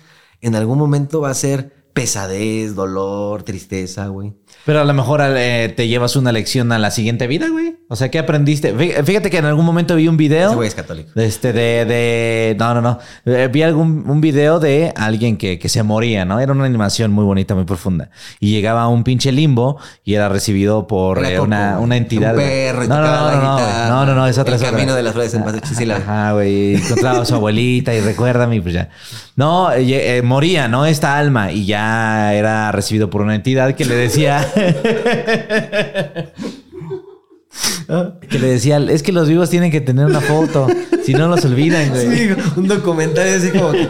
en 0.41 0.55
algún 0.55 0.77
momento 0.77 1.21
va 1.21 1.29
a 1.29 1.35
ser 1.35 1.83
pesadez, 1.93 2.75
dolor, 2.75 3.43
tristeza, 3.43 4.07
güey. 4.07 4.33
Pero 4.65 4.79
a 4.79 4.85
lo 4.85 4.93
mejor 4.93 5.21
eh, 5.23 5.73
te 5.75 5.87
llevas 5.87 6.15
una 6.15 6.31
lección 6.31 6.71
a 6.71 6.79
la 6.79 6.89
siguiente 6.91 7.27
vida, 7.27 7.47
güey. 7.49 7.75
O 7.89 7.95
sea, 7.97 8.09
¿qué 8.09 8.17
aprendiste? 8.17 8.73
Fí- 8.73 9.03
Fíjate 9.03 9.29
que 9.29 9.37
en 9.37 9.45
algún 9.45 9.65
momento 9.65 9.95
vi 9.95 10.07
un 10.07 10.15
video. 10.17 10.47
Ese 10.47 10.55
güey 10.55 10.67
es 10.69 10.75
católico. 10.75 11.11
de 11.15 11.25
Este, 11.25 11.51
de, 11.53 11.83
de, 11.85 12.55
no, 12.57 12.73
no, 12.73 12.81
no. 12.81 12.99
Eh, 13.25 13.49
vi 13.51 13.61
algún, 13.61 14.09
un 14.09 14.21
video 14.21 14.59
de 14.59 14.93
alguien 14.95 15.35
que, 15.37 15.59
que 15.59 15.67
se 15.69 15.83
moría, 15.83 16.23
¿no? 16.23 16.39
Era 16.39 16.53
una 16.53 16.63
animación 16.65 17.11
muy 17.11 17.25
bonita, 17.25 17.55
muy 17.55 17.65
profunda. 17.65 18.09
Y 18.39 18.51
llegaba 18.51 18.83
a 18.83 18.87
un 18.87 19.03
pinche 19.03 19.31
limbo 19.33 19.77
y 20.05 20.13
era 20.13 20.29
recibido 20.29 20.87
por 20.87 21.19
Era 21.19 21.29
eh, 21.31 21.39
una, 21.41 21.79
una 21.79 21.97
entidad. 21.97 22.31
Un 22.33 22.39
perro 22.39 22.83
y 22.85 22.87
no, 22.87 22.95
no, 22.95 23.01
tocaba 23.05 23.31
no, 23.31 23.37
no, 23.37 23.43
no, 23.43 23.57
guitarra. 23.57 23.89
no, 23.89 24.05
no, 24.05 24.15
no, 24.15 24.27
es 24.27 24.37
otra. 24.37 24.55
El 24.55 24.61
otra. 24.61 24.71
camino 24.71 24.95
de 24.95 25.03
las 25.03 25.13
flores 25.13 25.33
en 25.33 25.43
paz 25.43 25.53
de 25.53 25.61
Chisila. 25.61 25.97
Ajá, 25.97 26.31
güey. 26.33 26.75
Encontraba 26.75 27.21
a 27.21 27.25
su 27.25 27.35
abuelita 27.35 27.93
y 27.93 27.99
recuérdame 27.99 28.61
pues 28.61 28.73
ya. 28.73 28.89
No, 29.35 29.71
eh, 29.73 30.21
moría, 30.23 30.67
¿no? 30.67 30.85
Esta 30.85 31.17
alma 31.17 31.51
y 31.51 31.65
ya 31.65 32.33
era 32.33 32.71
recibido 32.71 33.09
por 33.09 33.21
una 33.21 33.35
entidad 33.35 33.75
que 33.75 33.83
le 33.85 33.95
decía... 33.95 34.42
que 38.29 38.39
le 38.39 38.47
decía, 38.47 38.77
es 38.77 39.03
que 39.03 39.11
los 39.11 39.27
vivos 39.27 39.49
tienen 39.49 39.71
que 39.71 39.81
tener 39.81 40.05
una 40.05 40.21
foto, 40.21 40.67
si 41.03 41.13
no 41.13 41.27
los 41.27 41.43
olvidan, 41.45 41.89
güey. 41.89 42.17
Sí, 42.17 42.29
un 42.55 42.67
documentario 42.67 43.35
así 43.35 43.49
como 43.49 43.71
que. 43.71 43.89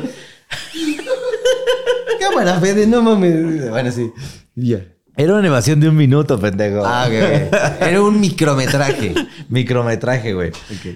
Cámara, 2.20 2.60
Fede, 2.60 2.88
no 2.88 3.02
mames. 3.02 3.70
Bueno, 3.70 3.92
sí. 3.92 4.12
Ya. 4.56 4.80
Era 5.16 5.34
una 5.34 5.40
animación 5.40 5.80
de 5.80 5.90
un 5.90 5.96
minuto, 5.96 6.40
pendejo. 6.40 6.84
Ah, 6.84 7.06
ok. 7.08 7.82
Era 7.82 8.02
un 8.02 8.20
micrometraje. 8.20 9.14
Micrometraje, 9.50 10.34
güey. 10.34 10.52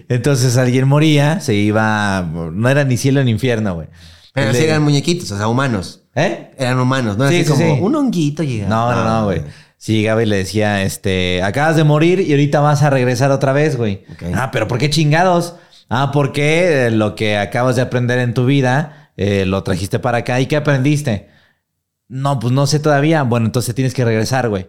Entonces 0.10 0.58
alguien 0.58 0.88
moría, 0.88 1.39
se 1.39 1.53
iba. 1.53 2.22
No 2.22 2.68
era 2.68 2.84
ni 2.84 2.97
cielo 2.97 3.24
ni 3.24 3.32
infierno, 3.32 3.76
güey. 3.76 3.88
Pero 4.34 4.53
sí 4.53 4.64
eran 4.64 4.84
muñequitos, 4.84 5.32
o 5.32 5.38
sea, 5.38 5.47
humanos. 5.47 6.07
¿Eh? 6.18 6.51
Eran 6.57 6.80
humanos, 6.80 7.15
¿no? 7.15 7.30
Sí, 7.30 7.36
Así 7.36 7.43
sí, 7.43 7.49
como 7.51 7.76
sí. 7.76 7.82
un 7.82 7.95
honguito 7.95 8.41
llegaba. 8.41 8.95
No, 8.95 9.03
no, 9.03 9.09
no, 9.09 9.26
güey. 9.26 9.43
Sí, 9.78 9.97
llegaba 9.97 10.24
y 10.24 10.26
le 10.26 10.38
decía, 10.38 10.82
este, 10.82 11.43
acabas 11.43 11.76
de 11.76 11.84
morir 11.84 12.20
y 12.20 12.32
ahorita 12.32 12.59
vas 12.59 12.82
a 12.82 12.89
regresar 12.89 13.30
otra 13.30 13.53
vez, 13.53 13.78
güey. 13.78 14.03
Ah, 14.34 14.49
pero 14.51 14.68
¿por 14.68 14.80
qué 14.80 14.89
chingados? 14.89 15.53
Ah, 15.89 16.09
porque 16.11 16.89
lo 16.91 17.13
que 17.13 17.38
acabas 17.38 17.76
de 17.76 17.84
aprender 17.84 18.18
en 18.18 18.34
tu 18.34 18.47
vida 18.47 19.11
eh, 19.15 19.45
lo 19.45 19.61
trajiste 19.61 19.99
para 19.99 20.20
acá. 20.20 20.41
¿Y 20.41 20.47
qué 20.47 20.55
aprendiste? 20.55 21.30
No, 22.07 22.39
pues 22.39 22.51
no 22.51 22.65
sé 22.65 22.80
todavía. 22.80 23.22
Bueno, 23.22 23.45
entonces 23.45 23.76
tienes 23.76 23.93
que 23.93 24.03
regresar, 24.03 24.49
güey. 24.49 24.68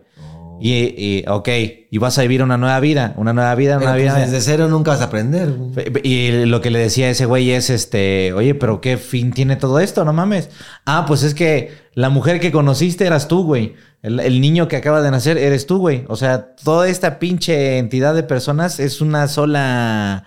Y, 0.61 0.73
y, 0.97 1.25
ok, 1.29 1.49
y 1.91 1.99
vas 1.99 2.19
a 2.19 2.23
vivir 2.23 2.43
una 2.43 2.57
nueva 2.59 2.81
vida, 2.81 3.15
una 3.17 3.33
nueva 3.33 3.55
vida, 3.55 3.77
una 3.77 3.93
Pero, 3.93 4.05
pues, 4.05 4.15
vida. 4.15 4.27
desde 4.27 4.41
cero 4.41 4.69
nunca 4.69 4.91
vas 4.91 5.01
a 5.01 5.05
aprender. 5.05 5.55
Y 6.03 6.45
lo 6.47 6.61
que 6.61 6.71
le 6.71 6.79
decía 6.81 7.07
a 7.07 7.11
ese 7.11 7.27
güey 7.27 7.51
es, 7.53 7.71
este, 7.71 8.33
oye, 8.33 8.55
pero 8.55 8.81
¿qué 8.81 8.97
fin 8.97 9.33
tiene 9.33 9.57
todo 9.57 9.79
esto? 9.81 10.05
No 10.05 10.13
mames. 10.13 10.51
Ah, 10.85 11.05
pues 11.07 11.23
es 11.23 11.35
que 11.35 11.73
la 11.95 12.09
mujer 12.11 12.41
que 12.41 12.51
conociste 12.51 13.07
eras 13.07 13.29
tú, 13.29 13.45
güey. 13.45 13.75
El, 14.03 14.21
el 14.21 14.41
niño 14.41 14.69
que 14.69 14.77
acaba 14.77 15.01
de 15.03 15.11
nacer 15.11 15.39
eres 15.39 15.67
tú, 15.67 15.79
güey. 15.79 16.05
O 16.09 16.17
sea, 16.17 16.55
toda 16.57 16.89
esta 16.89 17.19
pinche 17.19 17.79
entidad 17.79 18.15
de 18.15 18.23
personas 18.25 18.81
es 18.81 19.01
una 19.01 19.29
sola 19.29 20.25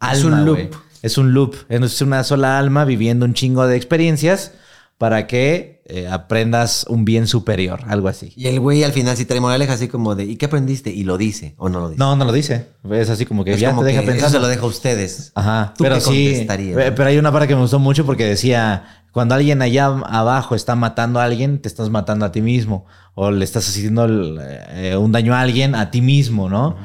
alma, 0.00 0.12
Es 0.12 0.24
un 0.24 0.44
loop. 0.44 0.54
güey. 0.56 0.70
Es 1.02 1.18
un 1.18 1.32
loop, 1.34 1.54
es 1.68 2.00
una 2.00 2.24
sola 2.24 2.58
alma 2.58 2.84
viviendo 2.84 3.24
un 3.26 3.34
chingo 3.34 3.66
de 3.66 3.76
experiencias 3.76 4.52
para 4.98 5.26
que 5.26 5.82
eh, 5.86 6.08
aprendas 6.08 6.86
un 6.88 7.04
bien 7.04 7.26
superior, 7.26 7.80
algo 7.86 8.08
así. 8.08 8.32
Y 8.34 8.46
el 8.46 8.60
güey 8.60 8.82
al 8.82 8.92
final 8.92 9.16
sí 9.16 9.24
trae 9.24 9.40
moraleja 9.40 9.74
así 9.74 9.88
como 9.88 10.14
de, 10.14 10.24
¿y 10.24 10.36
qué 10.36 10.46
aprendiste? 10.46 10.90
Y 10.90 11.04
lo 11.04 11.18
dice 11.18 11.54
o 11.58 11.68
no 11.68 11.80
lo 11.80 11.88
dice. 11.90 11.98
No, 11.98 12.16
no 12.16 12.24
lo 12.24 12.32
dice. 12.32 12.68
Es 12.90 13.10
así 13.10 13.26
como 13.26 13.44
que 13.44 13.52
Es 13.52 13.60
ya 13.60 13.70
como 13.70 13.82
te 13.82 13.88
deja. 13.92 14.00
Eso 14.00 14.30
se 14.30 14.38
lo 14.38 14.48
deja 14.48 14.62
a 14.62 14.66
ustedes. 14.66 15.32
Ajá, 15.34 15.74
¿Tú 15.76 15.84
pero 15.84 15.96
qué 15.96 16.00
sí. 16.00 16.24
contestarías, 16.26 16.78
eh? 16.78 16.92
Pero 16.92 17.08
hay 17.08 17.18
una 17.18 17.30
parte 17.30 17.48
que 17.48 17.54
me 17.54 17.60
gustó 17.60 17.78
mucho 17.78 18.06
porque 18.06 18.24
decía: 18.24 19.02
cuando 19.12 19.34
alguien 19.34 19.62
allá 19.62 19.86
abajo 19.86 20.54
está 20.54 20.74
matando 20.74 21.20
a 21.20 21.24
alguien, 21.24 21.60
te 21.60 21.68
estás 21.68 21.90
matando 21.90 22.24
a 22.24 22.32
ti 22.32 22.40
mismo. 22.40 22.86
O 23.14 23.30
le 23.30 23.44
estás 23.44 23.68
haciendo 23.68 24.04
el, 24.06 24.38
eh, 24.40 24.96
un 24.96 25.12
daño 25.12 25.34
a 25.34 25.40
alguien 25.40 25.74
a 25.74 25.90
ti 25.90 26.00
mismo, 26.00 26.48
¿no? 26.48 26.76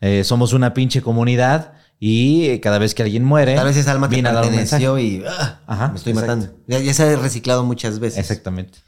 Eh, 0.00 0.24
somos 0.24 0.52
una 0.52 0.74
pinche 0.74 1.02
comunidad 1.02 1.72
y 2.02 2.46
eh, 2.46 2.60
cada 2.60 2.78
vez 2.78 2.94
que 2.94 3.02
alguien 3.02 3.24
muere. 3.24 3.54
Tal 3.54 3.66
vez 3.66 3.76
esa 3.76 3.92
alma 3.92 4.08
te 4.08 4.22
perteneció 4.22 4.98
y 4.98 5.22
ah, 5.28 5.60
Ajá, 5.66 5.88
me 5.88 5.98
estoy 5.98 6.12
exacto. 6.12 6.34
matando. 6.34 6.58
Ya, 6.66 6.78
ya 6.78 6.94
se 6.94 7.02
ha 7.02 7.16
reciclado 7.16 7.62
muchas 7.62 7.98
veces. 7.98 8.18
Exactamente. 8.18 8.78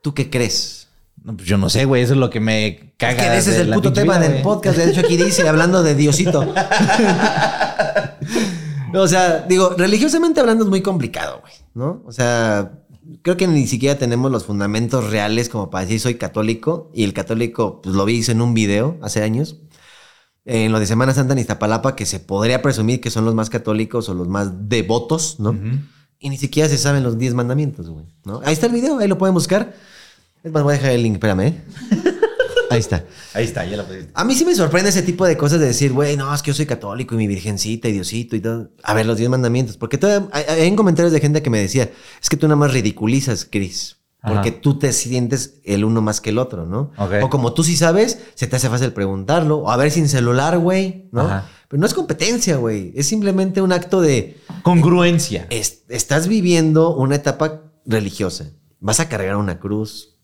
¿Tú 0.00 0.14
qué 0.14 0.30
crees? 0.30 0.86
No, 1.24 1.36
pues 1.36 1.48
yo 1.48 1.58
no 1.58 1.68
sé, 1.68 1.86
güey. 1.86 2.02
Eso 2.02 2.12
es 2.12 2.20
lo 2.20 2.30
que 2.30 2.38
me 2.38 2.94
caga. 2.98 3.24
Es 3.24 3.30
que 3.30 3.38
ese 3.38 3.50
es 3.50 3.66
el 3.66 3.74
puto 3.74 3.92
tema 3.92 4.18
vida, 4.18 4.28
del 4.28 4.42
podcast. 4.42 4.78
De 4.78 4.88
hecho, 4.88 5.00
aquí 5.00 5.16
dice, 5.16 5.48
hablando 5.48 5.82
de 5.82 5.96
Diosito. 5.96 6.54
O 8.94 9.08
sea, 9.08 9.40
digo, 9.40 9.74
religiosamente 9.76 10.38
hablando 10.40 10.62
es 10.64 10.70
muy 10.70 10.82
complicado, 10.82 11.40
güey, 11.40 11.52
¿no? 11.74 12.02
O 12.06 12.12
sea, 12.12 12.78
creo 13.22 13.36
que 13.36 13.48
ni 13.48 13.66
siquiera 13.66 13.98
tenemos 13.98 14.30
los 14.30 14.44
fundamentos 14.44 15.10
reales 15.10 15.48
como 15.48 15.68
para 15.68 15.84
decir 15.84 15.98
soy 15.98 16.14
católico. 16.14 16.92
Y 16.94 17.02
el 17.02 17.12
católico, 17.12 17.82
pues 17.82 17.96
lo 17.96 18.04
vi 18.04 18.14
hizo 18.14 18.30
en 18.30 18.40
un 18.40 18.54
video 18.54 18.96
hace 19.02 19.22
años. 19.24 19.56
En 20.46 20.70
lo 20.70 20.78
de 20.78 20.86
Semana 20.86 21.12
Santa 21.12 21.32
en 21.32 21.40
Iztapalapa, 21.40 21.96
que 21.96 22.06
se 22.06 22.20
podría 22.20 22.62
presumir 22.62 23.00
que 23.00 23.10
son 23.10 23.24
los 23.24 23.34
más 23.34 23.50
católicos 23.50 24.08
o 24.08 24.14
los 24.14 24.28
más 24.28 24.68
devotos, 24.68 25.40
¿no? 25.40 25.58
Y 26.20 26.30
ni 26.30 26.38
siquiera 26.38 26.68
se 26.68 26.78
saben 26.78 27.02
los 27.02 27.18
10 27.18 27.34
mandamientos, 27.34 27.90
güey, 27.90 28.06
¿no? 28.24 28.40
Ahí 28.44 28.52
está 28.52 28.66
el 28.66 28.72
video, 28.72 28.98
ahí 28.98 29.08
lo 29.08 29.18
pueden 29.18 29.34
buscar. 29.34 29.74
Es 30.44 30.52
más, 30.52 30.62
voy 30.62 30.74
a 30.74 30.76
dejar 30.76 30.92
el 30.92 31.02
link, 31.02 31.14
espérame, 31.14 31.40
¿eh? 31.40 31.64
Ahí 32.70 32.80
está. 32.80 33.04
Ahí 33.34 33.44
está, 33.44 33.64
ya 33.64 33.76
lo 33.76 33.84
pusiste. 33.84 34.10
A 34.14 34.24
mí 34.24 34.34
sí 34.34 34.44
me 34.44 34.54
sorprende 34.54 34.90
ese 34.90 35.02
tipo 35.02 35.24
de 35.24 35.36
cosas 35.36 35.60
de 35.60 35.66
decir, 35.66 35.92
güey, 35.92 36.16
no, 36.16 36.32
es 36.34 36.42
que 36.42 36.50
yo 36.50 36.54
soy 36.54 36.66
católico 36.66 37.14
y 37.14 37.18
mi 37.18 37.26
virgencita 37.26 37.88
y 37.88 37.92
Diosito 37.92 38.36
y 38.36 38.40
todo. 38.40 38.70
A 38.82 38.94
ver, 38.94 39.06
los 39.06 39.16
10 39.16 39.30
mandamientos. 39.30 39.76
Porque 39.76 39.98
todavía 39.98 40.28
hay, 40.32 40.44
hay 40.44 40.76
comentarios 40.76 41.12
de 41.12 41.20
gente 41.20 41.42
que 41.42 41.50
me 41.50 41.60
decía, 41.60 41.90
es 42.20 42.28
que 42.28 42.36
tú 42.36 42.46
nada 42.46 42.56
más 42.56 42.72
ridiculizas, 42.72 43.44
Chris. 43.44 43.96
Porque 44.26 44.48
Ajá. 44.48 44.60
tú 44.60 44.78
te 44.78 44.92
sientes 44.92 45.60
el 45.64 45.84
uno 45.84 46.02
más 46.02 46.20
que 46.20 46.30
el 46.30 46.38
otro, 46.38 46.66
¿no? 46.66 46.90
Ok. 46.98 47.12
O 47.22 47.30
como 47.30 47.52
tú 47.54 47.62
sí 47.62 47.76
sabes, 47.76 48.18
se 48.34 48.46
te 48.48 48.56
hace 48.56 48.68
fácil 48.68 48.92
preguntarlo. 48.92 49.58
O 49.58 49.70
a 49.70 49.76
ver 49.76 49.90
sin 49.92 50.08
celular, 50.08 50.58
güey, 50.58 51.08
¿no? 51.12 51.22
Ajá. 51.22 51.46
Pero 51.68 51.80
no 51.80 51.86
es 51.86 51.94
competencia, 51.94 52.56
güey. 52.56 52.92
Es 52.96 53.06
simplemente 53.06 53.60
un 53.62 53.72
acto 53.72 54.00
de, 54.00 54.36
Congruencia. 54.62 55.46
es- 55.50 55.84
estás 55.88 56.26
viviendo 56.28 56.94
una 56.96 57.14
etapa 57.14 57.62
religiosa. 57.84 58.50
Vas 58.80 58.98
a 59.00 59.08
cargar 59.08 59.36
una 59.36 59.58
cruz. 59.60 60.15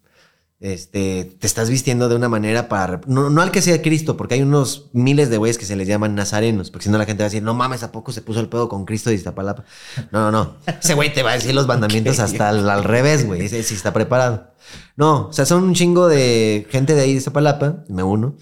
Este, 0.63 1.25
te 1.41 1.47
estás 1.49 1.69
vistiendo 1.71 2.09
de 2.09 2.15
una 2.15 2.29
manera 2.29 2.69
para... 2.69 3.01
No, 3.09 3.31
no 3.31 3.43
al 3.43 3.51
que 3.51 3.61
sea 3.61 3.83
Cristo, 3.83 4.17
porque 4.17 4.37
hay 4.37 4.43
unos 4.43 4.91
miles 4.93 5.29
de 5.29 5.37
güeyes 5.37 5.59
que 5.59 5.65
se 5.65 5.75
les 5.75 5.89
llaman 5.89 6.15
nazarenos, 6.15 6.71
porque 6.71 6.85
si 6.85 6.91
no 6.91 6.99
la 6.99 7.05
gente 7.05 7.25
va 7.25 7.27
a 7.27 7.31
decir, 7.31 7.43
no 7.43 7.53
mames, 7.53 7.83
¿a 7.83 7.91
poco 7.91 8.13
se 8.13 8.23
puso 8.23 8.39
el 8.39 8.49
pedo 8.49 8.69
con 8.69 8.85
Cristo 8.85 9.11
de 9.11 9.17
Iztapalapa? 9.17 9.65
No, 10.13 10.31
no, 10.31 10.31
no. 10.31 10.57
Ese 10.81 10.95
güey 10.95 11.13
te 11.13 11.25
va 11.25 11.33
a 11.33 11.35
decir 11.35 11.53
los 11.53 11.67
mandamientos 11.67 12.21
hasta 12.21 12.49
al, 12.49 12.71
al 12.71 12.85
revés, 12.85 13.27
güey. 13.27 13.45
Ese 13.45 13.61
sí 13.65 13.75
está 13.75 13.93
preparado. 13.93 14.53
No, 14.95 15.27
o 15.27 15.33
sea, 15.33 15.47
son 15.47 15.65
un 15.65 15.75
chingo 15.75 16.07
de 16.07 16.65
gente 16.71 16.95
de 16.95 17.01
ahí 17.01 17.11
de 17.11 17.19
Iztapalapa, 17.19 17.83
me 17.89 18.05
uno, 18.05 18.37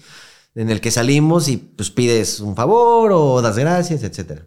en 0.53 0.69
el 0.69 0.79
que 0.79 0.91
salimos 0.91 1.47
y 1.47 1.57
pues 1.57 1.89
pides 1.89 2.39
un 2.39 2.55
favor 2.55 3.13
o 3.13 3.41
das 3.41 3.57
gracias, 3.57 4.03
etcétera. 4.03 4.45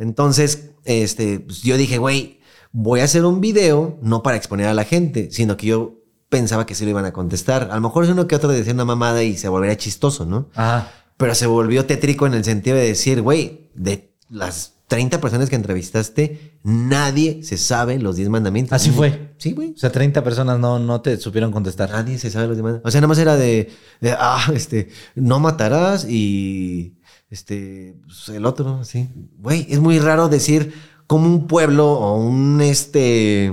Entonces, 0.00 0.70
este, 0.84 1.38
pues, 1.38 1.62
yo 1.62 1.76
dije, 1.76 1.98
güey, 1.98 2.40
voy 2.72 2.98
a 2.98 3.04
hacer 3.04 3.24
un 3.24 3.40
video 3.40 4.00
no 4.02 4.24
para 4.24 4.36
exponer 4.36 4.66
a 4.66 4.74
la 4.74 4.82
gente, 4.82 5.28
sino 5.30 5.56
que 5.56 5.68
yo 5.68 6.03
pensaba 6.34 6.66
que 6.66 6.74
sí 6.74 6.82
lo 6.82 6.90
iban 6.90 7.04
a 7.04 7.12
contestar. 7.12 7.68
A 7.70 7.76
lo 7.76 7.80
mejor 7.80 8.02
es 8.02 8.10
uno 8.10 8.26
que 8.26 8.34
otro 8.34 8.50
decía 8.50 8.72
una 8.72 8.84
mamada 8.84 9.22
y 9.22 9.36
se 9.36 9.48
volvería 9.48 9.76
chistoso, 9.76 10.26
¿no? 10.26 10.48
Ajá. 10.56 10.90
Pero 11.16 11.32
se 11.36 11.46
volvió 11.46 11.86
tétrico 11.86 12.26
en 12.26 12.34
el 12.34 12.42
sentido 12.42 12.76
de 12.76 12.88
decir, 12.88 13.22
güey, 13.22 13.70
de 13.76 14.16
las 14.28 14.72
30 14.88 15.20
personas 15.20 15.48
que 15.48 15.54
entrevistaste, 15.54 16.58
nadie 16.64 17.44
se 17.44 17.56
sabe 17.56 18.00
los 18.00 18.16
10 18.16 18.30
mandamientos. 18.30 18.72
Así 18.72 18.90
fue. 18.90 19.32
Sí, 19.38 19.52
güey. 19.52 19.74
O 19.74 19.76
sea, 19.76 19.92
30 19.92 20.24
personas 20.24 20.58
no, 20.58 20.80
no 20.80 21.02
te 21.02 21.16
supieron 21.18 21.52
contestar. 21.52 21.90
Nadie 21.90 22.18
se 22.18 22.32
sabe 22.32 22.48
los 22.48 22.56
10 22.56 22.64
mandamientos. 22.64 22.88
O 22.88 22.90
sea, 22.90 23.00
nada 23.00 23.08
más 23.08 23.18
era 23.18 23.36
de, 23.36 23.70
de, 24.00 24.16
ah, 24.18 24.50
este, 24.52 24.88
no 25.14 25.38
matarás 25.38 26.04
y 26.04 26.96
este, 27.30 27.94
pues, 28.06 28.28
el 28.30 28.44
otro, 28.44 28.82
sí. 28.82 29.08
Güey, 29.38 29.68
es 29.70 29.78
muy 29.78 30.00
raro 30.00 30.28
decir 30.28 30.74
como 31.06 31.26
un 31.26 31.46
pueblo 31.46 31.92
o 31.92 32.16
un, 32.16 32.60
este, 32.60 33.52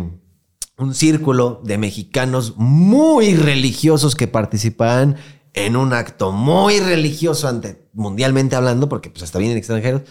un 0.81 0.93
círculo 0.95 1.61
de 1.63 1.77
mexicanos 1.77 2.53
muy 2.57 3.35
religiosos 3.35 4.15
que 4.15 4.27
participaban 4.27 5.17
en 5.53 5.75
un 5.75 5.93
acto 5.93 6.31
muy 6.31 6.79
religioso 6.79 7.47
ante, 7.47 7.87
mundialmente 7.93 8.55
hablando, 8.55 8.87
porque 8.89 9.09
pues 9.09 9.23
hasta 9.23 9.39
vienen 9.39 9.57
extranjeros, 9.57 10.01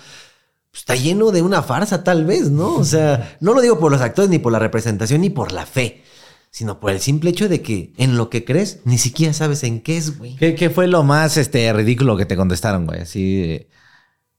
pues, 0.71 0.83
está 0.83 0.95
lleno 0.97 1.31
de 1.33 1.43
una 1.43 1.63
farsa 1.63 2.05
tal 2.05 2.25
vez, 2.25 2.51
¿no? 2.51 2.75
O 2.77 2.85
sea, 2.85 3.37
no 3.41 3.55
lo 3.55 3.61
digo 3.63 3.79
por 3.79 3.91
los 3.91 4.01
actores, 4.01 4.31
ni 4.31 4.39
por 4.39 4.53
la 4.53 4.59
representación, 4.59 5.23
ni 5.23 5.31
por 5.31 5.53
la 5.53 5.67
fe, 5.67 6.03
sino 6.51 6.79
por 6.81 6.91
el 6.91 7.01
simple 7.01 7.31
hecho 7.31 7.49
de 7.49 7.63
que 7.63 7.93
en 7.97 8.17
lo 8.17 8.29
que 8.29 8.45
crees 8.45 8.81
ni 8.85 8.99
siquiera 8.99 9.33
sabes 9.33 9.63
en 9.65 9.81
qué 9.81 9.97
es, 9.97 10.19
güey. 10.19 10.37
¿Qué, 10.37 10.55
qué 10.55 10.69
fue 10.71 10.87
lo 10.89 11.03
más 11.05 11.37
este, 11.37 11.73
ridículo 11.73 12.17
que 12.17 12.27
te 12.27 12.37
contestaron, 12.37 12.87
güey? 12.87 13.01
Así. 13.01 13.43
eh, 13.45 13.69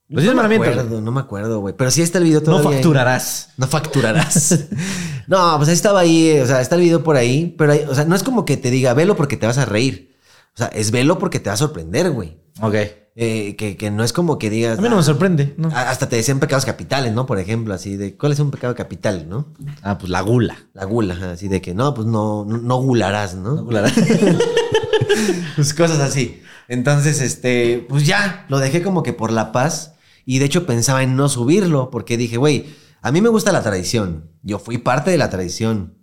Los 0.07 0.23
10 0.23 0.35
no 0.35 0.47
me 0.47 0.55
acuerdo, 0.55 1.01
no 1.01 1.11
me 1.11 1.19
acuerdo, 1.21 1.59
güey. 1.61 1.73
Pero 1.75 1.89
sí 1.89 2.01
está 2.01 2.17
el 2.19 2.25
video 2.25 2.39
No 2.41 2.45
todavía. 2.45 2.69
ahí. 2.69 2.75
facturarás. 2.75 3.49
No 3.57 3.67
facturarás. 3.67 4.59
no, 5.27 5.55
pues 5.57 5.69
ahí 5.69 5.75
estaba 5.75 5.99
ahí, 6.01 6.39
o 6.39 6.45
sea, 6.45 6.61
está 6.61 6.75
el 6.75 6.81
video 6.81 7.03
por 7.03 7.15
ahí, 7.15 7.53
pero, 7.57 7.73
hay- 7.73 7.85
o 7.89 7.95
sea, 7.95 8.05
no 8.05 8.15
es 8.15 8.23
como 8.23 8.45
que 8.45 8.57
te 8.57 8.69
diga, 8.71 8.93
velo 8.93 9.15
porque 9.15 9.37
te 9.37 9.45
vas 9.47 9.57
a 9.57 9.65
reír. 9.65 10.15
O 10.53 10.57
sea, 10.57 10.67
es 10.67 10.91
velo 10.91 11.17
porque 11.17 11.39
te 11.39 11.49
va 11.49 11.53
a 11.53 11.57
sorprender, 11.57 12.11
güey. 12.11 12.37
Ok. 12.61 12.75
Eh, 13.15 13.55
que, 13.57 13.75
que 13.75 13.91
no 13.91 14.03
es 14.05 14.13
como 14.13 14.37
que 14.39 14.49
digas. 14.49 14.79
A 14.79 14.81
mí 14.81 14.87
no 14.87 14.95
me 14.95 15.01
"Ah, 15.01 15.03
sorprende. 15.05 15.53
¿no? 15.57 15.67
Hasta 15.73 16.07
te 16.07 16.15
decían 16.15 16.39
pecados 16.39 16.63
capitales, 16.65 17.13
¿no? 17.13 17.25
Por 17.25 17.39
ejemplo, 17.39 17.73
así 17.73 17.97
de, 17.97 18.15
¿cuál 18.15 18.31
es 18.31 18.39
un 18.39 18.51
pecado 18.51 18.73
capital, 18.75 19.27
no? 19.29 19.47
Ah, 19.81 19.97
pues 19.97 20.09
la 20.09 20.21
gula. 20.21 20.57
La 20.73 20.85
gula, 20.85 21.31
así 21.33 21.47
de 21.49 21.61
que, 21.61 21.73
no, 21.73 21.93
pues 21.93 22.07
no, 22.07 22.45
no, 22.45 22.57
no 22.57 22.77
gularás, 22.81 23.35
¿no? 23.35 23.65
pues 25.55 25.73
cosas 25.73 25.99
así. 25.99 26.41
Entonces, 26.67 27.21
este, 27.21 27.85
pues 27.89 28.05
ya, 28.05 28.45
lo 28.49 28.59
dejé 28.59 28.81
como 28.81 29.03
que 29.03 29.13
por 29.13 29.31
la 29.31 29.51
paz. 29.51 29.93
Y 30.25 30.39
de 30.39 30.45
hecho 30.45 30.65
pensaba 30.65 31.03
en 31.03 31.15
no 31.15 31.27
subirlo, 31.29 31.89
porque 31.89 32.15
dije, 32.17 32.37
güey, 32.37 32.65
a 33.01 33.11
mí 33.11 33.21
me 33.21 33.29
gusta 33.29 33.51
la 33.51 33.61
tradición. 33.63 34.29
Yo 34.43 34.59
fui 34.59 34.77
parte 34.77 35.11
de 35.11 35.17
la 35.17 35.29
tradición. 35.29 35.95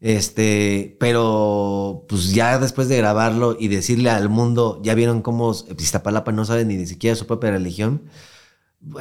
Este, 0.00 0.96
pero 0.98 2.06
pues 2.08 2.32
ya 2.32 2.58
después 2.58 2.88
de 2.88 2.96
grabarlo 2.96 3.54
y 3.58 3.68
decirle 3.68 4.08
al 4.08 4.30
mundo, 4.30 4.80
ya 4.82 4.94
vieron 4.94 5.20
cómo 5.20 5.52
Iztapalapa 5.78 6.32
no 6.32 6.46
sabe 6.46 6.64
ni 6.64 6.86
siquiera 6.86 7.14
su 7.16 7.26
propia 7.26 7.50
religión, 7.50 8.04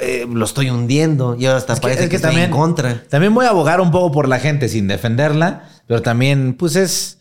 eh, 0.02 0.28
lo 0.30 0.44
estoy 0.44 0.70
hundiendo. 0.70 1.38
Y 1.40 1.46
ahora 1.46 1.58
hasta 1.60 1.74
Es 1.74 1.80
que- 1.80 1.84
parece 1.84 2.04
es 2.04 2.10
que, 2.10 2.20
también- 2.20 2.46
en 2.46 2.52
contra. 2.52 3.04
También 3.08 3.34
voy 3.34 3.46
a 3.46 3.50
abogar 3.52 3.80
un 3.80 3.92
poco 3.92 4.12
por 4.12 4.28
la 4.28 4.40
gente 4.40 4.68
sin 4.68 4.88
defenderla, 4.90 5.70
pero 5.88 6.02
también, 6.02 6.54
pues 6.56 6.76
es. 6.76 7.19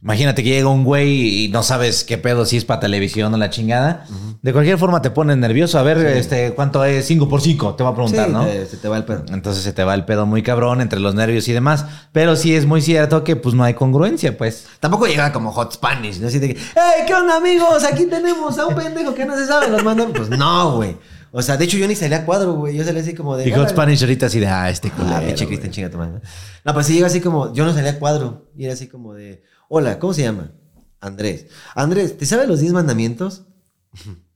Imagínate 0.00 0.44
que 0.44 0.50
llega 0.50 0.68
un 0.68 0.84
güey 0.84 1.46
y 1.46 1.48
no 1.48 1.64
sabes 1.64 2.04
qué 2.04 2.18
pedo, 2.18 2.44
si 2.46 2.56
es 2.56 2.64
para 2.64 2.78
televisión 2.78 3.34
o 3.34 3.36
la 3.36 3.50
chingada. 3.50 4.06
De 4.42 4.52
cualquier 4.52 4.78
forma 4.78 5.02
te 5.02 5.10
pones 5.10 5.36
nervioso. 5.38 5.76
A 5.76 5.82
ver, 5.82 5.98
este, 5.98 6.52
¿cuánto 6.54 6.84
es 6.84 7.04
5 7.06 7.28
por 7.28 7.40
5? 7.40 7.74
Te 7.74 7.82
va 7.82 7.90
a 7.90 7.94
preguntar, 7.94 8.26
Sí, 8.28 8.32
¿no? 8.32 8.44
se 8.44 8.76
te 8.76 8.86
va 8.86 8.96
el 8.96 9.04
pedo. 9.04 9.24
Entonces 9.30 9.64
se 9.64 9.72
te 9.72 9.82
va 9.82 9.94
el 9.94 10.04
pedo 10.04 10.24
muy 10.24 10.44
cabrón 10.44 10.80
entre 10.80 11.00
los 11.00 11.16
nervios 11.16 11.48
y 11.48 11.52
demás. 11.52 11.84
Pero 12.12 12.36
sí 12.36 12.54
es 12.54 12.64
muy 12.64 12.80
cierto 12.80 13.24
que 13.24 13.34
pues 13.34 13.56
no 13.56 13.64
hay 13.64 13.74
congruencia, 13.74 14.38
pues. 14.38 14.66
Tampoco 14.78 15.06
llegaba 15.08 15.32
como 15.32 15.50
Hot 15.50 15.72
Spanish, 15.74 16.20
¿no? 16.20 16.28
Así 16.28 16.38
de 16.38 16.54
que, 16.54 16.60
¡Hey, 16.76 17.02
qué 17.04 17.14
onda, 17.14 17.36
amigos! 17.38 17.82
Aquí 17.82 18.06
tenemos 18.06 18.56
a 18.56 18.66
un 18.68 18.76
pendejo 18.76 19.12
que 19.16 19.26
no 19.26 19.36
se 19.36 19.46
sabe 19.48 19.68
los 19.68 19.82
mandan. 19.82 20.12
Pues 20.12 20.28
no, 20.30 20.76
güey. 20.76 20.96
O 21.32 21.42
sea, 21.42 21.56
de 21.56 21.64
hecho, 21.64 21.76
yo 21.76 21.88
ni 21.88 21.96
salía 21.96 22.18
a 22.18 22.24
cuadro, 22.24 22.54
güey. 22.54 22.76
Yo 22.76 22.84
salía 22.84 23.02
así 23.02 23.14
como 23.14 23.36
de. 23.36 23.48
Y 23.48 23.52
Hot. 23.52 23.68
Spanish 23.70 24.00
ahorita 24.02 24.26
así 24.26 24.38
de, 24.38 24.46
ah, 24.46 24.70
este 24.70 24.90
culero. 24.92 25.16
Ah, 25.16 25.20
pinche 25.20 25.44
güey". 25.44 25.58
Cristian, 25.58 25.72
chinga 25.72 25.90
tu 25.90 25.98
madre. 25.98 26.20
No, 26.64 26.72
pues 26.72 26.86
sí 26.86 26.94
llega 26.94 27.08
así 27.08 27.20
como, 27.20 27.52
yo 27.52 27.64
no 27.64 27.74
salía 27.74 27.90
a 27.90 27.98
cuadro. 27.98 28.46
Y 28.56 28.64
era 28.64 28.74
así 28.74 28.86
como 28.86 29.12
de, 29.14 29.42
hola, 29.68 29.98
¿cómo 29.98 30.14
se 30.14 30.22
llama? 30.22 30.52
Andrés. 31.00 31.46
Andrés, 31.74 32.16
¿te 32.18 32.26
sabes 32.26 32.48
los 32.48 32.60
10 32.60 32.72
mandamientos? 32.72 33.44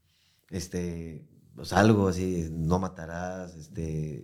Este, 0.49 1.25
pues 1.55 1.73
algo 1.73 2.09
así, 2.09 2.47
no 2.51 2.77
matarás, 2.77 3.55
este, 3.55 4.23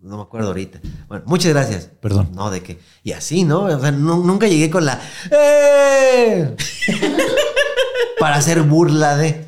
no 0.00 0.16
me 0.16 0.22
acuerdo 0.22 0.46
ahorita. 0.48 0.80
Bueno, 1.08 1.24
muchas 1.26 1.52
gracias. 1.52 1.90
Perdón. 2.00 2.30
No, 2.32 2.50
de 2.50 2.62
que, 2.62 2.78
y 3.02 3.12
así, 3.12 3.44
¿no? 3.44 3.64
O 3.64 3.78
sea, 3.80 3.90
nu- 3.90 4.24
nunca 4.24 4.48
llegué 4.48 4.70
con 4.70 4.86
la, 4.86 4.98
¡eh! 5.30 6.56
Para 8.18 8.36
hacer 8.36 8.62
burla 8.62 9.18
de. 9.18 9.44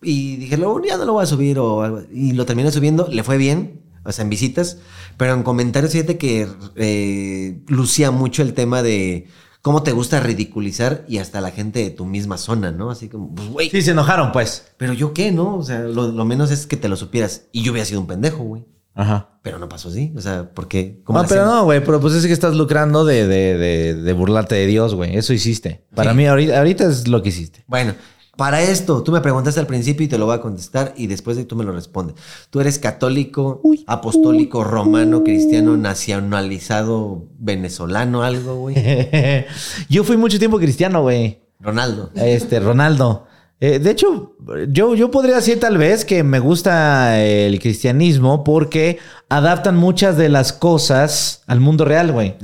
Y 0.00 0.36
dije, 0.36 0.56
luego 0.56 0.82
ya 0.82 0.96
no 0.96 1.04
lo 1.04 1.12
voy 1.12 1.24
a 1.24 1.26
subir 1.26 1.58
o 1.58 1.82
algo. 1.82 2.00
Y 2.10 2.32
lo 2.32 2.46
terminé 2.46 2.72
subiendo, 2.72 3.06
le 3.08 3.22
fue 3.22 3.36
bien, 3.36 3.82
o 4.04 4.12
sea, 4.12 4.22
en 4.22 4.30
visitas. 4.30 4.78
Pero 5.18 5.34
en 5.34 5.42
comentarios, 5.42 5.92
fíjate 5.92 6.16
que 6.16 6.48
eh, 6.76 7.62
lucía 7.68 8.10
mucho 8.10 8.40
el 8.40 8.54
tema 8.54 8.82
de 8.82 9.28
cómo 9.64 9.82
te 9.82 9.92
gusta 9.92 10.20
ridiculizar 10.20 11.06
y 11.08 11.16
hasta 11.18 11.40
la 11.40 11.50
gente 11.50 11.78
de 11.78 11.88
tu 11.90 12.04
misma 12.04 12.36
zona, 12.36 12.70
¿no? 12.70 12.90
Así 12.90 13.08
como, 13.08 13.34
pues, 13.34 13.48
güey, 13.48 13.70
Sí, 13.70 13.80
se 13.80 13.92
enojaron, 13.92 14.30
pues. 14.30 14.66
pero 14.76 14.92
yo 14.92 15.14
qué, 15.14 15.32
¿no? 15.32 15.56
O 15.56 15.62
sea, 15.62 15.80
lo, 15.80 16.08
lo 16.12 16.24
menos 16.26 16.50
es 16.50 16.66
que 16.66 16.76
te 16.76 16.86
lo 16.90 16.96
supieras. 16.96 17.46
Y 17.50 17.62
yo 17.62 17.72
hubiera 17.72 17.86
sido 17.86 18.00
un 18.02 18.06
pendejo, 18.06 18.42
güey. 18.44 18.66
Ajá. 18.94 19.38
Pero 19.40 19.58
no 19.58 19.66
pasó 19.66 19.88
así. 19.88 20.12
O 20.16 20.20
sea, 20.20 20.50
porque. 20.54 21.00
como 21.02 21.22
No, 21.22 21.26
pero 21.26 21.46
no, 21.46 21.64
güey, 21.64 21.82
pero 21.82 21.98
pues 21.98 22.12
es 22.12 22.26
que 22.26 22.32
estás 22.34 22.54
lucrando 22.54 23.06
de, 23.06 23.26
de, 23.26 23.56
de, 23.56 23.94
de 23.94 24.12
burlarte 24.12 24.54
de 24.54 24.66
Dios, 24.66 24.94
güey. 24.94 25.16
Eso 25.16 25.32
hiciste. 25.32 25.84
Para 25.94 26.10
Sí. 26.10 26.16
mí, 26.18 26.26
ahorita, 26.26 26.58
ahorita 26.58 26.84
es 26.90 27.08
lo 27.08 27.22
que 27.22 27.30
hiciste. 27.30 27.64
Bueno, 27.66 27.94
para 28.36 28.62
esto, 28.62 29.02
tú 29.02 29.12
me 29.12 29.20
preguntaste 29.20 29.60
al 29.60 29.66
principio 29.66 30.04
y 30.04 30.08
te 30.08 30.18
lo 30.18 30.26
voy 30.26 30.34
a 30.34 30.40
contestar 30.40 30.92
y 30.96 31.06
después 31.06 31.36
de 31.36 31.44
tú 31.44 31.56
me 31.56 31.64
lo 31.64 31.72
respondes. 31.72 32.16
Tú 32.50 32.60
eres 32.60 32.78
católico, 32.78 33.62
apostólico, 33.86 34.64
romano, 34.64 35.22
cristiano, 35.22 35.76
nacionalizado, 35.76 37.24
venezolano, 37.38 38.22
algo, 38.22 38.56
güey. 38.56 38.76
yo 39.88 40.04
fui 40.04 40.16
mucho 40.16 40.38
tiempo 40.38 40.58
cristiano, 40.58 41.02
güey. 41.02 41.40
Ronaldo. 41.60 42.10
Este, 42.14 42.60
Ronaldo. 42.60 43.26
Eh, 43.60 43.78
de 43.78 43.90
hecho, 43.90 44.36
yo, 44.68 44.94
yo 44.94 45.10
podría 45.10 45.36
decir 45.36 45.58
tal 45.60 45.78
vez 45.78 46.04
que 46.04 46.22
me 46.22 46.38
gusta 46.38 47.20
el 47.24 47.58
cristianismo 47.60 48.44
porque 48.44 48.98
adaptan 49.28 49.76
muchas 49.76 50.16
de 50.16 50.28
las 50.28 50.52
cosas 50.52 51.42
al 51.46 51.60
mundo 51.60 51.84
real, 51.84 52.12
güey. 52.12 52.34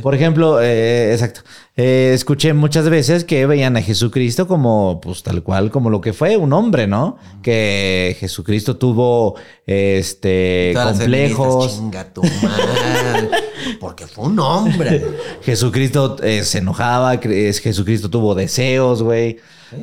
Por 0.00 0.14
ejemplo, 0.14 0.62
eh, 0.62 1.12
exacto. 1.12 1.40
Eh, 1.76 2.12
escuché 2.14 2.54
muchas 2.54 2.88
veces 2.88 3.24
que 3.24 3.46
veían 3.46 3.76
a 3.76 3.82
Jesucristo 3.82 4.46
como, 4.46 5.00
pues 5.02 5.22
tal 5.22 5.42
cual, 5.42 5.70
como 5.70 5.90
lo 5.90 6.00
que 6.00 6.12
fue 6.12 6.36
un 6.36 6.52
hombre, 6.52 6.86
¿no? 6.86 7.18
Que 7.42 8.16
Jesucristo 8.18 8.76
tuvo, 8.76 9.34
este, 9.66 10.70
Todas 10.72 10.88
las 10.88 10.98
feministas, 10.98 11.36
complejos. 11.36 11.76
Chinga 11.76 12.04
tu 12.12 12.22
madre. 12.22 13.30
Porque 13.80 14.06
fue 14.06 14.26
un 14.26 14.38
hombre. 14.38 15.04
Jesucristo 15.42 16.16
eh, 16.22 16.42
se 16.44 16.58
enojaba, 16.58 17.18
Jesucristo 17.18 18.10
tuvo 18.10 18.34
deseos, 18.34 19.02
güey. 19.02 19.38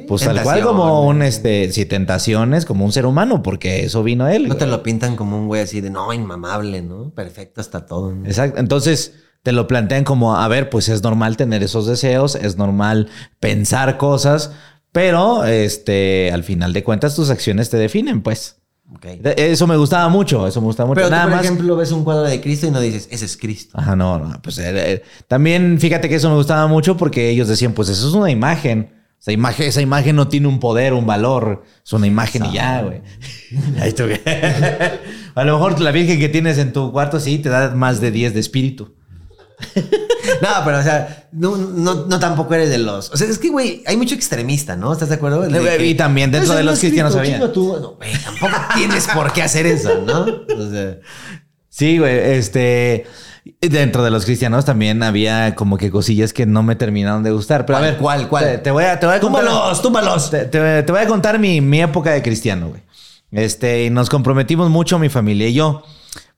Pues 0.08 0.24
tal 0.24 0.42
cual 0.42 0.62
como 0.62 1.06
un, 1.06 1.22
este, 1.22 1.72
sí, 1.72 1.86
tentaciones, 1.86 2.66
como 2.66 2.86
un 2.86 2.92
ser 2.92 3.06
humano, 3.06 3.44
porque 3.44 3.84
eso 3.84 4.04
vino 4.04 4.28
él. 4.28 4.48
No 4.48 4.56
te 4.56 4.66
lo 4.66 4.84
pintan 4.84 5.16
como 5.16 5.38
un 5.38 5.48
güey 5.48 5.62
así 5.62 5.82
de 5.82 5.90
no, 5.90 6.14
inmamable, 6.14 6.82
¿no? 6.82 7.12
Perfecto 7.12 7.62
hasta 7.62 7.86
todo. 7.86 8.14
¿no? 8.14 8.26
Exacto. 8.26 8.60
Entonces 8.60 9.14
te 9.44 9.52
lo 9.52 9.68
plantean 9.68 10.04
como, 10.04 10.36
a 10.36 10.48
ver, 10.48 10.70
pues 10.70 10.90
es 10.90 11.04
normal 11.04 11.38
tener 11.38 11.64
esos 11.64 11.88
deseos, 11.88 12.36
es 12.36 12.58
normal 12.58 13.10
pensar 13.40 13.98
cosas, 13.98 14.52
pero 14.92 15.46
este, 15.46 16.32
al 16.32 16.44
final 16.44 16.74
de 16.74 16.84
cuentas 16.84 17.16
tus 17.16 17.30
acciones 17.30 17.70
te 17.70 17.78
definen, 17.78 18.22
pues. 18.22 18.61
Eso 19.38 19.68
me 19.68 19.78
gustaba 19.78 20.10
mucho, 20.10 20.46
eso 20.48 20.60
me 20.60 20.68
gustaba 20.68 20.88
mucho. 20.88 20.96
Pero 20.96 21.08
tú, 21.08 21.12
Nada 21.12 21.24
por 21.24 21.36
más. 21.36 21.46
ejemplo, 21.46 21.76
ves 21.76 21.92
un 21.92 22.04
cuadro 22.04 22.24
de 22.24 22.42
Cristo 22.42 22.68
y 22.68 22.72
no 22.72 22.82
dices, 22.82 23.08
ese 23.10 23.26
es 23.26 23.38
Cristo. 23.38 23.78
Ajá, 23.80 23.96
no, 23.96 24.20
no, 24.20 24.42
pues 24.42 24.58
eh, 24.58 24.72
eh, 24.74 25.04
también 25.28 25.80
fíjate 25.80 26.10
que 26.10 26.16
eso 26.16 26.30
me 26.30 26.36
gustaba 26.36 26.68
mucho 26.68 26.98
porque 26.98 27.30
ellos 27.30 27.48
decían, 27.48 27.74
pues 27.74 27.90
eso 27.90 28.08
es 28.08 28.14
una 28.14 28.30
imagen. 28.30 28.94
Esa 29.20 29.32
imagen, 29.32 29.68
esa 29.68 29.82
imagen 29.82 30.16
no 30.16 30.28
tiene 30.30 30.48
un 30.48 30.60
poder, 30.60 30.94
un 30.94 31.06
valor. 31.06 31.64
Es 31.86 31.94
una 31.94 32.08
imagen 32.08 32.46
y 32.46 32.54
ya, 32.54 32.82
güey. 32.82 33.02
Ahí 33.80 33.94
tú. 33.94 34.06
A 35.36 35.44
lo 35.44 35.54
mejor 35.54 35.80
la 35.80 35.92
virgen 35.92 36.20
que 36.20 36.28
tienes 36.28 36.58
en 36.58 36.74
tu 36.74 36.92
cuarto 36.92 37.20
sí 37.20 37.38
te 37.38 37.50
da 37.50 37.70
más 37.76 38.02
de 38.02 38.10
10 38.12 38.34
de 38.34 38.40
espíritu. 38.40 38.96
No, 40.42 40.50
pero 40.66 40.80
o 40.80 40.84
sea, 40.84 41.28
no, 41.32 41.56
no, 41.58 42.06
no 42.08 42.20
tampoco 42.20 42.54
eres 42.56 42.70
de 42.70 42.78
los. 42.80 43.10
O 43.12 43.18
sea, 43.18 43.28
es 43.28 43.38
que, 43.38 43.50
güey, 43.50 43.84
hay 43.86 43.96
mucho 43.98 44.16
extremista, 44.16 44.76
¿no? 44.76 44.92
¿Estás 44.92 45.10
de 45.10 45.16
acuerdo? 45.16 45.42
De 45.42 45.58
Eh, 45.58 45.78
que, 45.78 45.86
y 45.88 45.96
también 45.96 46.32
dentro 46.32 46.54
"Ese 46.54 46.58
de 46.60 46.64
los 46.64 46.80
cristianos 46.80 47.16
había". 47.16 47.52
tú". 47.52 47.78
No, 47.82 47.92
güey, 47.96 48.12
tampoco 48.24 48.54
tienes 48.76 49.08
por 49.08 49.32
qué 49.34 49.44
hacer 49.44 49.66
eso, 49.68 50.02
¿no? 50.06 50.22
O 50.22 50.70
sea, 50.72 50.98
Sí, 51.70 51.98
güey, 52.00 52.18
este... 52.34 53.06
Dentro 53.60 54.04
de 54.04 54.12
los 54.12 54.26
cristianos 54.26 54.66
también 54.66 55.02
había 55.02 55.56
como 55.56 55.78
que 55.78 55.90
cosillas 55.90 56.32
que 56.32 56.46
no 56.46 56.62
me 56.62 56.76
terminaron 56.76 57.24
de 57.24 57.32
gustar. 57.32 57.66
Pero 57.66 57.78
a 57.78 57.80
¿Cuál, 57.80 57.92
ver, 57.92 58.00
cuál, 58.00 58.28
cuál? 58.28 58.44
Te, 58.46 58.58
te 58.60 58.72
voy 58.72 58.84
a, 58.84 59.00
te 59.00 59.06
voy 59.08 59.16
a 59.16 59.20
contar... 59.20 59.44
túmbalos, 59.46 59.82
túmbalos. 59.82 60.30
Te, 60.30 60.46
te- 60.46 60.84
te 60.84 60.92
voy 60.92 61.02
a 61.02 61.08
contar 61.08 61.40
mi, 61.40 61.60
mi 61.60 61.82
época 61.82 62.12
de 62.12 62.22
cristiano, 62.22 62.68
güey. 62.70 62.82
Este, 63.32 63.86
y 63.86 63.90
nos 63.90 64.10
comprometimos 64.10 64.70
mucho 64.70 65.00
mi 65.00 65.10
familia 65.10 65.48
y 65.48 65.54
yo. 65.54 65.82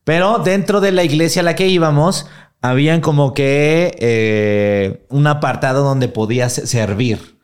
Pero 0.04 0.38
dentro 0.38 0.80
de 0.80 0.92
la 0.92 1.02
iglesia 1.04 1.40
a 1.40 1.44
la 1.44 1.54
que 1.56 1.66
íbamos, 1.66 2.26
habían 2.64 3.02
como 3.02 3.34
que 3.34 3.94
eh, 3.98 5.04
un 5.10 5.26
apartado 5.26 5.84
donde 5.84 6.08
podías 6.08 6.54
servir. 6.54 7.38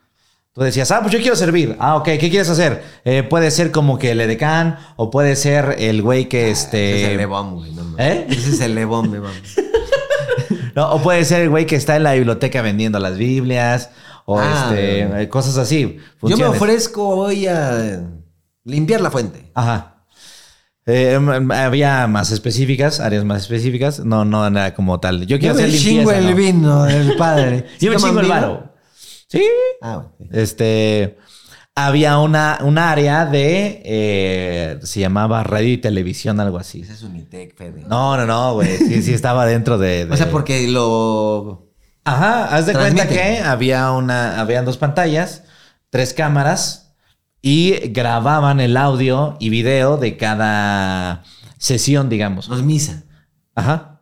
Tú 0.55 0.63
decías, 0.63 0.91
ah, 0.93 1.01
pues 1.03 1.13
yo 1.13 1.21
quiero 1.21 1.37
servir. 1.37 1.77
Ah, 1.79 1.97
ok, 1.97 2.05
¿qué 2.05 2.31
quieres 2.31 2.49
hacer? 2.49 2.83
Eh, 3.05 3.23
puede 3.23 3.51
ser 3.51 3.71
como 3.71 3.99
que 3.99 4.13
el 4.13 4.21
edecán 4.23 4.79
o 4.97 5.11
puede 5.11 5.37
ser 5.37 5.77
el 5.79 6.01
güey 6.01 6.27
que 6.27 6.51
Ese 6.51 6.53
es 6.53 6.75
el 6.75 7.03
este... 7.03 7.17
Lebón, 7.19 7.55
güey. 7.55 7.71
No. 7.73 7.95
¿Eh? 7.99 8.27
Ese 8.31 8.51
es 8.51 8.61
el 8.63 8.75
Lebón, 8.75 9.13
Lebón. 9.13 9.33
No, 10.75 10.91
o 10.93 11.03
puede 11.03 11.25
ser 11.25 11.43
el 11.43 11.51
güey 11.51 11.67
que 11.67 11.77
está 11.77 11.97
en 11.97 12.05
la 12.05 12.15
biblioteca 12.15 12.63
vendiendo 12.63 12.99
las 12.99 13.19
Biblias 13.19 13.91
o 14.25 14.39
Ah, 14.39 14.73
este, 14.73 15.29
cosas 15.29 15.59
así. 15.59 15.99
Yo 16.23 16.37
me 16.39 16.45
ofrezco 16.47 17.09
hoy 17.09 17.47
a 17.47 18.09
limpiar 18.65 19.01
la 19.01 19.11
fuente. 19.11 19.51
Ajá. 19.55 19.90
Eh, 20.87 21.13
m- 21.15 21.55
había 21.55 22.07
más 22.07 22.31
específicas, 22.33 23.01
áreas 23.01 23.25
más 23.25 23.43
específicas. 23.43 24.01
No, 24.01 24.25
no 24.25 24.47
era 24.47 24.75
como 24.75 24.99
tal. 25.01 25.27
Yo 25.27 25.39
quiero 25.39 25.55
Yo 25.55 25.61
me 25.61 25.67
hacer 25.69 25.79
chingo 25.81 26.11
limpieza. 26.13 26.19
el 26.19 26.31
¿no? 26.31 26.37
vino 26.37 26.83
del 26.85 27.17
padre. 27.17 27.67
Yo 27.81 27.91
me 27.93 27.99
¿Sí 27.99 28.03
toman 28.03 28.09
chingo 28.09 28.21
el 28.21 28.27
vino? 28.27 28.35
varo. 28.35 28.75
Sí. 29.29 29.45
Ah, 29.83 30.07
bueno. 30.19 30.33
Este. 30.33 31.19
Había 31.77 32.19
una, 32.19 32.59
un 32.63 32.79
área 32.79 33.25
de. 33.27 33.81
eh, 33.85 34.79
se 34.83 35.01
llamaba 35.01 35.43
radio 35.45 35.73
y 35.73 35.79
televisión, 35.79 36.41
algo 36.41 36.59
así. 36.59 36.81
Ese 36.83 36.95
es 36.95 37.03
Unitec, 37.03 37.57
Fede. 37.57 37.85
No, 37.87 38.17
no, 38.17 38.27
no, 38.27 38.55
güey. 38.55 38.77
Sí, 38.77 39.03
sí, 39.03 39.15
estaba 39.15 39.47
dentro 39.47 39.79
de. 39.79 40.07
de- 40.07 40.13
O 40.13 40.17
sea, 40.17 40.31
porque 40.31 40.67
lo. 40.69 41.69
Ajá, 42.05 42.57
haz 42.57 42.67
de 42.67 42.73
cuenta 42.73 43.07
que 43.07 43.39
había 43.39 43.93
una, 43.93 44.41
habían 44.41 44.65
dos 44.65 44.79
pantallas, 44.79 45.45
tres 45.91 46.13
cámaras 46.13 46.90
y 47.43 47.73
grababan 47.93 48.61
el 48.61 48.77
audio 48.77 49.37
y 49.41 49.49
video 49.51 49.97
de 49.97 50.17
cada 50.17 51.23
sesión, 51.59 52.09
digamos. 52.09 52.49
No 52.49 52.57
es 52.57 52.63
misa. 52.63 53.05
Ajá. 53.55 54.01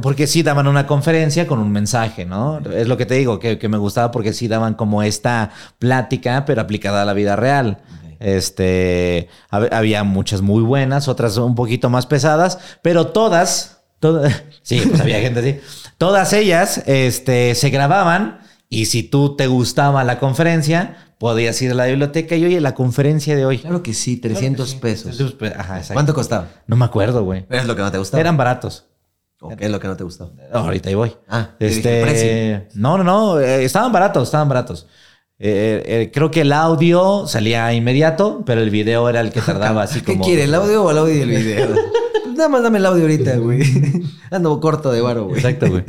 Porque 0.00 0.26
sí 0.26 0.42
daban 0.42 0.66
una 0.66 0.86
conferencia 0.86 1.46
con 1.46 1.58
un 1.58 1.70
mensaje, 1.70 2.24
¿no? 2.24 2.60
Es 2.74 2.88
lo 2.88 2.96
que 2.96 3.04
te 3.04 3.14
digo, 3.14 3.38
que, 3.38 3.58
que 3.58 3.68
me 3.68 3.76
gustaba 3.76 4.10
porque 4.10 4.32
sí 4.32 4.48
daban 4.48 4.72
como 4.74 5.02
esta 5.02 5.50
plática, 5.78 6.44
pero 6.46 6.62
aplicada 6.62 7.02
a 7.02 7.04
la 7.04 7.12
vida 7.12 7.36
real. 7.36 7.78
Este, 8.20 9.28
hab- 9.50 9.68
había 9.72 10.02
muchas 10.04 10.40
muy 10.40 10.62
buenas, 10.62 11.08
otras 11.08 11.36
un 11.36 11.54
poquito 11.54 11.90
más 11.90 12.06
pesadas, 12.06 12.58
pero 12.82 13.08
todas, 13.08 13.82
todas, 13.98 14.42
sí, 14.62 14.82
pues 14.88 15.00
había 15.00 15.20
gente 15.20 15.40
así. 15.40 15.60
Todas 15.98 16.32
ellas, 16.32 16.82
este, 16.86 17.54
se 17.54 17.68
grababan 17.70 18.38
y 18.70 18.86
si 18.86 19.02
tú 19.02 19.36
te 19.36 19.48
gustaba 19.48 20.04
la 20.04 20.18
conferencia, 20.18 21.12
podías 21.18 21.60
ir 21.60 21.72
a 21.72 21.74
la 21.74 21.86
biblioteca 21.86 22.36
y 22.36 22.44
oye, 22.44 22.60
la 22.60 22.74
conferencia 22.74 23.36
de 23.36 23.44
hoy. 23.44 23.58
Claro 23.58 23.82
que 23.82 23.92
sí, 23.92 24.16
300 24.16 24.76
pesos. 24.76 25.20
Ajá, 25.56 25.76
exacto. 25.76 25.94
¿Cuánto 25.94 26.14
costaba? 26.14 26.48
No 26.66 26.76
me 26.76 26.84
acuerdo, 26.84 27.24
güey. 27.24 27.44
¿Es 27.50 27.66
lo 27.66 27.74
que 27.76 27.82
no 27.82 27.90
te 27.90 27.98
gustaba? 27.98 28.20
Eran 28.20 28.36
baratos. 28.36 28.86
¿O 29.40 29.56
qué 29.56 29.64
es 29.64 29.70
lo 29.70 29.80
que 29.80 29.88
no 29.88 29.96
te 29.96 30.04
gustó? 30.04 30.32
Ahorita 30.52 30.88
ahí 30.88 30.94
voy. 30.94 31.16
Ah, 31.28 31.50
dije 31.58 31.78
este. 31.78 32.68
No, 32.74 32.96
no, 32.96 33.04
no. 33.04 33.40
eh, 33.40 33.64
estaban 33.64 33.90
baratos, 33.90 34.28
estaban 34.28 34.48
baratos. 34.48 34.86
Eh, 35.38 35.82
eh, 35.86 36.10
creo 36.12 36.30
que 36.30 36.42
el 36.42 36.52
audio 36.52 37.26
salía 37.26 37.72
inmediato, 37.72 38.42
pero 38.44 38.60
el 38.60 38.68
video 38.70 39.08
era 39.08 39.20
el 39.20 39.32
que 39.32 39.40
tardaba 39.46 39.82
así 39.82 40.00
¿Qué 40.00 40.12
como. 40.12 40.24
quiere, 40.24 40.44
el 40.44 40.54
audio 40.54 40.84
o 40.84 40.90
el 40.90 40.98
audio 40.98 41.14
y 41.16 41.20
el 41.22 41.28
video? 41.30 41.74
Nada 42.36 42.48
más 42.50 42.62
dame 42.62 42.78
el 42.78 42.86
audio 42.86 43.02
ahorita, 43.02 43.36
güey. 43.38 43.62
Ando 44.30 44.60
corto 44.60 44.92
de 44.92 45.00
varo, 45.00 45.24
güey. 45.24 45.36
Exacto, 45.38 45.68
güey. 45.70 45.84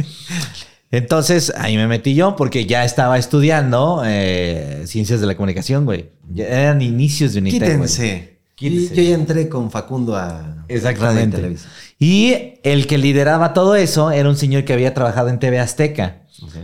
Entonces 0.91 1.53
ahí 1.57 1.77
me 1.77 1.87
metí 1.87 2.13
yo 2.13 2.35
porque 2.35 2.65
ya 2.65 2.83
estaba 2.83 3.17
estudiando 3.17 4.03
eh, 4.05 4.83
ciencias 4.85 5.21
de 5.21 5.27
la 5.27 5.35
comunicación, 5.35 5.85
güey. 5.85 6.11
Ya 6.29 6.47
eran 6.47 6.81
inicios 6.81 7.33
de 7.33 7.39
Unitec. 7.39 7.61
Quítense. 7.61 8.39
Quítense. 8.55 8.95
Yo 8.95 9.01
ya 9.01 9.15
entré 9.15 9.47
con 9.47 9.71
Facundo 9.71 10.17
a 10.17 10.65
Exactamente. 10.67 11.37
Televisa. 11.37 11.69
Y 11.97 12.55
el 12.63 12.87
que 12.87 12.97
lideraba 12.97 13.53
todo 13.53 13.75
eso 13.75 14.11
era 14.11 14.27
un 14.27 14.35
señor 14.35 14.65
que 14.65 14.73
había 14.73 14.93
trabajado 14.93 15.29
en 15.29 15.39
TV 15.39 15.59
Azteca. 15.59 16.23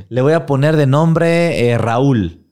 Le 0.09 0.21
voy 0.21 0.33
a 0.33 0.45
poner 0.45 0.75
de 0.75 0.87
nombre 0.87 1.69
eh, 1.69 1.77
Raúl. 1.77 2.43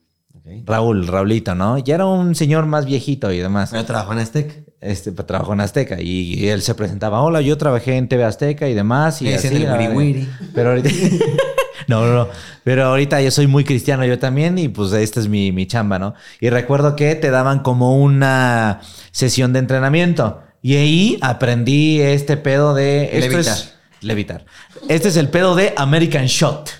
Raúl, 0.63 1.07
Raulito, 1.07 1.55
¿no? 1.55 1.79
Ya 1.79 1.95
era 1.95 2.05
un 2.05 2.35
señor 2.35 2.67
más 2.67 2.85
viejito 2.85 3.31
y 3.31 3.39
demás. 3.39 3.71
Pero 3.71 3.83
trabajó 3.83 4.13
en 4.13 4.19
Aztec. 4.19 4.63
Este 4.79 5.11
pues, 5.11 5.25
trabajó 5.25 5.53
en 5.53 5.61
Azteca 5.61 5.99
y, 5.99 6.35
y 6.35 6.47
él 6.49 6.61
se 6.61 6.75
presentaba, 6.75 7.21
hola, 7.23 7.41
yo 7.41 7.57
trabajé 7.57 7.97
en 7.97 8.07
TV 8.07 8.23
Azteca 8.23 8.69
y 8.69 8.75
demás. 8.75 9.21
Y 9.23 9.33
así, 9.33 9.47
el 9.47 9.71
wiri 9.71 9.87
wiri. 9.87 10.29
Pero 10.53 10.69
ahorita... 10.69 10.89
no, 11.87 12.05
no, 12.05 12.13
no. 12.13 12.29
Pero 12.63 12.85
ahorita 12.85 13.21
yo 13.21 13.31
soy 13.31 13.47
muy 13.47 13.63
cristiano 13.63 14.05
yo 14.05 14.19
también 14.19 14.57
y 14.57 14.67
pues 14.69 14.91
esta 14.93 15.19
es 15.19 15.27
mi, 15.27 15.51
mi 15.51 15.67
chamba, 15.67 15.99
¿no? 15.99 16.13
Y 16.39 16.49
recuerdo 16.49 16.95
que 16.95 17.15
te 17.15 17.31
daban 17.31 17.59
como 17.59 17.97
una 17.97 18.81
sesión 19.11 19.53
de 19.53 19.59
entrenamiento 19.59 20.41
y 20.61 20.75
ahí 20.75 21.17
aprendí 21.21 22.01
este 22.01 22.37
pedo 22.37 22.73
de... 22.73 23.05
Esto 23.13 23.31
Levitar. 23.31 23.53
es 23.53 23.73
levitar. 24.01 24.45
Este 24.89 25.09
es 25.09 25.17
el 25.17 25.29
pedo 25.29 25.55
de 25.55 25.73
American 25.77 26.25
Shot. 26.25 26.71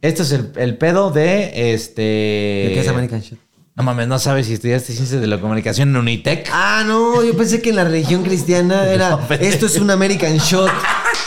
Este 0.00 0.22
es 0.22 0.32
el, 0.32 0.52
el 0.56 0.76
pedo 0.76 1.10
de 1.10 1.72
este... 1.72 2.02
¿De 2.02 2.70
qué 2.74 2.80
es 2.80 2.88
American 2.88 3.20
Shot? 3.20 3.38
No 3.76 3.82
mames, 3.82 4.06
no 4.06 4.20
sabes 4.20 4.46
si 4.46 4.52
estudiaste 4.52 4.92
ciencias 4.92 5.20
de 5.20 5.26
la 5.26 5.40
comunicación 5.40 5.88
en 5.88 5.96
Unitec. 5.96 6.48
Ah, 6.52 6.84
no, 6.86 7.24
yo 7.24 7.36
pensé 7.36 7.60
que 7.60 7.70
en 7.70 7.76
la 7.76 7.82
religión 7.82 8.22
cristiana 8.22 8.86
era 8.92 9.18
esto 9.40 9.66
es 9.66 9.76
un 9.78 9.90
American 9.90 10.36
shot. 10.38 10.70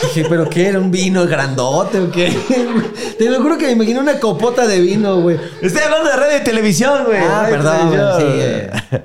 Dije, 0.02 0.26
¿pero 0.28 0.48
qué? 0.48 0.68
¿Era 0.68 0.78
un 0.78 0.90
vino 0.90 1.26
grandote 1.26 2.00
o 2.00 2.10
qué? 2.10 2.28
Te 3.18 3.28
lo 3.28 3.42
juro 3.42 3.58
que 3.58 3.66
me 3.66 3.72
imaginé 3.72 3.98
una 3.98 4.20
copota 4.20 4.66
de 4.66 4.80
vino, 4.80 5.20
güey. 5.20 5.38
Estoy 5.60 5.82
hablando 5.82 6.10
de 6.10 6.16
radio 6.16 6.38
y 6.38 6.44
televisión, 6.44 7.04
güey. 7.04 7.20
Ah, 7.20 7.46
perdón, 7.50 7.92
sí, 8.18 8.98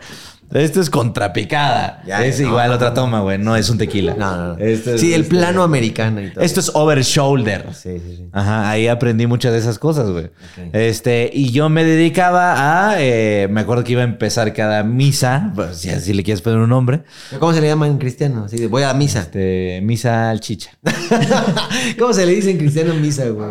Esto 0.54 0.82
es 0.82 0.90
contrapicada. 0.90 2.02
Ya, 2.06 2.24
es 2.26 2.40
no, 2.40 2.48
igual 2.50 2.70
no, 2.70 2.76
otra 2.76 2.94
toma, 2.94 3.22
güey. 3.22 3.38
No 3.38 3.56
es 3.56 3.70
un 3.70 3.78
tequila. 3.78 4.16
No, 4.18 4.36
no, 4.38 4.48
no. 4.56 4.58
Es- 4.64 4.84
sí, 5.00 5.14
el 5.14 5.22
este- 5.22 5.36
plano 5.36 5.64
americano 5.64 6.22
y 6.22 6.30
todo. 6.32 6.44
Esto 6.44 6.60
es 6.60 6.72
over 6.76 7.02
shoulder. 7.02 7.66
Sí, 7.74 8.00
sí, 8.00 8.16
sí. 8.18 8.30
Ajá, 8.32 8.70
ahí 8.70 8.88
aprendí 8.88 9.26
muchas 9.28 9.52
de 9.54 9.60
esas 9.60 9.80
cosas, 9.80 10.10
güey. 10.10 10.26
Ok. 10.26 10.70
Este, 10.74 11.30
y 11.34 11.52
yo 11.52 11.70
me 11.70 11.84
dedicaba 11.84 12.90
a. 12.92 12.96
eh, 13.02 13.48
me 13.50 13.62
acuerdo 13.62 13.84
que 13.84 13.94
iba 13.94 14.02
a 14.02 14.06
empezar 14.06 14.54
cada 14.54 14.84
misa, 14.84 15.52
pues, 15.56 15.78
si 15.78 15.90
así 15.90 16.14
le 16.14 16.24
quieres 16.24 16.42
poner 16.42 16.60
un 16.60 16.70
nombre. 16.70 17.04
¿Cómo 17.40 17.54
se 17.54 17.62
le 17.62 17.68
llama 17.68 17.88
en 17.88 17.98
cristiano? 17.98 18.44
Así 18.46 18.58
de, 18.58 18.68
voy 18.68 18.84
a 18.84 18.94
misa. 18.94 19.22
Este, 19.22 19.80
misa 19.84 20.30
al 20.30 20.40
chicha. 20.40 20.72
¿Cómo 22.00 22.14
se 22.14 22.26
le 22.26 22.34
dice 22.34 22.52
en 22.52 22.58
cristiano 22.58 22.94
misa, 22.96 23.26
güey? 23.28 23.50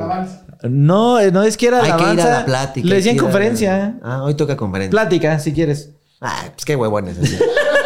No, 0.68 1.18
eh, 1.18 1.32
no 1.32 1.42
es 1.42 1.57
que 1.57 1.66
era 1.66 1.82
Hay 1.82 1.92
que 1.92 2.12
ir 2.14 2.20
a 2.20 2.30
la 2.40 2.44
plática. 2.44 2.86
Le 2.86 2.94
decían 2.96 3.16
conferencia. 3.16 3.96
Ah, 4.03 4.22
hoy 4.22 4.34
toca 4.34 4.57
conferencia. 4.57 4.90
Plática, 4.90 5.38
si 5.38 5.53
quieres. 5.53 5.90
Ah, 6.23 6.45
pues 6.53 6.64
qué 6.64 6.77
huevones 6.77 7.18
así. 7.18 7.37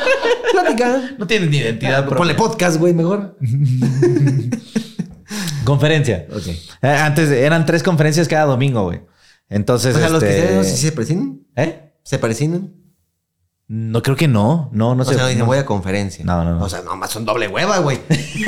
Plática. 0.52 1.10
No 1.18 1.26
tienes 1.26 1.50
ni 1.50 1.58
identidad 1.58 2.04
Ah, 2.06 2.14
Ponle 2.14 2.34
podcast, 2.34 2.76
güey, 2.78 2.94
mejor. 2.94 3.36
Conferencia. 5.64 6.26
Ok. 6.32 6.46
Eh, 6.46 6.88
antes 6.88 7.30
eran 7.30 7.66
tres 7.66 7.82
conferencias 7.82 8.28
cada 8.28 8.44
domingo, 8.44 8.84
güey. 8.84 9.00
Entonces, 9.48 9.96
O 9.96 9.98
sea, 9.98 10.08
los 10.08 10.22
este... 10.22 10.34
cristianos 10.36 10.66
sí 10.66 10.76
se 10.76 10.92
presinan. 10.92 11.40
¿Eh? 11.56 11.92
¿Se 12.04 12.18
presinan? 12.18 12.72
No 13.68 14.00
creo 14.02 14.16
que 14.16 14.28
no. 14.28 14.70
No, 14.72 14.94
no 14.94 15.02
o 15.02 15.06
sé. 15.06 15.14
sea, 15.14 15.22
no 15.22 15.28
dicen, 15.28 15.40
no. 15.40 15.46
voy 15.46 15.58
a 15.58 15.66
conferencia. 15.66 16.24
No, 16.24 16.44
no, 16.44 16.56
no. 16.56 16.64
O 16.64 16.68
sea, 16.68 16.82
nomás 16.82 17.10
son 17.10 17.24
doble 17.24 17.48
hueva, 17.48 17.78
güey. 17.78 17.98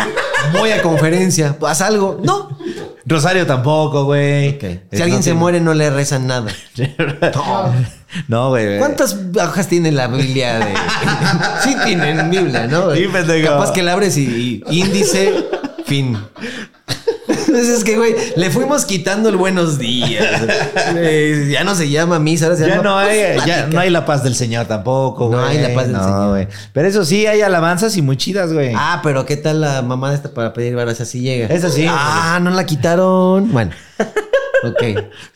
voy 0.53 0.71
a 0.71 0.81
conferencia. 0.83 1.57
Haz 1.67 1.81
algo. 1.81 2.21
No. 2.23 2.57
Rosario 3.09 3.47
tampoco, 3.47 4.05
güey. 4.05 4.59
Si 4.61 4.97
alguien 5.03 5.11
no 5.11 5.17
se 5.19 5.23
tiene- 5.25 5.39
muere, 5.39 5.61
no 5.61 5.75
le 5.75 5.91
rezan 5.91 6.27
nada. 6.27 6.51
No. 7.35 7.75
No, 8.29 8.49
güey. 8.51 8.79
¿Cuántas 8.79 9.17
hojas 9.37 9.69
tiene 9.69 9.93
la 9.93 10.07
Biblia 10.09 10.59
de.? 10.61 10.75
sí, 11.63 11.77
tienen 11.85 12.31
Biblia, 12.31 12.67
¿no? 12.67 12.95
Sí, 12.95 13.07
pendejo. 13.13 13.49
Capaz 13.51 13.71
que 13.73 13.83
la 13.83 13.93
abres 13.93 14.17
y, 14.17 14.63
y 14.71 14.81
índice, 14.81 15.45
fin. 15.85 16.19
Entonces 17.49 17.79
es 17.79 17.85
que, 17.85 17.97
güey, 17.97 18.15
le 18.37 18.51
fuimos 18.51 18.85
quitando 18.85 19.29
el 19.31 19.37
buenos 19.37 19.79
días. 19.79 20.25
Eh, 21.01 21.49
ya 21.53 21.65
no 21.65 21.75
se 21.75 21.89
llama 21.91 22.19
misa, 22.19 22.47
ahora 22.47 22.57
se 22.57 22.63
Ya 22.67 22.77
llama. 22.77 22.83
no 22.83 22.99
hay, 22.99 23.19
pues, 23.35 23.47
ya 23.47 23.67
no 23.67 23.79
hay 23.81 23.91
la 23.91 24.05
paz 24.07 24.23
del 24.23 24.35
Señor 24.35 24.67
tampoco, 24.67 25.29
No 25.31 25.39
güey. 25.43 25.57
hay 25.59 25.63
la 25.69 25.75
paz 25.75 25.85
del 25.85 25.93
No, 25.93 26.03
Señor. 26.35 26.49
Pero 26.73 26.89
eso 26.89 27.05
sí, 27.05 27.27
hay 27.27 27.41
alabanzas 27.43 27.97
y 27.97 28.03
muy 28.03 28.17
chidas, 28.17 28.53
güey. 28.53 28.73
Ah, 28.75 29.01
pero 29.03 29.27
¿qué 29.27 29.37
tal 29.37 29.61
la 29.61 29.83
mamá 29.83 30.15
esta 30.15 30.31
para 30.33 30.53
pedir 30.53 30.75
varas? 30.77 31.01
Así 31.01 31.21
llega. 31.21 31.47
Esa 31.49 31.71
sí. 31.71 31.87
Ah, 31.89 32.39
no 32.43 32.51
la 32.51 32.65
quitaron. 32.67 33.53
Bueno. 33.53 33.73
Ok. 34.65 34.83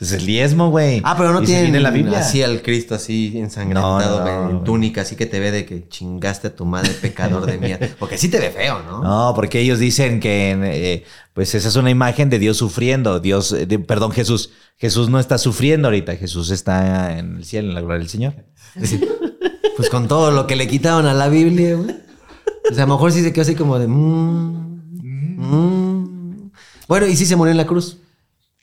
Es 0.00 0.12
el 0.12 0.26
diezmo, 0.26 0.70
güey. 0.70 1.00
Ah, 1.04 1.14
pero 1.16 1.32
no 1.32 1.38
Y 1.42 1.46
se 1.46 1.52
tienen 1.52 1.64
viene 1.66 1.80
la 1.80 1.90
Biblia. 1.90 2.18
así 2.18 2.42
al 2.42 2.60
Cristo 2.62 2.94
así 2.96 3.32
ensangrentado 3.38 4.18
No, 4.20 4.24
no, 4.24 4.44
no, 4.44 4.50
en 4.50 4.64
túnica, 4.64 5.02
así 5.02 5.14
que 5.14 5.26
te 5.26 5.38
ve 5.38 5.52
de 5.52 5.64
que 5.64 5.88
chingaste 5.88 6.48
a 6.48 6.56
tu 6.56 6.64
madre 6.64 6.90
pecador 7.00 7.46
de 7.46 7.56
mierda. 7.58 7.88
Porque 7.98 8.18
sí 8.18 8.28
te 8.28 8.40
ve 8.40 8.50
feo, 8.50 8.82
¿no? 8.82 9.02
No, 9.02 9.32
porque 9.36 9.60
ellos 9.60 9.78
dicen 9.78 10.18
que, 10.18 10.50
eh, 10.60 11.04
pues 11.34 11.54
esa 11.54 11.68
es 11.68 11.76
una 11.76 11.90
imagen 11.90 12.30
de 12.30 12.38
Dios 12.40 12.56
sufriendo. 12.56 13.20
Dios, 13.20 13.52
eh, 13.52 13.66
de- 13.66 13.78
perdón, 13.78 14.10
Jesús. 14.12 14.50
Jesús 14.76 15.08
no 15.08 15.20
está 15.20 15.38
sufriendo 15.38 15.86
ahorita. 15.88 16.16
Jesús 16.16 16.50
está 16.50 17.16
en 17.18 17.36
el 17.36 17.44
cielo, 17.44 17.68
en 17.68 17.74
la 17.76 17.80
gloria 17.82 17.98
del 18.00 18.08
Señor. 18.08 18.34
Pues 19.76 19.88
con 19.88 20.08
todo 20.08 20.30
lo 20.32 20.46
que 20.48 20.56
le 20.56 20.66
quitaron 20.66 21.06
a 21.06 21.14
la 21.14 21.28
Biblia, 21.28 21.76
güey. 21.76 21.96
O 22.70 22.74
sea, 22.74 22.84
a 22.84 22.86
lo 22.86 22.94
mejor 22.94 23.12
sí 23.12 23.22
se 23.22 23.32
quedó 23.32 23.42
así 23.42 23.54
como 23.54 23.78
de. 23.78 23.86
mm, 23.86 25.36
mm. 25.38 26.50
Bueno, 26.88 27.06
y 27.06 27.16
sí 27.16 27.26
se 27.26 27.36
murió 27.36 27.52
en 27.52 27.56
la 27.56 27.66
cruz. 27.66 27.98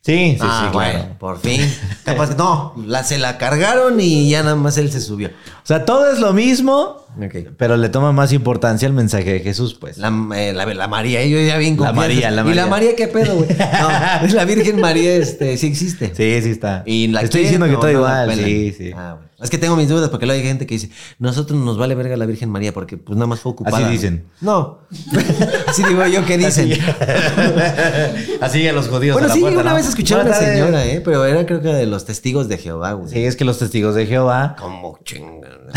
Sí, 0.02 0.36
sí, 0.36 0.38
ah, 0.41 0.64
sí, 0.66 0.72
claro. 0.72 1.00
bueno, 1.00 1.16
por 1.20 1.39
fin. 1.39 1.62
Capaz 2.06 2.38
no, 2.38 2.74
la, 2.86 3.04
se 3.04 3.18
la 3.18 3.38
cargaron 3.38 4.00
y 4.00 4.30
ya 4.30 4.43
nada 4.43 4.56
más 4.56 4.78
él 4.78 4.91
se 4.91 5.02
subió. 5.02 5.28
O 5.28 5.66
sea, 5.66 5.84
todo 5.84 6.10
es 6.12 6.20
lo 6.20 6.32
mismo, 6.32 7.06
pero 7.58 7.76
le 7.76 7.89
toma 7.89 8.14
más 8.14 8.32
importancia 8.32 8.88
el 8.88 8.93
mensaje 8.93 9.34
de 9.34 9.39
Jesús, 9.41 9.76
pues. 9.76 9.97
La, 9.97 10.08
eh, 10.38 10.54
la, 10.54 10.66
la 10.66 10.88
María, 10.88 11.26
yo 11.26 11.39
ya 11.41 11.58
bien 11.58 11.78
La. 11.78 11.91
María, 11.91 12.32
la 12.32 12.41
¿Y 12.41 12.54
la 12.54 12.66
María. 12.66 12.66
María 12.68 12.95
qué 12.95 13.08
pedo, 13.08 13.36
güey? 13.36 13.50
No, 13.50 14.28
la 14.34 14.45
Virgen 14.45 14.80
María 14.80 15.16
este, 15.16 15.58
sí 15.58 15.68
existe. 15.68 16.14
Sí, 16.16 16.41
sí 16.43 16.52
está. 16.52 16.84
Y 16.86 17.08
la 17.08 17.22
Estoy 17.22 17.41
quieren 17.41 17.62
diciendo 17.62 17.66
que 17.68 17.76
o 17.76 17.80
todo 17.80 17.91
no 17.91 17.97
igual. 17.97 18.36
Sí, 18.36 18.74
sí. 18.78 18.91
Ah, 18.95 19.16
bueno. 19.16 19.28
Es 19.42 19.50
que 19.50 19.58
tengo 19.58 19.76
mis 19.76 19.88
dudas 19.88 20.10
porque 20.10 20.26
luego 20.26 20.42
hay 20.42 20.46
gente 20.46 20.68
que 20.68 20.76
dice, 20.76 20.90
nosotros 21.18 21.60
nos 21.60 21.78
vale 21.78 21.96
verga 21.96 22.18
la 22.18 22.26
Virgen 22.26 22.50
María 22.50 22.74
porque 22.74 22.98
pues 22.98 23.16
nada 23.16 23.28
más 23.28 23.40
fue 23.40 23.54
ocupada. 23.54 23.78
Así 23.78 23.92
dicen. 23.92 24.26
No. 24.42 24.80
Así 25.68 25.84
digo 25.84 26.06
yo 26.08 26.26
que 26.26 26.38
dicen. 26.38 26.72
Así 28.42 28.68
a 28.68 28.74
los 28.74 28.90
judíos. 28.90 29.14
Bueno, 29.14 29.26
a 29.26 29.30
la 29.30 29.34
sí, 29.34 29.40
puerta, 29.40 29.62
una 29.62 29.70
¿no? 29.70 29.76
vez 29.78 29.88
escuché 29.88 30.16
a 30.16 30.20
una 30.20 30.34
señora, 30.34 30.86
¿eh? 30.86 31.02
Pero 31.04 31.26
era 31.26 31.46
creo 31.46 31.62
que 31.62 31.70
de 31.70 31.86
los 31.86 32.06
testigos 32.06 32.50
de 32.50 32.58
Jehová, 32.58 32.94
güey. 32.94 33.10
Sí, 33.10 33.24
es 33.24 33.36
que 33.36 33.46
los 33.46 33.58
testigos 33.58 33.96
de 33.96 34.06
Jehová, 34.06 34.56
Como 34.60 35.00
chingada. 35.06 35.72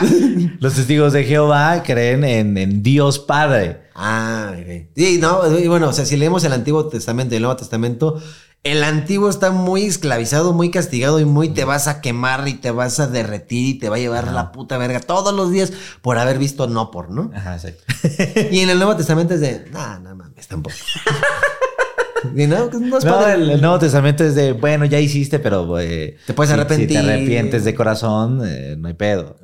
los 0.60 0.74
testigos 0.74 1.12
de 1.14 1.24
Jehová 1.24 1.82
creen 1.82 2.24
en, 2.24 2.58
en 2.58 2.82
Dios 2.82 3.18
Padre. 3.18 3.88
Ah. 3.94 4.54
Sí, 4.94 5.18
no, 5.20 5.58
y 5.58 5.66
bueno, 5.66 5.88
o 5.88 5.92
sea, 5.92 6.04
si 6.04 6.16
leemos 6.16 6.44
el 6.44 6.52
Antiguo 6.52 6.86
Testamento 6.86 7.34
y 7.34 7.36
el 7.36 7.42
Nuevo 7.42 7.56
Testamento, 7.56 8.20
el 8.64 8.82
Antiguo 8.84 9.30
está 9.30 9.50
muy 9.50 9.84
esclavizado, 9.84 10.52
muy 10.52 10.70
castigado 10.70 11.20
y 11.20 11.24
muy 11.24 11.48
te 11.50 11.64
vas 11.64 11.88
a 11.88 12.00
quemar 12.00 12.46
y 12.48 12.54
te 12.54 12.70
vas 12.70 13.00
a 13.00 13.06
derretir 13.06 13.66
y 13.66 13.78
te 13.78 13.88
va 13.88 13.96
a 13.96 13.98
llevar 14.00 14.28
la 14.32 14.52
puta 14.52 14.76
verga 14.78 15.00
todos 15.00 15.32
los 15.34 15.50
días 15.50 15.72
por 16.02 16.18
haber 16.18 16.38
visto 16.38 16.66
no 16.66 16.90
por, 16.90 17.10
¿no? 17.10 17.30
Ajá, 17.34 17.54
exacto. 17.54 17.84
Y 18.50 18.60
en 18.60 18.70
el 18.70 18.78
Nuevo 18.78 18.96
Testamento 18.96 19.34
es 19.34 19.40
de, 19.40 19.66
nah, 19.72 19.98
no 19.98 20.14
mames, 20.16 20.46
tampoco. 20.48 20.74
Y 22.34 22.46
no, 22.48 22.68
no 22.68 22.98
es 22.98 23.04
No, 23.04 23.12
padre. 23.12 23.34
el, 23.34 23.50
el 23.50 23.60
Nuevo 23.60 23.78
Testamento 23.78 24.24
es 24.24 24.34
de, 24.34 24.52
bueno, 24.52 24.84
ya 24.84 24.98
hiciste, 24.98 25.38
pero... 25.38 25.78
eh, 25.78 26.16
Te 26.26 26.34
puedes 26.34 26.50
si- 26.50 26.54
arrepentir. 26.58 26.88
Si 26.88 26.94
te 26.94 26.98
arrepientes 26.98 27.64
de 27.64 27.74
corazón, 27.76 28.42
eh, 28.44 28.74
no 28.76 28.88
hay 28.88 28.94
pedo. 28.94 29.36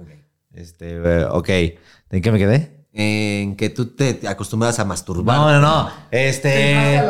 Este, 0.52 0.96
eh, 0.96 1.24
ok. 1.30 1.48
¿En 2.10 2.20
qué 2.20 2.32
me 2.32 2.38
quedé? 2.38 2.83
En 2.96 3.56
que 3.56 3.70
tú 3.70 3.86
te 3.86 4.20
acostumbras 4.28 4.78
a 4.78 4.84
masturbar. 4.84 5.36
No, 5.36 5.50
no, 5.52 5.60
no. 5.60 5.90
Te 6.10 6.28
Este... 6.28 7.02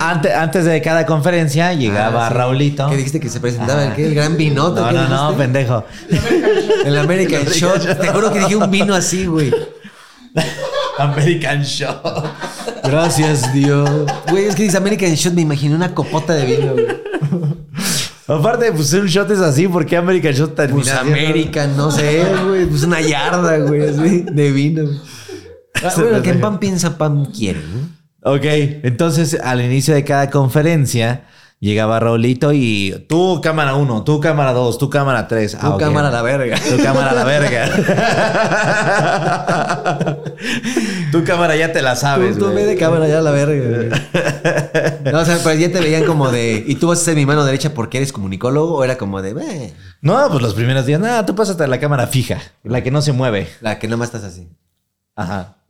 Antes, 0.00 0.34
antes 0.34 0.64
de 0.64 0.82
cada 0.82 1.06
conferencia 1.06 1.72
llegaba 1.74 2.26
Ah, 2.26 2.28
sí. 2.28 2.34
Raulito. 2.34 2.88
¿Qué 2.90 2.96
dijiste 2.96 3.20
que 3.20 3.28
se 3.28 3.38
presentaba? 3.38 3.82
¿El 3.82 3.86
Ajá. 3.88 3.96
qué? 3.96 4.06
¿El 4.06 4.14
gran 4.16 4.36
vinote? 4.36 4.80
No, 4.80 4.88
¿Qué 4.88 4.94
no, 4.94 5.30
no, 5.30 5.36
pendejo. 5.36 5.84
El 6.84 6.98
American 6.98 7.44
Shot. 7.44 7.98
Te 8.00 8.08
juro 8.08 8.32
que 8.32 8.40
dije 8.40 8.56
un 8.56 8.68
vino 8.68 8.94
así, 8.96 9.26
güey. 9.26 9.54
American 10.98 11.62
Shot. 11.62 12.02
Gracias, 12.82 13.52
Dios. 13.52 13.88
Güey, 14.28 14.46
es 14.46 14.56
que 14.56 14.64
dice 14.64 14.76
American 14.76 15.14
Shot, 15.14 15.34
me 15.34 15.42
imaginé 15.42 15.76
una 15.76 15.94
copota 15.94 16.32
de 16.32 16.46
vino, 16.46 16.72
güey. 16.72 16.86
Aparte, 18.38 18.72
pues 18.72 18.92
un 18.94 19.06
shot 19.06 19.30
es 19.30 19.40
así, 19.40 19.68
¿por 19.68 19.84
qué 19.84 19.96
American 19.96 20.32
Shot 20.32 20.54
termina 20.54 20.82
Pues 20.82 20.94
American, 20.94 21.76
no 21.76 21.90
sé, 21.90 22.24
güey. 22.46 22.66
Pues 22.66 22.82
una 22.84 23.00
yarda, 23.00 23.58
güey, 23.58 23.88
así, 23.88 24.24
de 24.30 24.52
vino. 24.52 24.88
Ah, 25.82 25.92
bueno, 25.96 26.22
que 26.22 26.30
en 26.30 26.40
pan 26.40 26.58
piensa, 26.58 26.96
pan 26.96 27.26
quiere, 27.26 27.60
¿no? 27.60 28.32
Ok, 28.34 28.44
entonces 28.44 29.36
al 29.42 29.60
inicio 29.60 29.94
de 29.94 30.04
cada 30.04 30.30
conferencia 30.30 31.24
llegaba 31.62 32.00
Raulito 32.00 32.52
y 32.52 33.06
tú 33.08 33.40
cámara 33.40 33.74
1, 33.74 34.02
tú 34.04 34.20
cámara 34.20 34.52
2, 34.52 34.78
tú 34.78 34.90
cámara 34.90 35.28
3. 35.28 35.58
Tu 35.58 35.78
cámara 35.78 36.08
a 36.08 36.10
la 36.10 36.22
verga. 36.22 36.58
Tu 36.58 36.82
cámara 36.82 37.12
la 37.12 37.24
verga. 37.24 37.70
tu 41.12 41.24
cámara 41.24 41.54
ya 41.56 41.72
te 41.72 41.80
la 41.80 41.94
sabes. 41.94 42.36
Tú, 42.36 42.46
tú 42.46 42.54
ve 42.54 42.66
de 42.66 42.76
cámara 42.76 43.06
ya 43.06 43.18
a 43.18 43.22
la 43.22 43.30
verga. 43.30 43.96
No, 45.12 45.20
o 45.20 45.24
sea, 45.24 45.38
pues 45.42 45.58
ya 45.60 45.70
te 45.70 45.80
veían 45.80 46.04
como 46.04 46.30
de. 46.30 46.64
¿Y 46.66 46.74
tú 46.74 46.88
vas 46.88 47.00
a 47.00 47.04
ser 47.04 47.14
mi 47.14 47.26
mano 47.26 47.44
derecha 47.44 47.72
porque 47.72 47.98
eres 47.98 48.12
comunicólogo? 48.12 48.74
¿O 48.74 48.84
era 48.84 48.98
como 48.98 49.22
de. 49.22 49.72
No, 50.00 50.28
pues 50.30 50.42
los 50.42 50.54
primeros 50.54 50.84
días, 50.84 51.00
nada, 51.00 51.24
tú 51.24 51.36
pásate 51.36 51.62
a 51.62 51.68
la 51.68 51.78
cámara 51.78 52.08
fija, 52.08 52.38
la 52.64 52.82
que 52.82 52.90
no 52.90 53.02
se 53.02 53.12
mueve. 53.12 53.48
La 53.60 53.78
que 53.78 53.86
nada 53.86 53.98
más 53.98 54.08
estás 54.12 54.24
así. 54.24 54.48
Ajá. 55.14 55.61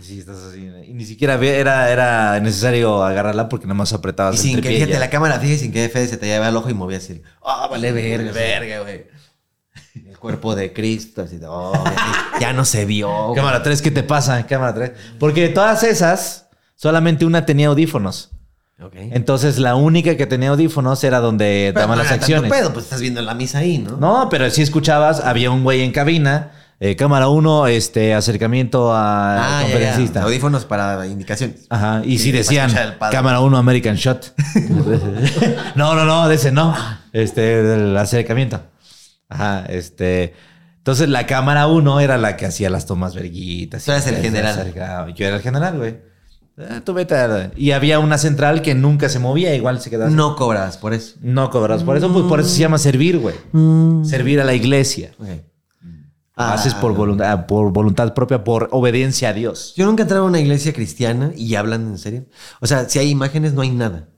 Sí, 0.00 0.18
estás 0.18 0.38
así. 0.38 0.68
Y 0.86 0.94
ni 0.94 1.04
siquiera 1.04 1.34
era, 1.34 1.90
era 1.90 2.40
necesario 2.40 3.04
agarrarla 3.04 3.48
porque 3.48 3.66
nada 3.66 3.74
más 3.74 3.92
apretabas 3.92 4.34
Y 4.36 4.38
el 4.38 4.42
sin 4.54 4.60
que, 4.62 4.68
fíjate, 4.70 4.98
la 4.98 5.10
cámara 5.10 5.38
fija 5.38 5.54
y 5.54 5.58
sin 5.58 5.72
que 5.72 5.88
Fede 5.88 6.08
se 6.08 6.16
te 6.16 6.26
lleve 6.26 6.44
al 6.46 6.56
ojo 6.56 6.70
y 6.70 6.74
movía 6.74 6.98
así. 6.98 7.22
Ah, 7.44 7.68
vale, 7.70 7.92
verga, 7.92 8.32
verga, 8.32 8.80
güey. 8.80 9.06
El 10.08 10.18
cuerpo 10.18 10.54
de 10.54 10.72
Cristo, 10.72 11.22
así 11.22 11.36
de, 11.38 11.46
oh, 11.48 11.72
ya- 11.84 12.40
ya 12.40 12.52
no 12.52 12.64
se 12.64 12.84
vio. 12.86 13.32
Cámara 13.34 13.62
3, 13.62 13.82
¿qué 13.82 13.90
te 13.90 14.02
pasa? 14.02 14.46
Cámara 14.46 14.74
3. 14.74 14.92
Porque 15.18 15.42
de 15.42 15.48
todas 15.50 15.82
esas, 15.82 16.46
solamente 16.76 17.24
una 17.24 17.44
tenía 17.46 17.68
audífonos. 17.68 18.30
Entonces 18.94 19.58
la 19.58 19.74
única 19.74 20.16
que 20.16 20.24
tenía 20.26 20.48
audífonos 20.48 21.04
era 21.04 21.20
donde 21.20 21.70
Pero 21.74 21.80
daban 21.80 21.98
no 21.98 22.02
las 22.02 22.08
tanto 22.12 22.22
acciones. 22.24 22.50
pedo, 22.50 22.72
pues 22.72 22.86
estás 22.86 23.02
viendo 23.02 23.20
la 23.20 23.34
misa 23.34 23.58
ahí, 23.58 23.76
¿no? 23.76 23.98
No, 23.98 24.28
pero 24.30 24.48
si 24.50 24.62
escuchabas, 24.62 25.20
había 25.20 25.50
un 25.50 25.62
güey 25.64 25.82
en 25.82 25.92
cabina, 25.92 26.52
eh, 26.82 26.96
cámara 26.96 27.28
1, 27.28 27.66
este, 27.66 28.14
acercamiento 28.14 28.92
a 28.92 29.58
Ah, 29.58 29.62
conferencista. 29.62 30.20
ya. 30.20 30.24
Audífonos 30.26 30.64
para 30.64 31.06
indicaciones. 31.06 31.66
Ajá, 31.68 32.00
y 32.04 32.18
si 32.18 32.32
decían 32.32 32.70
cámara 33.12 33.40
1 33.40 33.56
American 33.58 33.96
Shot. 33.96 34.32
no, 35.74 35.94
no, 35.94 36.04
no, 36.04 36.28
de 36.28 36.34
ese 36.34 36.52
no. 36.52 36.74
Este, 37.12 37.62
del 37.62 37.96
acercamiento. 37.96 38.62
Ajá, 39.28 39.66
este. 39.68 40.34
Entonces 40.78 41.08
la 41.10 41.26
cámara 41.26 41.66
1 41.66 42.00
era 42.00 42.16
la 42.16 42.36
que 42.36 42.46
hacía 42.46 42.70
las 42.70 42.86
tomas 42.86 43.14
verguitas. 43.14 43.84
Tú 43.84 43.92
eras 43.92 44.06
el 44.06 44.16
general. 44.16 44.72
Yo 45.14 45.26
era 45.26 45.36
el 45.36 45.42
general, 45.42 45.76
güey. 45.76 45.98
Eh, 46.58 46.80
tú 46.84 46.94
vete 46.94 47.14
a- 47.14 47.50
Y 47.56 47.70
había 47.72 47.98
una 47.98 48.16
central 48.18 48.60
que 48.62 48.74
nunca 48.74 49.08
se 49.08 49.18
movía, 49.18 49.54
igual 49.54 49.80
se 49.80 49.90
quedaba. 49.90 50.10
No 50.10 50.36
cobras 50.36 50.78
por 50.78 50.94
eso. 50.94 51.16
No 51.20 51.50
cobras. 51.50 51.84
Por 51.84 51.96
eso, 51.96 52.12
pues, 52.12 52.24
por 52.24 52.40
eso 52.40 52.48
se 52.48 52.60
llama 52.60 52.78
servir, 52.78 53.18
güey. 53.18 53.34
Servir 54.04 54.40
a 54.40 54.44
la 54.44 54.54
iglesia. 54.54 55.10
Ok. 55.18 55.28
Ah. 56.40 56.54
Haces 56.54 56.74
por 56.74 56.94
voluntad, 56.94 57.46
por 57.46 57.72
voluntad 57.72 58.14
propia, 58.14 58.42
por 58.44 58.68
obediencia 58.72 59.28
a 59.28 59.32
Dios. 59.32 59.74
Yo 59.76 59.86
nunca 59.86 60.02
he 60.02 60.04
entrado 60.04 60.24
a 60.24 60.26
una 60.28 60.40
iglesia 60.40 60.72
cristiana 60.72 61.32
y 61.36 61.54
hablan 61.54 61.82
en 61.88 61.98
serio. 61.98 62.24
O 62.60 62.66
sea, 62.66 62.88
si 62.88 62.98
hay 62.98 63.10
imágenes, 63.10 63.52
no 63.54 63.62
hay 63.62 63.70
nada. 63.70 64.08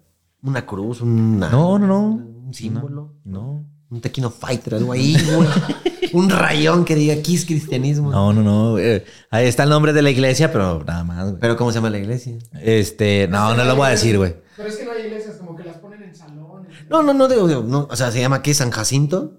Una 0.43 0.65
cruz, 0.67 1.01
una, 1.01 1.49
No, 1.51 1.79
no, 1.79 1.87
no. 1.87 2.01
un 2.47 2.55
símbolo, 2.55 3.15
No. 3.25 3.65
un 3.91 4.01
tequino 4.01 4.31
fighter, 4.31 4.75
algo 4.75 4.93
ahí, 4.93 5.17
un 6.13 6.31
rayón 6.31 6.85
que 6.85 6.95
diga 6.95 7.15
aquí 7.15 7.35
es 7.35 7.45
cristianismo. 7.45 8.11
No, 8.11 8.33
no, 8.33 8.43
no. 8.43 8.79
eh, 8.79 9.05
ahí 9.31 9.47
está 9.47 9.65
el 9.65 9.71
nombre 9.71 9.93
de 9.93 10.03
la 10.03 10.11
iglesia, 10.11 10.51
pero 10.53 10.83
nada 10.85 11.05
más, 11.05 11.25
güey. 11.29 11.41
Pero 11.41 11.57
¿cómo 11.57 11.71
se 11.71 11.77
llama 11.79 11.91
la 11.91 11.99
iglesia? 11.99 12.35
Este, 12.61 13.29
no, 13.29 13.55
no 13.55 13.65
lo 13.65 13.77
voy 13.77 13.87
a 13.87 13.91
decir, 13.91 14.17
güey. 14.19 14.35
Pero 14.57 14.69
es 14.69 14.77
que 14.77 14.85
no 14.85 14.93
hay 14.93 15.07
iglesias 15.07 15.37
como 15.37 15.55
que 15.57 15.65
las 15.65 15.77
ponen 15.77 16.03
en 16.03 16.15
salones. 16.15 16.71
No, 16.89 17.03
no, 17.03 17.13
no, 17.15 17.29
digo, 17.29 17.47
digo, 17.49 17.63
no, 17.63 17.87
o 17.91 17.97
sea, 17.97 18.11
¿se 18.11 18.21
llama 18.21 18.43
qué? 18.43 18.55
¿San 18.55 18.71
Jacinto? 18.71 19.39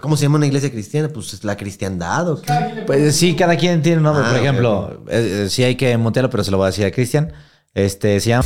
¿Cómo 0.00 0.16
se 0.16 0.24
llama 0.24 0.36
una 0.36 0.46
iglesia 0.46 0.70
cristiana? 0.70 1.08
Pues 1.08 1.32
es 1.32 1.42
la 1.44 1.56
cristiandad 1.56 2.28
o 2.30 2.40
qué. 2.42 2.52
Pues 2.86 3.16
sí, 3.16 3.34
cada 3.34 3.56
quien 3.56 3.80
tiene 3.82 3.98
un 3.98 4.04
nombre. 4.04 4.24
Ah, 4.26 4.30
Por 4.30 4.38
ejemplo, 4.40 5.04
eh, 5.08 5.44
eh, 5.44 5.48
sí 5.48 5.64
hay 5.64 5.74
que 5.76 5.96
montearlo, 5.96 6.28
pero 6.30 6.44
se 6.44 6.50
lo 6.50 6.58
voy 6.58 6.64
a 6.64 6.70
decir 6.70 6.84
a 6.84 6.90
Cristian. 6.90 7.32
Este, 7.74 8.20
se 8.20 8.30
llama... 8.30 8.44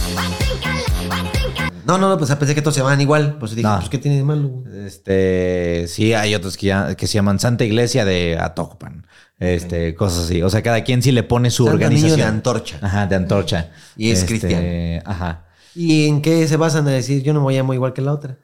No, 1.87 1.99
no, 1.99 2.09
no, 2.09 2.17
pues 2.17 2.35
pensé 2.37 2.55
que 2.55 2.63
todos 2.63 2.75
se 2.75 2.81
llamaban 2.81 3.01
igual. 3.01 3.37
Pues 3.39 3.51
dije, 3.55 3.69
No. 3.69 3.77
pues 3.77 3.91
¿qué 3.91 3.99
tiene 3.99 4.17
de 4.17 4.25
malo? 4.25 4.65
Este, 4.87 5.85
sí, 5.89 6.15
hay 6.15 6.35
otros 6.35 6.57
que, 6.57 6.69
ya- 6.69 6.95
que 6.95 7.07
se 7.07 7.15
llaman 7.15 7.39
Santa 7.39 7.65
Iglesia 7.65 8.05
de 8.05 8.39
Atocpan. 8.41 9.07
Este, 9.39 9.95
cosas 9.95 10.25
así. 10.27 10.41
O 10.43 10.49
sea, 10.49 10.63
cada 10.63 10.83
quien 10.85 11.03
sí 11.03 11.13
le 11.13 11.23
pone 11.25 11.51
su 11.51 11.65
Santo 11.65 11.75
organización. 11.75 12.13
Niño 12.13 12.25
de 12.25 12.29
Antorcha. 12.31 12.79
Ajá, 12.81 13.07
de 13.07 13.17
antorcha. 13.17 13.71
Y 13.97 14.11
es 14.13 14.21
Este, 14.21 14.29
cristiano. 14.29 15.03
Ajá. 15.05 15.45
¿Y 15.75 16.07
en 16.07 16.23
qué 16.23 16.47
se 16.49 16.57
basan 16.57 16.87
a 16.89 16.93
decir 16.93 17.23
yo 17.23 17.35
no 17.35 17.45
me 17.45 17.53
llamo 17.53 17.75
igual 17.75 17.93
que 17.93 18.01
la 18.01 18.13
otra? 18.13 18.39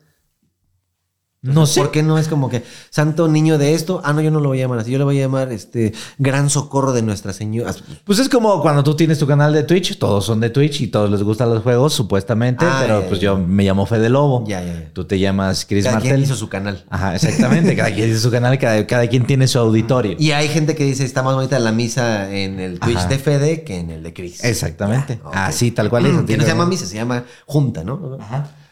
No 1.43 1.65
sé. 1.65 1.81
¿Por 1.81 1.91
qué 1.91 2.03
no 2.03 2.19
es 2.19 2.29
como 2.29 2.51
que 2.51 2.63
santo 2.91 3.27
niño 3.27 3.57
de 3.57 3.73
esto? 3.73 4.03
Ah, 4.05 4.13
no, 4.13 4.21
yo 4.21 4.31
no 4.31 4.41
lo 4.41 4.49
voy 4.51 4.59
a 4.59 4.65
llamar 4.65 4.81
así. 4.81 4.91
Yo 4.91 4.99
le 4.99 5.05
voy 5.05 5.17
a 5.19 5.23
llamar 5.23 5.51
este 5.53 5.95
gran 6.19 6.51
socorro 6.51 6.93
de 6.93 7.01
Nuestra 7.01 7.33
Señora. 7.33 7.75
Pues 8.05 8.19
es 8.19 8.29
como 8.29 8.61
cuando 8.61 8.85
tú 8.85 8.95
tienes 8.95 9.19
tu 9.19 9.27
canal 9.27 9.55
de 9.55 9.63
Twitch, 9.63 9.99
todos 9.99 10.27
son 10.27 10.39
de 10.41 10.51
Twitch 10.51 10.83
y 10.83 10.89
todos 10.89 11.11
les 11.11 11.23
gustan 11.23 11.49
los 11.49 11.63
juegos, 11.63 11.95
supuestamente, 11.95 12.67
Ah, 12.69 12.81
pero 12.83 13.01
ya, 13.01 13.09
pues 13.09 13.21
ya. 13.21 13.25
yo 13.27 13.39
me 13.39 13.65
llamo 13.65 13.87
Fede 13.87 14.11
Lobo. 14.11 14.45
Ya, 14.47 14.63
ya, 14.63 14.75
ya. 14.75 14.91
Tú 14.93 15.07
te 15.07 15.19
llamas 15.19 15.65
Chris 15.65 15.85
Cada 15.87 15.99
quien 16.01 16.13
Martel. 16.13 16.25
hizo 16.25 16.37
su 16.37 16.51
canal. 16.51 16.85
Ajá, 16.91 17.15
exactamente. 17.15 17.75
cada 17.75 17.89
quien 17.89 18.05
tiene 18.07 18.19
su 18.19 18.31
canal, 18.31 18.59
cada, 18.59 18.87
cada 18.87 19.07
quien 19.09 19.27
tiene 19.27 19.49
su 19.49 19.59
auditorio. 19.59 20.17
Y 20.19 20.33
hay 20.33 20.49
gente 20.49 20.75
que 20.75 20.85
dice 20.85 21.05
está 21.07 21.23
más 21.23 21.35
bonita 21.35 21.59
la 21.59 21.73
misa 21.73 22.31
en 22.31 22.61
el 22.61 22.79
Twitch 22.81 22.99
Ajá. 22.99 23.09
de 23.09 23.19
Fede 23.19 23.65
que 23.65 23.79
en 23.79 23.91
el 23.91 24.03
de 24.03 24.13
Chris. 24.13 24.45
Exactamente. 24.45 25.19
Ok. 25.25 25.33
Así, 25.35 25.71
tal 25.71 25.89
cual 25.89 26.05
es. 26.05 26.13
Mm, 26.13 26.25
que 26.27 26.37
no 26.37 26.43
se 26.43 26.49
llama 26.51 26.67
misa, 26.67 26.85
se 26.85 26.97
llama 26.97 27.25
junta, 27.47 27.83
¿no? 27.83 28.19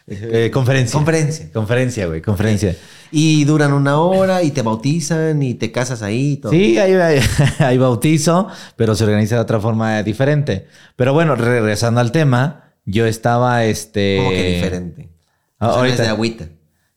Eh, 0.09 0.49
conferencia. 0.51 0.93
Conferencia. 0.93 1.49
Conferencia, 1.53 2.07
güey, 2.07 2.21
conferencia. 2.21 2.75
Y 3.11 3.43
duran 3.45 3.73
una 3.73 3.99
hora 3.99 4.43
y 4.43 4.51
te 4.51 4.61
bautizan 4.61 5.41
y 5.43 5.53
te 5.53 5.71
casas 5.71 6.01
ahí 6.01 6.33
y 6.33 6.37
todo. 6.37 6.51
Sí, 6.51 6.77
hay, 6.77 6.93
hay, 6.93 7.19
hay 7.59 7.77
bautizo, 7.77 8.47
pero 8.75 8.95
se 8.95 9.03
organiza 9.03 9.35
de 9.35 9.41
otra 9.41 9.59
forma 9.59 10.01
diferente. 10.03 10.67
Pero 10.95 11.13
bueno, 11.13 11.35
regresando 11.35 12.01
al 12.01 12.11
tema, 12.11 12.73
yo 12.85 13.05
estaba 13.05 13.65
este. 13.65 14.17
Como 14.17 14.29
que 14.31 14.55
diferente. 14.55 15.09
Ah, 15.59 15.69
O 15.69 15.73
sea, 15.73 15.81
no 15.81 15.85
es 15.87 15.97
de 15.97 16.07
agüita. 16.07 16.45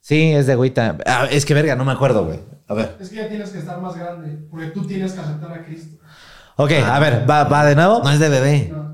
Sí, 0.00 0.32
es 0.32 0.46
de 0.46 0.52
agüita. 0.52 0.98
Ah, 1.06 1.28
es 1.30 1.44
que 1.44 1.54
verga, 1.54 1.76
no 1.76 1.84
me 1.84 1.92
acuerdo, 1.92 2.24
güey. 2.24 2.40
A 2.68 2.74
ver. 2.74 2.96
Es 3.00 3.08
que 3.10 3.16
ya 3.16 3.28
tienes 3.28 3.50
que 3.50 3.58
estar 3.58 3.80
más 3.80 3.96
grande, 3.96 4.38
porque 4.50 4.66
tú 4.68 4.86
tienes 4.86 5.12
que 5.12 5.20
aceptar 5.20 5.52
a 5.52 5.64
Cristo. 5.64 5.96
Ok, 6.56 6.72
a 6.72 6.98
ver, 6.98 7.28
va, 7.28 7.44
va 7.44 7.64
de 7.64 7.74
nuevo. 7.74 8.00
No 8.02 8.10
es 8.10 8.18
de 8.18 8.28
bebé. 8.28 8.68
No. 8.72 8.91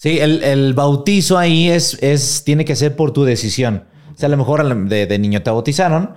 Sí, 0.00 0.18
el, 0.18 0.42
el 0.42 0.72
bautizo 0.72 1.36
ahí 1.36 1.68
es, 1.68 1.98
es, 2.00 2.42
tiene 2.42 2.64
que 2.64 2.74
ser 2.74 2.96
por 2.96 3.12
tu 3.12 3.24
decisión. 3.24 3.84
O 4.14 4.18
sea, 4.18 4.28
a 4.28 4.30
lo 4.30 4.38
mejor 4.38 4.88
de, 4.88 5.04
de 5.04 5.18
niño 5.18 5.42
te 5.42 5.50
bautizaron, 5.50 6.14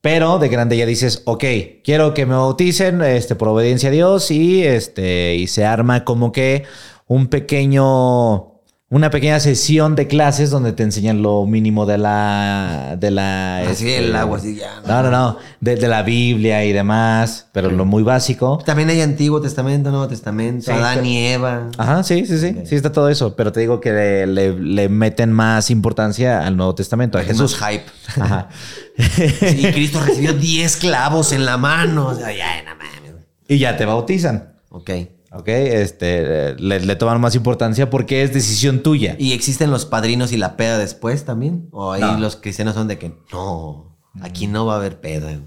pero 0.00 0.38
de 0.38 0.48
grande 0.48 0.76
ya 0.76 0.86
dices, 0.86 1.22
ok, 1.24 1.44
quiero 1.82 2.14
que 2.14 2.24
me 2.24 2.36
bauticen 2.36 3.02
este, 3.02 3.34
por 3.34 3.48
obediencia 3.48 3.88
a 3.88 3.92
Dios 3.92 4.30
y, 4.30 4.62
este, 4.62 5.34
y 5.34 5.48
se 5.48 5.64
arma 5.64 6.04
como 6.04 6.30
que 6.30 6.66
un 7.08 7.26
pequeño, 7.26 8.55
una 8.88 9.10
pequeña 9.10 9.40
sesión 9.40 9.96
de 9.96 10.06
clases 10.06 10.50
donde 10.50 10.72
te 10.72 10.84
enseñan 10.84 11.20
lo 11.20 11.44
mínimo 11.44 11.86
de 11.86 11.98
la... 11.98 12.96
De 13.00 13.10
la 13.10 13.58
Así 13.58 13.70
este, 13.90 13.98
el 13.98 14.14
agua, 14.14 14.38
así 14.38 14.54
ya. 14.54 14.80
No, 14.86 15.02
no, 15.02 15.10
no, 15.10 15.38
de, 15.60 15.74
de 15.74 15.88
la 15.88 16.02
Biblia 16.04 16.64
y 16.64 16.72
demás, 16.72 17.48
pero 17.50 17.68
lo 17.70 17.84
muy 17.84 18.04
básico. 18.04 18.58
También 18.64 18.88
hay 18.90 19.00
Antiguo 19.00 19.40
Testamento, 19.40 19.90
Nuevo 19.90 20.06
Testamento, 20.06 20.66
Sí, 20.66 20.70
Adán 20.70 20.94
pero- 20.98 21.06
y 21.06 21.16
Eva. 21.18 21.68
Ajá, 21.78 22.04
sí, 22.04 22.26
sí, 22.26 22.38
sí. 22.38 22.54
Sí 22.64 22.76
está 22.76 22.92
todo 22.92 23.08
eso. 23.08 23.34
Pero 23.34 23.50
te 23.50 23.58
digo 23.58 23.80
que 23.80 23.90
le, 23.92 24.26
le- 24.28 24.52
le 24.58 24.88
meten 24.88 25.32
más 25.32 25.68
importancia 25.70 26.46
al 26.46 26.56
Nuevo 26.56 26.76
Testamento, 26.76 27.18
a 27.18 27.22
Es 27.22 27.26
Jesús. 27.26 27.60
más 27.60 27.70
hype. 27.72 27.84
Ajá. 28.20 28.48
Y 28.98 29.66
Cristo 29.72 30.00
recibió 30.00 30.32
10 30.32 30.76
clavos 30.76 31.32
en 31.32 31.44
la 31.44 31.56
mano. 31.56 32.06
O 32.06 32.14
sea, 32.14 32.32
ya, 32.32 32.62
no 32.62 32.70
mames. 32.76 33.14
y 33.48 33.58
ya 33.58 33.76
te 33.76 33.84
bautizan. 33.84 34.52
Ok. 34.70 34.90
Ok, 35.32 35.48
este, 35.48 36.54
le, 36.58 36.80
le 36.80 36.96
toman 36.96 37.20
más 37.20 37.34
importancia 37.34 37.90
porque 37.90 38.22
es 38.22 38.32
decisión 38.32 38.82
tuya. 38.82 39.16
¿Y 39.18 39.32
existen 39.32 39.70
los 39.70 39.84
padrinos 39.84 40.32
y 40.32 40.36
la 40.36 40.56
peda 40.56 40.78
después 40.78 41.24
también? 41.24 41.68
¿O 41.72 41.92
ahí 41.92 42.00
No. 42.00 42.18
los 42.18 42.36
cristianos 42.36 42.74
son 42.74 42.88
de 42.88 42.98
que 42.98 43.12
no, 43.32 43.96
aquí 44.22 44.46
no 44.46 44.66
va 44.66 44.74
a 44.74 44.76
haber 44.76 45.00
peda? 45.00 45.26
güey"? 45.32 45.42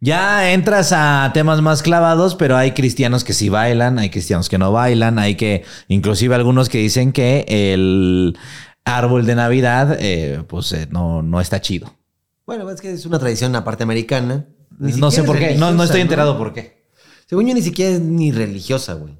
Ya 0.00 0.52
entras 0.52 0.92
a 0.92 1.30
temas 1.34 1.60
más 1.60 1.82
clavados, 1.82 2.34
pero 2.34 2.56
hay 2.56 2.72
cristianos 2.72 3.22
que 3.22 3.32
sí 3.34 3.48
bailan, 3.50 3.98
hay 3.98 4.08
cristianos 4.10 4.48
que 4.48 4.56
no 4.58 4.72
bailan, 4.72 5.18
hay 5.18 5.34
que, 5.34 5.64
inclusive 5.88 6.34
algunos 6.34 6.68
que 6.70 6.78
dicen 6.78 7.12
que 7.12 7.44
el 7.48 8.36
árbol 8.84 9.26
de 9.26 9.34
Navidad, 9.34 9.96
eh, 10.00 10.42
pues 10.48 10.72
eh, 10.72 10.88
no, 10.90 11.22
no 11.22 11.40
está 11.40 11.60
chido. 11.60 11.94
Bueno, 12.46 12.68
es 12.70 12.80
que 12.80 12.92
es 12.92 13.04
una 13.06 13.18
tradición 13.18 13.54
aparte 13.54 13.82
americana. 13.84 14.46
Ni 14.78 14.92
no 14.92 15.10
sé 15.10 15.22
por 15.22 15.38
qué, 15.38 15.54
no, 15.56 15.70
no 15.72 15.84
estoy 15.84 16.00
enterado 16.00 16.38
por 16.38 16.54
qué. 16.54 16.79
Según 17.30 17.46
yo, 17.46 17.54
ni 17.54 17.62
siquiera 17.62 17.92
es 17.94 18.00
ni 18.00 18.32
religiosa, 18.32 18.94
güey. 18.94 19.16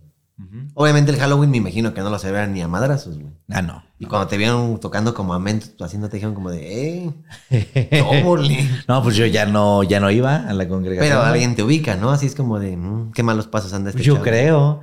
Obviamente 0.74 1.12
el 1.12 1.18
Halloween 1.18 1.48
me 1.50 1.58
imagino 1.58 1.94
que 1.94 2.00
no 2.00 2.10
lo 2.10 2.18
celebran 2.18 2.52
ni 2.52 2.60
a 2.60 2.66
madrazos, 2.66 3.14
güey. 3.18 3.30
Ah, 3.50 3.62
no. 3.62 3.84
Y 4.00 4.06
cuando 4.06 4.26
te 4.26 4.36
vieron 4.36 4.80
tocando 4.80 5.14
como 5.14 5.32
amén, 5.32 5.60
haciendo 5.78 6.08
te 6.08 6.16
dijeron 6.16 6.34
como 6.34 6.50
de, 6.50 7.12
eh. 7.50 7.94
No, 8.88 9.00
pues 9.04 9.14
yo 9.14 9.26
ya 9.26 9.46
no, 9.46 9.84
ya 9.84 10.00
no 10.00 10.10
iba 10.10 10.36
a 10.48 10.52
la 10.52 10.66
congregación. 10.66 11.08
Pero 11.08 11.22
alguien 11.22 11.54
te 11.54 11.62
ubica, 11.62 11.94
¿no? 11.94 12.10
Así 12.10 12.26
es 12.26 12.34
como 12.34 12.58
de, 12.58 12.76
"Mm, 12.76 13.12
qué 13.12 13.22
malos 13.22 13.46
pasos 13.46 13.72
anda 13.74 13.90
este 13.90 14.02
Yo 14.02 14.14
chavo". 14.14 14.24
creo. 14.24 14.80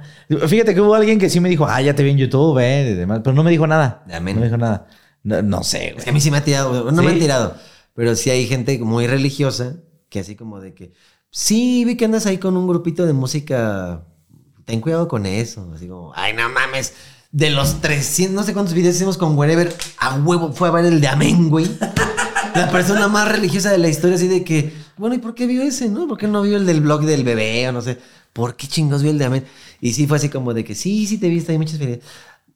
Fíjate 0.47 0.73
que 0.73 0.79
hubo 0.79 0.95
alguien 0.95 1.19
que 1.19 1.29
sí 1.29 1.41
me 1.41 1.49
dijo, 1.49 1.65
ah, 1.67 1.81
ya 1.81 1.93
te 1.93 2.03
vi 2.03 2.11
en 2.11 2.17
YouTube, 2.17 2.59
eh, 2.59 2.91
y 2.91 2.93
demás, 2.95 3.19
pero 3.21 3.35
no 3.35 3.43
me 3.43 3.51
dijo 3.51 3.67
nada. 3.67 4.05
Amén. 4.13 4.35
No 4.35 4.41
me 4.41 4.47
dijo 4.47 4.57
nada. 4.57 4.87
No, 5.23 5.41
no 5.41 5.63
sé, 5.63 5.87
Es 5.87 5.93
güey. 5.95 6.03
que 6.05 6.09
a 6.11 6.13
mí 6.13 6.21
sí 6.21 6.31
me 6.31 6.37
ha 6.37 6.43
tirado, 6.45 6.91
no 6.91 7.03
me 7.03 7.11
han 7.11 7.19
tirado, 7.19 7.55
pero 7.93 8.15
sí 8.15 8.29
hay 8.29 8.47
gente 8.47 8.77
muy 8.79 9.05
religiosa 9.07 9.75
que 10.09 10.19
así 10.21 10.35
como 10.37 10.61
de 10.61 10.73
que, 10.73 10.93
sí, 11.31 11.85
vi 11.85 11.95
que 11.97 12.05
andas 12.05 12.25
ahí 12.25 12.37
con 12.37 12.57
un 12.57 12.67
grupito 12.67 13.05
de 13.05 13.13
música, 13.13 14.05
ten 14.65 14.81
cuidado 14.81 15.07
con 15.07 15.25
eso, 15.25 15.71
así 15.73 15.87
como, 15.87 16.13
ay, 16.15 16.33
no 16.33 16.49
mames, 16.49 16.93
de 17.31 17.49
los 17.49 17.81
300, 17.81 18.33
no 18.33 18.43
sé 18.43 18.53
cuántos 18.53 18.73
videos 18.73 18.95
hicimos 18.95 19.17
con 19.17 19.37
Wherever, 19.37 19.75
a 19.99 20.15
huevo 20.15 20.51
fue 20.53 20.69
a 20.69 20.71
ver 20.71 20.85
el 20.85 21.01
de 21.01 21.07
Amén, 21.07 21.49
güey. 21.49 21.69
La 22.55 22.71
persona 22.71 23.07
más 23.07 23.31
religiosa 23.31 23.71
de 23.71 23.77
la 23.77 23.87
historia, 23.87 24.15
así 24.15 24.27
de 24.27 24.43
que, 24.43 24.73
bueno, 24.97 25.15
¿y 25.15 25.19
por 25.19 25.35
qué 25.35 25.45
vio 25.45 25.61
ese, 25.61 25.89
no? 25.89 26.07
¿Por 26.07 26.17
qué 26.17 26.27
no 26.27 26.41
vio 26.41 26.57
el 26.57 26.65
del 26.65 26.81
blog 26.81 27.03
del 27.03 27.23
bebé 27.23 27.69
o 27.69 27.71
no 27.71 27.81
sé? 27.81 27.99
¿Por 28.33 28.55
qué 28.55 28.67
chingos 28.67 29.03
vio 29.03 29.11
el 29.11 29.19
de 29.19 29.25
Amén? 29.25 29.45
Y 29.79 29.93
sí 29.93 30.07
fue 30.07 30.17
así 30.17 30.29
como 30.29 30.53
de 30.55 30.63
que, 30.63 30.73
sí, 30.73 31.05
sí 31.05 31.19
te 31.19 31.29
viste, 31.29 31.51
hay 31.51 31.59
muchas 31.59 31.77
videos. 31.77 31.99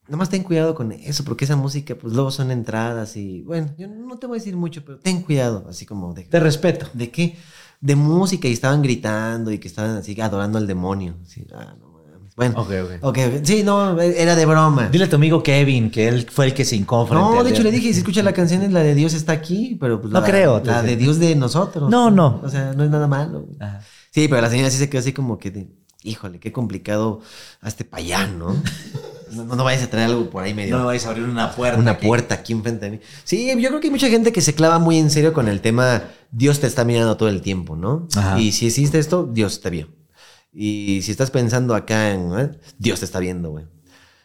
Nomás 0.07 0.30
ten 0.30 0.43
cuidado 0.43 0.73
con 0.73 0.91
eso, 0.91 1.23
porque 1.23 1.45
esa 1.45 1.56
música, 1.56 1.95
pues 1.95 2.14
luego 2.14 2.31
son 2.31 2.49
entradas 2.49 3.15
y, 3.15 3.41
bueno, 3.43 3.73
yo 3.77 3.88
no 3.88 4.18
te 4.18 4.26
voy 4.26 4.38
a 4.38 4.39
decir 4.39 4.57
mucho, 4.57 4.84
pero 4.84 4.98
ten 4.98 5.22
cuidado, 5.22 5.65
así 5.69 5.85
como 5.85 6.14
de... 6.14 6.23
Te 6.23 6.39
respeto. 6.39 6.88
¿De 6.93 7.11
qué? 7.11 7.38
De 7.82 7.95
música 7.95 8.48
y 8.48 8.53
estaban 8.53 8.82
gritando 8.82 9.52
y 9.52 9.58
que 9.58 9.68
estaban 9.68 9.98
así 9.98 10.20
adorando 10.22 10.58
al 10.58 10.68
demonio. 10.68 11.16
Así, 11.26 11.45
ah, 11.53 11.76
no. 11.80 11.91
Bueno, 12.36 12.62
Ok, 12.62 12.72
ok. 12.84 12.91
ok, 13.02 13.18
sí, 13.44 13.62
no, 13.62 13.99
era 13.99 14.36
de 14.36 14.45
broma. 14.45 14.88
Dile 14.88 15.03
a 15.03 15.10
tu 15.10 15.18
amigo 15.18 15.44
Kevin 15.44 15.91
que 15.91 16.08
él 16.08 16.28
fue 16.32 16.45
el 16.45 16.53
que 16.53 16.64
se 16.64 16.78
hincó 16.78 17.06
frente 17.06 17.24
No, 17.24 17.44
de 17.44 17.49
hecho 17.52 17.62
le 17.62 17.72
dije, 17.72 17.91
si 17.91 17.99
escucha 17.99 18.24
la 18.24 18.34
canción 18.34 18.62
es 18.62 18.72
la 18.72 18.80
de 18.80 18.95
Dios 18.95 19.14
está 19.14 19.34
aquí, 19.34 19.78
pero 19.80 19.99
pues 19.99 20.14
No 20.14 20.22
la, 20.22 20.26
creo, 20.26 20.62
La 20.64 20.82
de 20.82 20.95
Dios 20.95 21.20
de 21.20 21.36
nosotros. 21.36 21.90
No, 21.90 22.10
no. 22.10 22.40
O 22.41 22.49
sea, 22.49 22.74
no 22.74 22.84
es 22.86 22.90
nada 22.90 23.08
malo. 23.08 23.48
Ajá. 23.60 23.82
Sí, 24.12 24.28
pero 24.28 24.41
la 24.41 24.49
señora 24.49 24.70
sí 24.70 24.78
se 24.78 24.90
quedó 24.90 24.99
así 25.02 25.14
como 25.14 25.38
que, 25.38 25.52
de, 25.52 25.68
híjole, 26.03 26.40
qué 26.40 26.52
complicado 26.52 27.20
hazte 27.62 27.84
para 27.86 28.03
allá, 28.03 28.28
¿no? 28.28 28.56
¿no? 29.32 29.44
No 29.56 29.64
vayas 29.64 29.84
a 29.84 29.90
traer 29.90 30.08
algo 30.10 30.30
por 30.30 30.44
ahí 30.44 30.53
medio... 30.53 30.76
No 30.76 30.80
me 30.82 30.86
vais 30.88 31.06
a 31.06 31.10
abrir 31.10 31.24
una 31.26 31.52
puerta. 31.53 31.80
una 31.80 31.91
aquí. 31.91 32.08
puerta 32.08 32.36
aquí 32.36 32.53
enfrente 32.53 32.86
de 32.86 32.91
mí. 32.91 32.99
Sí, 33.24 33.48
yo 33.60 33.70
creo 33.70 33.80
que 33.80 33.88
hay 33.88 33.91
mucha 33.91 34.10
gente 34.10 34.32
que 34.32 34.41
se 34.41 34.53
clava 34.53 34.80
muy 34.80 34.98
en 34.98 35.10
serio 35.10 35.34
con 35.34 35.48
el 35.48 35.62
tema 35.62 36.03
Dios 36.32 36.60
te 36.60 36.68
está 36.68 36.86
mirando 36.86 37.18
todo 37.18 37.30
el 37.30 37.41
tiempo, 37.41 37.76
¿no? 37.76 38.08
Ajá. 38.16 38.40
Y 38.40 38.52
si 38.53 38.68
existe 38.68 38.99
esto, 38.99 39.30
Dios 39.32 39.62
te 39.62 39.70
vio. 39.70 39.90
Y 40.53 41.02
si 41.03 41.12
estás 41.12 41.32
pensando 41.32 41.76
acá 41.76 42.12
en 42.12 42.32
¿eh? 42.40 42.52
Dios 42.78 42.99
te 42.99 43.06
está 43.06 43.20
viendo, 43.20 43.52
güey. 43.52 43.66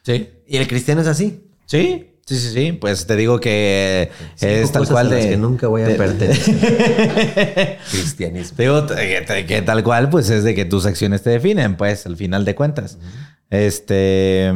Sí. 0.03 0.28
Y 0.47 0.57
el 0.57 0.66
cristiano 0.69 1.01
es 1.01 1.07
así. 1.09 1.49
Sí, 1.66 2.11
sí, 2.27 2.37
sí, 2.39 2.51
sí. 2.53 2.73
Pues 2.73 3.07
te 3.07 3.16
digo 3.16 3.41
que 3.41 4.11
es 4.41 4.73
tal 4.73 4.87
cual 4.89 5.11
de. 5.11 5.31
que 5.31 5.37
nunca 5.37 5.66
voy 5.69 5.83
a 5.83 5.87
de- 5.89 5.95
pertenecer. 5.97 7.78
Cristianismo. 7.91 8.57
Te 8.57 8.62
digo 8.65 8.87
que, 8.87 9.24
que- 9.27 9.47
que 9.47 9.62
tal 9.62 9.83
cual, 9.83 10.11
pues 10.11 10.31
es 10.31 10.45
de 10.45 10.55
que 10.55 10.65
tus 10.65 10.87
acciones 10.87 11.23
te 11.23 11.31
definen, 11.31 11.77
pues, 11.77 12.07
al 12.07 12.16
final 12.16 12.45
de 12.45 12.55
cuentas. 12.55 12.99
Este. 13.51 14.53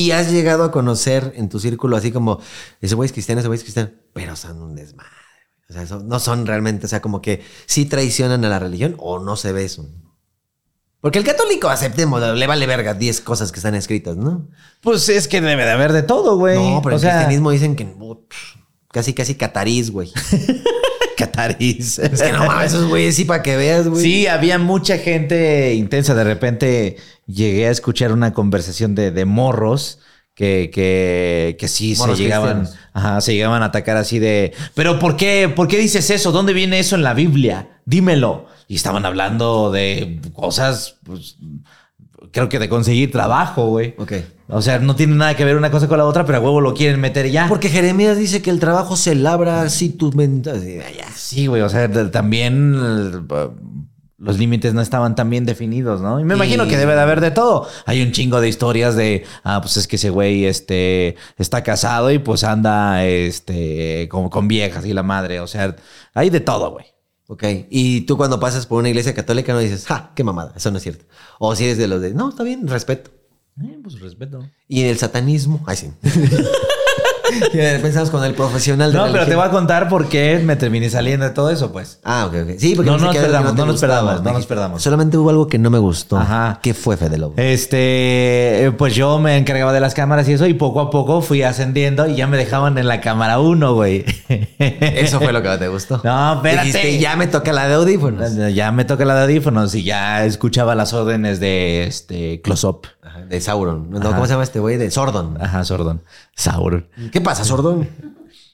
Y 0.00 0.12
has 0.12 0.30
llegado 0.30 0.64
a 0.64 0.70
conocer 0.72 1.32
en 1.36 1.48
tu 1.48 1.60
círculo 1.60 1.96
así 1.96 2.10
como, 2.12 2.40
ese 2.80 2.94
güey 2.94 3.06
es 3.06 3.12
cristiano, 3.12 3.40
ese 3.40 3.48
güey 3.48 3.58
es 3.58 3.62
cristiano, 3.64 3.90
pero 4.14 4.34
son 4.36 4.62
un 4.62 4.74
desmadre. 4.74 5.10
O 5.68 5.72
sea, 5.72 5.86
son- 5.86 6.08
no 6.08 6.18
son 6.18 6.46
realmente, 6.46 6.86
o 6.86 6.88
sea, 6.88 7.00
como 7.02 7.20
que 7.20 7.42
sí 7.66 7.84
traicionan 7.84 8.44
a 8.44 8.48
la 8.48 8.58
religión 8.58 8.94
o 8.98 9.18
no 9.18 9.36
se 9.36 9.52
ve 9.52 9.64
eso. 9.64 9.88
Porque 11.00 11.18
el 11.18 11.24
católico, 11.24 11.68
aceptemos, 11.68 12.20
le 12.36 12.46
vale 12.46 12.66
verga 12.66 12.94
10 12.94 13.20
cosas 13.20 13.52
que 13.52 13.58
están 13.58 13.74
escritas, 13.74 14.16
¿no? 14.16 14.48
Pues 14.82 15.08
es 15.08 15.28
que 15.28 15.40
debe 15.40 15.64
de 15.64 15.70
haber 15.70 15.92
de 15.92 16.02
todo, 16.02 16.36
güey. 16.36 16.56
No, 16.58 16.80
pero 16.82 16.96
o 16.96 16.98
el 16.98 17.00
sea, 17.00 17.12
cristianismo 17.12 17.50
dicen 17.50 17.76
que 17.76 17.94
casi, 18.92 19.14
casi 19.14 19.34
catarís, 19.34 19.90
güey. 19.90 20.12
Catarís. 21.20 21.98
Es 21.98 22.22
que 22.22 22.32
no 22.32 22.46
mames, 22.46 22.72
esos 22.72 22.88
güeyes 22.88 23.14
sí 23.14 23.24
para 23.24 23.42
que 23.42 23.56
veas, 23.56 23.88
güey. 23.88 24.02
Sí, 24.02 24.26
había 24.26 24.58
mucha 24.58 24.98
gente 24.98 25.74
intensa. 25.74 26.14
De 26.14 26.24
repente 26.24 26.96
llegué 27.26 27.68
a 27.68 27.70
escuchar 27.70 28.12
una 28.12 28.32
conversación 28.32 28.94
de, 28.94 29.10
de 29.10 29.24
morros 29.24 30.00
que, 30.34 30.70
que, 30.72 31.56
que 31.58 31.68
sí 31.68 31.94
se 31.94 32.14
llegaban, 32.14 32.68
ajá, 32.92 33.20
se 33.20 33.34
llegaban 33.34 33.62
a 33.62 33.66
atacar 33.66 33.96
así 33.96 34.18
de. 34.18 34.52
Pero 34.74 34.98
¿por 34.98 35.16
qué? 35.16 35.52
¿Por 35.54 35.68
qué 35.68 35.78
dices 35.78 36.10
eso? 36.10 36.32
¿Dónde 36.32 36.52
viene 36.52 36.78
eso 36.78 36.96
en 36.96 37.02
la 37.02 37.14
Biblia? 37.14 37.80
Dímelo. 37.84 38.46
Y 38.66 38.76
estaban 38.76 39.04
hablando 39.04 39.70
de 39.72 40.20
cosas, 40.32 40.98
pues, 41.04 41.36
creo 42.32 42.48
que 42.48 42.58
de 42.58 42.68
conseguir 42.68 43.10
trabajo, 43.10 43.66
güey. 43.68 43.94
Ok. 43.98 44.12
O 44.48 44.62
sea, 44.62 44.78
no 44.80 44.96
tiene 44.96 45.14
nada 45.14 45.36
que 45.36 45.44
ver 45.44 45.56
una 45.56 45.70
cosa 45.70 45.86
con 45.88 45.98
la 45.98 46.04
otra, 46.04 46.24
pero 46.24 46.38
a 46.38 46.40
huevo 46.40 46.60
lo 46.60 46.74
quieren 46.74 47.00
meter 47.00 47.30
ya. 47.30 47.46
Porque 47.48 47.68
Jeremías 47.68 48.18
dice 48.18 48.42
que 48.42 48.50
el 48.50 48.58
trabajo 48.58 48.96
se 48.96 49.14
labra 49.14 49.68
si 49.68 49.90
tus 49.90 50.14
mentas. 50.16 50.62
Sí, 51.14 51.46
güey, 51.46 51.62
o 51.62 51.68
sea, 51.68 51.88
también 52.10 52.74
eh, 52.76 53.48
los 54.18 54.38
límites 54.38 54.74
no 54.74 54.80
estaban 54.82 55.14
tan 55.14 55.30
bien 55.30 55.46
definidos, 55.46 56.00
¿no? 56.02 56.18
Y 56.20 56.24
me 56.24 56.34
Y- 56.34 56.36
imagino 56.36 56.66
que 56.68 56.76
debe 56.76 56.94
de 56.94 57.00
haber 57.00 57.20
de 57.20 57.30
todo. 57.30 57.66
Hay 57.86 58.02
un 58.02 58.12
chingo 58.12 58.40
de 58.40 58.48
historias 58.48 58.96
de, 58.96 59.24
ah, 59.44 59.60
pues 59.62 59.76
es 59.76 59.86
que 59.86 59.96
ese 59.96 60.10
güey 60.10 60.44
este, 60.44 61.14
está 61.38 61.62
casado 61.62 62.10
y 62.10 62.18
pues 62.18 62.42
anda 62.44 63.04
este, 63.06 64.08
con, 64.10 64.28
con 64.28 64.46
viejas 64.48 64.84
y 64.84 64.92
la 64.92 65.02
madre, 65.02 65.40
o 65.40 65.46
sea, 65.46 65.74
hay 66.12 66.28
de 66.28 66.40
todo, 66.40 66.72
güey. 66.72 66.86
Ok. 67.30 67.44
Y 67.70 68.00
tú 68.00 68.16
cuando 68.16 68.40
pasas 68.40 68.66
por 68.66 68.80
una 68.80 68.88
iglesia 68.88 69.14
católica 69.14 69.52
no 69.52 69.60
dices, 69.60 69.86
¡ja! 69.86 70.10
¡Qué 70.16 70.24
mamada! 70.24 70.52
Eso 70.56 70.72
no 70.72 70.78
es 70.78 70.82
cierto. 70.82 71.04
O 71.38 71.54
si 71.54 71.62
eres 71.62 71.78
de 71.78 71.86
los 71.86 72.02
de, 72.02 72.12
no, 72.12 72.28
está 72.28 72.42
bien, 72.42 72.66
respeto. 72.66 73.12
Eh, 73.62 73.78
pues 73.80 74.00
respeto. 74.00 74.50
Y 74.66 74.80
en 74.80 74.88
el 74.88 74.98
satanismo, 74.98 75.62
ay 75.64 75.76
sí. 75.76 75.92
Pensamos 77.82 78.10
con 78.10 78.24
el 78.24 78.34
profesional 78.34 78.92
de 78.92 78.98
No, 78.98 79.06
la 79.06 79.12
pero 79.12 79.26
te 79.26 79.34
voy 79.36 79.46
a 79.46 79.50
contar 79.50 79.88
por 79.88 80.08
qué 80.08 80.40
me 80.44 80.56
terminé 80.56 80.90
saliendo 80.90 81.24
de 81.26 81.32
todo 81.32 81.50
eso, 81.50 81.72
pues. 81.72 81.98
Ah, 82.04 82.26
ok, 82.26 82.34
ok. 82.42 82.50
Sí, 82.58 82.74
porque 82.74 82.90
No 82.90 82.98
nos 82.98 83.16
perdamos, 83.16 83.54
no 83.54 83.66
nos 83.66 83.80
perdamos, 83.80 84.22
no 84.22 84.32
nos 84.32 84.46
perdamos. 84.46 84.82
Solamente 84.82 85.16
hubo 85.16 85.30
algo 85.30 85.46
que 85.46 85.58
no 85.58 85.70
me 85.70 85.78
gustó. 85.78 86.18
Ajá. 86.18 86.58
¿Qué 86.62 86.74
fue, 86.74 86.96
Fede 86.96 87.18
Lobo? 87.18 87.34
Este, 87.36 88.72
pues 88.78 88.94
yo 88.94 89.18
me 89.18 89.36
encargaba 89.36 89.72
de 89.72 89.80
las 89.80 89.94
cámaras 89.94 90.28
y 90.28 90.32
eso, 90.32 90.46
y 90.46 90.54
poco 90.54 90.80
a 90.80 90.90
poco 90.90 91.22
fui 91.22 91.42
ascendiendo 91.42 92.06
y 92.08 92.16
ya 92.16 92.26
me 92.26 92.36
dejaban 92.36 92.76
en 92.78 92.88
la 92.88 93.00
cámara 93.00 93.38
uno, 93.40 93.74
güey. 93.74 94.04
Eso 94.58 95.20
fue 95.20 95.32
lo 95.32 95.42
que 95.42 95.48
no 95.48 95.58
te 95.58 95.68
gustó. 95.68 96.00
No, 96.04 96.34
espérate. 96.34 96.66
Dijiste, 96.66 96.98
ya 96.98 97.16
me 97.16 97.26
toca 97.26 97.52
la 97.52 97.68
de 97.68 97.74
audífonos. 97.74 98.34
Ya 98.54 98.72
me 98.72 98.84
toca 98.84 99.04
la 99.04 99.14
de 99.14 99.22
audífonos 99.22 99.74
y 99.74 99.82
ya 99.82 100.24
escuchaba 100.24 100.74
las 100.74 100.92
órdenes 100.92 101.40
de 101.40 101.84
este 101.84 102.40
close 102.42 102.66
up. 102.66 102.82
Ajá, 103.10 103.20
De 103.26 103.40
Sauron. 103.40 103.90
No, 103.90 103.98
Ajá. 103.98 104.08
¿Cómo 104.10 104.26
se 104.26 104.32
llama 104.32 104.44
este 104.44 104.60
güey? 104.60 104.76
De 104.76 104.90
Sordon. 104.90 105.36
Ajá, 105.40 105.64
Sordon. 105.64 106.02
Sauron. 106.34 106.86
¿Qué 107.12 107.20
pasa, 107.20 107.44
Sordon? 107.44 107.88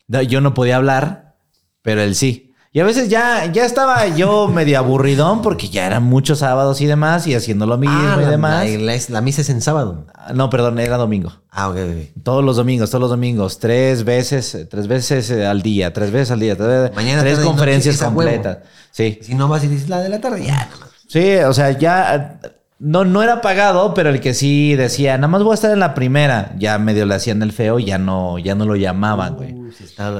No, 0.08 0.22
yo 0.22 0.40
no 0.40 0.54
podía 0.54 0.76
hablar, 0.76 1.34
pero 1.82 2.00
él 2.02 2.14
sí. 2.14 2.42
Y 2.72 2.80
a 2.80 2.84
veces 2.84 3.08
ya, 3.08 3.46
ya 3.50 3.64
estaba 3.64 4.06
yo 4.08 4.48
medio 4.54 4.78
aburridón 4.78 5.40
porque 5.40 5.68
ya 5.70 5.86
eran 5.86 6.02
muchos 6.02 6.40
sábados 6.40 6.80
y 6.82 6.86
demás 6.86 7.26
y 7.26 7.34
haciendo 7.34 7.64
lo 7.66 7.78
mismo 7.78 7.96
Ah, 7.98 8.16
y 8.18 8.22
la- 8.24 8.30
demás. 8.30 8.68
La, 8.70 8.78
la- 8.94 9.00
la 9.08 9.20
misa 9.22 9.40
es 9.40 9.48
en 9.50 9.62
sábado. 9.62 10.06
No, 10.34 10.50
perdón, 10.50 10.78
era 10.78 10.96
domingo. 10.98 11.32
Ah, 11.50 11.70
ok, 11.70 11.76
ok. 11.76 12.22
Todos 12.22 12.44
los 12.44 12.56
domingos, 12.56 12.90
todos 12.90 13.00
los 13.00 13.10
domingos, 13.10 13.58
tres 13.58 14.04
veces, 14.04 14.66
tres 14.70 14.88
veces 14.88 15.30
eh, 15.30 15.46
al 15.46 15.62
día, 15.62 15.92
tres 15.94 16.10
veces 16.10 16.30
al 16.32 16.40
día, 16.40 16.54
tres, 16.56 16.94
Mañana, 16.94 17.22
tres 17.22 17.38
conferencias 17.38 17.96
completas. 17.96 18.58
Sí, 18.90 19.18
Si 19.22 19.34
no 19.34 19.48
vas 19.48 19.64
y 19.64 19.68
dices 19.68 19.88
la 19.88 20.00
de 20.00 20.08
la 20.10 20.20
tarde, 20.20 20.44
ya. 20.44 20.68
sí, 21.08 21.36
o 21.36 21.52
sea, 21.54 21.70
ya 21.70 22.40
no, 22.78 23.04
no 23.04 23.22
era 23.22 23.40
pagado, 23.40 23.94
pero 23.94 24.10
el 24.10 24.20
que 24.20 24.34
sí 24.34 24.74
decía, 24.74 25.16
nada 25.16 25.28
más 25.28 25.42
voy 25.42 25.52
a 25.52 25.54
estar 25.54 25.70
en 25.70 25.80
la 25.80 25.94
primera, 25.94 26.54
ya 26.58 26.78
medio 26.78 27.06
le 27.06 27.14
hacían 27.14 27.42
el 27.42 27.52
feo, 27.52 27.78
ya 27.78 27.98
no, 27.98 28.38
ya 28.38 28.54
no 28.54 28.66
lo 28.66 28.76
llamaban, 28.76 29.36
güey. 29.36 29.54
Uh, 29.54 29.72
se 29.72 29.84
está 29.84 30.12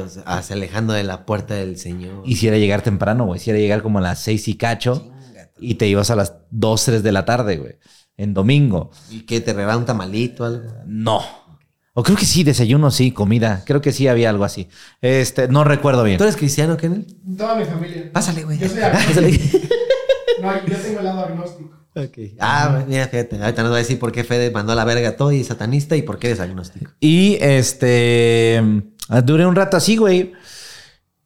se 0.43 0.53
alejando 0.55 0.93
de 0.93 1.05
la 1.05 1.27
puerta 1.27 1.55
del 1.55 1.77
Señor. 1.79 2.23
Y 2.25 2.37
si 2.37 2.49
era 2.49 2.57
llegar 2.59 2.83
temprano, 2.83 3.27
güey, 3.27 3.41
si 3.41 3.51
era 3.51 3.59
llegar 3.59 3.83
como 3.83 3.99
a 3.99 4.03
las 4.03 4.21
seis 4.21 4.49
y 4.49 4.55
cacho 4.57 5.11
y 5.59 5.75
te 5.75 5.87
ibas 5.87 6.11
a 6.11 6.17
las 6.17 6.35
dos, 6.51 6.85
tres 6.85 7.03
de 7.03 7.13
la 7.13 7.25
tarde, 7.25 7.59
güey, 7.59 7.77
en 8.17 8.33
domingo. 8.33 8.91
¿Y 9.11 9.21
qué? 9.27 9.41
¿Te 9.41 9.53
regala 9.53 9.77
un 9.77 9.85
tamalito 9.85 10.45
algo? 10.45 10.67
No. 10.87 11.23
O 11.99 12.03
creo 12.03 12.17
que 12.17 12.27
sí, 12.27 12.45
desayuno, 12.45 12.91
sí, 12.91 13.11
comida. 13.11 13.63
Creo 13.65 13.81
que 13.81 13.91
sí 13.91 14.07
había 14.07 14.29
algo 14.29 14.45
así. 14.45 14.69
Este, 15.01 15.49
no 15.49 15.65
recuerdo 15.65 16.05
bien. 16.05 16.19
¿Tú 16.19 16.25
eres 16.25 16.37
cristiano, 16.37 16.77
Kenneth? 16.77 17.09
Toda 17.39 17.55
mi 17.57 17.65
familia. 17.65 18.11
Pásale, 18.13 18.45
güey. 18.45 18.59
Yo 18.59 18.69
soy 18.69 18.81
Pásale. 18.93 19.27
agnóstico. 19.29 19.69
No, 20.43 20.67
yo 20.67 20.77
tengo 20.77 20.99
el 20.99 21.05
lado 21.07 21.21
agnóstico. 21.25 21.86
Ah, 22.41 22.85
mira, 22.87 23.09
fíjate. 23.09 23.41
Ahorita 23.43 23.63
nos 23.63 23.73
va 23.73 23.77
a 23.77 23.79
decir 23.79 23.99
por 23.99 24.13
qué 24.13 24.23
Fede 24.25 24.51
mandó 24.51 24.73
a 24.73 24.75
la 24.77 24.85
verga 24.85 25.11
a 25.11 25.17
todo 25.17 25.33
y 25.33 25.41
es 25.41 25.47
satanista 25.47 25.97
y 25.97 26.03
por 26.03 26.19
qué 26.19 26.29
eres 26.29 26.41
agnóstico. 26.41 26.91
Y 27.01 27.39
este. 27.41 28.63
Duré 29.25 29.47
un 29.47 29.55
rato 29.57 29.77
así, 29.77 29.97
güey. 29.97 30.33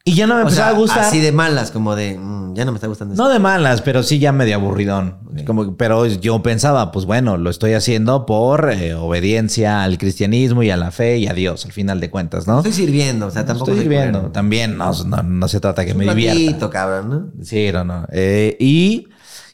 Y 0.03 0.15
ya 0.15 0.27
no 0.27 0.35
me 0.35 0.41
O 0.41 0.43
empezaba 0.45 0.69
sea, 0.71 0.77
a 0.77 0.81
gustar. 0.81 0.99
así 1.05 1.21
de 1.21 1.31
malas, 1.31 1.71
como 1.71 1.95
de, 1.95 2.17
mm, 2.19 2.55
ya 2.55 2.65
no 2.65 2.73
me 2.73 2.77
está 2.77 2.87
gustando 2.87 3.13
esto. 3.13 3.23
No 3.23 3.29
de 3.29 3.39
malas, 3.39 3.83
pero 3.83 4.03
sí 4.03 4.19
ya 4.19 4.33
medio 4.33 4.55
aburridón. 4.57 5.19
Como, 5.47 5.77
pero 5.77 6.07
yo 6.07 6.43
pensaba, 6.43 6.91
pues 6.91 7.05
bueno, 7.05 7.37
lo 7.37 7.51
estoy 7.51 7.75
haciendo 7.75 8.25
por 8.25 8.71
eh, 8.73 8.95
obediencia 8.95 9.83
al 9.85 9.99
cristianismo 9.99 10.63
y 10.63 10.71
a 10.71 10.79
la 10.79 10.91
fe 10.91 11.19
y 11.19 11.27
a 11.27 11.35
Dios, 11.35 11.67
al 11.67 11.73
final 11.73 12.01
de 12.01 12.11
cuentas, 12.11 12.47
¿no? 12.47 12.59
Estoy 12.59 12.73
sirviendo, 12.73 13.27
o 13.27 13.31
sea, 13.31 13.45
tampoco 13.45 13.73
estoy 13.73 13.83
sirviendo. 13.83 14.31
También 14.33 14.79
no, 14.79 14.91
no, 15.05 15.23
no 15.23 15.49
se 15.49 15.61
trata 15.61 15.85
que 15.85 15.93
Un 15.93 15.99
me 15.99 16.07
divierta. 16.07 16.41
ratito, 16.41 16.71
cabrón, 16.71 17.11
¿no? 17.37 17.45
Sí, 17.45 17.71
no, 17.71 17.85
no. 17.85 18.07
Eh, 18.11 18.57
y 18.59 19.07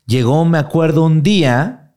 llegó, 0.06 0.44
me 0.44 0.58
acuerdo, 0.58 1.04
un 1.04 1.22
día 1.22 1.92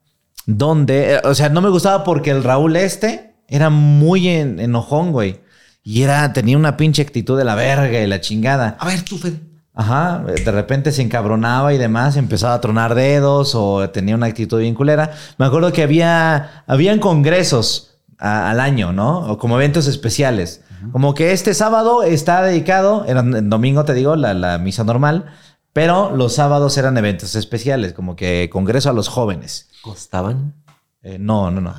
donde, 0.45 1.15
eh, 1.15 1.22
o 1.23 1.34
sea, 1.36 1.49
no 1.49 1.61
me 1.61 1.69
gustaba 1.69 2.03
porque 2.03 2.31
el 2.31 2.44
Raúl 2.44 2.76
este 2.76 3.36
era 3.48 3.69
muy 3.69 4.27
en- 4.27 4.60
enojón, 4.60 5.11
güey. 5.11 5.41
Y 5.84 6.02
era, 6.03 6.34
tenía 6.34 6.57
una 6.57 6.77
pinche 6.77 7.02
actitud 7.02 7.38
de 7.38 7.45
la 7.45 7.56
verga 7.56 7.99
y 7.99 8.07
la 8.07 8.22
chingada. 8.22 8.76
A 8.80 8.86
ver, 8.88 9.02
tú, 9.03 9.18
Fede. 9.18 9.40
Ajá, 9.73 10.23
de 10.26 10.52
repente 10.52 10.91
se 10.91 11.02
encabronaba 11.02 11.73
y 11.73 11.77
demás, 11.77 12.18
empezaba 12.18 12.53
a 12.56 12.60
tronar 12.61 12.95
dedos 12.95 13.56
o 13.56 13.90
tenía 13.91 14.14
una 14.15 14.26
actitud 14.26 14.60
bien 14.60 14.76
culera. 14.76 15.11
Me 15.38 15.45
acuerdo 15.45 15.72
que 15.72 15.84
había, 15.84 16.64
habían 16.68 16.99
congresos 16.99 17.95
a- 18.18 18.49
al 18.49 18.60
año, 18.60 18.91
¿no? 18.91 19.19
O 19.31 19.38
como 19.38 19.56
eventos 19.56 19.88
especiales. 19.88 20.61
Como 20.91 21.14
que 21.14 21.31
este 21.34 21.53
sábado 21.53 22.03
está 22.03 22.41
dedicado, 22.41 23.06
era 23.06 23.19
en 23.22 23.49
domingo 23.49 23.84
te 23.86 23.94
digo, 23.94 24.15
la, 24.15 24.34
la 24.34 24.57
misa 24.57 24.84
normal, 24.84 25.26
pero 25.73 26.15
los 26.15 26.33
sábados 26.33 26.77
eran 26.77 26.97
eventos 26.97 27.35
especiales, 27.35 27.93
como 27.93 28.15
que 28.15 28.49
congreso 28.51 28.89
a 28.89 28.93
los 28.93 29.07
jóvenes. 29.07 29.69
¿Costaban? 29.81 30.55
Eh, 31.01 31.17
no, 31.19 31.51
no, 31.51 31.61
no. 31.61 31.75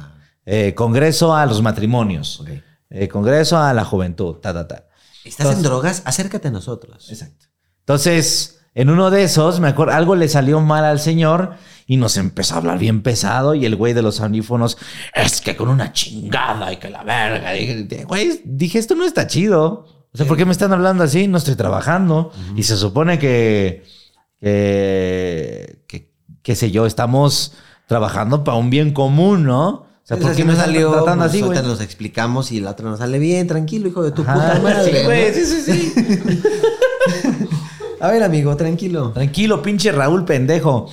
Eh, 0.46 0.74
congreso 0.74 1.34
a 1.34 1.46
los 1.46 1.62
matrimonios. 1.62 2.42
Eh, 2.88 3.08
congreso 3.08 3.58
a 3.58 3.72
la 3.74 3.84
juventud, 3.84 4.36
ta, 4.36 4.52
ta, 4.52 4.66
ta. 4.66 4.86
¿Estás 5.24 5.54
en 5.54 5.62
drogas? 5.62 6.02
Acércate 6.04 6.48
a 6.48 6.50
nosotros. 6.50 7.10
Exacto. 7.10 7.46
Entonces, 7.80 8.60
en 8.74 8.88
uno 8.88 9.10
de 9.10 9.24
esos, 9.24 9.60
me 9.60 9.68
acuerdo, 9.68 9.94
algo 9.94 10.14
le 10.14 10.28
salió 10.28 10.60
mal 10.60 10.84
al 10.84 11.00
señor 11.00 11.56
y 11.86 11.96
nos 11.96 12.16
empezó 12.16 12.54
a 12.54 12.58
hablar 12.58 12.78
bien 12.78 13.02
pesado 13.02 13.54
y 13.54 13.66
el 13.66 13.76
güey 13.76 13.92
de 13.92 14.02
los 14.02 14.20
audífonos, 14.20 14.78
es 15.12 15.40
que 15.40 15.56
con 15.56 15.68
una 15.68 15.92
chingada 15.92 16.72
y 16.72 16.76
que 16.76 16.88
la 16.88 17.02
verga. 17.02 17.56
Y 17.56 17.86
güey, 18.04 18.40
dije, 18.44 18.78
esto 18.78 18.94
no 18.94 19.04
está 19.04 19.26
chido. 19.26 19.99
O 20.12 20.16
sea, 20.16 20.26
¿por 20.26 20.36
qué 20.36 20.44
me 20.44 20.52
están 20.52 20.72
hablando 20.72 21.04
así? 21.04 21.28
No 21.28 21.38
estoy 21.38 21.54
trabajando. 21.54 22.32
Y 22.56 22.64
se 22.64 22.76
supone 22.76 23.18
que, 23.18 23.84
que, 24.40 25.82
que, 25.86 26.10
qué 26.42 26.56
sé 26.56 26.70
yo, 26.70 26.86
estamos 26.86 27.52
trabajando 27.86 28.44
para 28.44 28.56
un 28.56 28.70
bien 28.70 28.92
común, 28.92 29.44
¿no? 29.44 29.68
O 29.68 29.86
sea, 30.02 30.16
¿por 30.16 30.34
qué 30.34 30.44
no 30.44 30.52
me 30.52 30.58
salió, 30.58 30.90
tratando 30.90 31.24
pues, 31.24 31.34
así, 31.34 31.42
güey? 31.42 31.82
explicamos 31.82 32.50
y 32.50 32.58
el 32.58 32.66
otro 32.66 32.90
nos 32.90 32.98
sale 32.98 33.18
bien, 33.20 33.46
tranquilo, 33.46 33.88
hijo 33.88 34.02
de 34.02 34.10
tu 34.10 34.22
Ajá, 34.22 34.34
puta 34.34 34.60
madre. 34.60 34.98
sí, 34.98 35.04
güey, 35.04 35.28
¿no? 35.28 35.34
sí, 35.34 35.46
sí, 35.46 35.92
sí. 35.92 36.42
A 38.00 38.10
ver, 38.10 38.22
amigo, 38.22 38.56
tranquilo. 38.56 39.10
Tranquilo, 39.10 39.60
pinche 39.62 39.92
Raúl 39.92 40.24
pendejo. 40.24 40.90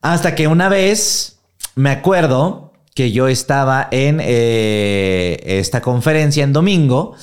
Hasta 0.00 0.34
que 0.34 0.48
una 0.48 0.68
vez 0.68 1.36
me 1.74 1.90
acuerdo 1.90 2.72
que 2.94 3.12
yo 3.12 3.28
estaba 3.28 3.88
en 3.90 4.18
eh, 4.20 5.38
esta 5.44 5.82
conferencia 5.82 6.42
en 6.42 6.52
domingo 6.52 7.14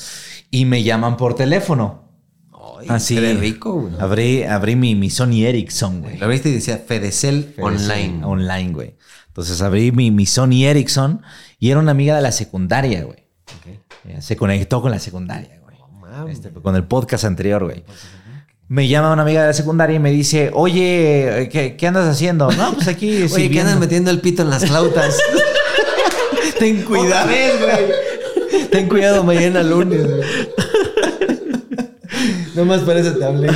y 0.51 0.65
me 0.65 0.83
llaman 0.83 1.17
por 1.17 1.35
teléfono. 1.35 2.03
Ay, 2.79 2.87
Así. 2.89 3.15
Fede 3.15 3.33
rico, 3.35 3.73
güey. 3.73 3.93
Abrí, 3.99 4.43
abrí 4.43 4.75
mi, 4.75 4.95
mi 4.95 5.09
Sony 5.09 5.43
Ericsson, 5.45 6.01
güey. 6.01 6.17
Lo 6.17 6.25
abriste 6.25 6.49
y 6.49 6.53
decía 6.53 6.77
Fedecel 6.77 7.53
Online. 7.59 8.21
Online, 8.23 8.71
güey. 8.73 8.95
Entonces 9.27 9.61
abrí 9.61 9.91
mi, 9.91 10.11
mi 10.11 10.25
Sony 10.25 10.65
Ericsson 10.65 11.21
y 11.59 11.69
era 11.71 11.79
una 11.79 11.91
amiga 11.91 12.15
de 12.15 12.21
la 12.21 12.31
secundaria, 12.31 13.03
güey. 13.03 13.25
Eh, 14.05 14.21
Se 14.21 14.35
conectó 14.37 14.81
con 14.81 14.91
la 14.91 14.99
secundaria, 14.99 15.59
güey. 15.63 15.77
mames. 16.01 16.35
Este, 16.37 16.49
con 16.51 16.75
el 16.75 16.83
podcast 16.85 17.25
anterior, 17.25 17.63
güey. 17.63 17.83
Me 18.67 18.87
llama 18.87 19.11
una 19.13 19.23
amiga 19.23 19.41
de 19.41 19.47
la 19.47 19.53
secundaria 19.53 19.95
y 19.95 19.99
me 19.99 20.11
dice, 20.11 20.51
oye, 20.53 21.49
¿qué, 21.51 21.75
qué 21.75 21.87
andas 21.87 22.07
haciendo? 22.07 22.51
No, 22.51 22.73
pues 22.73 22.87
aquí 22.87 23.09
Oye, 23.15 23.21
¿qué 23.23 23.29
sirviendo". 23.29 23.61
andas 23.71 23.79
metiendo 23.79 24.11
el 24.11 24.21
pito 24.21 24.43
en 24.43 24.49
las 24.51 24.65
flautas? 24.65 25.17
Ten 26.59 26.83
cuidado. 26.83 27.27
Güey. 27.29 28.08
Ten 28.71 28.87
cuidado 28.87 29.23
mañana 29.23 29.63
lunes, 29.63 30.05
güey. 30.07 30.21
No 32.55 32.65
más 32.65 32.81
para 32.81 32.99
eso 32.99 33.13
te 33.13 33.23
hablé. 33.23 33.49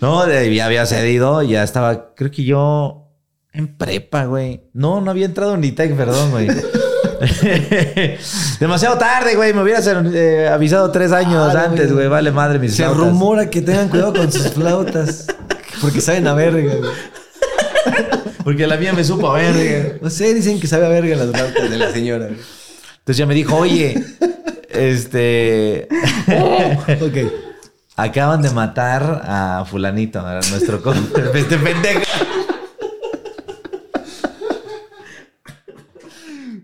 No, 0.00 0.26
ya 0.28 0.66
había 0.66 0.86
cedido, 0.86 1.42
ya 1.42 1.62
estaba, 1.62 2.14
creo 2.14 2.30
que 2.30 2.44
yo 2.44 3.08
En 3.52 3.76
prepa, 3.76 4.24
güey. 4.24 4.62
No, 4.72 5.00
no 5.00 5.10
había 5.10 5.26
entrado 5.26 5.54
en 5.54 5.60
Nitec, 5.60 5.94
perdón, 5.96 6.30
güey. 6.32 6.48
Demasiado 8.60 8.98
tarde, 8.98 9.36
güey. 9.36 9.52
Me 9.54 9.62
hubieras 9.62 9.88
eh, 10.12 10.48
avisado 10.48 10.90
tres 10.90 11.12
años 11.12 11.54
antes, 11.54 11.86
güey. 11.86 11.94
güey. 11.94 12.08
Vale 12.08 12.30
madre 12.32 12.58
mis 12.58 12.72
Se 12.74 12.82
flautas. 12.82 12.98
rumora 13.00 13.48
que 13.48 13.62
tengan 13.62 13.88
cuidado 13.88 14.12
con 14.14 14.30
sus 14.32 14.50
flautas. 14.52 15.26
Porque 15.80 16.00
saben 16.00 16.26
a 16.26 16.34
verga, 16.34 16.74
güey. 16.74 16.90
Porque 18.44 18.66
la 18.66 18.76
mía 18.76 18.92
me 18.92 19.04
supo 19.04 19.30
a 19.30 19.34
verga. 19.38 19.94
No 20.00 20.10
sé, 20.10 20.34
dicen 20.34 20.58
que 20.60 20.66
sabe 20.66 20.86
a 20.86 20.88
verga 20.88 21.16
las 21.16 21.30
flautas 21.30 21.70
de 21.70 21.78
la 21.78 21.92
señora. 21.92 22.26
güey. 22.26 22.38
Entonces 23.06 23.18
ya 23.18 23.26
me 23.26 23.34
dijo, 23.34 23.54
oye, 23.54 24.04
este. 24.68 25.86
Ok. 27.00 27.32
Acaban 27.94 28.42
de 28.42 28.50
matar 28.50 29.22
a 29.24 29.64
Fulanito, 29.64 30.18
a 30.18 30.40
nuestro 30.50 30.82
Este 31.34 31.56
pendejo. 31.56 32.00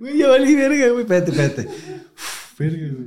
Güey, 0.01 0.19
ya 0.19 0.29
valí 0.31 0.57
verga, 0.57 0.89
güey. 0.89 1.03
Espérate, 1.03 1.31
espérate. 1.31 1.69
Uf, 1.69 2.59
verga, 2.59 2.89
güey. 2.91 3.07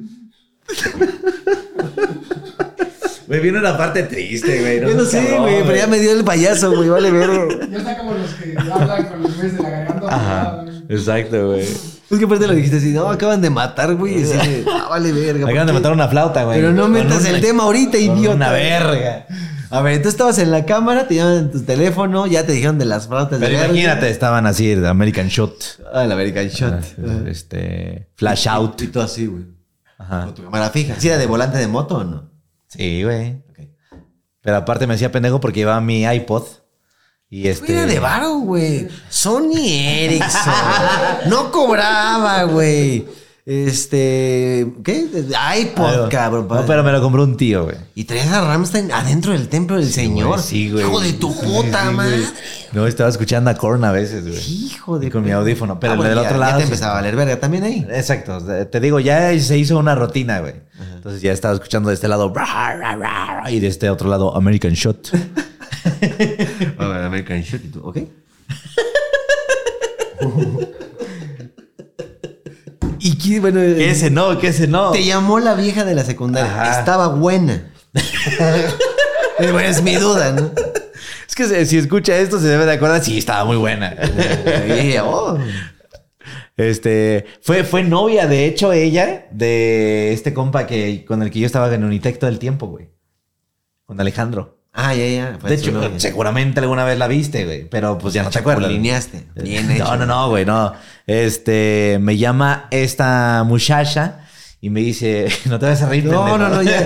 Me 3.27 3.39
viene 3.39 3.59
una 3.59 3.77
parte 3.77 4.03
triste, 4.03 4.61
güey. 4.61 4.79
Yo 4.79 4.95
no 4.95 5.03
sé, 5.03 5.37
güey, 5.37 5.61
pero 5.63 5.75
ya 5.75 5.87
me 5.87 5.99
dio 5.99 6.13
el 6.13 6.23
payaso, 6.23 6.73
güey. 6.73 6.87
Vale 6.87 7.11
verga. 7.11 7.67
Ya 7.69 7.77
está 7.79 7.97
como 7.97 8.13
los 8.13 8.33
que 8.33 8.55
hablan 8.57 9.03
con 9.07 9.23
los 9.23 9.35
güeyes 9.35 9.57
de 9.57 9.61
la 9.61 9.69
garganta. 9.71 10.15
Ajá. 10.15 10.64
Exacto, 10.89 11.47
güey. 11.49 11.61
Es 11.61 12.19
que 12.19 12.25
aparte 12.25 12.47
lo 12.47 12.53
dijiste 12.53 12.77
así, 12.77 12.91
no, 12.91 13.09
acaban 13.09 13.41
de 13.41 13.49
matar, 13.49 13.95
güey. 13.95 14.23
Así 14.23 14.33
de, 14.37 14.65
ah, 14.71 14.87
vale 14.89 15.11
verga. 15.11 15.45
Acaban 15.47 15.67
de 15.67 15.73
matar 15.73 15.91
una 15.93 16.07
flauta, 16.07 16.43
güey. 16.43 16.57
Pero 16.59 16.71
no 16.71 16.87
metas 16.87 17.21
una- 17.21 17.29
el 17.31 17.41
tema 17.41 17.63
ahorita, 17.63 17.97
idiota. 17.97 18.35
Una 18.35 18.51
verga. 18.51 19.25
A 19.71 19.81
ver, 19.81 20.01
tú 20.01 20.09
estabas 20.09 20.37
en 20.37 20.51
la 20.51 20.65
cámara, 20.65 21.07
te 21.07 21.15
llaman 21.15 21.37
en 21.37 21.51
tu 21.51 21.61
teléfono, 21.63 22.27
ya 22.27 22.45
te 22.45 22.51
dijeron 22.53 22.77
de 22.77 22.85
las 22.85 23.07
flautas 23.07 23.39
de 23.39 23.45
Pero 23.47 23.57
verga. 23.57 23.73
imagínate, 23.73 24.09
estaban 24.09 24.45
así, 24.45 24.75
de 24.75 24.87
American 24.87 25.27
Shot. 25.27 25.81
Ah, 25.91 26.03
el 26.05 26.11
American 26.11 26.47
Shot. 26.47 26.83
Este. 27.27 28.09
Flash 28.15 28.47
Out. 28.47 28.81
Y 28.83 28.87
tú 28.87 29.01
así, 29.01 29.25
güey. 29.25 29.43
Ajá. 29.97 30.25
Con 30.25 30.35
tu 30.35 30.43
cámara 30.43 30.69
fija. 30.69 30.95
¿Sí 30.99 31.07
era 31.07 31.17
de 31.17 31.25
volante 31.25 31.57
de 31.57 31.67
moto 31.67 31.97
o 31.97 32.03
no? 32.03 32.29
Sí, 32.67 33.03
güey. 33.03 33.41
Ok. 33.49 33.59
Pero 34.41 34.57
aparte 34.57 34.85
me 34.85 34.93
hacía 34.93 35.11
pendejo 35.11 35.39
porque 35.39 35.61
llevaba 35.61 35.81
mi 35.81 36.03
iPod. 36.05 36.43
Y 37.29 37.47
este. 37.47 37.73
Era 37.73 37.85
de 37.85 37.99
varo, 37.99 38.35
güey. 38.39 38.87
Sony 39.09 39.57
Ericsson. 39.57 40.53
no 41.27 41.51
cobraba, 41.51 42.43
güey. 42.43 43.05
Este. 43.45 44.73
¿Qué? 44.83 45.05
iPod, 45.59 46.09
cabrón. 46.09 46.47
No, 46.49 46.65
pero 46.65 46.83
me 46.83 46.91
lo 46.91 47.01
compró 47.01 47.23
un 47.23 47.37
tío, 47.37 47.65
güey. 47.65 47.75
Y 47.93 48.05
traías 48.05 48.29
a 48.31 48.41
Ramstein 48.45 48.91
adentro 48.91 49.33
del 49.33 49.47
templo 49.49 49.75
del 49.77 49.91
Señor. 49.91 50.27
Güey, 50.29 50.39
Sí, 50.41 50.71
güey. 50.71 50.83
Hijo 50.85 50.99
de 50.99 51.13
tu 51.13 51.31
Sí, 51.31 51.39
puta 51.45 51.87
sí, 51.89 51.93
madre. 51.95 52.17
güey. 52.17 52.29
No, 52.73 52.87
estaba 52.87 53.09
escuchando 53.09 53.49
a 53.51 53.55
Korn 53.55 53.83
a 53.85 53.91
veces, 53.91 54.27
güey. 54.27 54.39
Hijo 54.65 54.97
de 54.99 55.07
Y 55.07 55.09
con 55.11 55.23
mi 55.23 55.31
audífono. 55.31 55.79
Pero 55.79 55.93
Ah, 55.93 55.95
bueno, 55.95 56.09
del 56.09 56.19
ya- 56.19 56.25
otro 56.25 56.39
ya 56.39 56.45
lado. 56.45 56.57
te 56.57 56.63
sí. 56.63 56.67
empezaba 56.69 56.93
a 56.93 56.95
valer 56.95 57.15
verga 57.15 57.39
también 57.39 57.63
ahí. 57.63 57.85
Exacto. 57.91 58.39
Te 58.65 58.79
digo, 58.79 58.99
ya 58.99 59.37
se 59.39 59.57
hizo 59.57 59.77
una 59.77 59.93
rutina, 59.95 60.39
güey. 60.39 60.55
Entonces 60.95 61.21
ya 61.21 61.31
estaba 61.31 61.53
escuchando 61.53 61.89
de 61.89 61.95
este 61.95 62.07
lado 62.07 62.33
y 63.49 63.59
de 63.59 63.67
este 63.67 63.89
otro 63.89 64.09
lado 64.09 64.35
American 64.35 64.73
Shot. 64.73 65.09
American 66.79 67.41
Shot 67.41 67.63
y 67.63 67.67
tú, 67.69 67.81
¿ok? 67.87 67.97
y 72.99 73.17
qué, 73.17 73.39
bueno. 73.39 73.59
Que 73.59 73.89
ese 73.91 74.09
no, 74.09 74.37
que 74.39 74.47
ese 74.47 74.67
no. 74.67 74.91
Te 74.91 75.03
llamó 75.03 75.39
la 75.39 75.53
vieja 75.55 75.83
de 75.85 75.93
la 75.95 76.03
secundaria. 76.03 76.51
Ajá. 76.51 76.79
Estaba 76.79 77.07
buena. 77.09 77.71
Eh, 79.37 79.51
bueno, 79.51 79.67
es 79.67 79.81
mi 79.83 79.95
duda, 79.95 80.31
¿no? 80.31 80.49
Es 81.27 81.35
que 81.35 81.65
si- 81.65 81.77
escucha 81.77 82.15
esto 82.17 82.39
se 82.39 82.47
debe 82.47 82.65
de 82.65 82.71
acordar. 82.71 83.03
Sí, 83.03 83.17
estaba 83.17 83.43
muy 83.43 83.57
buena. 83.57 83.93
Oh. 85.03 85.37
Este 86.55 87.25
fue, 87.41 87.65
fue 87.65 87.83
novia, 87.83 88.27
de 88.27 88.45
hecho, 88.45 88.71
ella, 88.71 89.27
de 89.31 90.13
este 90.13 90.33
compa 90.33 90.65
que 90.65 91.03
con 91.03 91.21
el 91.21 91.31
que 91.31 91.39
yo 91.41 91.47
estaba 91.47 91.73
en 91.75 91.83
Unitec 91.83 92.17
todo 92.17 92.29
el 92.29 92.39
tiempo, 92.39 92.67
güey. 92.67 92.87
Con 93.85 93.99
Alejandro. 93.99 94.57
Ah, 94.77 94.93
ya, 94.93 95.07
ya. 95.07 95.31
de 95.37 95.55
hecho, 95.55 95.71
seguramente 95.99 96.59
alguna 96.59 96.83
vez 96.83 96.97
la 96.97 97.07
viste, 97.07 97.45
güey. 97.45 97.69
Pero 97.69 97.97
pues 97.97 98.13
ya 98.13 98.23
no 98.23 98.29
te 98.29 98.39
acuerdas. 98.39 98.63
Chapulineaste. 98.63 99.25
Bien 99.41 99.71
hecho. 99.71 99.85
No, 99.85 99.95
no, 99.97 100.05
no, 100.05 100.29
güey, 100.29 100.45
no. 100.45 100.73
Este, 101.07 101.97
me 102.01 102.17
llama 102.17 102.67
esta 102.71 103.43
muchacha 103.45 104.25
y 104.59 104.69
me 104.69 104.81
dice, 104.81 105.27
no 105.45 105.59
te 105.59 105.67
vas 105.67 105.81
a 105.81 105.87
reír, 105.89 106.05
No, 106.05 106.25
pendejo". 106.25 106.37
no, 106.37 106.49
no, 106.49 106.61
ya, 106.61 106.85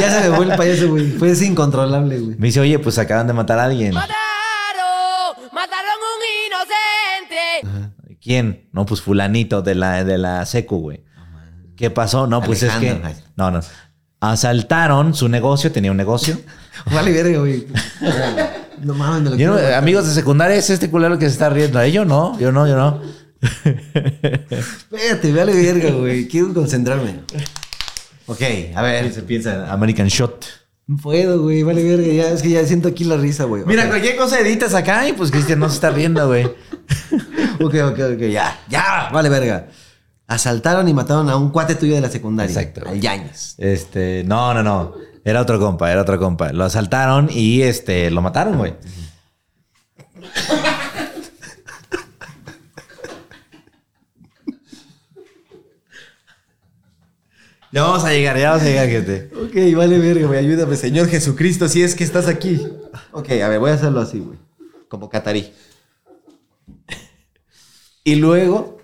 ya 0.00 0.10
se 0.22 0.28
me 0.28 0.36
fue 0.36 0.44
el 0.46 0.54
payaso, 0.56 0.88
güey. 0.90 1.10
Fue 1.12 1.32
incontrolable, 1.46 2.18
güey. 2.18 2.36
Me 2.36 2.48
dice, 2.48 2.60
oye, 2.60 2.78
pues 2.78 2.98
acaban 2.98 3.26
de 3.26 3.32
matar 3.32 3.58
a 3.58 3.64
alguien. 3.64 3.94
Mataron, 3.94 5.48
mataron 5.52 5.90
un 5.96 7.64
inocente. 7.64 8.16
¿Quién? 8.22 8.68
No, 8.72 8.84
pues 8.84 9.00
fulanito 9.00 9.62
de 9.62 9.74
la, 9.74 10.04
de 10.04 10.18
la 10.18 10.44
secu, 10.44 10.78
güey. 10.80 11.04
¿Qué 11.76 11.90
pasó? 11.90 12.26
No, 12.26 12.42
pues 12.42 12.62
es 12.62 12.72
que... 12.74 12.90
Alejandro. 12.90 13.22
No, 13.36 13.50
no. 13.50 13.60
Asaltaron 14.20 15.14
su 15.14 15.28
negocio, 15.28 15.72
tenía 15.72 15.90
un 15.90 15.96
negocio. 15.96 16.38
Vale, 16.92 17.10
verga, 17.12 17.38
güey. 17.38 17.66
No 18.82 18.94
mames, 18.94 19.22
me 19.22 19.30
lo 19.30 19.36
Yo 19.36 19.52
no- 19.54 19.76
amigos 19.76 20.06
de 20.08 20.14
secundaria, 20.14 20.56
es 20.56 20.70
este 20.70 20.90
culero 20.90 21.18
que 21.18 21.26
se 21.26 21.32
está 21.32 21.48
riendo. 21.50 21.80
¿Eh? 21.80 21.90
Yo 21.92 22.04
no, 22.04 22.38
yo 22.38 22.52
no, 22.52 22.66
yo 22.66 22.76
no. 22.76 23.00
Espérate, 24.50 25.32
vale, 25.32 25.54
verga, 25.54 25.90
güey. 25.90 26.28
Quiero 26.28 26.52
concentrarme. 26.54 27.20
Ok, 28.26 28.42
a 28.74 28.82
ver. 28.82 29.12
Se 29.12 29.22
piensa 29.22 29.54
en 29.54 29.60
American 29.70 30.08
Shot. 30.08 30.44
No 30.86 30.96
puedo, 30.96 31.42
güey. 31.42 31.62
Vale, 31.62 31.82
verga. 31.84 32.12
Ya, 32.12 32.30
es 32.32 32.42
que 32.42 32.50
ya 32.50 32.64
siento 32.66 32.88
aquí 32.88 33.04
la 33.04 33.16
risa, 33.16 33.44
güey. 33.44 33.64
Mira, 33.66 33.88
cualquier 33.88 34.16
cosa 34.16 34.38
editas 34.40 34.74
acá 34.74 35.06
y 35.08 35.12
pues 35.12 35.30
Cristian 35.30 35.58
no 35.58 35.68
se 35.68 35.74
está 35.76 35.90
riendo, 35.90 36.26
güey. 36.26 36.44
Ok, 37.62 37.74
ok, 37.74 37.98
ok, 38.14 38.20
ya. 38.30 38.58
Ya, 38.70 39.10
vale, 39.12 39.28
verga. 39.28 39.66
Asaltaron 40.30 40.86
y 40.86 40.94
mataron 40.94 41.28
a 41.28 41.36
un 41.36 41.50
cuate 41.50 41.74
tuyo 41.74 41.96
de 41.96 42.00
la 42.00 42.08
secundaria. 42.08 42.52
Exacto. 42.54 42.88
Al 42.88 43.00
Yañez. 43.00 43.56
Este, 43.58 44.22
no, 44.24 44.54
no, 44.54 44.62
no. 44.62 44.94
Era 45.24 45.40
otro 45.40 45.58
compa, 45.58 45.90
era 45.90 46.02
otro 46.02 46.20
compa. 46.20 46.52
Lo 46.52 46.62
asaltaron 46.62 47.28
y 47.32 47.62
este, 47.62 48.12
lo 48.12 48.22
mataron, 48.22 48.56
güey. 48.56 48.74
Ya 57.72 57.84
vamos 57.84 58.04
a 58.04 58.10
llegar, 58.10 58.36
ya 58.36 58.50
vamos 58.50 58.64
a 58.64 58.68
llegar, 58.68 58.88
gente. 58.88 59.30
Ok, 59.32 59.76
vale, 59.76 59.96
verga, 60.00 60.26
güey. 60.26 60.40
Ayúdame, 60.40 60.74
Señor 60.74 61.06
Jesucristo, 61.06 61.68
si 61.68 61.84
es 61.84 61.94
que 61.94 62.02
estás 62.02 62.26
aquí. 62.26 62.60
Ok, 63.12 63.30
a 63.30 63.48
ver, 63.48 63.60
voy 63.60 63.70
a 63.70 63.74
hacerlo 63.74 64.00
así, 64.00 64.18
güey. 64.18 64.36
Como 64.88 65.08
catarí. 65.08 65.52
Y 68.02 68.16
luego. 68.16 68.79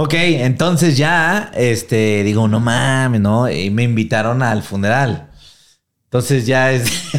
Ok, 0.00 0.14
entonces 0.14 0.96
ya, 0.96 1.50
este, 1.56 2.22
digo, 2.22 2.46
no 2.46 2.60
mames, 2.60 3.20
¿no? 3.20 3.50
Y 3.50 3.68
me 3.70 3.82
invitaron 3.82 4.44
al 4.44 4.62
funeral. 4.62 5.28
Entonces 6.04 6.46
ya 6.46 6.70
es. 6.70 6.84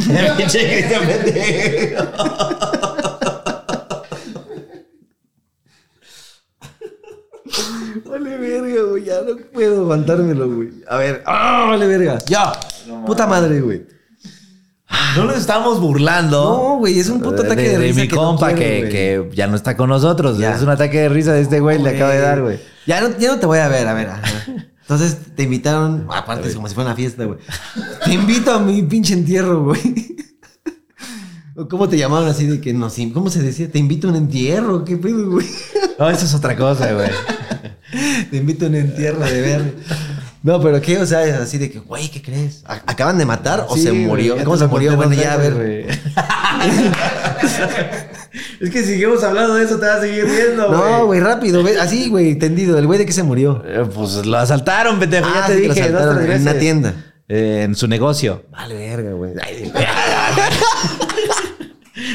Vale, 8.06 8.38
verga, 8.38 8.82
güey. 8.84 9.04
Ya 9.04 9.24
no 9.24 9.36
puedo 9.52 9.82
aguantármelo, 9.82 10.48
güey. 10.50 10.70
A 10.88 10.96
ver. 10.96 11.22
¡Ah, 11.26 11.66
vale, 11.68 11.86
verga! 11.86 12.18
¡Ya! 12.28 12.54
Puta 13.06 13.28
madre, 13.28 13.60
güey. 13.60 13.86
No 15.16 15.26
nos 15.26 15.38
estamos 15.38 15.80
burlando. 15.80 16.44
No, 16.44 16.78
güey, 16.78 17.00
es 17.00 17.10
un 17.10 17.22
puto 17.22 17.44
ataque 17.44 17.62
de, 17.62 17.70
de, 17.70 17.78
risa 17.78 18.02
mi 18.02 18.08
que 18.08 18.16
no 18.16 18.22
compa 18.22 18.54
quiero, 18.54 18.90
que, 18.90 19.30
ya 19.34 19.48
no 19.48 19.56
está 19.56 19.76
con 19.78 19.90
nosotros. 19.90 20.38
Ya. 20.38 20.56
Es 20.56 20.62
un 20.62 20.70
ataque 20.70 21.00
de 21.00 21.10
risa 21.10 21.34
de 21.34 21.42
este 21.42 21.60
güey, 21.60 21.82
le 21.82 21.96
acaba 21.96 22.12
de 22.12 22.20
dar, 22.20 22.42
güey. 22.42 22.60
Ya 22.86 23.02
no, 23.02 23.18
ya 23.18 23.30
no 23.30 23.40
te 23.40 23.46
voy 23.46 23.60
a 23.60 23.68
ver, 23.68 23.88
a 23.88 23.94
ver. 23.94 24.10
Entonces 24.82 25.18
te 25.36 25.44
invitaron, 25.44 26.08
aparte 26.10 26.48
es 26.48 26.56
como 26.56 26.68
si 26.68 26.74
fuera 26.74 26.90
una 26.90 26.96
fiesta, 26.96 27.26
güey. 27.26 27.40
Te 28.04 28.14
invito 28.14 28.52
a 28.52 28.60
mi 28.60 28.82
pinche 28.84 29.14
entierro, 29.14 29.64
güey. 29.66 30.16
¿O 31.56 31.68
¿Cómo 31.68 31.90
te 31.90 31.98
llamaban 31.98 32.28
así 32.28 32.48
de 32.48 32.62
que 32.62 32.74
no? 32.74 32.90
¿Cómo 33.14 33.30
se 33.30 33.42
decía? 33.44 33.70
Te 33.70 33.78
invito 33.78 34.08
a 34.08 34.12
un 34.12 34.18
entierro, 34.18 34.84
¿qué 34.86 34.98
pedo, 34.98 35.30
güey? 35.30 35.46
No, 36.00 36.10
eso 36.10 36.26
es 36.26 36.34
otra 36.34 36.56
cosa, 36.56 36.94
güey. 36.94 37.10
Te 38.32 38.38
invito 38.38 38.66
a 38.66 38.70
un 38.70 38.76
entierro 38.76 39.20
de 39.20 39.42
ver. 39.42 39.76
No, 40.42 40.62
pero 40.62 40.80
qué, 40.80 40.98
o 40.98 41.06
sea, 41.06 41.26
es 41.26 41.36
así 41.36 41.58
de 41.58 41.70
que, 41.70 41.80
güey, 41.80 42.10
¿qué 42.10 42.22
crees? 42.22 42.64
¿A- 42.66 42.82
¿Acaban 42.88 43.18
de 43.18 43.26
matar 43.26 43.66
o 43.68 43.76
Sí, 43.76 43.82
se 43.84 43.92
murió? 43.92 44.38
¿Cómo 44.46 44.56
se 44.56 44.64
lo 44.64 44.70
murió? 44.70 44.96
Bueno, 44.96 45.12
ya, 45.14 45.34
a 45.34 45.38
ver. 45.38 45.54
güey. 45.54 45.86
es 48.62 48.70
que 48.70 48.80
si 48.84 48.86
seguimos 48.92 49.22
hablando 49.24 49.56
de 49.56 49.66
eso, 49.66 49.78
te 49.80 49.86
vas 49.86 49.98
a 49.98 50.02
seguir 50.02 50.24
riendo, 50.26 50.68
güey. 50.70 50.80
No, 50.80 51.06
güey, 51.08 51.20
rápido, 51.20 51.62
así, 51.82 52.08
güey, 52.10 52.36
tendido. 52.36 52.78
¿El 52.78 52.86
güey 52.88 53.00
de 53.00 53.06
qué 53.06 53.12
se 53.12 53.24
murió? 53.24 53.62
Eh, 53.66 53.84
Pues 53.94 54.26
lo 54.26 54.38
asaltaron, 54.38 54.98
pendejo. 54.98 55.28
Ah, 55.30 55.42
ya 55.42 55.48
te 55.48 55.56
sí, 55.56 55.62
que 55.62 55.68
lo 55.68 55.74
dije, 55.74 55.88
asaltaron 55.88 56.18
tres 56.24 56.36
en 56.38 56.42
una 56.44 56.54
tienda. 56.54 56.94
Eh, 57.28 57.64
en 57.66 57.76
su 57.76 57.88
negocio. 57.88 58.46
Vale, 58.50 58.76
verga, 58.76 59.12
güey. 59.12 59.34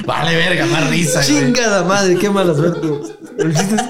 Vale, 0.07 0.35
verga, 0.37 0.65
más 0.67 0.89
risa, 0.91 1.23
güey. 1.23 1.45
Chingada 1.45 1.85
madre, 1.85 2.17
qué 2.17 2.31
mala 2.31 2.55
suerte. 2.55 2.89
El 3.39 3.55
chiste 3.55 3.75
es- 3.77 3.83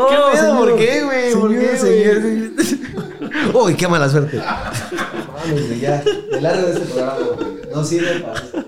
No, 0.00 0.08
¿Qué 0.08 0.16
pedo? 0.16 0.36
señor. 0.36 0.58
¿Por 0.70 0.76
qué, 0.78 1.04
güey? 1.04 1.34
¿Por 1.34 1.50
qué, 1.50 1.76
señor, 1.78 2.22
señor. 2.22 3.54
Uy, 3.54 3.74
qué 3.74 3.88
mala 3.88 4.08
suerte. 4.08 4.38
Vamos, 4.38 5.66
güey, 5.66 5.80
ya. 5.80 6.02
Me 6.32 6.40
largo 6.40 6.66
de 6.66 6.72
este 6.72 6.84
programa, 6.86 7.14
güey. 7.36 7.48
No 7.74 7.84
sirve 7.84 8.20
para 8.20 8.40
esto. 8.40 8.64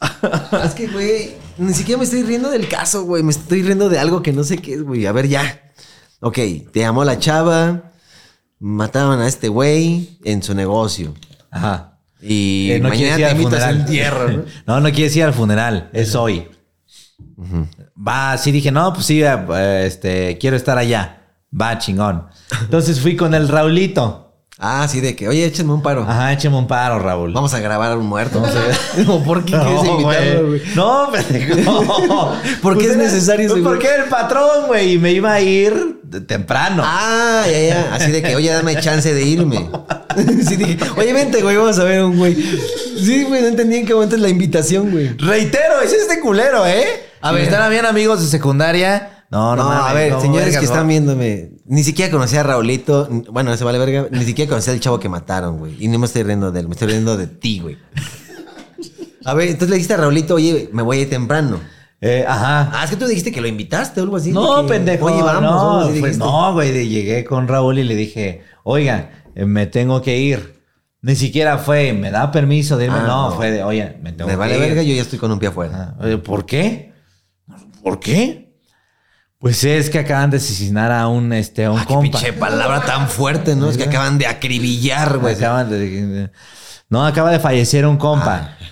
es 0.64 0.74
que, 0.74 0.86
güey, 0.88 1.34
ni 1.58 1.72
siquiera 1.74 1.98
me 1.98 2.04
estoy 2.04 2.22
riendo 2.22 2.50
del 2.50 2.68
caso, 2.68 3.04
güey. 3.04 3.22
Me 3.22 3.30
estoy 3.32 3.62
riendo 3.62 3.88
de 3.88 3.98
algo 3.98 4.22
que 4.22 4.32
no 4.32 4.44
sé 4.44 4.58
qué 4.58 4.74
es, 4.74 4.82
güey. 4.82 5.06
A 5.06 5.12
ver, 5.12 5.28
ya. 5.28 5.62
Ok, 6.20 6.38
te 6.72 6.80
llamó 6.80 7.04
la 7.04 7.18
chava. 7.18 7.92
Mataron 8.58 9.20
a 9.20 9.26
este 9.28 9.48
güey 9.48 10.18
en 10.24 10.42
su 10.42 10.54
negocio. 10.54 11.14
Ajá. 11.50 11.98
Y 12.20 12.70
Eh, 12.72 12.78
no 12.80 12.88
mañana 12.90 13.16
quieres 13.16 13.18
ir 13.18 13.24
te 13.24 13.24
al 13.26 13.32
invitas 13.32 13.52
funeral. 13.52 13.74
al 13.74 13.80
entierro, 13.80 14.28
¿no? 14.30 14.44
no, 14.66 14.80
no 14.80 14.92
quieres 14.92 15.16
ir 15.16 15.24
al 15.24 15.34
funeral. 15.34 15.90
Es 15.92 16.14
hoy. 16.14 16.48
Va, 17.96 18.36
sí 18.38 18.52
dije, 18.52 18.70
no, 18.70 18.92
pues 18.92 19.06
sí, 19.06 19.22
eh, 19.22 19.84
este, 19.86 20.38
quiero 20.38 20.56
estar 20.56 20.78
allá. 20.78 21.18
Va, 21.58 21.78
chingón. 21.78 22.26
Entonces 22.62 23.00
fui 23.00 23.16
con 23.16 23.34
el 23.34 23.48
Raulito. 23.48 24.18
Ah, 24.64 24.86
sí, 24.88 25.00
de 25.00 25.16
que, 25.16 25.26
oye, 25.28 25.44
échenme 25.44 25.72
un 25.72 25.82
paro. 25.82 26.02
Ajá, 26.02 26.32
écheme 26.32 26.56
un 26.56 26.68
paro, 26.68 26.98
Raúl. 27.00 27.32
Vamos 27.32 27.52
a 27.52 27.58
grabar 27.58 27.90
a 27.92 27.96
un 27.96 28.06
muerto. 28.06 28.40
No, 29.06 29.18
¿Por 29.24 29.44
qué 29.44 29.52
quieres 29.58 29.82
No, 29.82 29.90
invitarlo, 30.00 30.46
güey. 30.48 30.60
güey? 30.60 30.62
No, 30.76 31.08
pendejo. 31.10 32.04
no. 32.06 32.32
¿Por 32.62 32.78
qué 32.78 32.84
es 32.84 32.90
era- 32.92 33.02
necesario 33.02 33.46
ese 33.46 33.54
pues 33.54 33.62
güey? 33.64 33.74
Porque 33.74 33.88
era 33.88 34.04
el 34.04 34.08
patrón, 34.08 34.66
güey, 34.68 34.92
y 34.92 34.98
me 34.98 35.10
iba 35.12 35.32
a 35.32 35.40
ir 35.40 36.00
temprano. 36.28 36.82
Ah, 36.86 37.42
ya, 37.50 37.60
ya. 37.60 37.90
Así 37.94 38.12
de 38.12 38.22
que, 38.22 38.36
oye, 38.36 38.50
dame 38.50 38.78
chance 38.78 39.12
de 39.12 39.24
irme. 39.24 39.68
Sí, 40.48 40.56
dije, 40.56 40.78
oye, 40.96 41.12
vente, 41.12 41.42
güey, 41.42 41.56
vamos 41.56 41.78
a 41.78 41.84
ver 41.84 42.02
un 42.04 42.16
güey. 42.16 42.34
Sí, 42.34 43.24
güey, 43.24 43.42
no 43.42 43.48
entendí 43.48 43.76
en 43.76 43.86
qué 43.86 43.94
momento 43.94 44.16
es 44.16 44.22
la 44.22 44.28
invitación, 44.28 44.90
güey. 44.90 45.16
Reitero, 45.16 45.80
es 45.82 45.92
este 45.92 46.20
culero, 46.20 46.66
¿eh? 46.66 46.84
A 47.20 47.32
ver. 47.32 47.44
están 47.44 47.70
bien 47.70 47.86
amigos 47.86 48.20
de 48.20 48.26
secundaria. 48.26 49.24
No, 49.30 49.56
no, 49.56 49.62
No, 49.62 49.68
mames, 49.70 49.90
a 49.90 49.94
ver, 49.94 50.12
no, 50.12 50.20
señores 50.20 50.44
verga, 50.46 50.60
que 50.60 50.66
no. 50.66 50.72
están 50.72 50.88
viéndome, 50.88 51.52
ni 51.64 51.82
siquiera 51.84 52.10
conocía 52.10 52.40
a 52.40 52.42
Raulito. 52.42 53.08
Bueno, 53.30 53.50
no 53.50 53.56
se 53.56 53.64
vale 53.64 53.78
verga. 53.78 54.06
Ni 54.10 54.24
siquiera 54.24 54.48
conocía 54.48 54.74
al 54.74 54.80
chavo 54.80 55.00
que 55.00 55.08
mataron, 55.08 55.58
güey. 55.58 55.76
Y 55.78 55.88
no 55.88 55.98
me 55.98 56.06
estoy 56.06 56.22
riendo 56.22 56.52
de 56.52 56.60
él, 56.60 56.68
me 56.68 56.74
estoy 56.74 56.88
riendo 56.88 57.16
de 57.16 57.28
ti, 57.28 57.60
güey. 57.60 57.78
A 59.24 59.34
ver, 59.34 59.48
entonces 59.48 59.70
le 59.70 59.76
dijiste 59.76 59.94
a 59.94 59.98
Raulito, 59.98 60.34
oye, 60.34 60.68
me 60.72 60.82
voy 60.82 60.98
a 60.98 61.00
ir 61.02 61.10
temprano. 61.10 61.60
Eh, 62.00 62.24
ajá. 62.26 62.70
Ah, 62.72 62.84
es 62.84 62.90
que 62.90 62.96
tú 62.96 63.06
dijiste 63.06 63.30
que 63.30 63.40
lo 63.40 63.46
invitaste 63.46 64.00
o 64.00 64.02
algo 64.02 64.16
así. 64.16 64.32
No, 64.32 64.62
que, 64.62 64.68
pendejo. 64.68 65.06
Oye, 65.06 65.22
vamos. 65.22 65.86
algo 65.86 66.16
no, 66.18 66.52
güey. 66.52 66.88
Llegué 66.88 67.24
con 67.24 67.46
Raúl 67.46 67.78
y 67.78 67.84
le 67.84 67.94
dije, 67.94 68.42
oiga, 68.64 69.21
me 69.34 69.66
tengo 69.66 70.00
que 70.02 70.18
ir. 70.18 70.60
Ni 71.00 71.16
siquiera 71.16 71.58
fue, 71.58 71.92
me 71.92 72.10
da 72.10 72.30
permiso 72.30 72.76
de 72.76 72.84
irme. 72.84 72.98
Ah, 73.00 73.04
no, 73.06 73.30
no. 73.30 73.36
fue 73.36 73.50
de, 73.50 73.64
oye, 73.64 73.96
me 74.02 74.12
tengo 74.12 74.26
Me 74.28 74.34
que 74.34 74.36
vale 74.36 74.54
ir. 74.54 74.60
verga, 74.60 74.82
yo 74.82 74.94
ya 74.94 75.02
estoy 75.02 75.18
con 75.18 75.32
un 75.32 75.38
pie 75.38 75.48
afuera. 75.48 75.94
Oye, 76.00 76.18
¿Por 76.18 76.46
qué? 76.46 76.92
¿Por 77.82 77.98
qué? 77.98 78.52
Pues 79.38 79.64
es 79.64 79.90
que 79.90 79.98
acaban 79.98 80.30
de 80.30 80.36
asesinar 80.36 80.92
a 80.92 81.08
un, 81.08 81.32
este, 81.32 81.64
a 81.64 81.72
un 81.72 81.78
Ah, 81.80 81.84
qué 81.88 81.94
compa. 81.94 82.02
pinche 82.20 82.32
palabra 82.32 82.82
tan 82.82 83.08
fuerte, 83.08 83.56
¿no? 83.56 83.68
Es 83.68 83.76
que 83.76 83.82
acaban 83.84 84.16
de 84.18 84.26
acribillar, 84.28 85.18
güey. 85.18 85.34
Acaban 85.34 85.68
de- 85.68 86.30
no, 86.88 87.04
acaba 87.04 87.32
de 87.32 87.40
fallecer 87.40 87.84
un 87.86 87.96
compa. 87.96 88.56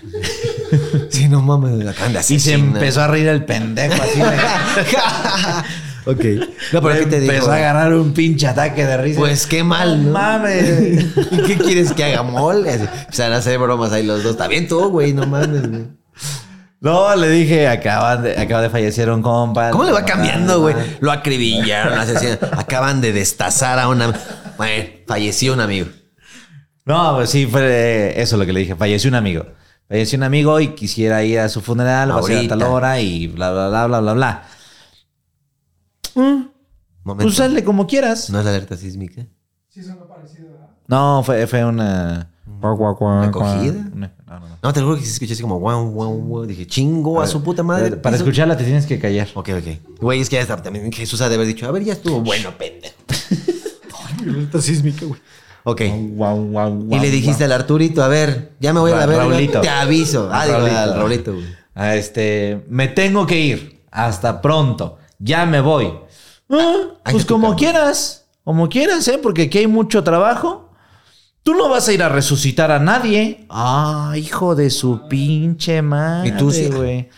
Sí, 1.10 1.28
no 1.28 1.42
mames, 1.42 1.84
acaban 1.88 2.12
de 2.12 2.20
y 2.20 2.22
se 2.22 2.34
asesinar. 2.36 2.76
empezó 2.76 3.02
a 3.02 3.08
reír 3.08 3.26
el 3.26 3.44
pendejo 3.44 4.00
así. 4.00 4.20
ok. 6.06 6.24
No, 6.72 6.82
pero 6.82 6.98
¿qué 7.00 7.06
te 7.06 7.20
dijo? 7.20 7.32
Empezó 7.32 7.52
a 7.52 7.56
agarrar 7.56 7.94
un 7.94 8.12
pinche 8.12 8.46
ataque 8.46 8.84
de 8.86 8.96
risa. 8.96 9.18
Pues 9.18 9.46
qué 9.46 9.62
mal, 9.64 10.04
¿no? 10.04 10.12
Mames. 10.12 11.04
¿Y 11.30 11.42
qué 11.42 11.56
quieres 11.56 11.92
que 11.92 12.04
haga 12.04 12.22
mole? 12.22 12.74
Empezaron 12.74 13.34
a 13.34 13.36
hacer 13.38 13.58
bromas 13.58 13.92
ahí 13.92 14.04
los 14.04 14.22
dos. 14.22 14.32
Está 14.32 14.48
bien 14.48 14.68
tú, 14.68 14.88
güey, 14.90 15.12
no 15.12 15.26
mames, 15.26 15.68
güey. 15.68 16.00
No, 16.80 17.14
le 17.14 17.28
dije, 17.28 17.68
acaban 17.68 18.22
de, 18.22 18.38
acaba 18.38 18.62
de 18.62 18.70
fallecer 18.70 19.10
un 19.10 19.20
compa. 19.20 19.70
¿Cómo 19.70 19.84
le 19.84 19.92
va 19.92 20.04
cambiando, 20.06 20.62
güey? 20.62 20.74
Lo 21.00 21.12
acribillaron, 21.12 21.98
asesinan. 21.98 22.38
Acaban 22.52 23.02
de 23.02 23.12
destazar 23.12 23.78
a 23.78 23.88
una. 23.88 24.14
Bueno, 24.56 24.88
falleció 25.06 25.52
un 25.52 25.60
amigo. 25.60 25.88
No, 26.86 27.16
pues 27.16 27.30
sí, 27.30 27.46
fue 27.46 28.14
eso 28.16 28.38
lo 28.38 28.46
que 28.46 28.54
le 28.54 28.60
dije. 28.60 28.74
Falleció 28.76 29.08
un 29.08 29.16
amigo. 29.16 29.44
Falleció 29.88 30.16
un 30.16 30.22
amigo 30.22 30.58
y 30.58 30.68
quisiera 30.68 31.22
ir 31.22 31.40
a 31.40 31.48
su 31.48 31.60
funeral, 31.60 32.12
va 32.12 32.20
a 32.20 32.22
ser 32.22 32.46
a 32.46 32.48
tal 32.48 32.62
hora 32.62 33.00
y 33.00 33.26
bla, 33.26 33.50
bla, 33.52 33.68
bla, 33.68 33.86
bla, 33.86 34.00
bla, 34.00 34.12
bla. 34.14 34.42
Momento. 37.04 37.34
Pues 37.34 37.62
como 37.64 37.86
quieras. 37.86 38.30
¿No 38.30 38.38
es 38.38 38.44
la 38.44 38.50
alerta 38.50 38.76
sísmica? 38.76 39.26
Sí, 39.68 39.82
son 39.82 39.98
parecido, 40.08 40.50
¿verdad? 40.52 40.68
No, 40.88 41.22
fue, 41.24 41.46
fue 41.46 41.64
una... 41.64 42.30
¿Una 42.62 43.24
acogida? 43.28 43.88
Una- 43.94 44.12
no, 44.26 44.40
no, 44.40 44.48
no. 44.48 44.58
No, 44.62 44.72
te 44.72 44.80
lo 44.80 44.86
juro 44.86 44.98
que 44.98 45.04
se 45.04 45.12
escuché 45.12 45.32
así 45.32 45.42
como 45.42 45.58
guau, 45.58 45.90
guau, 45.90 46.14
guau. 46.18 46.46
Dije, 46.46 46.66
chingo 46.66 47.22
a 47.22 47.26
su 47.26 47.42
puta 47.42 47.62
madre. 47.62 47.96
Para 47.96 48.16
escucharla 48.16 48.56
te 48.56 48.64
tienes 48.64 48.84
que 48.86 48.98
callar. 48.98 49.28
Ok, 49.34 49.48
ok. 49.56 49.98
Güey, 50.00 50.20
es 50.20 50.28
que 50.28 50.36
ya 50.36 50.42
está. 50.42 50.60
También 50.60 50.92
Jesús 50.92 51.20
ha 51.22 51.28
de 51.28 51.36
haber 51.36 51.46
dicho, 51.46 51.66
a 51.66 51.70
ver, 51.70 51.84
ya 51.84 51.94
estuvo 51.94 52.20
bueno, 52.20 52.50
pendejo. 52.58 52.94
Alerta 54.20 54.60
sísmica, 54.60 55.06
güey. 55.06 55.20
Ok. 55.64 55.82
Guau, 56.14 56.44
guau, 56.50 56.86
Y 56.90 56.98
le 57.00 57.10
dijiste 57.10 57.44
al 57.44 57.52
Arturito, 57.52 58.02
a 58.02 58.08
ver, 58.08 58.52
ya 58.60 58.72
me 58.72 58.80
voy 58.80 58.92
a 58.92 58.96
la 58.96 59.06
verga. 59.06 59.24
Raulito. 59.24 59.60
Te 59.60 59.68
aviso. 59.68 60.28
Ah, 60.32 60.44
digo, 60.44 60.58
Raulito. 60.58 60.78
al 60.78 60.94
Raulito, 60.96 61.32
güey. 61.34 61.44
Ah, 61.74 61.94
este, 61.96 62.64
me 62.68 62.88
tengo 62.88 63.26
que 63.26 63.40
ir. 63.40 63.80
Hasta 63.90 64.42
pronto. 64.42 64.98
Ya 65.18 65.46
me 65.46 65.60
voy. 65.60 65.92
Ah, 66.50 66.76
pues 67.10 67.24
como 67.24 67.54
quieras. 67.56 68.26
Como 68.44 68.68
quieras, 68.68 69.06
¿eh? 69.08 69.18
Porque 69.22 69.42
aquí 69.42 69.58
hay 69.58 69.66
mucho 69.66 70.02
trabajo. 70.02 70.70
Tú 71.42 71.54
no 71.54 71.68
vas 71.68 71.88
a 71.88 71.92
ir 71.92 72.02
a 72.02 72.08
resucitar 72.08 72.70
a 72.70 72.78
nadie. 72.78 73.46
Ah, 73.48 74.12
hijo 74.16 74.54
de 74.54 74.70
su 74.70 75.08
pinche 75.08 75.80
madre. 75.82 76.28
Y 76.28 76.32
tú 76.32 76.50
sí. 76.50 76.68
güey. 76.68 77.08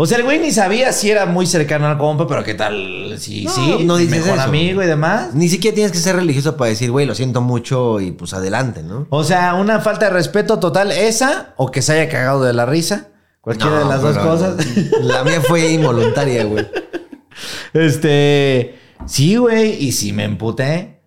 O 0.00 0.06
sea, 0.06 0.18
el 0.18 0.24
güey 0.24 0.38
ni 0.38 0.52
sabía 0.52 0.92
si 0.92 1.10
era 1.10 1.26
muy 1.26 1.44
cercano 1.46 1.86
al 1.88 1.98
compa, 1.98 2.26
pero 2.28 2.44
qué 2.44 2.54
tal. 2.54 3.16
Sí, 3.18 3.44
No, 3.44 3.50
sí. 3.52 3.84
no 3.84 3.96
dices 3.96 4.20
mejor 4.20 4.38
eso. 4.38 4.42
amigo 4.48 4.82
y 4.82 4.86
demás. 4.86 5.34
Ni 5.34 5.48
siquiera 5.48 5.74
tienes 5.74 5.90
que 5.92 5.98
ser 5.98 6.14
religioso 6.16 6.56
para 6.56 6.70
decir, 6.70 6.90
güey, 6.92 7.04
lo 7.04 7.16
siento 7.16 7.40
mucho 7.40 7.98
y 8.00 8.12
pues 8.12 8.32
adelante, 8.32 8.82
¿no? 8.84 9.06
O 9.10 9.24
sea, 9.24 9.54
una 9.54 9.80
falta 9.80 10.06
de 10.06 10.12
respeto 10.12 10.60
total, 10.60 10.92
esa, 10.92 11.52
o 11.56 11.70
que 11.72 11.82
se 11.82 11.94
haya 11.94 12.08
cagado 12.08 12.44
de 12.44 12.52
la 12.52 12.64
risa. 12.64 13.08
Cualquiera 13.40 13.72
No, 13.72 13.78
de 13.80 13.84
las 13.86 14.02
dos 14.02 14.18
cosas. 14.18 14.56
La 15.02 15.24
mía 15.24 15.40
fue 15.40 15.68
involuntaria, 15.72 16.44
güey. 16.44 16.66
Este. 17.72 18.77
Sí, 19.06 19.36
güey. 19.36 19.82
Y 19.84 19.92
si 19.92 20.12
me 20.12 20.24
emputé. 20.24 21.00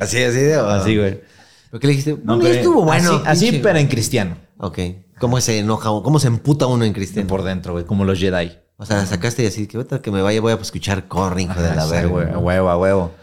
Así, 0.00 0.22
así 0.22 0.38
de. 0.38 0.54
Así, 0.54 0.96
güey. 0.96 1.20
¿Por 1.70 1.80
qué 1.80 1.86
le 1.86 1.90
dijiste? 1.94 2.18
No, 2.22 2.38
pero- 2.38 2.54
estuvo 2.54 2.84
bueno. 2.84 3.12
Así, 3.16 3.22
así, 3.46 3.46
pinche- 3.52 3.62
pero 3.62 3.78
en 3.78 3.86
cristiano. 3.88 4.36
Ok. 4.58 4.78
¿Cómo 5.18 5.40
se 5.40 5.58
enoja? 5.58 5.90
o 5.90 6.02
¿Cómo 6.02 6.18
se 6.18 6.28
emputa 6.28 6.66
uno 6.66 6.84
en 6.84 6.92
cristiano? 6.92 7.26
Por 7.28 7.42
dentro, 7.42 7.72
güey. 7.72 7.84
Como 7.84 8.04
los 8.04 8.18
Jedi. 8.18 8.52
O 8.78 8.84
sea, 8.84 9.04
sacaste 9.06 9.42
y 9.42 9.46
así, 9.46 9.66
que 9.66 9.78
ahorita 9.78 10.02
que 10.02 10.10
me 10.10 10.20
vaya 10.20 10.40
voy 10.42 10.52
a 10.52 10.56
escuchar 10.56 11.08
Corre, 11.08 11.42
hijo 11.42 11.60
de 11.62 11.74
la 11.74 11.84
sí, 11.86 11.90
verga. 11.92 12.08
güey, 12.08 12.30
A 12.30 12.38
huevo, 12.38 12.68
a 12.68 12.76
huevo. 12.76 13.14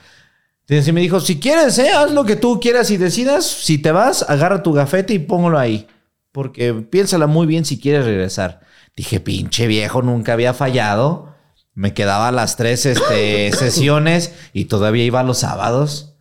Entonces 0.68 0.92
me 0.94 1.02
dijo, 1.02 1.20
si 1.20 1.40
quieres, 1.40 1.78
eh, 1.78 1.92
haz 1.92 2.12
lo 2.12 2.26
que 2.26 2.36
tú 2.36 2.60
quieras 2.60 2.90
y 2.90 2.98
decidas. 2.98 3.46
Si 3.46 3.78
te 3.78 3.92
vas, 3.92 4.26
agarra 4.28 4.64
tu 4.64 4.74
gafete 4.74 5.14
y 5.14 5.20
póngalo 5.20 5.60
ahí. 5.60 5.88
Porque 6.32 6.74
piénsala 6.74 7.28
muy 7.28 7.46
bien 7.46 7.66
si 7.66 7.80
quieres 7.80 8.06
regresar. 8.06 8.62
Dije, 8.96 9.20
pinche 9.20 9.68
viejo, 9.68 10.02
nunca 10.02 10.34
había 10.34 10.54
fallado. 10.56 11.33
Me 11.76 11.94
quedaba 11.94 12.32
las 12.32 12.56
tres 12.56 12.86
este, 12.86 13.52
sesiones 13.58 14.34
y 14.54 14.66
todavía 14.66 15.04
iba 15.04 15.24
los 15.24 15.40
sábados. 15.40 16.16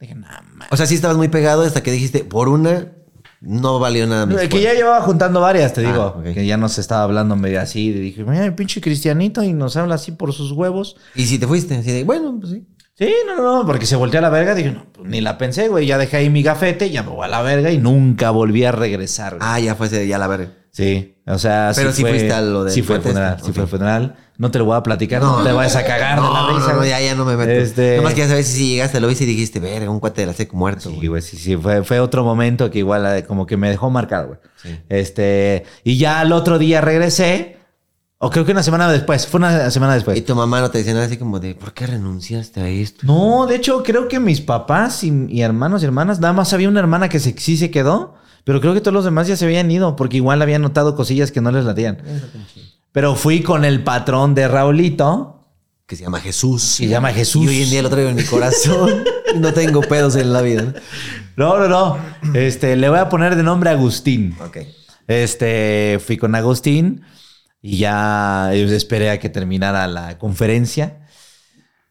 Dije, 0.00 0.14
nada 0.14 0.42
más. 0.54 0.68
O 0.70 0.76
sea, 0.76 0.86
sí 0.86 0.94
estabas 0.94 1.16
muy 1.16 1.28
pegado 1.28 1.62
hasta 1.62 1.82
que 1.82 1.92
dijiste, 1.92 2.24
por 2.24 2.48
una, 2.48 2.92
no 3.40 3.78
valió 3.78 4.06
nada 4.06 4.26
más. 4.26 4.48
que 4.48 4.60
ya 4.60 4.72
llevaba 4.72 5.02
juntando 5.02 5.40
varias, 5.40 5.74
te 5.74 5.82
digo. 5.82 6.14
Ah, 6.16 6.18
ok. 6.18 6.34
Que 6.34 6.46
ya 6.46 6.56
nos 6.56 6.78
estaba 6.78 7.02
hablando 7.02 7.36
medio 7.36 7.60
así. 7.60 7.88
Y 7.88 7.92
dije, 7.92 8.24
mira, 8.24 8.44
el 8.44 8.54
pinche 8.54 8.80
cristianito 8.80 9.42
y 9.42 9.52
nos 9.52 9.76
habla 9.76 9.96
así 9.96 10.12
por 10.12 10.32
sus 10.32 10.52
huevos. 10.52 10.96
Y 11.14 11.26
si 11.26 11.38
te 11.38 11.46
fuiste, 11.46 11.76
así 11.76 11.92
de, 11.92 12.04
bueno, 12.04 12.38
pues 12.40 12.52
sí. 12.52 12.66
Sí, 12.96 13.12
no, 13.26 13.36
no, 13.36 13.58
no, 13.58 13.66
porque 13.66 13.86
se 13.86 13.96
volteó 13.96 14.20
a 14.20 14.22
la 14.22 14.30
verga. 14.30 14.54
Dije, 14.54 14.70
no, 14.70 14.86
pues 14.92 15.08
ni 15.08 15.20
la 15.20 15.36
pensé, 15.36 15.68
güey. 15.68 15.86
Ya 15.86 15.98
dejé 15.98 16.18
ahí 16.18 16.30
mi 16.30 16.42
gafete, 16.42 16.90
ya 16.90 17.02
me 17.02 17.10
voy 17.10 17.24
a 17.24 17.28
la 17.28 17.42
verga 17.42 17.70
y 17.70 17.78
nunca 17.78 18.30
volví 18.30 18.64
a 18.64 18.72
regresar. 18.72 19.36
güey. 19.36 19.42
Ah, 19.42 19.60
ya 19.60 19.74
fue 19.74 19.88
ese, 19.88 20.06
ya 20.06 20.16
la 20.16 20.28
verga. 20.28 20.52
Sí, 20.76 21.14
o 21.24 21.38
sea, 21.38 21.70
Pero 21.76 21.92
sí 21.92 22.02
fue- 22.02 22.10
fuiste 22.10 22.32
a 22.32 22.40
lo 22.40 22.64
del 22.64 22.72
Sí 22.74 22.82
fue 22.82 22.98
funeral, 23.00 23.34
este. 23.36 23.46
sí 23.46 23.52
fue 23.52 23.62
al 23.62 23.68
funeral. 23.68 24.16
No 24.38 24.50
te 24.50 24.58
lo 24.58 24.64
voy 24.64 24.76
a 24.76 24.82
platicar, 24.82 25.22
no, 25.22 25.44
te 25.44 25.52
vayas 25.52 25.76
a 25.76 25.84
cagar 25.84 26.20
de 26.20 26.28
la 26.28 26.48
risa. 26.48 26.72
no, 26.72 26.78
no, 26.80 26.84
ya, 26.84 27.00
ya 27.00 27.14
no 27.14 27.24
me 27.24 27.36
meto. 27.36 27.52
Este- 27.52 27.96
Nomás 27.98 28.14
quería 28.14 28.26
saber 28.28 28.42
si 28.42 28.52
sí 28.56 28.68
llegaste, 28.70 28.98
lo 28.98 29.06
viste 29.06 29.22
y 29.22 29.28
dijiste, 29.28 29.60
verga, 29.60 29.88
un 29.88 30.00
cuate 30.00 30.22
de 30.22 30.26
la 30.26 30.32
SEC 30.32 30.52
muerto, 30.52 30.90
Sí, 30.90 30.96
güey. 30.96 31.06
güey, 31.06 31.22
sí, 31.22 31.36
sí. 31.36 31.56
Fue, 31.56 31.84
fue 31.84 32.00
otro 32.00 32.24
momento 32.24 32.68
que 32.72 32.80
igual 32.80 33.06
eh, 33.06 33.22
como 33.24 33.46
que 33.46 33.56
me 33.56 33.70
dejó 33.70 33.88
marcado, 33.90 34.26
güey. 34.26 34.38
Sí. 34.60 34.76
Este, 34.88 35.62
y 35.84 35.96
ya 35.96 36.18
al 36.18 36.32
otro 36.32 36.58
día 36.58 36.80
regresé, 36.80 37.58
o 38.18 38.30
creo 38.30 38.44
que 38.44 38.50
una 38.50 38.64
semana 38.64 38.90
después, 38.90 39.28
fue 39.28 39.38
una 39.38 39.70
semana 39.70 39.94
después. 39.94 40.18
Y 40.18 40.22
tu 40.22 40.34
mamá 40.34 40.60
no 40.60 40.72
te 40.72 40.78
decía 40.78 40.94
nada 40.94 41.06
así 41.06 41.16
como 41.18 41.38
de, 41.38 41.54
¿por 41.54 41.72
qué 41.72 41.86
renunciaste 41.86 42.60
a 42.60 42.68
esto? 42.68 43.06
No, 43.06 43.46
de 43.46 43.54
hecho, 43.54 43.84
creo 43.84 44.08
que 44.08 44.18
mis 44.18 44.40
papás 44.40 45.04
y, 45.04 45.26
y 45.28 45.42
hermanos 45.42 45.82
y 45.82 45.84
hermanas, 45.84 46.18
nada 46.18 46.32
más 46.32 46.52
había 46.52 46.68
una 46.68 46.80
hermana 46.80 47.08
que 47.08 47.20
se, 47.20 47.38
sí 47.38 47.56
se 47.56 47.70
quedó, 47.70 48.16
pero 48.44 48.60
creo 48.60 48.74
que 48.74 48.80
todos 48.80 48.94
los 48.94 49.04
demás 49.04 49.26
ya 49.26 49.36
se 49.36 49.44
habían 49.46 49.70
ido, 49.70 49.96
porque 49.96 50.18
igual 50.18 50.42
habían 50.42 50.62
notado 50.62 50.94
cosillas 50.94 51.32
que 51.32 51.40
no 51.40 51.50
les 51.50 51.64
latían. 51.64 51.98
Pero 52.92 53.16
fui 53.16 53.42
con 53.42 53.64
el 53.64 53.82
patrón 53.82 54.34
de 54.34 54.46
Raulito, 54.46 55.48
Que 55.86 55.96
se 55.96 56.04
llama 56.04 56.20
Jesús. 56.20 56.62
Se 56.62 56.86
llama 56.86 57.12
Jesús. 57.12 57.44
Y 57.44 57.48
hoy 57.48 57.62
en 57.62 57.70
día 57.70 57.82
lo 57.82 57.90
traigo 57.90 58.10
en 58.10 58.16
mi 58.16 58.24
corazón. 58.24 59.04
y 59.34 59.38
no 59.38 59.52
tengo 59.52 59.80
pedos 59.80 60.16
en 60.16 60.32
la 60.32 60.42
vida. 60.42 60.74
No, 61.36 61.58
no, 61.58 61.68
no. 61.68 61.98
Este, 62.34 62.76
le 62.76 62.88
voy 62.88 62.98
a 62.98 63.08
poner 63.08 63.34
de 63.36 63.42
nombre 63.42 63.70
Agustín. 63.70 64.36
Ok. 64.40 64.58
Este, 65.08 66.00
fui 66.04 66.16
con 66.16 66.34
Agustín 66.34 67.02
y 67.60 67.78
ya 67.78 68.54
esperé 68.54 69.10
a 69.10 69.18
que 69.18 69.28
terminara 69.28 69.86
la 69.86 70.18
conferencia. 70.18 71.03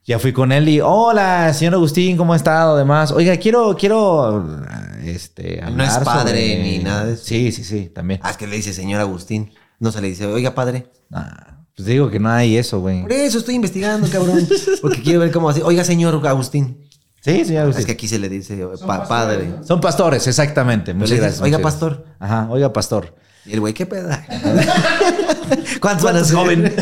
Ya 0.06 0.20
fui 0.20 0.34
con 0.34 0.52
él 0.52 0.68
y, 0.68 0.82
hola, 0.82 1.54
señor 1.54 1.76
Agustín, 1.76 2.18
¿cómo 2.18 2.34
ha 2.34 2.36
estado? 2.36 2.76
Demás. 2.76 3.12
Oiga, 3.14 3.38
quiero, 3.38 3.76
quiero, 3.78 4.62
este, 5.02 5.62
No 5.72 5.82
es 5.84 5.94
padre 6.00 6.32
sobre- 6.32 6.62
ni 6.64 6.80
nada 6.80 7.06
de 7.06 7.14
eso. 7.14 7.24
Sí, 7.24 7.54
sí, 7.54 7.64
sí, 7.64 7.90
también. 7.94 8.20
Ah, 8.22 8.32
es 8.32 8.38
que 8.38 8.46
le 8.46 8.58
dice 8.58 8.74
señor 8.74 9.00
Agustín. 9.00 9.54
No 9.80 9.92
se 9.94 10.02
le 10.02 10.10
dice, 10.10 10.26
oiga, 10.26 10.54
padre. 10.54 10.92
Ah, 11.12 11.60
pues 11.76 11.86
digo 11.88 12.10
que 12.12 12.20
no 12.20 12.30
hay 12.30 12.58
eso, 12.58 12.82
güey. 12.82 13.02
Por 13.04 13.14
eso 13.14 13.38
estoy 13.38 13.56
investigando, 13.56 14.08
cabrón. 14.10 14.46
Porque 14.82 15.02
quiero 15.02 15.22
ver 15.22 15.32
cómo 15.32 15.50
así. 15.50 15.62
Oiga, 15.64 15.86
señor 15.86 16.22
Agustín. 16.28 16.86
Sí, 17.22 17.46
señor 17.46 17.64
Agustín. 17.64 17.80
Es 17.80 17.86
que 17.86 17.92
aquí 17.94 18.10
se 18.10 18.20
le 18.20 18.28
dice 18.28 18.58
Son 18.60 18.72
pa- 18.86 19.00
pastores, 19.00 19.08
padre. 19.08 19.48
¿no? 19.60 19.64
Son 19.64 19.80
pastores, 19.80 20.28
exactamente. 20.28 20.94
Muchas 20.94 21.18
gracias. 21.18 21.42
"Oiga, 21.42 21.58
muchas 21.60 21.74
pastor". 21.74 21.92
gracias. 21.94 22.16
Ajá, 22.20 22.48
oiga, 22.52 22.74
pastor. 22.74 23.16
Y 23.46 23.54
el 23.54 23.62
güey, 23.62 23.74
¿qué 23.74 23.86
peda? 23.86 24.26
¿Cuántos 25.80 26.04
van 26.04 26.18
a 26.18 26.22
¿Cuántos, 26.24 26.28
ser? 26.28 26.36
joven? 26.38 26.74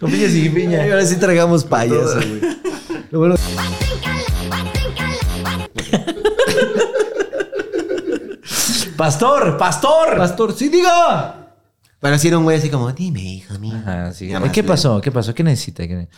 Con 0.00 0.10
piñas 0.10 0.32
y 0.34 0.48
piña. 0.50 0.82
Ay, 0.82 0.90
Ahora 0.90 1.06
sí 1.06 1.16
tragamos 1.16 1.64
payaso, 1.64 2.16
güey. 2.16 2.40
Lo 3.10 3.18
bueno- 3.20 3.36
Pastor, 8.96 9.56
pastor. 9.58 10.16
Pastor, 10.16 10.52
sí, 10.52 10.68
diga. 10.68 11.42
Pero 12.00 12.18
sí 12.18 12.28
era 12.28 12.38
un 12.38 12.44
güey 12.44 12.58
así 12.58 12.68
como, 12.70 12.92
dime, 12.92 13.20
hijo 13.22 13.58
mío. 13.58 13.74
Ajá, 13.76 14.12
sí. 14.12 14.30
¿Qué 14.52 14.62
pasó? 14.62 15.00
¿Qué 15.00 15.10
pasó? 15.10 15.34
¿Qué 15.34 15.42
necesita? 15.42 15.86
¿Qué- 15.86 16.08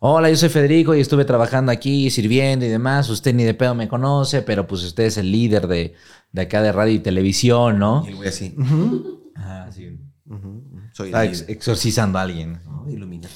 Hola, 0.00 0.30
yo 0.30 0.36
soy 0.36 0.48
Federico 0.48 0.94
y 0.94 1.00
estuve 1.00 1.24
trabajando 1.24 1.72
aquí, 1.72 2.08
sirviendo 2.10 2.64
y 2.64 2.68
demás. 2.68 3.08
Usted 3.10 3.34
ni 3.34 3.42
de 3.42 3.54
pedo 3.54 3.74
me 3.74 3.88
conoce, 3.88 4.42
pero 4.42 4.64
pues 4.66 4.84
usted 4.84 5.04
es 5.04 5.16
el 5.16 5.32
líder 5.32 5.66
de, 5.66 5.94
de 6.30 6.42
acá 6.42 6.62
de 6.62 6.70
radio 6.70 6.94
y 6.94 6.98
televisión, 7.00 7.78
¿no? 7.80 8.04
Y 8.06 8.10
el 8.10 8.16
güey 8.16 8.28
así. 8.28 8.54
ujú, 8.56 9.32
Ajá, 9.34 9.72
sí. 9.72 9.98
ujú, 10.28 10.62
Soy 10.98 11.08
Está 11.10 11.22
el 11.22 11.28
ex- 11.28 11.40
líder. 11.42 11.56
exorcizando 11.56 12.18
a 12.18 12.22
alguien. 12.22 12.60
Ilumina. 12.90 13.28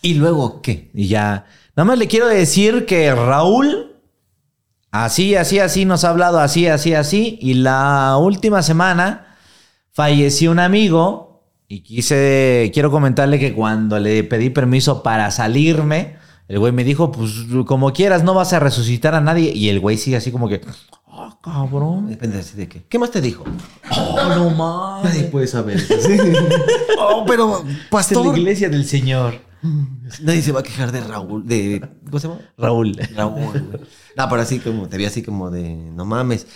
¿Y 0.00 0.14
luego 0.14 0.62
qué? 0.62 0.92
Y 0.94 1.08
ya. 1.08 1.46
Nada 1.74 1.84
más 1.84 1.98
le 1.98 2.06
quiero 2.06 2.28
decir 2.28 2.86
que 2.86 3.12
Raúl, 3.12 3.96
así, 4.92 5.34
así, 5.34 5.58
así, 5.58 5.84
nos 5.84 6.04
ha 6.04 6.10
hablado 6.10 6.38
así, 6.38 6.68
así, 6.68 6.94
así. 6.94 7.36
Y 7.40 7.54
la 7.54 8.16
última 8.16 8.62
semana 8.62 9.36
falleció 9.90 10.52
un 10.52 10.60
amigo. 10.60 11.48
Y 11.66 11.80
quise, 11.80 12.70
quiero 12.72 12.92
comentarle 12.92 13.40
que 13.40 13.54
cuando 13.54 13.98
le 13.98 14.22
pedí 14.22 14.50
permiso 14.50 15.02
para 15.02 15.30
salirme, 15.32 16.16
el 16.46 16.60
güey 16.60 16.70
me 16.70 16.84
dijo, 16.84 17.10
pues 17.10 17.32
como 17.66 17.92
quieras, 17.92 18.22
no 18.22 18.34
vas 18.34 18.52
a 18.52 18.60
resucitar 18.60 19.16
a 19.16 19.20
nadie. 19.20 19.52
Y 19.52 19.68
el 19.68 19.80
güey 19.80 19.96
sigue 19.96 20.16
así 20.16 20.30
como 20.30 20.48
que, 20.48 20.60
cabrón. 21.42 22.08
Depende 22.08 22.38
así 22.38 22.56
de 22.56 22.68
qué. 22.68 22.84
¿Qué 22.88 22.98
más 22.98 23.10
te 23.10 23.20
dijo? 23.20 23.44
Oh, 23.90 24.28
no 24.36 24.50
mames. 24.50 25.12
Nadie 25.14 25.24
puede 25.28 25.46
saber 25.46 25.76
eso. 25.76 25.94
¿sí? 26.00 26.16
oh, 26.98 27.24
pero, 27.26 27.58
Esta 27.58 27.68
es 27.70 27.76
la 27.76 27.88
pastor. 27.90 28.38
iglesia 28.38 28.68
del 28.68 28.84
Señor. 28.86 29.34
Nadie 30.22 30.42
se 30.42 30.52
va 30.52 30.60
a 30.60 30.62
quejar 30.62 30.90
de 30.92 31.00
Raúl. 31.00 31.46
De, 31.46 31.80
¿Cómo 32.06 32.18
se 32.18 32.28
llama? 32.28 32.40
Raúl. 32.58 32.96
Raúl. 33.14 33.40
güey. 33.40 33.80
No, 34.16 34.28
pero 34.28 34.42
así 34.42 34.58
como, 34.58 34.88
te 34.88 34.96
vi 34.96 35.04
así 35.04 35.22
como 35.22 35.50
de, 35.50 35.74
no 35.74 36.04
mames. 36.04 36.46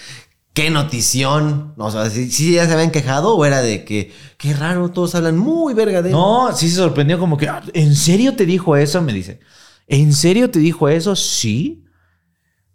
¡Qué 0.52 0.70
notición! 0.70 1.74
O 1.76 1.90
sea, 1.90 2.08
¿sí, 2.08 2.30
sí 2.30 2.52
ya 2.54 2.66
se 2.66 2.72
habían 2.72 2.90
quejado 2.90 3.36
o 3.36 3.44
era 3.44 3.60
de 3.60 3.84
que, 3.84 4.12
qué 4.38 4.54
raro, 4.54 4.90
todos 4.90 5.14
hablan 5.14 5.36
muy 5.36 5.74
verga 5.74 6.00
de 6.00 6.08
él? 6.08 6.14
No, 6.14 6.48
sí 6.56 6.70
se 6.70 6.76
sorprendió 6.76 7.18
como 7.18 7.36
que, 7.36 7.46
"Ah, 7.48 7.62
¿en 7.74 7.94
serio 7.94 8.34
te 8.34 8.46
dijo 8.46 8.74
eso? 8.74 9.02
Me 9.02 9.12
dice, 9.12 9.38
¿en 9.86 10.14
serio 10.14 10.50
te 10.50 10.58
dijo 10.58 10.88
eso? 10.88 11.14
Sí. 11.14 11.84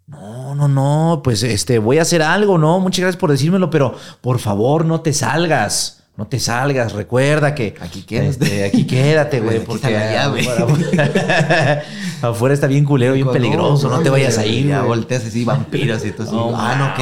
No, 0.06 0.54
no, 0.54 0.68
no, 0.68 1.20
pues 1.24 1.42
este, 1.42 1.78
voy 1.78 1.98
a 1.98 2.02
hacer 2.02 2.22
algo, 2.22 2.58
¿no? 2.58 2.80
Muchas 2.80 3.00
gracias 3.00 3.20
por 3.20 3.30
decírmelo, 3.30 3.70
pero 3.70 3.94
por 4.20 4.38
favor 4.38 4.84
no 4.84 5.00
te 5.00 5.12
salgas. 5.12 5.98
No 6.14 6.26
te 6.26 6.38
salgas, 6.38 6.92
recuerda 6.92 7.54
que 7.54 7.74
Aquí 7.80 8.02
quédate. 8.02 8.28
este, 8.28 8.64
aquí 8.64 8.86
quédate, 8.86 9.40
güey, 9.40 9.60
porque 9.60 9.86
está 9.86 9.90
la 9.90 10.12
llave. 10.12 10.46
afuera, 10.46 11.82
afuera 12.20 12.54
está 12.54 12.66
bien 12.66 12.84
culero, 12.84 13.14
bien 13.14 13.30
peligroso, 13.30 13.88
no 13.88 14.00
te 14.00 14.10
vayas 14.10 14.36
a 14.36 14.44
ir. 14.44 14.66
Ya 14.66 14.82
volteas 14.82 15.24
así, 15.24 15.42
vampiros 15.46 16.04
y 16.04 16.12
todo 16.12 16.26
así. 16.26 16.36
No, 16.36 16.52
ah, 16.54 16.76
no, 16.76 16.94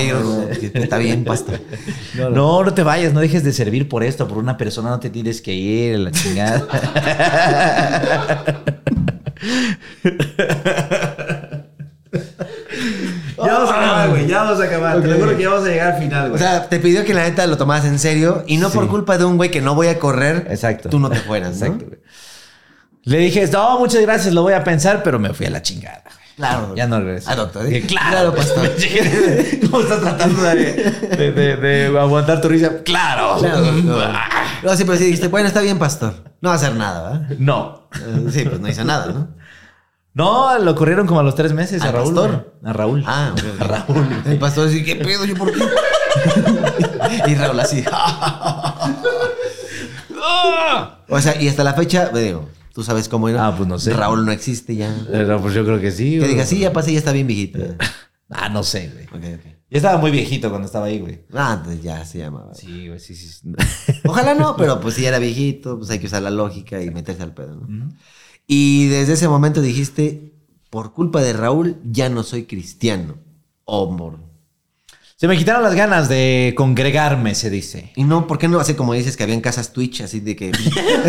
qué. 0.61 0.71
Está 0.75 0.99
bien, 0.99 1.25
pastor. 1.25 1.61
No, 2.15 2.63
no 2.63 2.73
te 2.73 2.85
vayas, 2.85 3.13
no 3.13 3.19
dejes 3.19 3.43
de 3.43 3.53
servir 3.53 3.89
por 3.89 4.05
esto, 4.05 4.29
por 4.29 4.39
una 4.39 4.57
persona 4.57 4.91
no 4.91 5.01
te 5.01 5.11
tienes 5.11 5.41
que 5.43 5.55
ir, 5.55 5.99
la 5.99 6.13
chingada. 6.13 6.69
ya 13.39 13.53
vamos 13.53 13.71
a 13.71 13.77
acabar, 13.77 14.11
güey, 14.11 14.20
ya 14.31 14.43
vamos 14.45 14.61
a 14.61 14.65
acabar. 14.65 15.01
Te 15.03 15.09
lo 15.09 15.17
juro 15.19 15.37
que 15.37 15.43
ya 15.43 15.49
vamos 15.51 15.65
a 15.67 15.69
llegar 15.71 15.93
al 15.95 15.99
final, 16.03 16.27
O 16.27 16.29
güey. 16.31 16.41
sea, 16.41 16.69
te 16.69 16.79
pidió 16.79 17.05
que 17.05 17.13
la 17.15 17.23
neta 17.23 17.47
lo 17.47 17.57
tomaras 17.57 17.85
en 17.85 17.99
serio 17.99 18.45
y 18.47 18.57
no 18.57 18.71
por 18.71 18.89
culpa 18.89 19.19
de 19.19 19.25
un 19.25 19.37
güey 19.37 19.51
que 19.51 19.61
no 19.61 19.75
voy 19.75 19.89
a 19.89 19.99
correr, 19.99 20.47
Exacto. 20.51 20.89
tú 20.89 20.99
no 20.99 21.11
te 21.11 21.21
fueras, 21.21 21.59
¿no? 21.59 21.67
Exacto, 21.67 21.87
güey. 21.87 22.01
Le 23.05 23.19
dije, 23.19 23.47
no, 23.53 23.79
muchas 23.79 24.03
gracias, 24.03 24.35
lo 24.35 24.43
voy 24.43 24.53
a 24.53 24.63
pensar, 24.63 25.03
pero 25.03 25.19
me 25.19 25.33
fui 25.33 25.47
a 25.47 25.51
la 25.51 25.63
chingada. 25.63 26.03
Claro. 26.37 26.75
Ya 26.75 26.87
no 26.87 26.99
regresé. 27.01 27.31
Ah, 27.31 27.35
doctor. 27.37 27.65
Dije, 27.65 27.87
claro, 27.87 28.33
Claro, 28.33 28.35
pastor. 28.35 28.71
¿Cómo 29.71 29.83
estás 29.83 30.01
tratando 30.01 30.43
de, 30.43 30.55
de- 31.17 31.33
de- 31.33 31.57
de 31.57 31.99
aguantar 31.99 32.41
tu 32.41 32.49
risa? 32.49 32.83
Claro. 32.85 33.37
Claro. 33.41 33.67
No, 34.63 34.77
sí, 34.77 34.85
pero 34.85 34.99
sí 34.99 35.05
dijiste, 35.05 35.29
bueno, 35.29 35.49
está 35.49 35.61
bien, 35.63 35.79
pastor. 35.79 36.15
No 36.43 36.51
va 36.51 36.55
a 36.55 36.57
hacer 36.57 36.75
nada, 36.75 37.11
¿verdad? 37.19 37.29
No. 37.39 37.89
Sí, 38.31 38.45
pues 38.45 38.61
no 38.61 38.69
hizo 38.69 38.85
nada, 38.85 39.07
¿no? 39.07 39.29
No, 40.13 40.59
lo 40.59 40.75
corrieron 40.75 41.07
como 41.07 41.21
a 41.21 41.23
los 41.23 41.35
tres 41.37 41.53
meses 41.53 41.83
a 41.83 41.87
¿Al 41.89 41.93
Raúl. 41.93 42.15
pastor? 42.15 42.55
A 42.65 42.73
Raúl. 42.73 43.05
Ah, 43.07 43.33
ok, 43.33 43.39
ok. 43.55 43.61
A 43.63 43.65
Raúl. 43.65 44.23
El 44.27 44.39
pastor 44.39 44.69
así, 44.69 44.83
¿qué 44.85 44.97
pedo? 44.97 45.25
¿Yo 45.25 45.37
por 45.37 45.53
qué? 45.53 45.61
y 47.29 47.35
Raúl 47.37 47.61
así. 47.61 47.85
o 51.09 51.21
sea, 51.21 51.41
y 51.41 51.49
hasta 51.49 51.65
la 51.65 51.75
fecha, 51.75 52.09
digo, 52.09 52.49
tú 52.73 52.83
sabes 52.83 53.09
cómo 53.09 53.29
era. 53.29 53.47
Ah, 53.47 53.57
pues 53.57 53.69
no 53.69 53.79
sé. 53.79 53.93
Raúl 53.93 54.27
no 54.27 54.33
existe 54.33 54.75
ya. 54.77 54.95
Pero 55.11 55.41
pues 55.41 55.55
yo 55.55 55.65
creo 55.65 55.81
que 55.81 55.91
sí. 55.93 56.19
Que 56.19 56.27
diga, 56.29 56.45
sí, 56.45 56.59
ya 56.59 56.73
pasé, 56.73 56.93
ya 56.93 56.99
está 56.99 57.13
bien 57.13 57.27
viejito. 57.27 57.61
Ah, 58.31 58.49
no 58.49 58.63
sé, 58.63 58.91
güey. 58.93 59.05
Ok, 59.07 59.39
ok. 59.41 59.47
Yo 59.71 59.77
estaba 59.77 59.99
muy 59.99 60.11
viejito 60.11 60.51
cuando 60.51 60.67
estaba 60.67 60.87
ahí, 60.87 60.99
güey. 60.99 61.25
Ah, 61.33 61.55
entonces 61.59 61.83
ya 61.83 62.05
se 62.05 62.19
llamaba. 62.19 62.53
Sí, 62.55 62.89
güey, 62.89 62.99
sí, 62.99 63.15
sí. 63.15 63.53
Ojalá 64.05 64.35
no, 64.35 64.57
pero 64.57 64.81
pues 64.81 64.95
si 64.97 65.07
era 65.07 65.21
viejito, 65.21 65.79
pues 65.79 65.91
hay 65.91 66.01
que 66.01 66.07
usar 66.07 66.23
la 66.23 66.31
lógica 66.31 66.83
y 66.83 66.91
meterse 66.91 67.23
al 67.23 67.33
pedo, 67.35 67.55
¿no? 67.55 67.89
Y 68.53 68.89
desde 68.89 69.13
ese 69.13 69.29
momento 69.29 69.63
dijiste, 69.63 70.33
por 70.71 70.93
culpa 70.93 71.23
de 71.23 71.33
Raúl, 71.33 71.77
ya 71.85 72.09
no 72.09 72.25
soy 72.25 72.47
cristiano. 72.47 73.15
Oh, 73.65 73.89
mor. 73.93 74.19
Se 75.15 75.29
me 75.29 75.37
quitaron 75.37 75.63
las 75.63 75.77
ganas 75.77 76.09
de 76.09 76.53
congregarme, 76.57 77.37
se 77.37 77.49
dice. 77.49 77.93
Y 77.95 78.03
no, 78.03 78.27
¿por 78.27 78.39
qué 78.39 78.49
no? 78.49 78.59
Así 78.59 78.75
como 78.75 78.93
dices 78.93 79.17
que 79.17 79.23
había 79.23 79.37
en 79.37 79.41
casas 79.41 79.73
Twitch, 79.73 80.01
así 80.01 80.19
de 80.19 80.35
que 80.35 80.51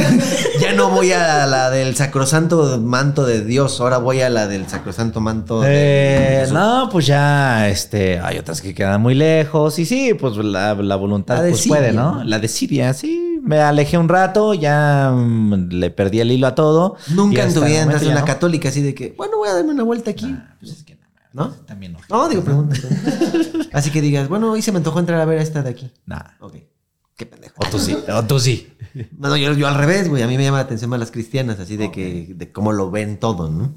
ya 0.61 0.73
no 0.73 0.91
voy 0.91 1.13
a 1.13 1.47
la 1.47 1.72
del 1.72 1.95
sacrosanto 1.95 2.77
manto 2.80 3.26
de 3.26 3.43
Dios, 3.43 3.81
ahora 3.81 3.97
voy 3.97 4.22
a 4.22 4.30
la 4.30 4.45
del 4.45 4.68
sacrosanto 4.68 5.19
manto 5.19 5.61
de 5.61 6.43
Eh, 6.43 6.47
no, 6.51 6.89
pues 6.91 7.07
ya, 7.07 7.69
este, 7.69 8.19
hay 8.19 8.38
otras 8.38 8.61
que 8.61 8.76
quedan 8.76 9.01
muy 9.01 9.15
lejos 9.15 9.80
y 9.80 9.88
sí, 9.88 10.13
pues 10.13 10.38
la, 10.38 10.76
la 10.76 10.95
voluntad 10.95 11.38
La 11.38 11.49
pues 11.49 11.68
puede, 11.68 11.91
¿no? 11.91 12.18
¿no? 12.18 12.23
La 12.23 12.38
de 12.38 12.47
Siria, 12.47 12.93
sí, 12.93 13.30
me 13.41 13.59
alejé 13.59 13.97
un 13.97 14.07
rato, 14.07 14.53
ya 14.53 15.11
mm, 15.11 15.69
le 15.72 15.89
perdí 15.89 16.19
el 16.19 16.31
hilo 16.31 16.47
a 16.47 16.55
todo. 16.55 16.95
Nunca 17.09 17.43
en 17.43 17.53
tu 17.53 17.63
vida 17.63 17.81
entras 17.81 18.03
en 18.03 18.13
católica 18.26 18.69
así 18.69 18.81
de 18.81 18.93
que, 18.93 19.13
bueno, 19.18 19.38
voy 19.38 19.49
a 19.49 19.53
darme 19.53 19.72
una 19.72 19.84
vuelta 19.84 20.11
aquí. 20.11 20.35
Pues 20.59 20.72
es 20.72 20.84
que 20.84 20.95
no, 21.34 21.45
¿No? 21.45 21.51
también 21.65 21.93
no. 21.93 21.99
No, 22.09 22.30
digo, 22.30 22.43
pregunta. 22.43 22.76
Así 23.73 23.89
que 23.89 24.01
digas, 24.01 24.27
bueno, 24.27 24.51
hoy 24.51 24.61
se 24.61 24.72
me 24.72 24.77
antojó 24.77 24.99
entrar 24.99 25.19
a 25.19 25.26
ver 25.26 25.39
a 25.39 25.41
esta 25.41 25.63
de 25.63 25.69
aquí. 25.69 25.91
Nah. 26.05 26.22
Ok. 26.39 26.57
Qué 27.15 27.26
pendejo. 27.26 27.55
O 27.57 27.65
tú 27.69 27.80
sí, 27.80 27.97
o 28.11 28.23
tú 28.23 28.39
sí. 28.39 28.73
No, 29.18 29.35
yo, 29.38 29.53
yo 29.53 29.68
al 29.68 29.76
revés, 29.76 30.09
güey. 30.09 30.23
A 30.23 30.27
mí 30.27 30.38
me 30.38 30.43
llama 30.43 30.57
la 30.57 30.63
atención 30.63 30.89
más 30.89 30.99
las 30.99 31.11
cristianas, 31.11 31.59
así 31.59 31.77
de 31.77 31.91
que, 31.91 32.34
de 32.35 32.51
cómo 32.51 32.72
lo 32.72 32.91
ven 32.91 33.19
todo, 33.19 33.49
¿no? 33.49 33.73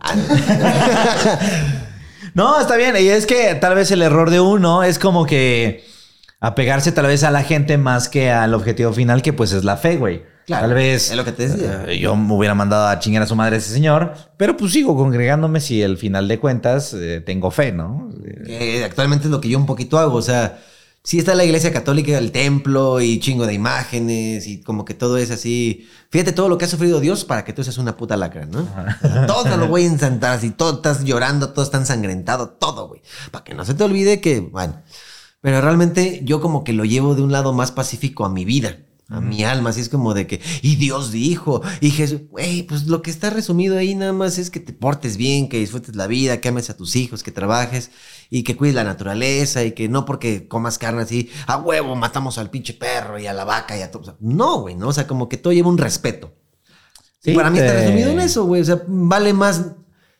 Ah, 0.00 0.14
No, 2.34 2.60
está 2.60 2.76
bien. 2.76 2.94
Y 2.98 3.08
es 3.08 3.26
que 3.26 3.54
tal 3.56 3.74
vez 3.74 3.90
el 3.90 4.00
error 4.02 4.30
de 4.30 4.40
uno 4.40 4.82
es 4.82 4.98
como 4.98 5.26
que 5.26 5.84
apegarse 6.42 6.90
tal 6.92 7.06
vez 7.06 7.22
a 7.22 7.30
la 7.30 7.42
gente 7.44 7.78
más 7.78 8.08
que 8.08 8.30
al 8.30 8.52
objetivo 8.52 8.92
final, 8.92 9.22
que 9.22 9.32
pues 9.32 9.52
es 9.52 9.64
la 9.64 9.76
fe, 9.76 9.96
güey. 9.96 10.24
Claro, 10.44 10.66
tal 10.66 10.74
vez 10.74 11.10
es 11.10 11.16
lo 11.16 11.24
que 11.24 11.30
te 11.30 11.46
decía. 11.48 11.84
eh, 11.86 11.98
yo 12.00 12.16
me 12.16 12.34
hubiera 12.34 12.54
mandado 12.56 12.88
a 12.88 12.98
chingar 12.98 13.22
a 13.22 13.26
su 13.26 13.36
madre 13.36 13.54
a 13.54 13.58
ese 13.60 13.72
señor, 13.72 14.12
pero 14.36 14.56
pues 14.56 14.72
sigo 14.72 14.96
congregándome 14.96 15.60
si 15.60 15.82
al 15.84 15.96
final 15.96 16.26
de 16.26 16.40
cuentas 16.40 16.92
eh, 16.94 17.22
tengo 17.24 17.52
fe, 17.52 17.70
¿no? 17.70 18.10
Eh, 18.46 18.82
actualmente 18.84 19.26
es 19.26 19.30
lo 19.30 19.40
que 19.40 19.48
yo 19.48 19.56
un 19.56 19.66
poquito 19.66 20.00
hago, 20.00 20.16
o 20.16 20.22
sea, 20.22 20.58
sí 21.04 21.20
está 21.20 21.36
la 21.36 21.44
iglesia 21.44 21.72
católica, 21.72 22.18
el 22.18 22.32
templo 22.32 23.00
y 23.00 23.20
chingo 23.20 23.46
de 23.46 23.54
imágenes 23.54 24.48
y 24.48 24.60
como 24.62 24.84
que 24.84 24.94
todo 24.94 25.16
es 25.18 25.30
así. 25.30 25.88
Fíjate 26.10 26.32
todo 26.32 26.48
lo 26.48 26.58
que 26.58 26.64
ha 26.64 26.68
sufrido 26.68 26.98
Dios 26.98 27.24
para 27.24 27.44
que 27.44 27.52
tú 27.52 27.62
seas 27.62 27.78
una 27.78 27.96
puta 27.96 28.16
lacra, 28.16 28.44
¿no? 28.46 28.62
O 29.04 29.08
sea, 29.08 29.26
todo 29.26 29.56
lo 29.56 29.68
voy 29.68 29.84
a 29.84 29.86
ensantar, 29.94 30.32
así 30.38 30.50
todo 30.50 30.74
estás 30.78 31.04
llorando, 31.04 31.50
todo 31.50 31.64
está 31.64 31.78
ensangrentado, 31.78 32.48
todo, 32.48 32.88
güey. 32.88 33.00
Para 33.30 33.44
que 33.44 33.54
no 33.54 33.64
se 33.64 33.74
te 33.74 33.84
olvide 33.84 34.20
que, 34.20 34.40
bueno, 34.40 34.82
pero 35.42 35.60
realmente 35.60 36.22
yo 36.24 36.40
como 36.40 36.64
que 36.64 36.72
lo 36.72 36.86
llevo 36.86 37.14
de 37.14 37.20
un 37.20 37.32
lado 37.32 37.52
más 37.52 37.72
pacífico 37.72 38.24
a 38.24 38.30
mi 38.30 38.46
vida. 38.46 38.78
A 39.08 39.20
mi 39.20 39.44
alma, 39.44 39.70
así 39.70 39.82
es 39.82 39.90
como 39.90 40.14
de 40.14 40.26
que, 40.26 40.40
y 40.62 40.76
Dios 40.76 41.12
dijo, 41.12 41.60
y 41.82 41.90
Jesús, 41.90 42.22
güey, 42.30 42.62
pues 42.62 42.86
lo 42.86 43.02
que 43.02 43.10
está 43.10 43.28
resumido 43.28 43.76
ahí 43.76 43.94
nada 43.94 44.14
más 44.14 44.38
es 44.38 44.48
que 44.48 44.58
te 44.58 44.72
portes 44.72 45.18
bien, 45.18 45.50
que 45.50 45.58
disfrutes 45.58 45.96
la 45.96 46.06
vida, 46.06 46.40
que 46.40 46.48
ames 46.48 46.70
a 46.70 46.78
tus 46.78 46.96
hijos, 46.96 47.22
que 47.22 47.30
trabajes 47.30 47.90
y 48.30 48.42
que 48.42 48.56
cuides 48.56 48.74
la 48.74 48.84
naturaleza 48.84 49.64
y 49.64 49.72
que 49.72 49.90
no 49.90 50.06
porque 50.06 50.48
comas 50.48 50.78
carne 50.78 51.02
así, 51.02 51.28
a 51.46 51.58
huevo 51.58 51.94
matamos 51.94 52.38
al 52.38 52.48
pinche 52.48 52.72
perro 52.72 53.18
y 53.18 53.26
a 53.26 53.34
la 53.34 53.44
vaca 53.44 53.76
y 53.76 53.82
a 53.82 53.90
todo. 53.90 54.00
O 54.00 54.04
sea, 54.06 54.16
no, 54.20 54.62
güey, 54.62 54.76
¿no? 54.76 54.88
O 54.88 54.92
sea, 54.94 55.06
como 55.06 55.28
que 55.28 55.36
todo 55.36 55.52
lleva 55.52 55.68
un 55.68 55.76
respeto. 55.76 56.32
Sí, 57.20 57.32
y 57.32 57.34
para 57.34 57.50
mí 57.50 57.58
está 57.58 57.74
resumido 57.74 58.12
en 58.12 58.20
eso, 58.20 58.46
güey. 58.46 58.62
O 58.62 58.64
sea, 58.64 58.82
vale 58.86 59.34
más 59.34 59.72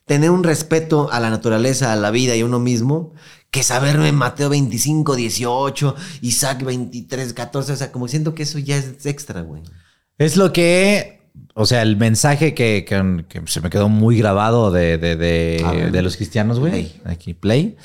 tener 0.05 0.31
un 0.31 0.45
respeto 0.45 1.11
a 1.11 1.19
la 1.19 1.31
naturaleza, 1.31 1.95
a 1.95 1.97
la 1.97 2.11
vida 2.11 2.37
y 2.37 2.43
a 2.43 2.45
uno 2.45 2.59
mismo 2.59 3.15
que 3.53 3.63
saberme 3.63 4.11
Mateo 4.13 4.49
25, 4.49 5.15
18, 5.15 5.95
Isaac 6.23 6.65
23, 6.65 7.33
14. 7.35 7.73
O 7.73 7.77
sea, 7.77 7.93
como 7.93 8.09
siento 8.09 8.35
que 8.35 8.43
eso 8.43 8.59
ya 8.59 8.77
es 8.79 9.07
extra, 9.07 9.43
güey. 9.43 9.63
Es 10.19 10.37
lo 10.37 10.53
que, 10.53 11.21
o 11.55 11.67
sea, 11.67 11.83
el 11.83 11.97
mensaje 11.97 12.55
que, 12.55 12.85
que- 12.87 13.25
que 13.29 13.43
se 13.47 13.61
me 13.61 13.69
quedó 13.71 13.89
muy 13.89 14.17
grabado 14.19 14.71
de, 14.73 14.97
de, 14.99 15.17
de- 15.17 15.63
A 15.65 15.73
de 15.91 16.03
los 16.03 16.17
cristianos, 16.17 16.59
güey. 16.59 16.93
Aquí, 17.05 17.35
play. 17.35 17.77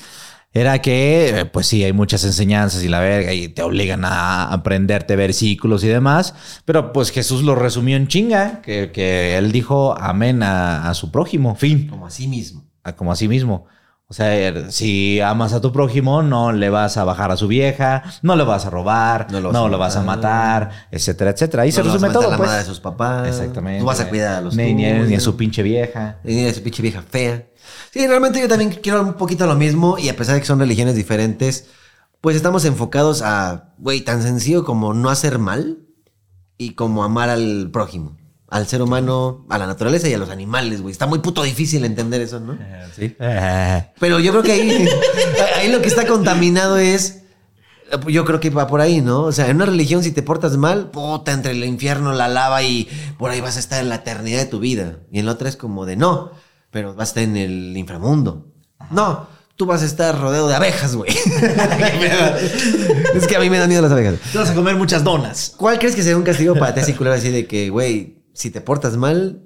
Era 0.54 0.80
que, 0.80 1.40
eh, 1.40 1.44
pues 1.44 1.66
sí, 1.66 1.84
hay 1.84 1.92
muchas 1.92 2.24
enseñanzas 2.24 2.82
y 2.82 2.88
la 2.88 3.00
verga, 3.00 3.34
y 3.34 3.48
te 3.48 3.60
obligan 3.62 4.06
a 4.06 4.44
aprenderte 4.50 5.14
versículos 5.16 5.84
y 5.84 5.88
demás. 5.88 6.34
Pero 6.64 6.94
pues 6.94 7.10
Jesús 7.10 7.42
lo 7.42 7.54
resumió 7.54 7.96
en 7.98 8.08
chinga, 8.08 8.62
que, 8.62 8.90
que 8.90 9.36
él 9.36 9.52
dijo 9.52 9.94
amén 10.00 10.42
a, 10.42 10.88
a 10.88 10.94
su 10.94 11.10
prójimo, 11.12 11.54
fin, 11.54 11.86
Como 11.88 12.06
así 12.06 12.26
mismo. 12.26 12.64
a- 12.82 12.96
como 12.96 13.12
a 13.12 13.16
sí 13.16 13.28
mismo. 13.28 13.66
O 14.10 14.14
sea, 14.14 14.34
er, 14.34 14.72
si 14.72 15.20
amas 15.20 15.52
a 15.52 15.60
tu 15.60 15.70
prójimo, 15.70 16.22
no 16.22 16.50
le 16.52 16.70
vas 16.70 16.96
a 16.96 17.04
bajar 17.04 17.30
a 17.30 17.36
su 17.36 17.46
vieja, 17.46 18.02
no 18.22 18.36
le 18.36 18.44
vas 18.44 18.64
a 18.64 18.70
robar, 18.70 19.26
No 19.30 19.38
no 19.40 19.52
lo 19.52 19.68
lo, 19.68 19.76
vas 19.78 19.96
a 19.96 19.98
vas 20.00 20.02
a 20.02 20.02
matar. 20.02 20.70
etcétera, 20.90 21.30
etcétera. 21.32 21.64
Ahí 21.64 21.72
se 21.72 21.80
No 21.80 21.88
le 21.88 21.92
vas 21.92 22.02
a 22.02 22.06
resume 22.06 22.20
todo, 22.20 22.30
la 22.30 22.36
pues. 22.38 22.48
madre 22.48 22.62
de 22.62 22.66
sus 22.66 22.80
papás. 22.80 23.28
Exactamente. 23.28 23.80
Tú 23.80 23.86
vas 23.86 24.00
a 24.00 24.08
cuidar 24.08 24.36
a 24.36 24.40
los 24.40 24.56
Ni, 24.56 24.72
ni, 24.72 24.90
ni 24.90 25.14
a 25.14 25.20
su 25.20 25.36
pinche 25.36 25.62
vieja. 25.62 26.20
Ni 26.24 26.46
a 26.46 26.54
su 26.54 26.62
pinche 26.62 26.80
vieja 26.82 27.02
fea. 27.02 27.48
Sí, 27.92 28.06
realmente 28.06 28.40
yo 28.40 28.48
también 28.48 28.70
quiero 28.70 29.02
un 29.02 29.12
poquito 29.14 29.46
lo 29.46 29.56
mismo 29.56 29.98
y 29.98 30.08
a 30.08 30.16
pesar 30.16 30.34
de 30.36 30.40
que 30.40 30.46
son 30.46 30.58
religiones 30.58 30.94
diferentes, 30.94 31.66
pues 32.22 32.34
estamos 32.34 32.64
enfocados 32.64 33.20
a, 33.22 33.74
güey, 33.78 34.00
tan 34.00 34.22
sencillo 34.22 34.64
como 34.64 34.94
no 34.94 35.10
hacer 35.10 35.38
mal 35.38 35.80
y 36.56 36.70
como 36.74 37.04
amar 37.04 37.28
al 37.28 37.70
prójimo, 37.72 38.16
al 38.50 38.66
ser 38.66 38.80
humano, 38.80 39.44
a 39.50 39.58
la 39.58 39.66
naturaleza 39.66 40.08
y 40.08 40.14
a 40.14 40.18
los 40.18 40.30
animales, 40.30 40.80
güey. 40.80 40.92
Está 40.92 41.06
muy 41.06 41.18
puto 41.18 41.42
difícil 41.42 41.84
entender 41.84 42.22
eso, 42.22 42.40
¿no? 42.40 42.58
Sí. 42.96 43.14
Pero 43.18 44.20
yo 44.20 44.32
creo 44.32 44.42
que 44.42 44.52
ahí, 44.52 44.88
ahí 45.56 45.70
lo 45.70 45.82
que 45.82 45.88
está 45.88 46.06
contaminado 46.06 46.78
es. 46.78 47.24
Yo 48.06 48.26
creo 48.26 48.38
que 48.38 48.50
va 48.50 48.66
por 48.66 48.82
ahí, 48.82 49.00
¿no? 49.00 49.22
O 49.22 49.32
sea, 49.32 49.48
en 49.48 49.56
una 49.56 49.64
religión, 49.64 50.02
si 50.02 50.12
te 50.12 50.22
portas 50.22 50.58
mal, 50.58 50.90
puta, 50.90 51.32
entre 51.32 51.52
el 51.52 51.64
infierno, 51.64 52.12
la 52.12 52.28
lava 52.28 52.62
y 52.62 52.86
por 53.16 53.30
ahí 53.30 53.40
vas 53.40 53.56
a 53.56 53.60
estar 53.60 53.82
en 53.82 53.88
la 53.88 53.94
eternidad 53.96 54.40
de 54.40 54.44
tu 54.44 54.60
vida. 54.60 54.98
Y 55.10 55.20
en 55.20 55.26
la 55.26 55.32
otra 55.32 55.48
es 55.48 55.56
como 55.56 55.86
de 55.86 55.96
no, 55.96 56.32
pero 56.70 56.94
vas 56.94 57.08
a 57.08 57.10
estar 57.10 57.22
en 57.22 57.38
el 57.38 57.74
inframundo. 57.78 58.52
No, 58.90 59.26
tú 59.56 59.64
vas 59.64 59.82
a 59.82 59.86
estar 59.86 60.20
rodeado 60.20 60.48
de 60.48 60.54
abejas, 60.54 60.96
güey. 60.96 61.10
es 63.14 63.26
que 63.26 63.36
a 63.36 63.40
mí 63.40 63.48
me 63.48 63.58
dan 63.58 63.70
miedo 63.70 63.80
las 63.80 63.92
abejas. 63.92 64.16
Te 64.32 64.36
vas 64.36 64.50
a 64.50 64.54
comer 64.54 64.76
muchas 64.76 65.02
donas. 65.02 65.54
¿Cuál 65.56 65.78
crees 65.78 65.96
que 65.96 66.02
sea 66.02 66.14
un 66.14 66.24
castigo 66.24 66.56
para 66.56 66.74
ti 66.74 66.80
así 66.80 66.92
culero 66.92 67.16
así 67.16 67.30
de 67.30 67.46
que, 67.46 67.70
güey, 67.70 68.17
si 68.38 68.50
te 68.50 68.60
portas 68.60 68.96
mal, 68.96 69.42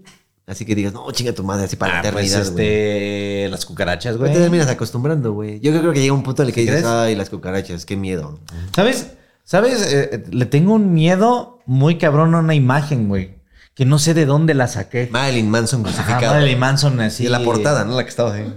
así 0.47 0.64
que 0.66 0.74
digas, 0.74 0.93
no, 0.93 1.10
chinga 1.12 1.32
tu 1.32 1.43
madre, 1.44 1.64
así 1.64 1.77
para 1.77 1.94
la 1.94 1.98
Ah, 2.01 2.12
pues 2.12 2.32
eternidad, 2.32 2.52
güey? 2.52 2.66
este, 2.66 3.48
las 3.51 3.64
cucarachas, 3.64 4.16
Güey, 4.19 4.32
te 4.32 4.39
terminas 4.40 4.69
acostumbrando, 4.69 5.32
güey. 5.32 5.60
Yo 5.60 5.73
creo 5.78 5.93
que 5.93 6.01
llega 6.01 6.12
un 6.12 6.23
punto 6.23 6.43
en 6.43 6.48
el 6.48 6.55
que 6.55 6.60
¿Sí 6.60 6.66
dices, 6.66 6.82
crees? 6.82 6.94
ay, 6.94 7.14
las 7.14 7.31
cucarachas, 7.31 7.86
qué 7.86 7.97
miedo. 7.97 8.39
¿Sabes? 8.77 9.12
¿Sabes? 9.44 9.93
Eh, 9.93 10.24
le 10.31 10.47
tengo 10.47 10.74
un 10.74 10.93
miedo 10.94 11.60
muy 11.66 11.98
cabrón 11.98 12.35
a 12.35 12.39
una 12.40 12.55
imagen, 12.55 13.09
güey. 13.09 13.40
Que 13.74 13.86
no 13.86 13.98
sé 13.98 14.12
de 14.14 14.27
dónde 14.27 14.52
la 14.55 14.69
saqué. 14.69 15.09
Marilyn 15.10 15.48
Manson 15.48 15.81
Ajá, 15.86 15.94
crucificado. 15.94 16.35
Marilyn 16.35 16.59
Manson 16.59 17.01
así. 17.01 17.24
Y 17.24 17.28
la 17.28 17.40
portada, 17.43 17.85
¿no? 17.85 17.97
La 17.97 18.05
que 18.05 18.10
estaba 18.10 18.35
ahí. 18.35 18.55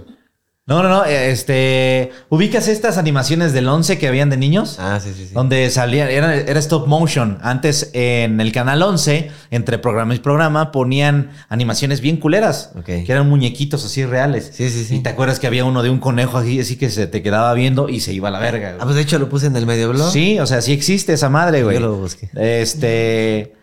No, 0.68 0.82
no, 0.82 0.90
no. 0.90 1.06
eh, 1.06 1.30
Este. 1.30 2.12
¿Ubicas 2.30 2.68
estas 2.68 2.98
animaciones 2.98 3.54
del 3.54 3.68
11 3.68 4.00
que 4.00 4.08
habían 4.08 4.32
de 4.32 4.38
niños? 4.38 4.78
Ah, 4.80 5.00
sí, 5.00 5.12
sí, 5.16 5.28
sí. 5.28 5.34
Donde 5.34 5.70
salía, 5.70 6.10
era, 6.10 6.34
era 6.36 6.60
stop 6.60 6.88
motion. 6.88 7.38
Antes 7.44 7.92
en 7.94 8.42
el 8.42 8.52
canal 8.52 8.82
11, 8.82 9.30
entre 9.52 9.78
programa 9.78 10.16
y 10.16 10.20
programa, 10.20 10.72
ponían 10.72 11.30
animaciones 11.50 12.02
bien 12.02 12.18
culeras. 12.18 12.72
Ok. 12.80 12.86
Que 12.86 13.06
eran 13.08 13.30
muñequitos 13.30 13.86
así 13.86 14.06
reales. 14.06 14.50
Sí, 14.56 14.72
sí, 14.72 14.84
sí. 14.86 14.96
Y 14.96 15.00
te 15.04 15.10
acuerdas 15.10 15.40
que 15.40 15.46
había 15.46 15.66
uno 15.66 15.84
de 15.84 15.92
un 15.92 16.00
conejo 16.00 16.40
así, 16.40 16.60
así 16.60 16.78
que 16.78 16.90
se 16.90 17.06
te 17.06 17.22
quedaba 17.22 17.54
viendo 17.54 17.88
y 17.88 18.00
se 18.00 18.14
iba 18.14 18.30
a 18.30 18.32
la 18.32 18.40
verga. 18.40 18.70
güey. 18.70 18.82
Ah, 18.82 18.86
pues 18.86 18.96
de 18.96 19.04
hecho 19.04 19.20
lo 19.20 19.30
puse 19.30 19.46
en 19.46 19.56
el 19.56 19.68
medio 19.68 19.90
blog. 19.90 20.12
Sí, 20.12 20.40
o 20.40 20.48
sea, 20.48 20.64
sí 20.64 20.74
existe 20.74 21.14
esa 21.14 21.30
madre, 21.30 21.62
güey. 21.64 21.76
Yo 21.76 21.82
lo 21.82 21.96
busqué. 21.96 22.30
Este. 22.36 23.55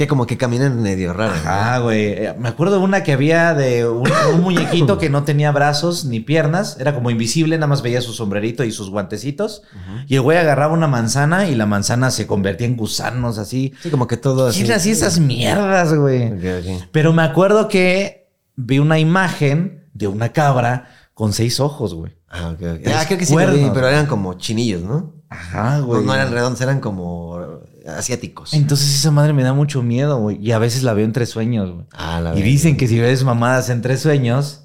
Que 0.00 0.06
como 0.08 0.26
que 0.26 0.38
caminan 0.38 0.80
medio 0.80 1.12
raro. 1.12 1.34
¿no? 1.34 1.42
Ah, 1.44 1.78
güey. 1.78 2.04
Eh, 2.06 2.34
Me 2.38 2.48
acuerdo 2.48 2.78
de 2.78 2.82
una 2.82 3.02
que 3.02 3.12
había 3.12 3.52
de 3.52 3.86
un, 3.86 4.10
un 4.32 4.40
muñequito 4.42 4.96
que 4.96 5.10
no 5.10 5.24
tenía 5.24 5.52
brazos 5.52 6.06
ni 6.06 6.20
piernas. 6.20 6.78
Era 6.80 6.94
como 6.94 7.10
invisible, 7.10 7.58
nada 7.58 7.66
más 7.66 7.82
veía 7.82 8.00
su 8.00 8.14
sombrerito 8.14 8.64
y 8.64 8.72
sus 8.72 8.88
guantecitos. 8.88 9.60
Y 10.06 10.14
el 10.14 10.22
güey 10.22 10.38
agarraba 10.38 10.72
una 10.72 10.86
manzana 10.86 11.48
y 11.48 11.54
la 11.54 11.66
manzana 11.66 12.10
se 12.10 12.26
convertía 12.26 12.66
en 12.66 12.78
gusanos 12.78 13.36
así. 13.36 13.74
Sí, 13.82 13.90
como 13.90 14.06
que 14.06 14.16
todo 14.16 14.46
así. 14.46 14.60
¿Qué 14.60 14.66
era 14.68 14.76
así 14.76 14.90
esas 14.90 15.18
mierdas, 15.20 15.92
güey? 15.92 16.28
Ok, 16.32 16.44
ok. 16.60 16.88
Pero 16.92 17.12
me 17.12 17.22
acuerdo 17.22 17.68
que 17.68 18.32
vi 18.56 18.78
una 18.78 18.98
imagen 18.98 19.84
de 19.92 20.06
una 20.08 20.30
cabra 20.30 20.88
con 21.12 21.34
seis 21.34 21.60
ojos, 21.60 21.92
güey. 21.92 22.16
Ah, 22.30 22.54
ok, 22.54 22.62
Ah, 22.86 23.04
creo 23.06 23.18
que 23.18 23.26
sí 23.26 23.36
vi, 23.36 23.70
pero 23.74 23.86
eran 23.86 24.06
como 24.06 24.32
chinillos, 24.32 24.80
¿no? 24.82 25.12
Ajá, 25.28 25.76
No, 25.78 25.86
güey. 25.86 26.04
no 26.06 26.14
eran 26.14 26.32
redondos, 26.32 26.58
eran 26.62 26.80
como 26.80 27.60
asiáticos. 27.98 28.52
Entonces 28.54 28.94
esa 28.94 29.10
madre 29.10 29.32
me 29.32 29.42
da 29.42 29.52
mucho 29.52 29.82
miedo, 29.82 30.18
güey. 30.18 30.38
Y 30.40 30.52
a 30.52 30.58
veces 30.58 30.82
la 30.82 30.92
veo 30.94 31.04
entre 31.04 31.26
sueños, 31.26 31.70
güey. 31.70 31.86
Ah, 31.92 32.20
la 32.20 32.38
Y 32.38 32.42
dicen 32.42 32.76
que 32.76 32.86
si 32.88 32.98
ves 32.98 33.24
mamadas 33.24 33.70
entre 33.70 33.96
sueños, 33.96 34.64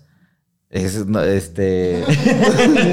es 0.70 1.06
no, 1.06 1.22
este. 1.22 2.04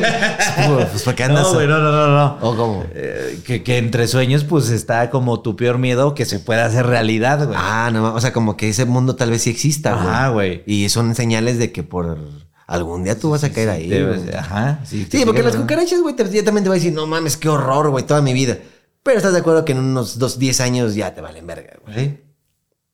Pues 0.66 1.02
porque 1.04 1.24
andas. 1.24 1.44
no, 1.48 1.54
güey, 1.54 1.66
no, 1.66 1.78
no, 1.78 1.90
no, 1.90 2.06
no. 2.08 2.38
¿O 2.42 2.56
cómo? 2.56 2.84
Eh, 2.94 3.40
que, 3.44 3.62
que 3.62 3.78
entre 3.78 4.06
sueños, 4.06 4.44
pues 4.44 4.68
está 4.70 5.10
como 5.10 5.40
tu 5.40 5.56
peor 5.56 5.78
miedo 5.78 6.14
que 6.14 6.24
se 6.24 6.38
pueda 6.38 6.66
hacer 6.66 6.86
realidad, 6.86 7.46
güey. 7.46 7.58
Ah, 7.60 7.90
no, 7.92 8.14
o 8.14 8.20
sea, 8.20 8.32
como 8.32 8.56
que 8.56 8.68
ese 8.68 8.84
mundo 8.84 9.16
tal 9.16 9.30
vez 9.30 9.42
sí 9.42 9.50
exista, 9.50 9.94
güey. 9.94 10.06
Ajá, 10.06 10.28
güey. 10.28 10.62
Y 10.66 10.88
son 10.90 11.14
señales 11.14 11.58
de 11.58 11.72
que 11.72 11.82
por 11.82 12.18
algún 12.66 13.04
día 13.04 13.18
tú 13.18 13.30
vas 13.30 13.44
a 13.44 13.50
caer 13.50 13.70
ahí. 13.70 13.88
Debes- 13.88 14.24
güey. 14.24 14.36
ajá. 14.36 14.80
Sí, 14.84 15.06
Sí, 15.10 15.22
porque 15.24 15.42
las 15.42 15.56
cucarachas, 15.56 16.00
güey, 16.00 16.14
te, 16.14 16.24
también 16.42 16.64
te 16.64 16.68
voy 16.70 16.76
a 16.76 16.80
decir, 16.80 16.92
no 16.92 17.06
mames, 17.06 17.36
qué 17.36 17.48
horror, 17.48 17.90
güey, 17.90 18.04
toda 18.06 18.22
mi 18.22 18.32
vida. 18.32 18.58
Pero 19.02 19.16
estás 19.16 19.32
de 19.32 19.40
acuerdo 19.40 19.64
que 19.64 19.72
en 19.72 19.78
unos 19.78 20.18
dos, 20.18 20.38
10 20.38 20.60
años 20.60 20.94
ya 20.94 21.14
te 21.14 21.20
valen 21.20 21.46
verga, 21.46 21.78
güey. 21.84 21.96
Sí. 21.98 22.18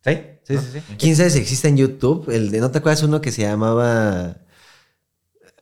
Sí, 0.05 0.57
sí, 0.57 0.59
sí. 0.59 0.81
sí. 0.89 0.95
¿Quién 0.99 1.17
sabe 1.17 1.31
si 1.31 1.39
existe 1.39 1.69
en 1.69 1.77
YouTube? 1.77 2.31
El 2.31 2.51
de, 2.51 2.61
¿no 2.61 2.71
te 2.71 2.79
acuerdas 2.79 3.03
uno 3.03 3.21
que 3.21 3.33
se 3.33 3.43
llamaba... 3.43 4.39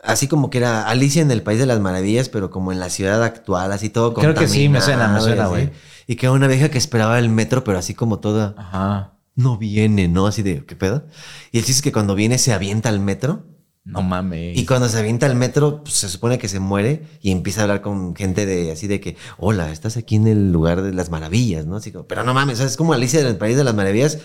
Así 0.02 0.28
como 0.28 0.51
que 0.51 0.59
era 0.59 0.86
Alicia 0.89 1.20
en 1.20 1.32
el 1.32 1.43
País 1.43 1.59
de 1.59 1.66
las 1.66 1.81
Maravillas, 1.81 2.28
pero 2.28 2.51
como 2.51 2.70
en 2.70 2.78
la 2.78 2.90
ciudad 2.90 3.24
actual, 3.24 3.73
así 3.73 3.90
todo 3.90 4.14
Creo 4.14 4.35
que 4.35 4.47
sí, 4.47 4.68
me 4.68 4.81
suena, 4.81 5.09
me 5.09 5.20
suena, 5.20 5.48
güey. 5.48 5.73
Y 6.06 6.14
que 6.14 6.27
era 6.27 6.32
una 6.32 6.47
vieja 6.47 6.68
que 6.68 6.78
esperaba 6.78 7.18
el 7.18 7.28
metro, 7.28 7.64
pero 7.64 7.78
así 7.78 7.94
como 7.94 8.20
toda... 8.20 8.55
Ajá. 8.56 9.14
No 9.35 9.59
viene, 9.59 10.06
¿no? 10.06 10.28
Así 10.28 10.43
de, 10.43 10.64
¿qué 10.64 10.77
pedo? 10.77 11.06
Y 11.51 11.59
el 11.59 11.64
chiste 11.64 11.78
es 11.78 11.82
que 11.82 11.93
cuando 11.93 12.14
viene 12.14 12.39
se 12.39 12.52
avienta 12.52 12.89
al 12.89 13.01
metro. 13.01 13.44
No 13.86 14.02
mames. 14.02 14.58
Y 14.58 14.66
cuando 14.66 14.88
se 14.88 14.98
avienta 14.98 15.26
al 15.26 15.36
metro, 15.36 15.84
pues, 15.84 15.94
se 15.94 16.08
supone 16.08 16.38
que 16.38 16.48
se 16.48 16.58
muere 16.58 17.06
y 17.22 17.30
empieza 17.30 17.60
a 17.60 17.64
hablar 17.64 17.82
con 17.82 18.16
gente 18.16 18.44
de 18.44 18.72
así 18.72 18.88
de 18.88 19.00
que, 19.00 19.16
hola, 19.38 19.70
estás 19.70 19.96
aquí 19.96 20.16
en 20.16 20.26
el 20.26 20.50
lugar 20.50 20.82
de 20.82 20.92
las 20.92 21.08
maravillas, 21.08 21.66
¿no? 21.66 21.76
Así 21.76 21.92
como, 21.92 22.06
pero 22.06 22.24
no 22.24 22.34
mames, 22.34 22.58
es 22.58 22.76
como 22.76 22.92
Alicia 22.92 23.22
del 23.22 23.36
País 23.36 23.56
de 23.56 23.62
las 23.62 23.74
Maravillas, 23.74 24.18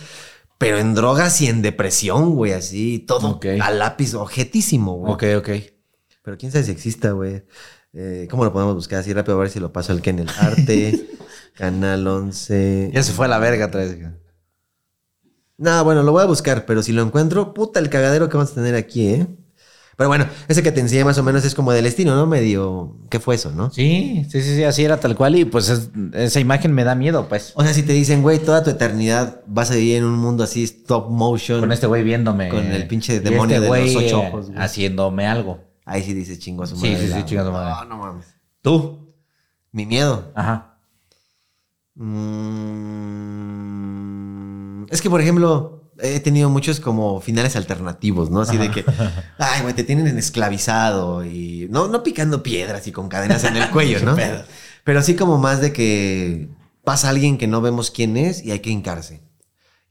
pero 0.57 0.79
en 0.79 0.95
drogas 0.95 1.39
y 1.41 1.47
en 1.47 1.61
depresión, 1.61 2.33
güey, 2.33 2.53
así, 2.53 2.99
todo 2.99 3.39
a 3.61 3.71
lápiz, 3.71 4.15
objetísimo, 4.15 4.93
güey. 4.97 5.13
Ok, 5.13 5.23
ok. 5.37 5.49
Pero 6.23 6.37
quién 6.37 6.51
sabe 6.51 6.63
si 6.63 6.71
exista, 6.71 7.11
güey. 7.11 7.43
Eh, 7.93 8.27
¿Cómo 8.31 8.45
lo 8.45 8.53
podemos 8.53 8.73
buscar 8.73 8.99
así 8.99 9.13
rápido? 9.13 9.37
A 9.37 9.41
ver 9.41 9.49
si 9.49 9.59
lo 9.59 9.71
paso 9.71 9.91
al 9.91 10.01
que 10.01 10.09
en 10.09 10.19
el 10.19 10.29
arte. 10.29 11.07
Canal 11.55 12.07
11. 12.07 12.91
Ya 12.93 13.03
se 13.03 13.11
fue 13.11 13.25
a 13.25 13.29
la 13.29 13.37
verga 13.37 13.67
otra 13.67 13.81
vez. 13.81 13.97
No, 15.57 15.83
bueno, 15.83 16.01
lo 16.01 16.11
voy 16.11 16.23
a 16.23 16.25
buscar, 16.25 16.65
pero 16.65 16.81
si 16.81 16.91
lo 16.91 17.03
encuentro, 17.03 17.53
puta 17.53 17.79
el 17.79 17.89
cagadero 17.89 18.29
que 18.29 18.37
vamos 18.37 18.51
a 18.51 18.55
tener 18.55 18.73
aquí, 18.73 19.09
¿eh? 19.09 19.27
Pero 20.01 20.09
bueno, 20.09 20.25
ese 20.47 20.63
que 20.63 20.71
te 20.71 20.79
enseñé 20.79 21.05
más 21.05 21.19
o 21.19 21.23
menos 21.23 21.45
es 21.45 21.53
como 21.53 21.71
del 21.73 21.85
estilo, 21.85 22.15
¿no? 22.15 22.25
Medio. 22.25 22.95
¿Qué 23.07 23.19
fue 23.19 23.35
eso, 23.35 23.51
no? 23.51 23.69
Sí, 23.69 24.25
sí, 24.31 24.41
sí, 24.41 24.55
sí, 24.55 24.63
así 24.63 24.83
era 24.83 24.99
tal 24.99 25.15
cual. 25.15 25.35
Y 25.35 25.45
pues 25.45 25.69
es- 25.69 25.91
esa 26.13 26.39
imagen 26.39 26.73
me 26.73 26.83
da 26.83 26.95
miedo, 26.95 27.29
pues. 27.29 27.51
O 27.55 27.61
sea, 27.63 27.71
si 27.71 27.83
te 27.83 27.93
dicen, 27.93 28.23
güey, 28.23 28.39
toda 28.39 28.63
tu 28.63 28.71
eternidad 28.71 29.41
vas 29.45 29.69
a 29.69 29.75
vivir 29.75 29.97
en 29.97 30.05
un 30.05 30.17
mundo 30.17 30.43
así, 30.43 30.63
stop 30.63 31.11
motion. 31.11 31.59
Con 31.59 31.71
este 31.71 31.85
güey 31.85 32.03
viéndome. 32.03 32.49
Con 32.49 32.65
el 32.65 32.87
pinche 32.87 33.17
Y 33.17 33.19
demonio 33.19 33.61
de 33.61 33.67
los 33.69 33.95
ocho 33.95 34.23
eh, 34.23 34.27
ojos, 34.27 34.47
güey. 34.49 34.59
Haciéndome 34.59 35.27
algo. 35.27 35.59
Ahí 35.85 36.01
sí 36.01 36.15
dices 36.15 36.39
chingo 36.39 36.63
a 36.63 36.67
su 36.67 36.75
Sí, 36.77 36.87
madre. 36.87 36.97
sí, 36.97 37.03
sí, 37.05 37.09
la- 37.19 37.25
chinga 37.25 37.41
a 37.43 37.45
su 37.45 37.51
madre. 37.51 37.69
No, 37.69 37.85
no 37.85 37.97
mames. 38.03 38.25
¿Tú? 38.63 39.13
Mi 39.71 39.85
miedo. 39.85 40.31
Ajá. 40.33 40.79
Mm, 43.51 44.85
es 44.89 45.01
que, 45.01 45.09
por 45.09 45.21
ejemplo, 45.21 45.80
he 46.01 46.19
tenido 46.19 46.49
muchos 46.49 46.79
como 46.79 47.21
finales 47.21 47.55
alternativos, 47.55 48.29
¿no? 48.29 48.41
Así 48.41 48.57
de 48.57 48.71
que, 48.71 48.83
ay, 49.37 49.61
güey, 49.61 49.73
te 49.73 49.83
tienen 49.83 50.17
esclavizado 50.17 51.23
y 51.25 51.67
no, 51.69 51.87
no 51.87 52.03
picando 52.03 52.43
piedras 52.43 52.87
y 52.87 52.91
con 52.91 53.07
cadenas 53.07 53.43
en 53.43 53.57
el 53.57 53.69
cuello, 53.69 53.99
¿no? 54.03 54.15
Pero 54.83 54.99
así 54.99 55.15
como 55.15 55.37
más 55.37 55.61
de 55.61 55.73
que 55.73 56.49
pasa 56.83 57.09
alguien 57.09 57.37
que 57.37 57.47
no 57.47 57.61
vemos 57.61 57.91
quién 57.91 58.17
es 58.17 58.43
y 58.43 58.51
hay 58.51 58.59
que 58.59 58.71
hincarse. 58.71 59.21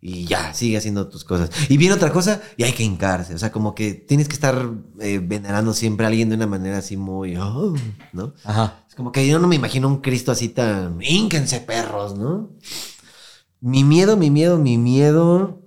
Y 0.02 0.24
ya, 0.24 0.54
sigue 0.54 0.78
haciendo 0.78 1.08
tus 1.08 1.24
cosas. 1.24 1.50
Y 1.68 1.76
viene 1.76 1.94
otra 1.94 2.10
cosa 2.10 2.40
y 2.56 2.64
hay 2.64 2.72
que 2.72 2.82
hincarse. 2.82 3.34
O 3.34 3.38
sea, 3.38 3.52
como 3.52 3.74
que 3.74 3.92
tienes 3.92 4.28
que 4.28 4.34
estar 4.34 4.70
eh, 4.98 5.20
venerando 5.22 5.74
siempre 5.74 6.06
a 6.06 6.08
alguien 6.08 6.30
de 6.30 6.36
una 6.36 6.46
manera 6.46 6.78
así 6.78 6.96
muy, 6.96 7.36
oh, 7.36 7.74
¿no? 8.14 8.32
Ajá. 8.44 8.84
Es 8.88 8.94
como 8.94 9.12
que 9.12 9.26
yo 9.28 9.38
no 9.38 9.46
me 9.46 9.56
imagino 9.56 9.88
un 9.88 10.00
Cristo 10.00 10.32
así 10.32 10.48
tan. 10.48 11.02
¡Ínquense, 11.02 11.60
perros! 11.60 12.16
¿no? 12.16 12.48
Mi 13.60 13.84
miedo, 13.84 14.16
mi 14.16 14.30
miedo, 14.30 14.56
mi 14.56 14.78
miedo. 14.78 15.59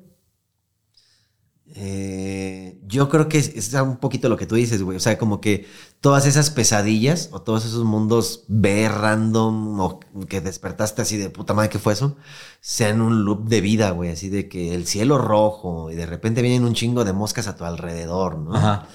Eh, 1.75 2.77
yo 2.85 3.09
creo 3.09 3.27
que 3.27 3.39
es, 3.39 3.49
es 3.55 3.73
un 3.73 3.97
poquito 3.97 4.29
lo 4.29 4.37
que 4.37 4.45
tú 4.45 4.55
dices, 4.55 4.83
güey. 4.83 4.97
O 4.97 4.99
sea, 4.99 5.17
como 5.17 5.41
que 5.41 5.67
todas 6.01 6.25
esas 6.25 6.51
pesadillas 6.51 7.29
o 7.31 7.41
todos 7.41 7.65
esos 7.65 7.83
mundos 7.83 8.45
B 8.47 8.87
random 8.89 9.79
o 9.79 9.99
que 10.27 10.41
despertaste 10.41 11.01
así 11.01 11.17
de 11.17 11.29
puta 11.29 11.53
madre, 11.53 11.69
¿qué 11.69 11.79
fue 11.79 11.93
eso? 11.93 12.15
Sean 12.61 13.01
un 13.01 13.25
loop 13.25 13.47
de 13.47 13.61
vida, 13.61 13.91
güey. 13.91 14.11
Así 14.11 14.29
de 14.29 14.47
que 14.47 14.75
el 14.75 14.85
cielo 14.85 15.17
rojo 15.17 15.89
y 15.89 15.95
de 15.95 16.05
repente 16.05 16.41
vienen 16.41 16.63
un 16.63 16.75
chingo 16.75 17.05
de 17.05 17.13
moscas 17.13 17.47
a 17.47 17.55
tu 17.55 17.65
alrededor, 17.65 18.37
¿no? 18.37 18.55
Ajá. 18.55 18.87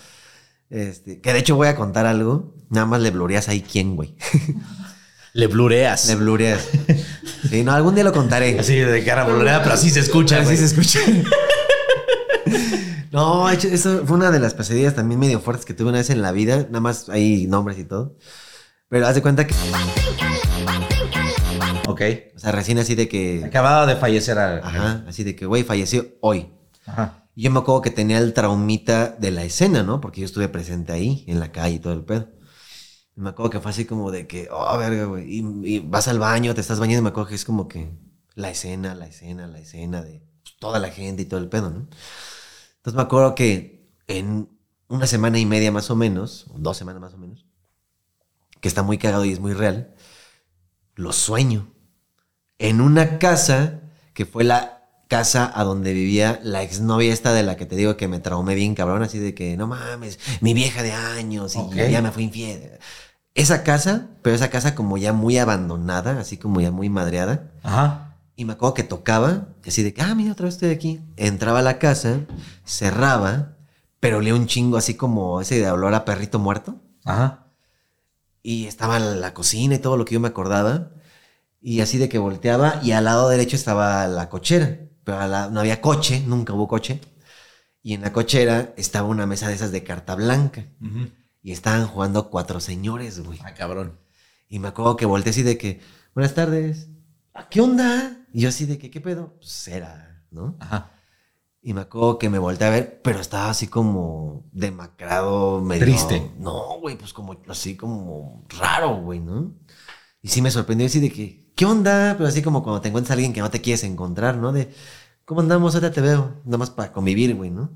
Este, 0.70 1.20
que 1.20 1.32
de 1.32 1.38
hecho 1.38 1.56
voy 1.56 1.68
a 1.68 1.76
contar 1.76 2.06
algo. 2.06 2.54
Nada 2.70 2.86
más 2.86 3.00
le 3.00 3.10
blureas 3.10 3.48
ahí 3.48 3.62
quién, 3.62 3.96
güey. 3.96 4.14
Le 5.32 5.46
blureas. 5.46 6.06
Le 6.08 6.16
blureas. 6.16 6.68
Sí, 7.48 7.62
no, 7.62 7.72
algún 7.72 7.94
día 7.94 8.02
lo 8.02 8.12
contaré. 8.12 8.58
Así 8.58 8.74
de 8.74 9.04
cara 9.04 9.24
blureada, 9.24 9.62
pero 9.62 9.74
así 9.76 9.90
se 9.90 10.00
escucha. 10.00 10.40
Así 10.40 10.56
se 10.56 10.64
escucha. 10.64 10.98
No, 13.10 13.48
eso 13.48 14.04
fue 14.06 14.16
una 14.16 14.30
de 14.30 14.38
las 14.40 14.54
pesadillas 14.54 14.94
también 14.94 15.18
medio 15.18 15.40
fuertes 15.40 15.64
que 15.64 15.74
tuve 15.74 15.88
una 15.88 15.98
vez 15.98 16.10
en 16.10 16.20
la 16.20 16.32
vida. 16.32 16.66
Nada 16.68 16.80
más 16.80 17.08
hay 17.08 17.46
nombres 17.46 17.78
y 17.78 17.84
todo. 17.84 18.16
Pero 18.88 19.06
haz 19.06 19.14
de 19.14 19.22
cuenta 19.22 19.46
que, 19.46 19.54
Ok. 21.86 22.02
o 22.36 22.38
sea, 22.38 22.52
recién 22.52 22.78
así 22.78 22.94
de 22.94 23.08
que, 23.08 23.42
Acababa 23.44 23.86
de 23.86 23.96
fallecer 23.96 24.38
a... 24.38 24.58
ajá, 24.58 25.04
así 25.08 25.24
de 25.24 25.34
que, 25.34 25.46
güey, 25.46 25.62
falleció 25.62 26.06
hoy. 26.20 26.50
Ajá. 26.86 27.24
Y 27.34 27.42
yo 27.42 27.50
me 27.50 27.60
acuerdo 27.60 27.82
que 27.82 27.90
tenía 27.90 28.18
el 28.18 28.34
traumita 28.34 29.08
de 29.18 29.30
la 29.30 29.44
escena, 29.44 29.82
¿no? 29.82 30.00
Porque 30.00 30.20
yo 30.20 30.26
estuve 30.26 30.48
presente 30.48 30.92
ahí, 30.92 31.24
en 31.28 31.38
la 31.40 31.52
calle 31.52 31.76
y 31.76 31.78
todo 31.78 31.92
el 31.92 32.04
pedo. 32.04 32.28
Y 33.16 33.20
me 33.20 33.30
acuerdo 33.30 33.50
que 33.50 33.60
fue 33.60 33.70
así 33.70 33.84
como 33.84 34.10
de 34.10 34.26
que, 34.26 34.48
oh, 34.50 34.76
verga, 34.76 35.04
güey. 35.04 35.24
Y, 35.30 35.44
y 35.64 35.78
vas 35.80 36.08
al 36.08 36.18
baño, 36.18 36.54
te 36.54 36.60
estás 36.60 36.80
bañando 36.80 37.00
y 37.00 37.02
me 37.04 37.08
acuerdo 37.10 37.28
que 37.28 37.36
es 37.36 37.44
como 37.44 37.68
que 37.68 37.90
la 38.34 38.50
escena, 38.50 38.94
la 38.94 39.06
escena, 39.06 39.46
la 39.46 39.58
escena 39.60 40.02
de 40.02 40.22
toda 40.58 40.78
la 40.78 40.90
gente 40.90 41.22
y 41.22 41.26
todo 41.26 41.40
el 41.40 41.48
pedo, 41.48 41.70
¿no? 41.70 41.86
Entonces 42.88 43.04
me 43.04 43.06
acuerdo 43.06 43.34
que 43.34 43.86
en 44.06 44.48
una 44.88 45.06
semana 45.06 45.38
y 45.38 45.44
media 45.44 45.70
más 45.70 45.90
o 45.90 45.94
menos, 45.94 46.46
dos 46.56 46.78
semanas 46.78 47.02
más 47.02 47.12
o 47.12 47.18
menos, 47.18 47.44
que 48.62 48.68
está 48.68 48.82
muy 48.82 48.96
cagado 48.96 49.26
y 49.26 49.32
es 49.32 49.40
muy 49.40 49.52
real, 49.52 49.94
lo 50.94 51.12
sueño. 51.12 51.70
En 52.56 52.80
una 52.80 53.18
casa 53.18 53.82
que 54.14 54.24
fue 54.24 54.42
la 54.42 54.88
casa 55.06 55.52
a 55.54 55.64
donde 55.64 55.92
vivía 55.92 56.40
la 56.42 56.62
exnovia 56.62 57.12
esta 57.12 57.34
de 57.34 57.42
la 57.42 57.58
que 57.58 57.66
te 57.66 57.76
digo 57.76 57.98
que 57.98 58.08
me 58.08 58.20
traumé 58.20 58.54
bien 58.54 58.74
cabrón, 58.74 59.02
así 59.02 59.18
de 59.18 59.34
que 59.34 59.58
no 59.58 59.66
mames, 59.66 60.18
mi 60.40 60.54
vieja 60.54 60.82
de 60.82 60.92
años 60.92 61.56
y 61.56 61.90
ya 61.90 62.00
me 62.00 62.10
fui 62.10 62.24
infiel. 62.24 62.78
Esa 63.34 63.64
casa, 63.64 64.08
pero 64.22 64.34
esa 64.34 64.48
casa 64.48 64.74
como 64.74 64.96
ya 64.96 65.12
muy 65.12 65.36
abandonada, 65.36 66.18
así 66.18 66.38
como 66.38 66.62
ya 66.62 66.70
muy 66.70 66.88
madreada. 66.88 67.50
Ajá. 67.62 68.07
Y 68.38 68.44
me 68.44 68.52
acuerdo 68.52 68.74
que 68.74 68.84
tocaba, 68.84 69.48
así 69.66 69.82
de 69.82 69.92
que, 69.92 70.00
ah, 70.00 70.14
mira, 70.14 70.30
otra 70.30 70.44
vez 70.44 70.54
estoy 70.54 70.70
aquí. 70.70 71.00
Entraba 71.16 71.58
a 71.58 71.62
la 71.62 71.80
casa, 71.80 72.20
cerraba, 72.64 73.56
pero 73.98 74.18
olía 74.18 74.32
un 74.36 74.46
chingo 74.46 74.76
así 74.76 74.94
como 74.94 75.40
ese 75.40 75.58
de 75.58 75.68
olor 75.68 75.92
a 75.92 76.04
perrito 76.04 76.38
muerto. 76.38 76.76
Ajá. 77.04 77.48
Y 78.40 78.66
estaba 78.66 79.00
la 79.00 79.34
cocina 79.34 79.74
y 79.74 79.78
todo 79.80 79.96
lo 79.96 80.04
que 80.04 80.14
yo 80.14 80.20
me 80.20 80.28
acordaba. 80.28 80.92
Y 81.60 81.80
así 81.80 81.98
de 81.98 82.08
que 82.08 82.18
volteaba 82.18 82.78
y 82.80 82.92
al 82.92 83.06
lado 83.06 83.28
derecho 83.28 83.56
estaba 83.56 84.06
la 84.06 84.28
cochera. 84.28 84.82
Pero 85.02 85.18
a 85.18 85.26
la- 85.26 85.48
no 85.50 85.58
había 85.58 85.80
coche, 85.80 86.22
nunca 86.24 86.52
hubo 86.52 86.68
coche. 86.68 87.00
Y 87.82 87.94
en 87.94 88.02
la 88.02 88.12
cochera 88.12 88.72
estaba 88.76 89.08
una 89.08 89.26
mesa 89.26 89.48
de 89.48 89.54
esas 89.54 89.72
de 89.72 89.82
carta 89.82 90.14
blanca. 90.14 90.64
Y 91.42 91.50
estaban 91.50 91.88
jugando 91.88 92.30
cuatro 92.30 92.60
señores, 92.60 93.18
güey. 93.18 93.40
Ah, 93.42 93.54
cabrón. 93.54 93.98
Y 94.48 94.60
me 94.60 94.68
acuerdo 94.68 94.96
que 94.96 95.06
volteé 95.06 95.30
así 95.30 95.42
de 95.42 95.58
que, 95.58 95.80
buenas 96.14 96.34
tardes. 96.34 96.86
"¿Ah, 97.38 97.48
¿Qué 97.48 97.60
onda? 97.60 98.26
Y 98.32 98.42
yo 98.42 98.48
así 98.48 98.66
de 98.66 98.78
que, 98.78 98.90
¿qué 98.90 99.00
pedo? 99.00 99.34
Pues 99.38 99.68
era, 99.68 100.24
¿no? 100.30 100.56
Ajá. 100.60 100.90
Y 101.60 101.74
me 101.74 101.82
acuerdo 101.82 102.18
que 102.18 102.30
me 102.30 102.38
volteé 102.38 102.66
a 102.66 102.70
ver, 102.70 103.00
pero 103.02 103.20
estaba 103.20 103.50
así 103.50 103.66
como 103.66 104.48
demacrado, 104.52 105.60
medio... 105.60 105.84
Triste. 105.84 106.30
No, 106.38 106.78
güey, 106.80 106.96
pues 106.96 107.12
como 107.12 107.40
así 107.48 107.76
como 107.76 108.44
raro, 108.58 109.02
güey, 109.02 109.20
¿no? 109.20 109.54
Y 110.22 110.28
sí 110.28 110.40
me 110.40 110.50
sorprendió 110.50 110.86
así 110.86 111.00
de 111.00 111.10
que, 111.10 111.52
¿qué 111.54 111.64
onda? 111.64 112.14
Pero 112.16 112.28
así 112.28 112.42
como 112.42 112.62
cuando 112.62 112.80
te 112.80 112.88
encuentras 112.88 113.10
a 113.10 113.14
alguien 113.14 113.32
que 113.32 113.40
no 113.40 113.50
te 113.50 113.60
quieres 113.60 113.84
encontrar, 113.84 114.36
¿no? 114.36 114.52
De, 114.52 114.72
¿cómo 115.24 115.40
andamos? 115.40 115.74
Ahorita 115.74 115.92
te 115.92 116.00
veo. 116.00 116.40
Nada 116.44 116.58
más 116.58 116.70
para 116.70 116.92
convivir, 116.92 117.34
güey, 117.34 117.50
¿no? 117.50 117.70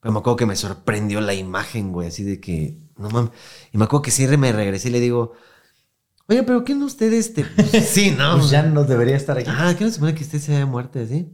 Pero 0.00 0.12
me 0.12 0.18
acuerdo 0.18 0.36
que 0.36 0.46
me 0.46 0.56
sorprendió 0.56 1.20
la 1.20 1.34
imagen, 1.34 1.92
güey, 1.92 2.08
así 2.08 2.22
de 2.22 2.40
que, 2.40 2.78
no 2.96 3.08
mames. 3.10 3.30
Y 3.72 3.78
me 3.78 3.84
acuerdo 3.84 4.02
que 4.02 4.10
sí 4.10 4.26
me 4.36 4.52
regresé 4.52 4.88
y 4.88 4.92
le 4.92 5.00
digo, 5.00 5.32
oye, 6.28 6.42
pero 6.42 6.64
¿qué 6.64 6.74
no 6.74 6.86
ustedes 6.86 7.34
te...? 7.34 7.44
sí, 7.82 8.10
¿no? 8.16 8.38
Pues 8.38 8.50
ya 8.50 8.62
no 8.62 8.84
debería 8.84 9.16
estar 9.16 9.38
aquí. 9.38 9.50
Ah, 9.52 9.74
¿qué 9.76 9.84
no 9.84 9.90
se 9.90 9.94
supone 9.96 10.14
que 10.14 10.24
usted 10.24 10.40
se 10.40 10.54
haya 10.56 10.66
muerto 10.66 10.98
así? 11.00 11.28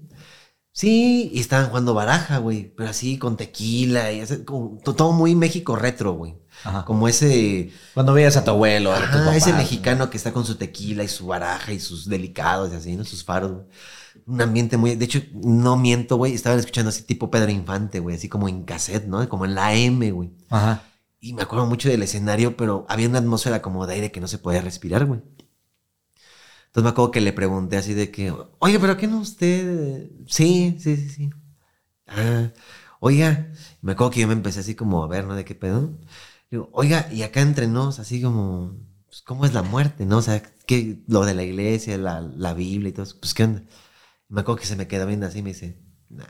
Sí, 0.75 1.31
y 1.35 1.41
estaban 1.41 1.69
jugando 1.69 1.93
baraja, 1.93 2.39
güey, 2.39 2.73
pero 2.75 2.89
así 2.89 3.19
con 3.19 3.37
tequila 3.37 4.11
y 4.11 4.21
así, 4.21 4.43
como, 4.45 4.79
to- 4.83 4.95
todo 4.95 5.13
muy 5.13 5.35
México 5.35 5.77
retro, 5.77 6.13
güey. 6.15 6.35
Ajá. 6.65 6.85
Como 6.87 7.09
ese, 7.09 7.71
Cuando 7.93 8.15
veías 8.15 8.39
a 8.39 8.45
tu 8.45 8.53
abuelo, 8.53 8.91
a 8.93 9.37
ese 9.37 9.53
mexicano 9.53 10.09
que 10.09 10.17
está 10.17 10.33
con 10.33 10.47
su 10.47 10.55
tequila 10.55 11.05
y 11.05 11.09
su 11.09 11.27
baraja 11.27 11.73
y 11.75 11.81
sus 11.81 12.09
delicados 12.09 12.73
y 12.73 12.77
así, 12.77 12.97
¿no? 12.97 13.05
Sus 13.05 13.23
faros, 13.23 13.53
güey. 13.53 13.65
Un 14.27 14.41
ambiente 14.41 14.77
muy, 14.79 14.95
de 14.95 15.05
hecho, 15.05 15.21
no 15.35 15.77
miento, 15.77 16.17
güey, 16.17 16.33
estaban 16.33 16.59
escuchando 16.59 16.89
así 16.91 17.03
tipo 17.03 17.31
Pedro 17.31 17.51
Infante, 17.51 17.99
güey, 18.01 18.17
así 18.17 18.29
como 18.31 18.49
en 18.49 18.63
cassette, 18.65 19.07
¿no? 19.07 19.27
Como 19.29 19.45
en 19.45 19.55
la 19.55 19.75
M, 19.75 20.11
güey. 20.11 20.31
Ajá. 20.49 20.85
Y 21.23 21.33
me 21.33 21.41
acuerdo 21.41 21.65
mucho 21.65 21.89
del 21.89 22.03
escenario, 22.03 22.55
pero 22.55 22.85
había 22.87 23.09
una 23.09 23.21
atmósfera 23.21 23.63
como 23.63 23.87
de 23.87 23.95
aire 23.95 24.13
que 24.13 24.21
no 24.21 24.29
se 24.29 24.37
podía 24.37 24.61
respirar, 24.61 25.07
güey. 25.07 25.23
Entonces 26.67 26.85
me 26.85 26.91
acuerdo 26.91 27.11
que 27.11 27.21
le 27.21 27.33
pregunté 27.33 27.77
así 27.77 27.95
de 27.95 28.11
que, 28.11 28.33
oye, 28.59 28.79
pero 28.81 28.97
¿qué 28.97 29.07
no 29.07 29.21
usted? 29.21 30.11
Sí, 30.27 30.77
sí, 30.79 30.97
sí, 30.97 31.09
sí. 31.11 31.31
Ah, 32.09 32.53
oiga, 33.01 33.53
me 33.83 33.93
acuerdo 33.93 34.13
que 34.13 34.21
yo 34.23 34.29
me 34.29 34.35
empecé 34.35 34.61
así 34.61 34.75
como 34.77 35.05
a 35.05 35.09
ver, 35.09 35.27
¿no? 35.27 35.37
¿De 35.37 35.45
qué 35.45 35.55
pedo? 35.55 35.99
Digo, 36.51 36.71
oiga, 36.73 37.09
y 37.13 37.23
acá 37.23 37.43
entre 37.43 37.69
nos, 37.69 38.01
así 38.01 38.23
como, 38.23 38.77
pues, 39.07 39.23
¿cómo 39.23 39.47
es 39.47 39.55
la 39.55 39.63
muerte, 39.63 40.07
no? 40.07 40.19
O 40.19 40.23
sea, 40.23 40.43
¿qué, 40.67 41.03
lo 41.09 41.25
de 41.27 41.35
la 41.35 41.45
iglesia, 41.45 41.99
la, 41.99 42.21
la 42.23 42.55
Biblia 42.55 42.91
y 42.91 42.93
todo 42.93 43.07
pues, 43.21 43.35
¿qué 43.35 43.45
onda? 43.45 43.65
Me 44.29 44.43
acuerdo 44.43 44.61
que 44.61 44.67
se 44.69 44.77
me 44.77 44.89
queda 44.89 45.07
viendo 45.07 45.27
así 45.27 45.41
y 45.41 45.43
me 45.43 45.51
dice, 45.51 45.81
nah, 46.11 46.27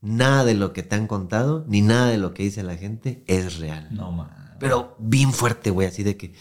nada 0.00 0.44
de 0.44 0.54
lo 0.54 0.72
que 0.72 0.82
te 0.82 0.96
han 0.96 1.06
contado, 1.06 1.64
ni 1.68 1.82
nada 1.82 2.08
de 2.08 2.18
lo 2.18 2.34
que 2.34 2.42
dice 2.42 2.62
la 2.62 2.76
gente 2.76 3.24
es 3.26 3.58
real. 3.58 3.88
No, 3.90 4.12
man. 4.12 4.56
Pero 4.58 4.96
bien 4.98 5.32
fuerte, 5.32 5.70
güey, 5.70 5.88
así 5.88 6.02
de 6.02 6.16
que, 6.16 6.34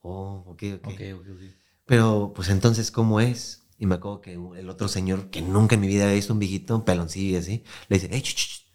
oh, 0.00 0.44
ok, 0.46 0.62
ok. 0.76 0.86
Ok, 0.86 1.00
ok, 1.14 1.26
ok. 1.32 1.42
Pero, 1.86 2.32
pues 2.34 2.48
entonces, 2.48 2.90
¿cómo 2.90 3.20
es? 3.20 3.62
Y 3.78 3.86
me 3.86 3.96
acuerdo 3.96 4.20
que 4.20 4.32
el 4.32 4.70
otro 4.70 4.88
señor, 4.88 5.30
que 5.30 5.42
nunca 5.42 5.74
en 5.74 5.80
mi 5.80 5.88
vida 5.88 6.04
había 6.04 6.16
visto 6.16 6.32
un 6.32 6.38
viejito, 6.38 6.76
un 6.76 6.84
peloncillo 6.84 7.34
y 7.34 7.36
así, 7.36 7.64
le 7.88 7.98
dice, 7.98 8.14
¡eh, 8.14 8.22
ch, 8.22 8.34
ch, 8.34 8.48
ch". 8.48 8.66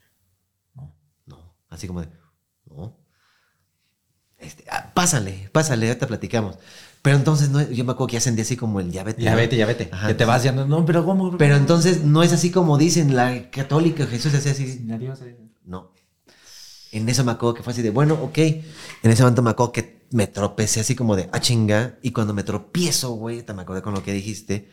No, 0.75 0.95
no. 1.25 1.55
Así 1.69 1.87
como 1.87 2.01
de, 2.01 2.09
no. 2.65 2.99
Este, 4.37 4.63
ah, 4.69 4.91
pásale, 4.93 5.49
pásale, 5.51 5.87
ahorita 5.87 6.07
platicamos. 6.07 6.57
Pero 7.01 7.15
entonces, 7.15 7.49
no, 7.49 7.61
yo 7.61 7.85
me 7.85 7.93
acuerdo 7.93 8.07
que 8.07 8.13
ya 8.15 8.21
sentí 8.21 8.41
así 8.41 8.57
como 8.57 8.79
el 8.79 8.91
ya 8.91 9.03
vete. 9.03 9.23
Ya 9.23 9.31
¿no? 9.31 9.37
vete, 9.37 9.55
ya 9.55 9.65
vete. 9.65 9.89
Ajá, 9.91 10.07
que 10.07 10.13
te 10.15 10.25
vas 10.25 10.43
ya. 10.43 10.51
No, 10.51 10.65
no, 10.65 10.85
pero 10.85 11.05
¿cómo? 11.05 11.37
Pero 11.37 11.55
entonces 11.55 12.03
no 12.03 12.23
es 12.23 12.33
así 12.33 12.51
como 12.51 12.77
dicen 12.77 13.15
la 13.15 13.49
católica, 13.49 14.05
Jesús 14.05 14.33
hacía 14.33 14.51
así. 14.51 14.85
Adiós. 14.91 15.21
eh. 15.21 15.37
No. 15.65 15.93
En 16.91 17.07
eso 17.07 17.23
me 17.23 17.31
acuerdo 17.31 17.53
que 17.53 17.63
fue 17.63 17.71
así 17.73 17.81
de, 17.81 17.91
bueno, 17.91 18.15
ok. 18.15 18.37
En 18.37 19.11
ese 19.11 19.21
momento 19.21 19.41
me 19.41 19.51
acuerdo 19.51 19.71
que 19.71 19.99
me 20.11 20.27
tropecé 20.27 20.79
así 20.79 20.95
como 20.95 21.15
de, 21.15 21.29
ah, 21.31 21.39
chinga. 21.39 21.99
Y 22.01 22.11
cuando 22.11 22.33
me 22.33 22.43
tropiezo, 22.43 23.11
güey, 23.11 23.43
te 23.43 23.53
me 23.53 23.61
acordé 23.61 23.81
con 23.81 23.93
lo 23.93 24.03
que 24.03 24.11
dijiste, 24.11 24.69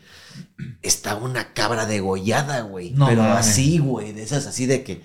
estaba 0.81 1.23
una 1.23 1.53
cabra 1.53 1.85
degollada, 1.85 2.61
güey. 2.61 2.91
No 2.91 3.07
Pero 3.07 3.23
así, 3.23 3.77
güey, 3.77 4.13
de 4.13 4.23
esas 4.23 4.47
así 4.47 4.65
de 4.65 4.83
que 4.83 5.03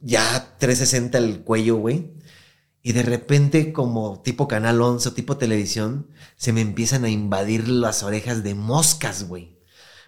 ya 0.00 0.56
360 0.58 1.18
el 1.18 1.40
cuello, 1.40 1.76
güey. 1.76 2.12
Y 2.82 2.92
de 2.92 3.02
repente, 3.02 3.72
como 3.72 4.20
tipo 4.22 4.48
Canal 4.48 4.80
11 4.80 5.10
o 5.10 5.12
tipo 5.12 5.36
televisión, 5.36 6.08
se 6.36 6.52
me 6.52 6.62
empiezan 6.62 7.04
a 7.04 7.10
invadir 7.10 7.68
las 7.68 8.02
orejas 8.02 8.42
de 8.42 8.54
moscas, 8.54 9.28
güey. 9.28 9.58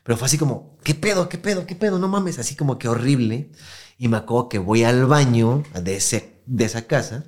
Pero 0.03 0.17
fue 0.17 0.27
así 0.27 0.39
como, 0.39 0.79
¿qué 0.83 0.95
pedo, 0.95 1.29
qué 1.29 1.39
pedo, 1.39 1.67
qué 1.67 1.77
pedo? 1.77 1.99
No 1.99 2.09
mames, 2.09 2.39
así 2.39 2.57
como 2.57 2.79
que 2.79 2.89
horrible. 2.89 3.53
Y 3.99 4.09
me 4.09 4.17
acuerdo 4.17 4.49
que 4.49 4.59
voy 4.59 4.85
al 4.85 5.07
baño 5.07 5.63
de, 5.81 5.97
ese, 5.97 6.41
de 6.47 6.65
esa 6.65 6.87
casa 6.87 7.25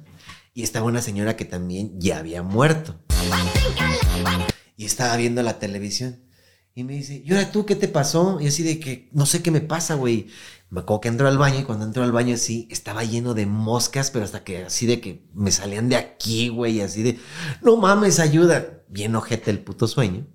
y 0.55 0.63
estaba 0.63 0.87
una 0.87 1.03
señora 1.03 1.37
que 1.37 1.45
también 1.45 2.01
ya 2.01 2.19
había 2.19 2.43
muerto. 2.43 2.97
Y 4.77 4.87
estaba 4.87 5.17
viendo 5.17 5.43
la 5.43 5.59
televisión. 5.59 6.21
Y 6.75 6.83
me 6.83 6.95
dice, 6.95 7.23
¿y 7.25 7.33
ahora 7.33 7.53
tú 7.53 7.67
qué 7.67 7.77
te 7.77 7.87
pasó? 7.87 8.41
Y 8.41 8.49
así 8.49 8.63
de 8.63 8.81
que, 8.81 9.09
no 9.13 9.27
sé 9.27 9.43
qué 9.43 9.51
me 9.51 9.61
pasa, 9.61 9.95
güey. 9.95 10.29
Me 10.75 10.81
acuerdo 10.81 11.01
que 11.03 11.09
entró 11.09 11.29
al 11.29 11.39
baño 11.39 11.61
y 11.61 11.63
cuando 11.63 11.85
entró 11.85 12.03
al 12.03 12.11
baño 12.11 12.35
así, 12.35 12.67
estaba 12.71 13.05
lleno 13.05 13.33
de 13.33 13.47
moscas, 13.47 14.11
pero 14.11 14.25
hasta 14.25 14.43
que 14.43 14.65
así 14.65 14.87
de 14.87 15.01
que 15.01 15.25
me 15.33 15.53
salían 15.53 15.89
de 15.89 15.95
aquí, 15.97 16.49
güey, 16.49 16.81
así 16.81 17.05
de, 17.05 17.21
no 17.63 17.77
mames, 17.77 18.19
ayuda. 18.19 18.83
Bien 18.89 19.15
ojete 19.15 19.51
el 19.53 19.61
puto 19.61 19.87
sueño. 19.87 20.27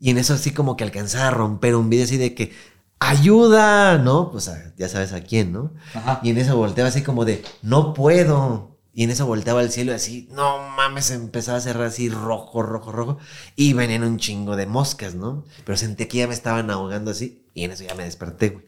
Y 0.00 0.08
en 0.10 0.16
eso 0.18 0.32
así 0.34 0.52
como 0.52 0.76
que 0.76 0.84
alcanzaba 0.84 1.28
a 1.28 1.30
romper 1.32 1.74
un 1.76 1.90
video 1.90 2.04
así 2.06 2.16
de 2.16 2.34
que, 2.34 2.52
ayuda, 2.98 3.98
¿no? 3.98 4.30
Pues 4.30 4.48
a- 4.48 4.74
ya 4.76 4.88
sabes 4.88 5.12
a 5.12 5.20
quién, 5.22 5.52
¿no? 5.52 5.72
Ajá. 5.94 6.20
Y 6.22 6.30
en 6.30 6.38
eso 6.38 6.56
volteaba 6.56 6.88
así 6.88 7.02
como 7.02 7.24
de, 7.24 7.42
no 7.62 7.92
puedo. 7.94 8.78
Y 8.94 9.04
en 9.04 9.10
eso 9.10 9.26
volteaba 9.26 9.60
al 9.60 9.70
cielo 9.70 9.92
y 9.92 9.94
así, 9.96 10.28
no 10.32 10.58
mames, 10.76 11.10
empezaba 11.12 11.58
a 11.58 11.60
cerrar 11.60 11.84
así 11.86 12.08
rojo, 12.08 12.62
rojo, 12.62 12.90
rojo. 12.90 13.18
Y 13.54 13.72
venían 13.74 14.02
un 14.02 14.16
chingo 14.18 14.56
de 14.56 14.66
moscas, 14.66 15.14
¿no? 15.14 15.44
Pero 15.64 15.76
sentí 15.76 16.06
que 16.06 16.18
ya 16.18 16.26
me 16.26 16.34
estaban 16.34 16.70
ahogando 16.70 17.10
así. 17.12 17.44
Y 17.54 17.64
en 17.64 17.70
eso 17.72 17.84
ya 17.84 17.94
me 17.94 18.04
desperté, 18.04 18.48
güey. 18.48 18.67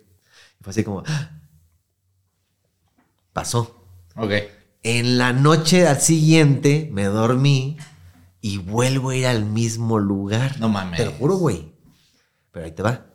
Fue 0.60 0.70
así 0.70 0.84
como, 0.84 1.02
¡ah! 1.06 1.30
Pasó. 3.32 3.84
Ok. 4.16 4.32
En 4.82 5.18
la 5.18 5.32
noche 5.32 5.86
al 5.86 6.00
siguiente 6.00 6.88
me 6.92 7.04
dormí 7.04 7.76
y 8.40 8.58
vuelvo 8.58 9.10
a 9.10 9.16
ir 9.16 9.26
al 9.26 9.44
mismo 9.44 9.98
lugar. 9.98 10.58
No 10.58 10.68
mames. 10.68 10.98
Te 10.98 11.06
lo 11.06 11.12
juro, 11.12 11.36
güey. 11.36 11.74
Pero 12.50 12.66
ahí 12.66 12.72
te 12.72 12.82
va. 12.82 13.06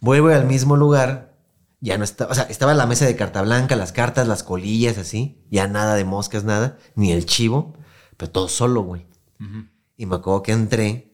Vuelvo 0.00 0.28
al 0.28 0.46
mismo 0.46 0.76
lugar. 0.76 1.36
Ya 1.80 1.96
no 1.96 2.04
estaba, 2.04 2.32
o 2.32 2.34
sea, 2.34 2.44
estaba 2.44 2.74
la 2.74 2.86
mesa 2.86 3.06
de 3.06 3.14
carta 3.14 3.40
blanca, 3.42 3.76
las 3.76 3.92
cartas, 3.92 4.26
las 4.26 4.42
colillas, 4.42 4.98
así. 4.98 5.44
Ya 5.50 5.68
nada 5.68 5.94
de 5.94 6.04
moscas, 6.04 6.44
nada. 6.44 6.78
Ni 6.94 7.12
el 7.12 7.24
chivo. 7.24 7.74
Pero 8.16 8.30
todo 8.30 8.48
solo, 8.48 8.82
güey. 8.82 9.06
Y 9.96 10.06
me 10.06 10.16
acuerdo 10.16 10.42
que 10.42 10.52
entré 10.52 11.07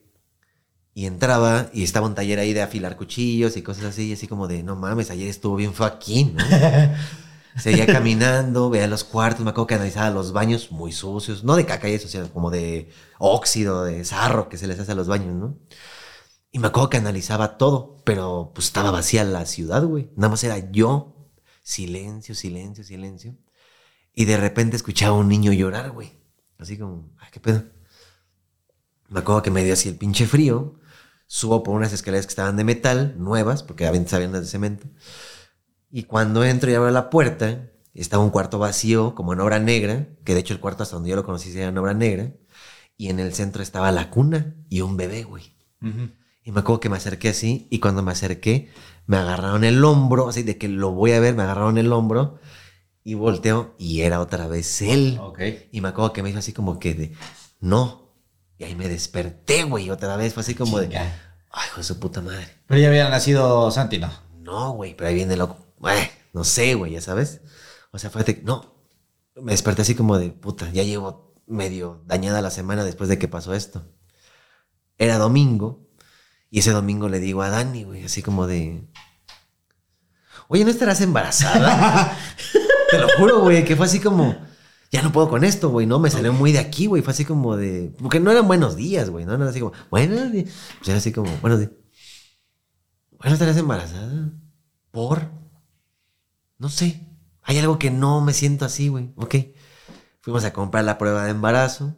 y 0.94 1.06
entraba 1.06 1.70
y 1.72 1.82
estaba 1.82 2.06
un 2.06 2.14
taller 2.14 2.38
ahí 2.38 2.52
de 2.52 2.62
afilar 2.62 2.96
cuchillos 2.96 3.56
y 3.56 3.62
cosas 3.62 3.84
así. 3.86 4.08
Y 4.08 4.12
así 4.12 4.28
como 4.28 4.46
de, 4.46 4.62
no 4.62 4.76
mames, 4.76 5.10
ayer 5.10 5.28
estuvo 5.28 5.56
bien 5.56 5.72
aquí, 5.80 6.24
¿no? 6.24 6.44
Seguía 7.56 7.86
caminando, 7.86 8.68
veía 8.70 8.88
los 8.88 9.04
cuartos, 9.04 9.44
me 9.44 9.50
acuerdo 9.50 9.68
que 9.68 9.74
analizaba 9.74 10.10
los 10.10 10.32
baños 10.32 10.72
muy 10.72 10.90
sucios, 10.90 11.44
no 11.44 11.54
de 11.54 11.64
caca 11.64 11.88
y 11.88 11.94
eso, 11.94 12.08
sino 12.08 12.28
como 12.32 12.50
de 12.50 12.90
óxido, 13.18 13.84
de 13.84 14.04
sarro 14.04 14.48
que 14.48 14.58
se 14.58 14.66
les 14.66 14.80
hace 14.80 14.90
a 14.90 14.96
los 14.96 15.06
baños, 15.06 15.34
¿no? 15.34 15.58
Y 16.50 16.58
me 16.58 16.68
acuerdo 16.68 16.90
que 16.90 16.96
analizaba 16.96 17.58
todo, 17.58 17.96
pero 18.04 18.52
pues 18.54 18.68
estaba 18.68 18.90
vacía 18.90 19.24
la 19.24 19.46
ciudad, 19.46 19.84
güey. 19.84 20.10
Nada 20.16 20.30
más 20.30 20.42
era 20.44 20.70
yo, 20.70 21.30
silencio, 21.62 22.34
silencio, 22.34 22.84
silencio. 22.84 23.36
Y 24.12 24.24
de 24.26 24.36
repente 24.36 24.76
escuchaba 24.76 25.16
a 25.16 25.18
un 25.18 25.28
niño 25.28 25.52
llorar, 25.52 25.90
güey. 25.90 26.12
Así 26.58 26.78
como, 26.78 27.10
ay, 27.18 27.28
qué 27.32 27.40
pedo. 27.40 27.64
Me 29.08 29.20
acuerdo 29.20 29.42
que 29.42 29.50
me 29.50 29.64
dio 29.64 29.74
así 29.74 29.88
el 29.88 29.96
pinche 29.96 30.26
frío. 30.26 30.76
Subo 31.34 31.64
por 31.64 31.74
unas 31.74 31.92
escaleras 31.92 32.26
que 32.26 32.30
estaban 32.30 32.56
de 32.56 32.62
metal, 32.62 33.16
nuevas, 33.18 33.64
porque 33.64 33.88
antes 33.88 34.14
habían 34.14 34.30
las 34.30 34.42
de 34.42 34.46
cemento. 34.46 34.86
Y 35.90 36.04
cuando 36.04 36.44
entro 36.44 36.70
y 36.70 36.74
abro 36.74 36.92
la 36.92 37.10
puerta, 37.10 37.72
estaba 37.92 38.22
un 38.22 38.30
cuarto 38.30 38.60
vacío, 38.60 39.16
como 39.16 39.32
en 39.32 39.40
obra 39.40 39.58
negra, 39.58 40.06
que 40.24 40.32
de 40.32 40.38
hecho 40.38 40.54
el 40.54 40.60
cuarto 40.60 40.84
hasta 40.84 40.94
donde 40.94 41.10
yo 41.10 41.16
lo 41.16 41.24
conocí 41.24 41.50
era 41.50 41.70
en 41.70 41.78
obra 41.78 41.92
negra. 41.92 42.32
Y 42.96 43.08
en 43.08 43.18
el 43.18 43.34
centro 43.34 43.64
estaba 43.64 43.90
la 43.90 44.10
cuna 44.10 44.54
y 44.68 44.82
un 44.82 44.96
bebé, 44.96 45.24
güey. 45.24 45.56
Y 46.44 46.52
me 46.52 46.60
acuerdo 46.60 46.78
que 46.78 46.88
me 46.88 46.98
acerqué 46.98 47.30
así, 47.30 47.66
y 47.68 47.80
cuando 47.80 48.04
me 48.04 48.12
acerqué, 48.12 48.70
me 49.08 49.16
agarraron 49.16 49.64
el 49.64 49.84
hombro, 49.84 50.28
así 50.28 50.44
de 50.44 50.56
que 50.56 50.68
lo 50.68 50.92
voy 50.92 51.10
a 51.10 51.18
ver, 51.18 51.34
me 51.34 51.42
agarraron 51.42 51.78
el 51.78 51.92
hombro, 51.92 52.38
y 53.02 53.14
volteo, 53.14 53.74
y 53.76 54.02
era 54.02 54.20
otra 54.20 54.46
vez 54.46 54.82
él. 54.82 55.18
Y 55.72 55.80
me 55.80 55.88
acuerdo 55.88 56.12
que 56.12 56.22
me 56.22 56.28
dijo 56.28 56.38
así 56.38 56.52
como 56.52 56.78
que 56.78 56.94
de, 56.94 57.12
no. 57.58 58.03
Y 58.58 58.64
ahí 58.64 58.74
me 58.74 58.88
desperté, 58.88 59.64
güey, 59.64 59.90
otra 59.90 60.16
vez, 60.16 60.34
fue 60.34 60.42
así 60.42 60.54
como 60.54 60.78
de, 60.78 60.96
ay, 60.96 61.12
hijo 61.66 61.78
de 61.78 61.84
su 61.84 61.98
puta 61.98 62.20
madre. 62.20 62.48
Pero 62.66 62.80
ya 62.80 62.88
había 62.88 63.08
nacido 63.08 63.70
Santi, 63.70 63.98
¿no? 63.98 64.10
No, 64.40 64.72
güey, 64.72 64.94
pero 64.94 65.08
ahí 65.08 65.14
viene 65.14 65.36
lo. 65.36 65.56
eh, 65.88 66.10
no 66.32 66.44
sé, 66.44 66.74
güey, 66.74 66.92
ya 66.92 67.00
sabes. 67.00 67.40
O 67.90 67.98
sea, 67.98 68.10
fíjate, 68.10 68.42
no. 68.44 68.74
Me 69.36 69.52
desperté 69.52 69.82
así 69.82 69.94
como 69.94 70.18
de 70.18 70.30
puta, 70.30 70.70
ya 70.70 70.84
llevo 70.84 71.34
medio 71.46 72.02
dañada 72.06 72.40
la 72.40 72.50
semana 72.50 72.84
después 72.84 73.08
de 73.08 73.18
que 73.18 73.26
pasó 73.26 73.54
esto. 73.54 73.84
Era 74.96 75.18
domingo, 75.18 75.84
y 76.54 76.60
ese 76.60 76.70
domingo 76.70 77.08
le 77.08 77.18
digo 77.18 77.42
a 77.42 77.48
Dani, 77.50 77.82
güey, 77.82 78.04
así 78.04 78.22
como 78.22 78.46
de. 78.46 78.86
Oye, 80.46 80.64
¿no 80.64 80.70
estarás 80.70 81.00
embarazada? 81.00 82.16
Te 82.90 82.98
lo 82.98 83.08
juro, 83.18 83.40
güey, 83.40 83.64
que 83.64 83.74
fue 83.74 83.86
así 83.86 83.98
como. 83.98 84.36
Ya 84.94 85.02
no 85.02 85.10
puedo 85.10 85.28
con 85.28 85.42
esto, 85.42 85.70
güey, 85.70 85.88
no, 85.88 85.98
me 85.98 86.08
salió 86.08 86.32
muy 86.32 86.52
de 86.52 86.60
aquí, 86.60 86.86
güey. 86.86 87.02
Fue 87.02 87.12
así 87.12 87.24
como 87.24 87.56
de. 87.56 87.92
Porque 88.00 88.20
no 88.20 88.30
eran 88.30 88.46
buenos 88.46 88.76
días, 88.76 89.10
güey, 89.10 89.24
no 89.24 89.34
era 89.34 89.48
así 89.48 89.58
como, 89.58 89.72
buenos 89.90 90.30
días. 90.30 90.52
Pues 90.78 90.88
era 90.88 90.98
así 90.98 91.10
como, 91.10 91.36
buenos 91.38 91.58
días. 91.58 91.72
Bueno, 93.18 93.32
estarás 93.32 93.56
embarazada. 93.56 94.30
¿Por? 94.92 95.32
No 96.58 96.68
sé. 96.68 97.08
Hay 97.42 97.58
algo 97.58 97.76
que 97.76 97.90
no 97.90 98.20
me 98.20 98.32
siento 98.32 98.64
así, 98.66 98.86
güey. 98.86 99.12
Ok. 99.16 99.34
Fuimos 100.20 100.44
a 100.44 100.52
comprar 100.52 100.84
la 100.84 100.96
prueba 100.96 101.24
de 101.24 101.32
embarazo. 101.32 101.96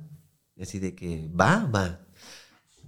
Así 0.58 0.78
de 0.78 0.94
que, 0.94 1.30
va, 1.38 1.66
va. 1.66 2.00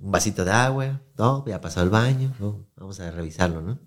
Un 0.01 0.10
vasito 0.10 0.43
de 0.43 0.52
agua. 0.52 1.02
No, 1.18 1.44
ya 1.47 1.60
pasó 1.60 1.80
al 1.80 1.90
baño. 1.90 2.35
no, 2.40 2.66
vamos 2.76 2.98
a 3.01 3.10
revisarlo, 3.10 3.60
¿no? 3.60 3.78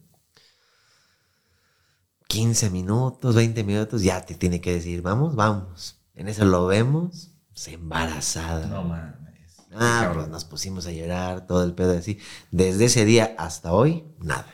15 2.27 2.69
minutos, 2.69 3.33
20 3.33 3.63
minutos. 3.63 4.03
Ya 4.03 4.23
te 4.23 4.35
tiene 4.35 4.61
que 4.61 4.73
decir, 4.73 5.01
vamos, 5.01 5.35
vamos. 5.35 6.00
En 6.15 6.27
eso 6.27 6.45
lo 6.45 6.67
vemos. 6.67 7.31
Se 7.53 7.73
embarazada. 7.73 8.67
No 8.67 8.83
mames. 8.83 9.21
Ah, 9.73 10.11
pues 10.13 10.27
nos 10.27 10.45
pusimos 10.45 10.85
a 10.85 10.91
llorar, 10.91 11.47
todo 11.47 11.63
el 11.63 11.73
pedo 11.73 11.97
así. 11.97 12.19
Desde 12.51 12.85
ese 12.85 13.05
día 13.05 13.35
hasta 13.37 13.71
hoy, 13.71 14.03
nada. 14.19 14.47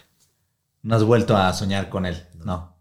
No 0.84 0.96
has 0.96 1.04
vuelto 1.04 1.36
a 1.36 1.52
soñar 1.54 1.90
con 1.90 2.06
él. 2.06 2.24
No. 2.46 2.76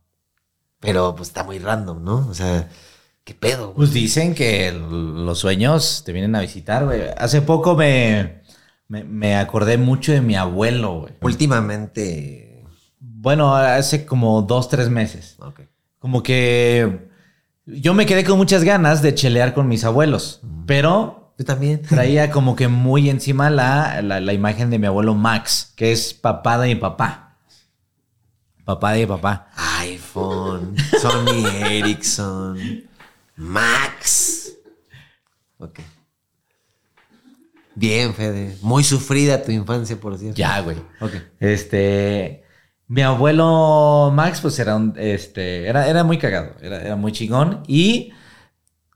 Pero 0.80 1.14
pues 1.16 1.30
está 1.30 1.44
muy 1.44 1.58
random, 1.58 2.04
¿no? 2.04 2.26
O 2.28 2.34
sea, 2.34 2.68
¿qué 3.24 3.34
pedo? 3.34 3.66
güey? 3.66 3.76
Pues 3.76 3.92
dicen 3.92 4.34
que 4.34 4.70
los 4.72 5.38
sueños 5.38 6.02
te 6.04 6.12
vienen 6.12 6.36
a 6.36 6.40
visitar, 6.40 6.84
güey. 6.84 7.02
Hace 7.16 7.40
poco 7.40 7.74
me, 7.74 8.42
me, 8.88 9.02
me 9.04 9.36
acordé 9.36 9.78
mucho 9.78 10.12
de 10.12 10.20
mi 10.20 10.36
abuelo, 10.36 11.00
güey. 11.00 11.14
Últimamente. 11.22 12.64
Bueno, 13.00 13.56
hace 13.56 14.04
como 14.04 14.42
dos, 14.42 14.68
tres 14.68 14.90
meses. 14.90 15.36
Ok. 15.38 15.60
Como 15.98 16.22
que 16.22 17.08
yo 17.66 17.94
me 17.94 18.06
quedé 18.06 18.24
con 18.24 18.38
muchas 18.38 18.64
ganas 18.64 19.02
de 19.02 19.14
chelear 19.14 19.52
con 19.54 19.68
mis 19.68 19.84
abuelos, 19.84 20.40
pero 20.66 21.32
Yo 21.38 21.44
también. 21.44 21.82
traía 21.88 22.30
como 22.30 22.56
que 22.56 22.68
muy 22.68 23.10
encima 23.10 23.50
la, 23.50 24.00
la, 24.02 24.20
la 24.20 24.32
imagen 24.32 24.70
de 24.70 24.78
mi 24.78 24.86
abuelo 24.86 25.14
Max, 25.14 25.72
que 25.76 25.92
es 25.92 26.14
papá 26.14 26.58
de 26.58 26.68
mi 26.68 26.76
papá. 26.76 27.36
Papá 28.64 28.92
de 28.92 29.00
mi 29.00 29.06
papá. 29.06 29.48
iPhone, 29.80 30.74
Sony 31.00 31.46
Ericsson, 31.70 32.58
Max. 33.36 34.52
Ok. 35.58 35.80
Bien, 37.74 38.14
Fede. 38.14 38.56
Muy 38.62 38.82
sufrida 38.82 39.42
tu 39.42 39.52
infancia, 39.52 39.96
por 40.00 40.16
cierto. 40.18 40.36
Ya, 40.36 40.60
güey. 40.60 40.78
Ok. 41.00 41.12
Este, 41.38 42.42
mi 42.88 43.02
abuelo 43.02 44.10
Max, 44.14 44.40
pues 44.40 44.58
era 44.58 44.76
un, 44.76 44.94
este, 44.96 45.66
era, 45.66 45.88
era 45.88 46.04
muy 46.04 46.18
cagado, 46.18 46.52
era, 46.62 46.80
era 46.80 46.96
muy 46.96 47.12
chingón 47.12 47.62
y 47.66 48.12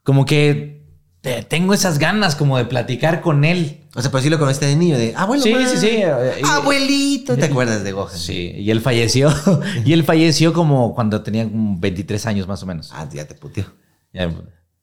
como 0.03 0.25
que 0.25 0.85
te- 1.21 1.43
tengo 1.43 1.75
esas 1.75 1.99
ganas 1.99 2.35
como 2.37 2.57
de 2.57 2.65
platicar 2.65 3.21
con 3.21 3.45
él. 3.45 3.77
O 3.97 4.01
sea, 4.01 4.11
pero 4.12 4.23
sí 4.23 4.31
lo 4.31 4.39
conociste 4.39 4.67
de 4.67 4.77
niño, 4.77 4.97
de 4.97 5.12
abuelo. 5.17 5.43
Sí, 5.43 5.53
sí, 5.67 5.77
sí. 5.77 5.89
eh, 5.97 6.41
y- 6.41 6.47
Abuelito. 6.47 7.37
¿Te 7.37 7.45
acuerdas 7.47 7.83
de 7.83 7.93
Gohan? 7.93 8.17
Sí, 8.17 8.53
y 8.57 8.71
él 8.71 8.81
falleció, 8.81 9.31
y 9.85 9.93
él 9.93 10.05
falleció 10.05 10.53
como 10.53 10.95
cuando 10.95 11.23
tenía 11.23 11.45
como 11.45 11.79
23 11.81 12.25
años 12.27 12.47
más 12.47 12.62
o 12.62 12.67
menos. 12.67 12.91
Ah, 12.95 13.09
ya 13.12 13.27
te 13.27 13.35
puteó. 13.35 13.65
Ya, 14.12 14.31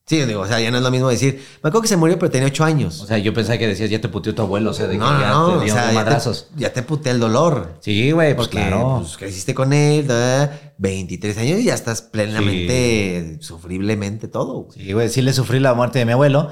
Sí, 0.10 0.24
digo, 0.24 0.40
o 0.42 0.48
sea, 0.48 0.62
ya 0.62 0.72
no 0.72 0.78
es 0.78 0.84
lo 0.84 0.90
mismo 0.90 1.10
decir, 1.10 1.36
me 1.62 1.68
acuerdo 1.68 1.82
que 1.82 1.88
se 1.90 1.98
murió, 1.98 2.18
pero 2.18 2.32
tenía 2.32 2.48
ocho 2.48 2.64
años. 2.64 3.02
o 3.02 3.06
sea, 3.08 3.18
yo 3.18 3.34
pensaba 3.34 3.58
que 3.58 3.68
decías, 3.68 3.90
ya 3.90 4.00
te 4.00 4.08
puteó 4.08 4.34
tu 4.34 4.42
abuelo, 4.42 4.72
o 4.72 4.74
sea, 4.74 4.88
de 4.88 4.94
que 4.94 5.00
no, 5.00 5.20
ya 5.20 5.30
no, 5.32 5.50
te 5.50 5.56
o 5.58 5.62
dio 5.62 5.74
sea, 5.74 5.88
ya 5.88 5.92
madrazos. 5.94 6.48
te, 6.56 6.62
ya 6.62 6.72
te 6.72 6.82
putea 6.82 7.12
el 7.12 7.20
dolor. 7.20 7.74
Sí, 7.82 8.12
güey, 8.12 8.34
pues 8.34 8.48
Porque 8.48 8.62
claro. 8.66 9.00
pues, 9.02 9.18
creciste 9.18 9.54
con 9.54 9.74
él, 9.74 10.08
da, 10.08 10.74
23 10.78 11.38
años 11.40 11.60
y 11.60 11.66
ya 11.66 11.74
estás 11.74 12.02
plenamente, 12.02 13.38
sufriblemente 13.42 14.28
todo. 14.30 14.64
güey. 14.64 14.80
Sí, 14.80 14.94
güey, 14.94 15.10
sí 15.10 15.22
le 15.22 15.34
sufrí 15.34 15.60
la 15.60 15.74
muerte 15.74 16.00
de 16.00 16.06
mi 16.06 16.14
abuelo, 16.14 16.50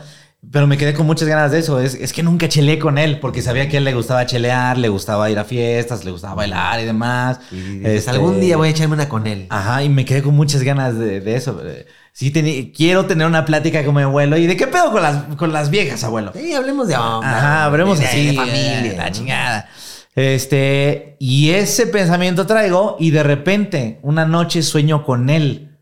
pero 0.51 0.67
me 0.67 0.77
quedé 0.77 0.93
con 0.93 1.05
muchas 1.05 1.27
ganas 1.27 1.51
de 1.51 1.59
eso. 1.59 1.79
Es, 1.79 1.95
es 1.95 2.11
que 2.13 2.23
nunca 2.23 2.49
cheleé 2.49 2.77
con 2.77 2.97
él, 2.97 3.19
porque 3.19 3.41
sabía 3.41 3.67
que 3.69 3.77
a 3.77 3.79
él 3.79 3.85
le 3.85 3.93
gustaba 3.93 4.25
chelear, 4.25 4.77
le 4.77 4.89
gustaba 4.89 5.29
ir 5.31 5.39
a 5.39 5.45
fiestas, 5.45 6.03
le 6.05 6.11
gustaba 6.11 6.35
bailar 6.35 6.81
y 6.81 6.85
demás. 6.85 7.39
Y 7.51 7.55
dices, 7.55 7.99
Este, 7.99 8.11
algún 8.11 8.39
día 8.41 8.57
voy 8.57 8.67
a 8.67 8.71
echarme 8.71 8.95
una 8.95 9.07
con 9.09 9.27
él. 9.27 9.47
Ajá, 9.49 9.81
y 9.83 9.89
me 9.89 10.03
quedé 10.05 10.21
con 10.21 10.35
muchas 10.35 10.61
ganas 10.61 10.97
de, 10.99 11.21
de 11.21 11.35
eso. 11.35 11.61
Eh, 11.65 11.85
Sí, 12.17 12.31
quiero 12.73 13.07
tener 13.07 13.27
una 13.27 13.43
plática 13.43 13.83
con 13.83 13.93
mi 13.93 14.01
abuelo. 14.03 14.37
¿Y 14.37 14.47
de 14.47 14.55
qué 14.55 14.67
pedo 14.67 14.89
con 14.89 15.01
las, 15.01 15.35
con 15.35 15.51
las 15.51 15.69
viejas, 15.69 16.01
abuelo? 16.05 16.31
Sí, 16.33 16.53
hablemos 16.53 16.87
de 16.87 16.95
hombre, 16.95 17.29
Ajá, 17.29 17.65
hablemos 17.65 17.99
de, 17.99 18.05
así. 18.05 18.27
de 18.27 18.33
familia. 18.33 18.93
La 18.95 19.05
¿no? 19.07 19.11
chingada. 19.11 19.69
Este, 20.15 21.17
y 21.19 21.49
ese 21.49 21.87
pensamiento 21.87 22.47
traigo, 22.47 22.95
y 23.01 23.11
de 23.11 23.21
repente, 23.21 23.99
una 24.01 24.25
noche 24.25 24.63
sueño 24.63 25.03
con 25.03 25.29
él, 25.29 25.77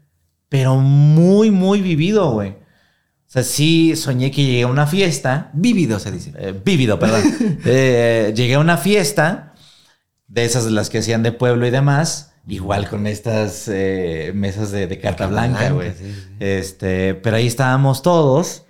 pero 0.49 0.77
muy, 0.77 1.51
muy 1.51 1.81
vivido, 1.81 2.31
güey. 2.31 2.49
O 2.49 3.33
sea, 3.33 3.43
sí 3.43 3.95
soñé 3.95 4.31
que 4.31 4.43
llegué 4.43 4.63
a 4.63 4.67
una 4.67 4.87
fiesta, 4.87 5.51
Vívido 5.53 5.99
se 5.99 6.11
dice. 6.11 6.33
eh, 6.35 6.59
vívido, 6.65 6.97
perdón. 6.97 7.21
Eh, 7.65 8.33
llegué 8.35 8.55
a 8.55 8.59
una 8.59 8.77
fiesta, 8.77 9.53
de 10.27 10.45
esas 10.45 10.65
de 10.65 10.71
las 10.71 10.89
que 10.89 10.97
hacían 10.97 11.21
de 11.21 11.31
pueblo 11.31 11.67
y 11.67 11.69
demás, 11.69 12.32
igual 12.47 12.89
con 12.89 13.07
estas 13.07 13.67
eh, 13.67 14.31
mesas 14.35 14.71
de, 14.71 14.87
de 14.87 14.99
carta 14.99 15.25
Carta 15.25 15.31
blanca, 15.31 15.69
güey. 15.71 15.91
sí, 15.91 16.13
sí. 16.13 16.29
Este, 16.39 17.15
pero 17.15 17.37
ahí 17.37 17.47
estábamos 17.47 18.01
todos. 18.01 18.65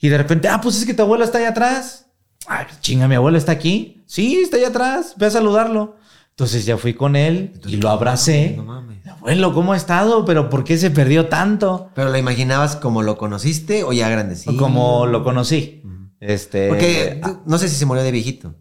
Y 0.00 0.08
de 0.08 0.18
repente, 0.18 0.48
ah, 0.48 0.60
pues 0.62 0.76
es 0.76 0.86
que 0.86 0.94
tu 0.94 1.02
abuelo 1.02 1.24
está 1.24 1.38
allá 1.38 1.50
atrás. 1.50 2.06
Ay, 2.46 2.66
chinga, 2.80 3.08
mi 3.08 3.14
abuelo 3.14 3.38
está 3.38 3.52
aquí. 3.52 4.02
Sí, 4.06 4.36
está 4.42 4.56
allá 4.58 4.68
atrás. 4.68 5.14
Ve 5.16 5.26
a 5.26 5.30
saludarlo. 5.30 5.96
Entonces 6.30 6.66
ya 6.66 6.76
fui 6.76 6.94
con 6.94 7.14
él 7.16 7.52
y 7.66 7.76
lo 7.76 7.88
abracé. 7.90 8.54
No 8.56 8.64
mames. 8.64 9.06
Abuelo, 9.06 9.54
¿cómo 9.54 9.72
ha 9.72 9.76
estado? 9.76 10.24
¿Pero 10.24 10.50
por 10.50 10.64
qué 10.64 10.76
se 10.76 10.90
perdió 10.90 11.28
tanto? 11.28 11.90
¿Pero 11.94 12.10
lo 12.10 12.18
imaginabas 12.18 12.76
como 12.76 13.02
lo 13.02 13.16
conociste 13.16 13.84
o 13.84 13.92
ya 13.92 14.08
grandecito? 14.08 14.56
Como 14.56 15.06
lo 15.06 15.22
conocí. 15.22 15.82
Este. 16.20 16.68
Porque 16.68 17.20
no 17.46 17.56
sé 17.58 17.68
si 17.68 17.76
se 17.76 17.86
murió 17.86 18.02
de 18.02 18.10
viejito. 18.10 18.54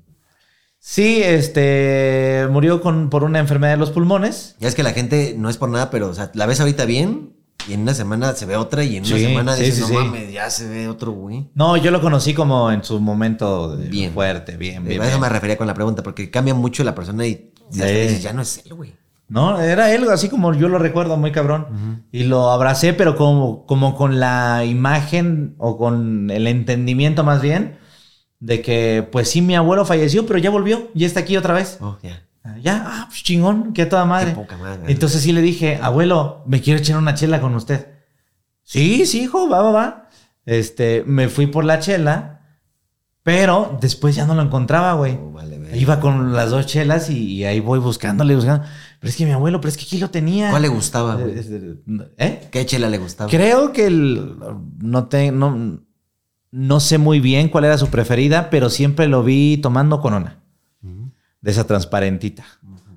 Sí, 0.86 1.22
este. 1.24 2.46
Murió 2.52 2.82
con, 2.82 3.10
por 3.10 3.24
una 3.24 3.40
enfermedad 3.40 3.72
de 3.72 3.78
los 3.78 3.92
pulmones. 3.92 4.58
Ya 4.60 4.68
es 4.68 4.76
que 4.76 4.84
la 4.84 4.92
gente 4.92 5.34
no 5.38 5.50
es 5.50 5.56
por 5.56 5.70
nada, 5.70 5.90
pero 5.90 6.10
o 6.10 6.14
sea, 6.14 6.30
la 6.34 6.46
ves 6.46 6.60
ahorita 6.60 6.84
bien 6.84 7.32
Y 7.70 7.74
en 7.74 7.84
una 7.84 7.94
semana 7.94 8.34
se 8.34 8.46
ve 8.46 8.58
otra 8.58 8.84
y 8.84 8.98
en 8.98 9.06
una 9.06 9.18
semana 9.18 9.56
sí, 9.56 9.64
dices, 9.64 9.86
sí, 9.86 9.94
no 9.94 10.04
mames, 10.04 10.34
ya 10.34 10.50
se 10.50 10.68
ve 10.68 10.90
otro, 10.90 11.14
güey. 11.14 11.50
No, 11.56 11.78
yo 11.78 11.90
lo 11.90 12.02
conocí 12.02 12.34
como 12.34 12.70
en 12.70 12.84
su 12.84 13.00
momento 13.00 13.78
Bien. 13.78 14.12
fuerte, 14.12 14.58
bien, 14.58 14.84
bien. 14.84 15.02
a 15.02 15.06
eso 15.06 15.14
bien. 15.14 15.22
me 15.22 15.30
refería 15.30 15.58
con 15.58 15.68
la 15.68 15.74
pregunta, 15.74 16.04
porque 16.04 16.30
cambia 16.30 16.54
mucho 16.54 16.84
la 16.84 16.94
persona 16.94 17.26
y 17.26 17.54
dices, 17.72 18.22
ya 18.22 18.34
no 18.34 18.42
es 18.42 18.62
él, 18.66 18.74
güey. 18.74 18.94
No, 19.30 19.62
era 19.62 19.90
él, 19.96 20.06
así 20.12 20.28
como 20.28 20.54
yo 20.54 20.68
lo 20.68 20.80
recuerdo, 20.80 21.16
muy 21.16 21.32
cabrón. 21.32 22.04
Y 22.12 22.26
lo 22.26 22.52
abracé, 22.52 22.92
pero 22.92 23.16
como, 23.16 23.66
como 23.66 23.96
con 23.96 24.20
la 24.20 24.66
imagen 24.66 25.56
o 25.60 25.78
con 25.78 26.30
el 26.30 26.46
entendimiento 26.46 27.24
más 27.24 27.42
bien 27.42 27.82
de 28.44 28.62
que, 28.62 29.08
pues 29.10 29.30
sí, 29.30 29.42
mi 29.42 29.56
abuelo 29.56 29.86
falleció, 29.86 30.26
pero 30.26 30.38
ya 30.38 30.50
volvió, 30.50 30.90
ya 30.94 31.08
está 31.08 31.22
aquí 31.22 31.38
otra 31.38 31.54
vez. 31.54 31.78
Oh, 31.80 31.98
ya. 32.04 32.28
Ah, 32.44 32.58
Ya, 32.62 32.84
ah, 32.86 33.06
pues 33.08 33.24
chingón, 33.24 33.72
que 33.72 33.84
a 33.84 33.90
toda 33.90 34.04
madre. 34.04 34.32
Qué 34.32 34.36
poca 34.36 34.58
madre. 34.58 34.92
Entonces 34.92 35.22
sí 35.22 35.32
le 35.32 35.42
dije, 35.42 35.80
abuelo, 35.82 36.44
me 36.46 36.60
quiero 36.60 36.78
echar 36.80 36.98
una 36.98 37.14
chela 37.16 37.40
con 37.40 37.56
usted. 37.56 37.88
Sí, 38.64 39.06
sí, 39.06 39.22
hijo, 39.24 39.48
va, 39.48 39.62
va, 39.62 39.72
va. 39.72 40.10
Este, 40.46 41.06
me 41.08 41.30
fui 41.30 41.48
por 41.48 41.64
la 41.64 41.80
chela, 41.80 42.42
pero 43.24 43.78
después 43.80 44.14
ya 44.14 44.26
no 44.26 44.36
lo 44.36 44.42
encontraba, 44.42 44.92
güey. 44.96 45.18
Oh, 45.22 45.32
vale, 45.32 45.58
verga. 45.58 45.78
Iba 45.78 46.02
con 46.02 46.34
las 46.34 46.50
dos 46.50 46.66
chelas 46.66 47.10
y, 47.10 47.20
y 47.36 47.46
ahí 47.46 47.62
voy 47.62 47.80
buscándole, 47.80 48.36
buscando. 48.36 48.66
Pero 49.00 49.10
es 49.10 49.16
que 49.16 49.24
mi 49.26 49.32
abuelo, 49.32 49.62
pero 49.62 49.70
es 49.70 49.78
que 49.78 49.84
aquí 49.86 50.00
lo 50.00 50.10
tenía. 50.10 50.50
¿Cuál 50.50 50.64
le 50.64 50.68
gustaba, 50.68 51.16
güey? 51.16 51.34
¿Eh? 52.18 52.50
¿Qué 52.52 52.66
chela 52.66 52.90
le 52.90 52.98
gustaba? 52.98 53.30
Creo 53.30 53.72
que 53.72 53.88
el, 53.88 54.36
no, 54.80 55.06
te, 55.08 55.32
no, 55.32 55.80
no 56.56 56.80
sé 56.80 57.00
muy 57.00 57.20
bien 57.20 57.50
cuál 57.50 57.66
era 57.66 57.80
su 57.80 57.88
preferida, 57.90 58.52
pero 58.52 58.70
siempre 58.70 59.08
lo 59.08 59.24
vi 59.24 59.58
tomando 59.58 60.00
corona. 60.00 60.40
De 61.42 61.52
esa 61.52 61.66
transparentita. 61.66 62.46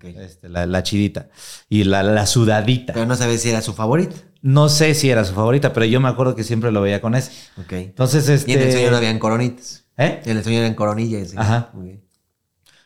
Este, 0.03 0.49
la, 0.49 0.67
la 0.67 0.83
chidita. 0.83 1.31
Y 1.69 1.85
la, 1.85 2.03
la 2.03 2.27
sudadita. 2.27 2.93
Pero 2.93 3.07
no 3.07 3.17
sabes 3.17 3.41
si 3.41 3.49
era 3.49 3.63
su 3.63 3.73
favorita. 3.73 4.15
No 4.43 4.69
sé 4.69 4.95
si 4.95 5.11
era 5.11 5.25
su 5.25 5.35
favorita, 5.35 5.73
pero 5.73 5.87
yo 5.87 6.01
me 6.01 6.09
acuerdo 6.09 6.37
que 6.37 6.45
siempre 6.45 6.71
lo 6.71 6.83
veía 6.83 7.01
con 7.01 7.15
ese. 7.15 7.33
Ok. 7.59 7.73
Entonces, 7.73 8.29
este. 8.29 8.53
Y 8.53 8.55
en 8.55 8.61
el 8.61 8.73
sueño 8.73 8.91
no 8.91 8.99
habían 8.99 9.19
coronitas. 9.19 9.87
¿Eh? 9.97 10.21
En 10.27 10.37
el 10.37 10.45
sueño 10.45 10.59
eran 10.59 10.75
coronillas. 10.75 11.31
sí. 11.31 11.37
Ajá. 11.39 11.73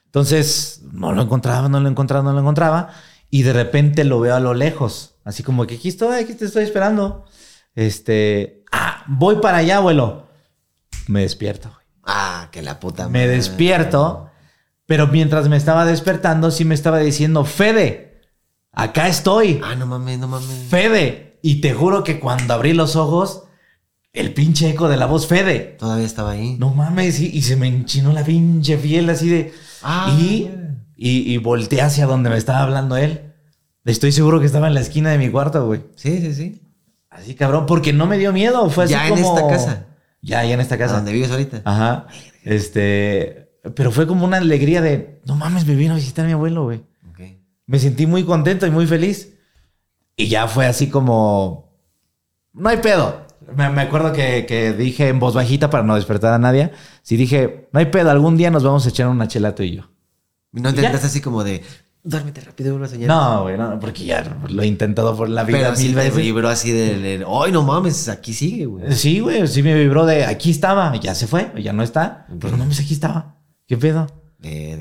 Entonces, 0.07 0.83
no 0.93 1.13
lo 1.13 1.23
encontraba, 1.23 1.69
no 1.69 1.81
lo 1.81 1.89
encontraba, 1.89 2.23
no 2.23 2.33
lo 2.33 2.41
encontraba. 2.41 2.91
Y 3.29 3.43
de 3.43 3.53
repente 3.53 4.05
lo 4.05 4.21
veo 4.21 4.37
a 4.37 4.41
lo 4.41 4.55
lejos. 4.55 5.17
Así 5.25 5.43
como 5.43 5.67
que 5.67 5.75
aquí 5.75 5.89
estoy, 5.89 6.21
aquí 6.21 6.35
te 6.35 6.45
estoy 6.45 6.63
esperando. 6.63 7.25
Este. 7.75 8.63
Ah, 8.73 9.05
voy 9.09 9.37
para 9.43 9.59
allá, 9.59 9.79
abuelo. 9.79 10.30
Me 11.11 11.23
despierto. 11.23 11.71
Ah, 12.05 12.49
que 12.51 12.63
la 12.63 12.81
puta 12.81 13.09
Me 13.09 13.21
madre. 13.21 13.37
despierto. 13.37 14.31
Pero 14.87 15.07
mientras 15.09 15.49
me 15.49 15.57
estaba 15.57 15.85
despertando, 15.85 16.51
sí 16.51 16.65
me 16.65 16.75
estaba 16.75 16.99
diciendo, 16.99 17.45
Fede, 17.45 18.23
acá 18.73 19.07
estoy. 19.09 19.61
Ah, 19.63 19.75
no 19.77 19.87
mames, 19.87 20.19
no 20.19 20.27
mames. 20.29 20.49
Fede. 20.69 21.39
Y 21.43 21.61
te 21.61 21.73
juro 21.75 22.03
que 22.05 22.19
cuando 22.19 22.55
abrí 22.55 22.73
los 22.73 22.97
ojos, 22.97 23.45
el 24.13 24.35
pinche 24.35 24.71
eco 24.71 24.89
de 24.89 24.97
la 24.97 25.07
voz 25.07 25.27
Fede. 25.27 25.77
Todavía 25.79 26.07
estaba 26.07 26.33
ahí. 26.33 26.57
No 26.59 26.71
mames, 26.75 27.21
y, 27.21 27.27
y 27.29 27.43
se 27.43 27.57
me 27.57 27.69
enchinó 27.69 28.13
la 28.13 28.25
pinche 28.25 28.77
piel 28.79 29.09
así 29.11 29.29
de. 29.29 29.53
Ah, 29.83 30.17
y, 30.19 30.51
y, 30.97 31.33
y 31.33 31.37
volteé 31.39 31.83
hacia 31.83 32.07
donde 32.07 32.31
me 32.31 32.37
estaba 32.37 32.63
hablando 32.63 32.97
él. 32.97 33.33
Estoy 33.85 34.13
seguro 34.13 34.41
que 34.41 34.47
estaba 34.47 34.67
en 34.69 34.75
la 34.75 34.81
esquina 34.81 35.11
de 35.11 35.19
mi 35.19 35.31
cuarto, 35.31 35.67
güey. 35.67 35.83
Sí, 35.97 36.21
sí, 36.21 36.35
sí. 36.35 36.63
Así 37.11 37.35
cabrón, 37.35 37.67
porque 37.67 37.93
no 37.93 38.07
me 38.07 38.19
dio 38.19 38.33
miedo. 38.33 38.69
Fue 38.71 38.85
así 38.85 38.93
Ya 38.93 39.07
en 39.09 39.19
esta 39.19 39.47
casa. 39.49 39.87
Ya, 40.23 40.45
ya 40.45 40.55
en 40.55 40.61
esta 40.61 40.75
¿A 40.75 40.79
casa. 40.79 40.97
dónde 40.97 41.13
vives 41.13 41.31
ahorita? 41.31 41.63
Ajá. 41.65 42.07
Este. 42.45 43.51
Pero 43.75 43.91
fue 43.91 44.07
como 44.07 44.25
una 44.25 44.39
alegría 44.39 44.81
de. 44.81 45.21
No 45.25 45.37
mames, 45.37 45.67
me 45.67 45.75
vino 45.75 45.93
a 45.95 45.97
visitar 45.97 46.27
mi 46.27 46.33
abuelo, 46.33 46.65
güey. 46.65 46.83
Ok. 47.11 47.21
Me 47.67 47.79
sentí 47.79 48.07
muy 48.07 48.25
contento 48.25 48.67
y 48.67 48.71
muy 48.71 48.87
feliz. 48.87 49.35
Y 50.17 50.29
ya 50.29 50.47
fue 50.49 50.67
así 50.67 50.89
como. 50.89 51.71
No 52.53 52.69
hay 52.69 52.79
pedo. 52.79 53.27
Me, 53.55 53.69
me 53.71 53.83
acuerdo 53.83 54.13
que, 54.13 54.47
que 54.47 54.73
dije 54.73 55.09
en 55.09 55.19
voz 55.19 55.35
bajita 55.35 55.71
para 55.71 55.83
no 55.85 55.95
despertar 55.97 56.33
a 56.33 56.39
nadie. 56.39 56.71
Sí 57.03 57.17
dije, 57.17 57.69
no 57.73 57.81
hay 57.81 57.87
pedo, 57.87 58.11
algún 58.11 58.37
día 58.37 58.51
nos 58.51 58.63
vamos 58.63 58.87
a 58.87 58.91
echar 58.91 59.09
una 59.09 59.27
chela 59.29 59.55
tú 59.55 59.63
y 59.63 59.77
yo. 59.77 59.91
No 60.53 60.69
intentaste 60.71 61.07
así 61.07 61.21
como 61.21 61.43
de, 61.45 61.63
duérmete 62.03 62.41
rápido 62.41 62.73
vuelve 62.73 62.87
a 62.87 62.91
soñar. 62.91 63.09
No, 63.09 63.43
güey, 63.43 63.59
no, 63.59 63.79
porque 63.81 64.05
ya 64.05 64.39
lo 64.49 64.63
he 64.63 64.67
intentado 64.67 65.17
por 65.17 65.29
la 65.29 65.45
vida 65.45 65.59
Pero 65.59 65.77
sí 65.77 65.85
mil 65.85 65.95
te 65.95 66.01
veces. 66.01 66.17
vibró 66.17 66.49
así 66.49 66.73
de, 66.73 67.25
ay, 67.29 67.53
no 67.53 67.63
mames, 67.63 68.09
aquí 68.09 68.33
sigue, 68.33 68.67
güey. 68.67 68.93
Sí, 68.95 69.21
güey, 69.21 69.47
sí 69.47 69.63
me 69.63 69.75
vibró 69.75 70.07
de 70.07 70.25
aquí 70.25 70.51
estaba, 70.51 70.95
ya 70.97 71.15
se 71.15 71.27
fue, 71.27 71.53
ya 71.63 71.73
no 71.73 71.83
está. 71.83 72.27
Pero 72.41 72.53
no 72.53 72.59
mames, 72.59 72.81
aquí 72.81 72.95
estaba. 72.95 73.37
¿Qué 73.67 73.77
pedo? 73.77 74.07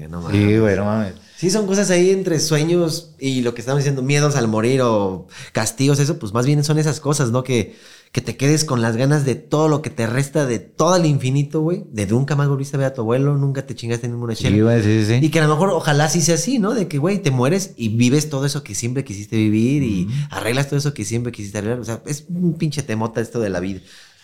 No 0.09 0.21
mames. 0.21 0.37
Sí, 0.37 0.57
güey, 0.57 0.75
no 0.75 0.85
mames. 0.85 1.13
Sí, 1.35 1.49
son 1.49 1.67
cosas 1.67 1.89
ahí 1.89 2.09
entre 2.09 2.37
sueños 2.39 3.15
y 3.17 3.41
lo 3.41 3.53
que 3.53 3.61
estamos 3.61 3.79
diciendo, 3.79 4.01
miedos 4.01 4.35
al 4.35 4.49
morir 4.49 4.81
o 4.81 5.27
castigos, 5.53 5.99
eso, 5.99 6.19
pues 6.19 6.33
más 6.33 6.45
bien 6.45 6.63
son 6.65 6.79
esas 6.79 6.99
cosas, 6.99 7.31
¿no? 7.31 7.43
Que, 7.43 7.77
que 8.11 8.21
te 8.21 8.35
quedes 8.37 8.65
con 8.65 8.81
las 8.81 8.97
ganas 8.97 9.23
de 9.23 9.35
todo 9.35 9.67
lo 9.67 9.83
que 9.83 9.91
te 9.91 10.07
resta, 10.07 10.47
de 10.47 10.57
todo 10.57 10.95
el 10.95 11.05
infinito, 11.05 11.61
güey. 11.61 11.83
De 11.91 12.07
nunca 12.07 12.35
más 12.35 12.47
volviste 12.47 12.75
a 12.75 12.79
ver 12.79 12.87
a 12.87 12.93
tu 12.95 13.01
abuelo, 13.01 13.37
nunca 13.37 13.67
te 13.67 13.75
chingaste 13.75 14.07
ninguna 14.07 14.33
chela. 14.35 14.81
Sí, 14.81 15.05
sí. 15.05 15.19
Y 15.21 15.29
que 15.29 15.39
a 15.39 15.43
lo 15.43 15.49
mejor 15.53 15.69
ojalá 15.69 16.09
sí 16.09 16.21
sea 16.21 16.33
así, 16.35 16.57
¿no? 16.57 16.73
De 16.73 16.87
que, 16.87 16.97
güey, 16.97 17.19
te 17.19 17.29
mueres 17.29 17.73
y 17.77 17.89
vives 17.89 18.29
todo 18.29 18.47
eso 18.47 18.63
que 18.63 18.73
siempre 18.73 19.03
quisiste 19.03 19.35
vivir 19.35 19.83
y 19.83 20.07
arreglas 20.31 20.67
todo 20.67 20.79
eso 20.79 20.93
que 20.93 21.05
siempre 21.05 21.31
quisiste 21.31 21.59
arreglar. 21.59 21.79
O 21.81 21.85
sea, 21.85 22.01
es 22.07 22.25
un 22.29 22.53
pinche 22.53 22.81
temota 22.81 23.21
esto 23.21 23.39
de 23.39 23.49
la 23.51 23.59
vida. 23.59 23.81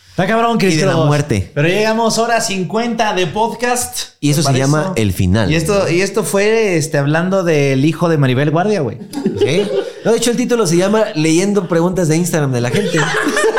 Está 0.10 0.26
cabrón, 0.28 0.58
Y 0.62 0.66
de 0.66 0.76
la 0.78 0.92
Cristo. 0.94 1.06
muerte. 1.06 1.52
Pero 1.54 1.68
llegamos 1.68 2.18
hora 2.18 2.40
50 2.42 3.14
de 3.14 3.28
podcast. 3.28 4.14
Y 4.22 4.30
eso 4.32 4.40
¿Te 4.40 4.44
se 4.44 4.48
parece? 4.48 4.62
llama 4.62 4.94
el 4.96 5.12
final. 5.14 5.52
Y 5.52 5.56
esto, 5.56 5.90
y 5.92 6.02
esto 6.02 6.24
fue 6.24 6.78
este, 6.78 6.98
hablando 6.98 7.44
del 7.44 7.84
hijo 7.86 8.08
de 8.10 8.18
Maribel 8.18 8.50
Guardia, 8.50 8.80
güey. 8.80 8.98
¿Sí? 9.40 9.62
No, 10.06 10.12
de 10.12 10.18
hecho, 10.18 10.32
el 10.32 10.38
título 10.38 10.66
se 10.66 10.78
llama 10.78 11.04
Leyendo 11.16 11.68
preguntas 11.68 12.08
de 12.08 12.16
Instagram 12.18 12.52
de 12.54 12.62
la 12.62 12.72
gente. 12.72 12.98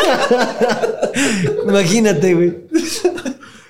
Imagínate, 1.68 2.34
güey. 2.34 2.56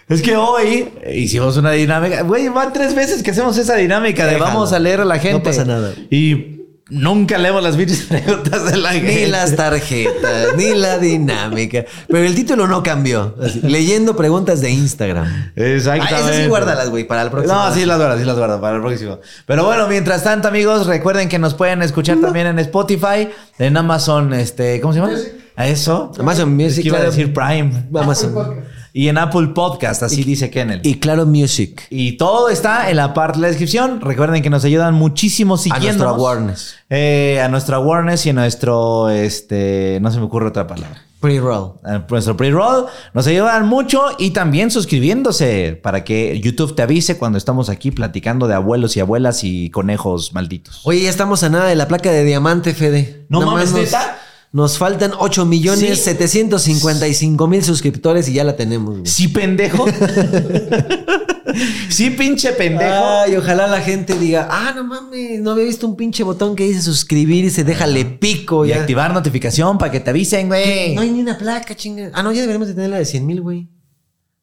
Es 0.09 0.23
que 0.23 0.37
hoy 0.37 0.89
hicimos 1.13 1.57
una 1.57 1.73
dinámica. 1.73 2.23
Güey, 2.23 2.49
van 2.49 2.73
tres 2.73 2.95
veces 2.95 3.23
que 3.23 3.33
hacemos 3.33 3.59
esa 3.59 3.75
dinámica 3.75 4.27
de 4.27 4.37
vamos 4.37 4.73
a 4.73 4.79
leer 4.79 5.01
a 5.01 5.05
la 5.05 5.19
gente. 5.19 5.39
No 5.39 5.43
pasa 5.43 5.65
nada. 5.65 5.93
Y 6.11 6.57
nunca 6.89 7.39
leemos 7.39 7.61
las 7.61 7.77
pinches 7.77 8.03
preguntas 8.03 8.71
de 8.71 8.77
la 8.77 8.93
gente. 8.93 9.25
Ni 9.25 9.27
las 9.27 9.57
tarjetas, 9.57 10.57
ni 10.57 10.75
la 10.75 10.99
dinámica. 10.99 11.85
Pero 12.07 12.25
el 12.25 12.37
título 12.37 12.69
no 12.69 12.85
cambió. 12.85 13.35
Así, 13.43 13.61
leyendo 13.63 14.17
preguntas 14.17 14.61
de 14.61 14.71
Instagram. 14.71 15.27
Ah, 15.27 15.53
Exactamente. 15.57 16.31
esas 16.31 16.37
sí 16.37 16.47
guárdalas, 16.47 16.89
güey, 16.91 17.03
para 17.03 17.23
el 17.23 17.31
próximo. 17.31 17.55
No, 17.55 17.75
sí 17.75 17.85
las 17.85 17.99
guardo, 17.99 18.17
sí 18.17 18.25
las 18.25 18.37
guardo 18.37 18.61
para 18.61 18.77
el 18.77 18.83
próximo. 18.83 19.19
Pero 19.45 19.65
bueno, 19.65 19.89
mientras 19.89 20.23
tanto, 20.23 20.47
amigos, 20.47 20.87
recuerden 20.87 21.29
que 21.29 21.41
nos 21.41 21.55
pueden 21.55 21.83
escuchar 21.83 22.19
también 22.21 22.47
en 22.47 22.61
Spotify, 22.61 23.29
en 23.59 23.77
Amazon, 23.77 24.33
este, 24.35 24.81
¿cómo 24.81 24.93
se 24.93 25.01
llama? 25.01 25.13
A 25.57 25.67
eso. 25.69 26.13
Amazon 26.19 26.55
Music. 26.55 26.83
que 26.83 26.89
iba 26.89 26.99
a 26.99 27.03
decir 27.05 27.33
Prime. 27.33 27.89
Amazon. 27.95 28.35
Podcast. 28.35 28.67
Y 28.93 29.09
en 29.09 29.19
Apple 29.19 29.49
Podcast, 29.49 30.03
así 30.03 30.25
dice 30.25 30.49
Kennel. 30.51 30.81
Y 30.83 30.95
claro, 31.01 31.27
Music. 31.27 31.87
Y 31.91 32.13
todo 32.13 32.49
está 32.49 32.89
en 32.89 32.97
la 32.97 33.13
parte 33.13 33.37
de 33.37 33.43
la 33.43 33.49
descripción. 33.49 34.01
Recuerden 34.01 34.43
que 34.43 34.49
nos 34.49 34.65
ayudan 34.65 34.95
muchísimo 34.95 35.57
A 35.57 35.59
siguiendo. 35.59 36.05
nuestro 36.05 36.09
awareness. 36.09 36.77
a 36.91 37.49
nuestro 37.49 37.77
awareness 37.77 38.25
y 38.25 38.31
a 38.31 38.33
nuestro, 38.33 39.11
este, 39.11 39.99
no 40.01 40.11
se 40.11 40.19
me 40.19 40.25
ocurre 40.25 40.47
otra 40.49 40.67
palabra. 40.67 41.03
Pre-roll. 41.21 41.73
A 41.85 42.05
nuestro 42.09 42.39
pre-roll. 42.39 42.87
Nos 43.13 43.27
ayudan 43.27 43.67
mucho 43.67 44.03
y 44.19 44.31
también 44.31 44.71
suscribiéndose 44.71 45.79
para 45.83 46.03
que 46.03 46.41
YouTube 46.41 46.75
te 46.75 46.81
avise 46.83 47.19
cuando 47.19 47.37
estamos 47.37 47.69
aquí 47.69 47.91
platicando 47.91 48.49
de 48.49 48.55
abuelos 48.55 48.97
y 48.97 49.01
abuelas 49.01 49.45
y 49.45 49.69
conejos 49.71 50.33
malditos. 50.33 50.81
Oye, 50.85 51.03
ya 51.03 51.11
estamos 51.11 51.43
a 51.43 51.51
nada 51.51 51.67
de 51.67 51.75
la 51.77 51.87
placa 51.87 52.11
de 52.11 52.25
diamante, 52.25 52.73
Fede. 52.73 53.27
No 53.29 53.41
Nada 53.41 53.53
mames, 53.53 53.73
¿neta? 53.75 54.19
Nos 54.57 54.79
faltan 54.79 55.13
8 55.19 55.45
millones 55.45 55.99
Sí. 55.99 56.05
755 56.05 57.47
mil 57.47 57.63
suscriptores 57.63 58.27
y 58.29 58.33
ya 58.33 58.43
la 58.43 58.57
tenemos. 58.57 59.01
güey. 59.01 59.07
Sí, 59.07 59.29
pendejo. 59.29 59.85
sí, 61.91 62.09
pinche 62.09 62.53
pendejo. 62.53 62.91
Ay, 62.91 63.37
ojalá 63.37 63.67
la 63.67 63.83
gente 63.83 64.19
diga, 64.19 64.49
ah, 64.51 64.73
no 64.75 64.85
mames, 64.85 65.41
no 65.41 65.51
había 65.51 65.65
visto 65.65 65.87
un 65.87 65.95
pinche 65.95 66.23
botón 66.23 66.57
que 66.57 66.65
dice 66.65 66.81
suscribir 66.81 67.45
y 67.45 67.51
se 67.51 67.65
déjale 67.65 68.07
pico 68.07 68.65
y 68.65 68.71
ya. 68.71 68.81
activar 68.81 69.13
notificación 69.13 69.77
para 69.77 69.93
que 69.93 70.01
te 70.01 70.09
avisen, 70.09 70.49
güey. 70.49 70.95
No 70.95 71.03
hay 71.03 71.11
ni 71.11 71.21
una 71.21 71.37
placa, 71.37 71.77
chinga. 71.77 72.11
Ah, 72.15 72.23
no, 72.23 72.33
ya 72.33 72.41
deberíamos 72.41 72.69
de 72.69 72.75
tener 72.75 72.89
la 72.89 72.97
de 72.97 73.05
100 73.05 73.27
mil, 73.27 73.43
güey. 73.43 73.69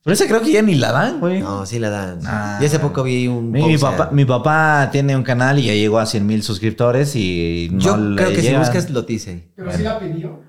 Pero 0.03 0.13
esa 0.15 0.27
creo 0.27 0.41
que 0.41 0.51
ya 0.51 0.61
ni 0.61 0.75
la 0.75 0.91
dan, 0.91 1.21
güey. 1.21 1.39
No, 1.39 1.65
sí 1.65 1.79
la 1.79 1.89
dan. 1.89 2.19
Ah. 2.25 2.57
ya 2.59 2.67
hace 2.67 2.77
poco 2.79 3.03
vi 3.03 3.27
un 3.27 3.51
Mi, 3.51 3.77
papá, 3.77 4.09
mi 4.11 4.25
papá 4.25 4.89
tiene 4.91 5.15
un 5.15 5.23
canal 5.23 5.59
y 5.59 5.63
ya 5.67 5.73
llegó 5.73 5.97
a 5.97 6.05
100 6.05 6.25
mil 6.27 6.43
suscriptores 6.43 7.15
y 7.15 7.69
no 7.71 7.79
Yo 7.79 7.97
le 7.97 8.21
creo 8.21 8.35
que 8.35 8.41
si 8.41 8.53
buscas 8.53 8.89
lo 8.89 9.03
dice. 9.03 9.49
Pero 9.55 9.71
sí 9.71 9.83
la 9.83 9.99
pidió, 9.99 10.41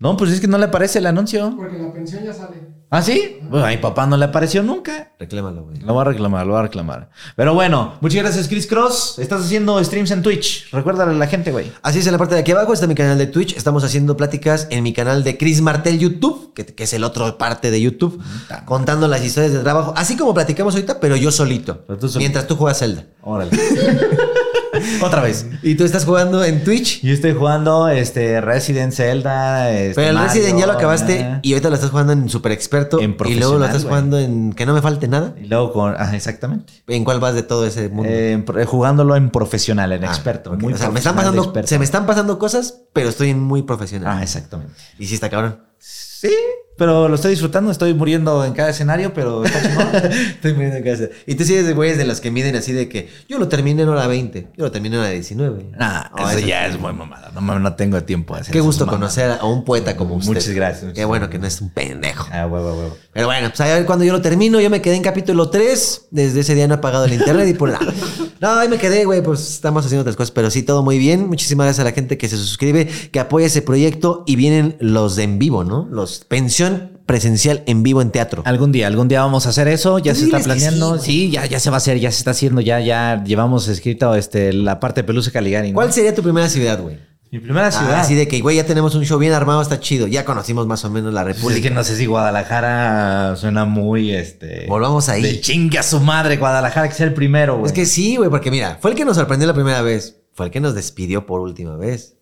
No, 0.00 0.16
pues 0.16 0.30
es 0.30 0.40
que 0.40 0.46
no 0.46 0.58
le 0.58 0.66
aparece 0.66 1.00
el 1.00 1.06
anuncio. 1.06 1.54
porque 1.56 1.76
la 1.76 1.92
pensión 1.92 2.22
ya 2.24 2.32
sale. 2.32 2.78
¿Ah, 2.90 3.02
sí? 3.02 3.38
Bueno, 3.42 3.66
a 3.66 3.68
mi 3.68 3.76
papá 3.76 4.06
no 4.06 4.16
le 4.16 4.24
apareció 4.24 4.62
nunca. 4.62 5.12
Reclámalo, 5.18 5.64
güey. 5.64 5.78
Lo 5.80 5.92
voy 5.92 6.00
a 6.00 6.04
reclamar, 6.04 6.46
lo 6.46 6.52
voy 6.52 6.60
a 6.60 6.62
reclamar. 6.62 7.10
Pero 7.36 7.52
bueno, 7.52 7.94
muchas 8.00 8.22
gracias, 8.22 8.48
Chris 8.48 8.66
Cross. 8.66 9.18
Estás 9.18 9.42
haciendo 9.44 9.82
streams 9.84 10.10
en 10.12 10.22
Twitch. 10.22 10.70
Recuérdale 10.72 11.10
a 11.10 11.14
la 11.14 11.26
gente, 11.26 11.50
güey. 11.52 11.70
Así 11.82 11.98
es, 11.98 12.06
en 12.06 12.12
la 12.12 12.18
parte 12.18 12.34
de 12.34 12.40
aquí 12.40 12.52
abajo 12.52 12.72
está 12.72 12.86
mi 12.86 12.94
canal 12.94 13.18
de 13.18 13.26
Twitch. 13.26 13.56
Estamos 13.56 13.84
haciendo 13.84 14.16
pláticas 14.16 14.68
en 14.70 14.82
mi 14.84 14.94
canal 14.94 15.22
de 15.24 15.36
Chris 15.36 15.60
Martel 15.60 15.98
YouTube, 15.98 16.54
que, 16.54 16.64
que 16.64 16.84
es 16.84 16.92
el 16.94 17.04
otro 17.04 17.36
parte 17.36 17.70
de 17.70 17.80
YouTube, 17.80 18.22
contando 18.64 19.06
las 19.08 19.22
historias 19.22 19.52
de 19.52 19.58
trabajo. 19.58 19.92
Así 19.96 20.16
como 20.16 20.32
platicamos 20.32 20.74
ahorita, 20.74 20.98
pero 21.00 21.16
yo 21.16 21.30
solito. 21.30 21.84
Pero 21.86 21.98
tú 21.98 22.08
solito. 22.08 22.20
Mientras 22.20 22.46
tú 22.46 22.56
juegas 22.56 22.78
Zelda. 22.78 23.04
Órale. 23.20 23.50
Otra 25.02 25.22
vez. 25.22 25.46
¿Y 25.62 25.74
tú 25.74 25.84
estás 25.84 26.04
jugando 26.04 26.44
en 26.44 26.64
Twitch? 26.64 27.00
Yo 27.02 27.12
estoy 27.12 27.34
jugando 27.34 27.88
este 27.88 28.40
Resident 28.40 28.92
Zelda. 28.92 29.70
Este, 29.70 29.94
Pero 29.94 30.08
el 30.08 30.14
Mario, 30.14 30.32
Resident 30.32 30.60
ya 30.60 30.66
lo 30.66 30.72
acabaste 30.72 31.20
ah. 31.22 31.40
y 31.42 31.52
ahorita 31.52 31.68
lo 31.68 31.74
estás 31.74 31.90
jugando 31.90 32.12
en 32.12 32.28
Super 32.28 32.52
Experto. 32.52 33.00
En 33.00 33.16
y 33.26 33.34
luego 33.34 33.58
lo 33.58 33.64
estás 33.64 33.84
jugando 33.84 34.18
en 34.18 34.52
Que 34.52 34.66
no 34.66 34.74
me 34.74 34.82
falte 34.82 35.08
nada. 35.08 35.34
Y 35.40 35.46
luego 35.46 35.72
con. 35.72 35.94
Ajá, 35.94 36.14
exactamente. 36.16 36.72
¿En 36.86 37.04
cuál 37.04 37.20
vas 37.20 37.34
de 37.34 37.42
todo 37.42 37.66
ese 37.66 37.88
mundo? 37.88 38.10
Eh, 38.12 38.42
pro- 38.44 38.64
jugándolo 38.66 39.16
en 39.16 39.30
profesional, 39.30 39.92
en 39.92 40.04
Ah, 40.04 40.08
experto. 40.08 40.52
Muy 40.54 40.72
o 40.72 40.76
sea, 40.76 40.90
me 40.90 40.98
están 40.98 41.16
pasando, 41.16 41.52
se 41.64 41.78
me 41.78 41.84
están 41.84 42.06
pasando 42.06 42.38
cosas, 42.38 42.82
pero 42.92 43.08
estoy 43.08 43.30
en 43.30 43.40
muy 43.40 43.62
profesional. 43.62 44.18
Ah, 44.18 44.22
exactamente. 44.22 44.72
Y 44.98 45.06
sí 45.06 45.14
está 45.14 45.28
cabrón. 45.30 45.60
Sí, 45.78 46.34
pero 46.78 47.08
lo 47.08 47.14
estoy 47.16 47.32
disfrutando. 47.32 47.70
Estoy 47.70 47.92
muriendo 47.92 48.42
en 48.44 48.54
cada 48.54 48.70
escenario, 48.70 49.12
pero 49.12 49.44
está 49.44 49.60
chingón. 49.62 49.86
Estoy 50.12 50.54
muriendo 50.54 50.76
en 50.78 50.84
casa. 50.84 51.04
Y 51.26 51.34
tú 51.34 51.44
sí 51.44 51.52
eres 51.54 51.66
de 51.66 51.74
güeyes 51.74 51.98
de 51.98 52.06
los 52.06 52.20
que 52.20 52.30
miden 52.30 52.56
así 52.56 52.72
de 52.72 52.88
que 52.88 53.10
yo 53.28 53.38
lo 53.38 53.48
terminé 53.48 53.82
en 53.82 53.88
hora 53.90 54.06
20, 54.06 54.48
yo 54.56 54.64
lo 54.64 54.70
terminé 54.70 54.96
en 54.96 55.00
hora 55.02 55.10
19. 55.10 55.72
Nah, 55.78 56.04
Oh, 56.12 56.28
eso 56.28 56.38
eso- 56.38 56.46
ya 56.46 56.66
es 56.66 56.78
muy 56.80 56.92
mamada. 56.92 57.30
No, 57.34 57.58
no 57.58 57.74
tengo 57.74 58.02
tiempo 58.04 58.34
de 58.34 58.40
hacer 58.40 58.52
Qué 58.52 58.60
gusto 58.60 58.86
mamadas. 58.86 59.14
conocer 59.16 59.38
a 59.40 59.44
un 59.44 59.64
poeta 59.64 59.96
como 59.96 60.14
usted. 60.14 60.32
Muchas 60.32 60.48
gracias, 60.50 60.82
muchas 60.84 60.96
Qué 60.96 61.04
bueno 61.04 61.28
que 61.28 61.38
no 61.38 61.46
es 61.46 61.60
un 61.60 61.70
pendejo. 61.70 62.26
Ah, 62.32 62.46
huevo, 62.46 62.72
huevo. 62.74 62.96
Pero 63.12 63.26
bueno, 63.26 63.48
pues 63.48 63.60
a 63.60 63.64
ver 63.66 63.84
cuando 63.84 64.04
yo 64.04 64.12
lo 64.12 64.20
termino. 64.22 64.60
Yo 64.60 64.70
me 64.70 64.80
quedé 64.80 64.94
en 64.94 65.02
capítulo 65.02 65.50
3. 65.50 66.06
Desde 66.10 66.40
ese 66.40 66.54
día 66.54 66.66
no 66.68 66.74
he 66.74 66.76
apagado 66.78 67.04
el 67.04 67.12
internet 67.12 67.48
y 67.48 67.54
por 67.54 67.70
la. 67.70 67.78
No, 68.40 68.50
ahí 68.52 68.68
me 68.68 68.78
quedé, 68.78 69.04
güey. 69.04 69.20
Pues 69.20 69.40
estamos 69.54 69.84
haciendo 69.84 70.02
otras 70.02 70.14
cosas. 70.14 70.30
Pero 70.30 70.48
sí, 70.48 70.62
todo 70.62 70.84
muy 70.84 70.96
bien. 70.96 71.26
Muchísimas 71.26 71.64
gracias 71.66 71.80
a 71.80 71.88
la 71.88 71.92
gente 71.92 72.16
que 72.18 72.28
se 72.28 72.36
suscribe, 72.36 72.86
que 72.86 73.18
apoya 73.18 73.46
ese 73.46 73.62
proyecto. 73.62 74.22
Y 74.28 74.36
vienen 74.36 74.76
los 74.78 75.16
de 75.16 75.24
en 75.24 75.40
vivo, 75.40 75.64
¿no? 75.64 75.88
Los 75.90 76.24
presencial 77.06 77.62
en 77.66 77.82
vivo 77.82 78.02
en 78.02 78.10
teatro. 78.10 78.42
Algún 78.44 78.70
día, 78.72 78.86
algún 78.86 79.08
día 79.08 79.20
vamos 79.22 79.46
a 79.46 79.50
hacer 79.50 79.68
eso. 79.68 79.98
Ya 79.98 80.12
Pues 80.12 80.18
se 80.18 80.24
está 80.26 80.40
planeando. 80.40 80.98
sí, 80.98 81.04
Sí, 81.04 81.30
ya, 81.30 81.46
ya 81.46 81.58
se 81.60 81.70
va 81.70 81.76
a 81.76 81.78
hacer, 81.78 81.98
ya 81.98 82.10
se 82.10 82.18
está 82.18 82.32
haciendo. 82.32 82.60
Ya, 82.60 82.80
ya 82.80 83.22
llevamos 83.24 83.68
escrito 83.68 84.14
este, 84.14 84.52
la 84.52 84.78
parte 84.80 85.00
de 85.02 85.06
Pelusa 85.06 85.30
Caligari. 85.30 85.70
¿no? 85.70 85.74
¿Cuál 85.76 85.92
sería 85.92 86.14
tu 86.14 86.22
primera 86.22 86.48
ciudad, 86.48 86.80
güey? 86.80 86.98
Mi 87.30 87.40
primera 87.40 87.70
ciudad. 87.70 87.96
Ah, 87.96 88.00
así 88.00 88.14
de 88.14 88.26
que, 88.26 88.40
güey, 88.40 88.56
ya 88.56 88.64
tenemos 88.64 88.94
un 88.94 89.04
show 89.04 89.18
bien 89.18 89.34
armado, 89.34 89.60
está 89.60 89.78
chido. 89.80 90.06
Ya 90.06 90.24
conocimos 90.24 90.66
más 90.66 90.84
o 90.86 90.90
menos 90.90 91.12
la 91.12 91.22
Pues 91.24 91.36
es 91.36 91.42
República. 91.42 91.68
que 91.68 91.74
no 91.74 91.84
sé 91.84 91.94
si 91.96 92.06
Guadalajara 92.06 93.36
suena 93.36 93.64
muy 93.66 94.12
este. 94.12 94.66
Volvamos 94.66 95.08
ahí. 95.08 95.22
De 95.22 95.40
chinga 95.40 95.82
su 95.82 96.00
madre, 96.00 96.36
Guadalajara, 96.38 96.88
que 96.88 96.94
sea 96.94 97.06
el 97.06 97.14
primero, 97.14 97.54
güey. 97.58 97.66
Es 97.66 97.72
que 97.72 97.84
sí, 97.86 98.16
güey, 98.16 98.30
porque 98.30 98.50
mira, 98.50 98.78
fue 98.80 98.92
el 98.92 98.96
que 98.96 99.04
nos 99.04 99.16
sorprendió 99.16 99.46
la 99.46 99.54
primera 99.54 99.82
vez. 99.82 100.16
Fue 100.32 100.46
el 100.46 100.52
que 100.52 100.60
nos 100.60 100.74
despidió 100.74 101.26
por 101.26 101.40
última 101.40 101.76
vez. 101.76 102.16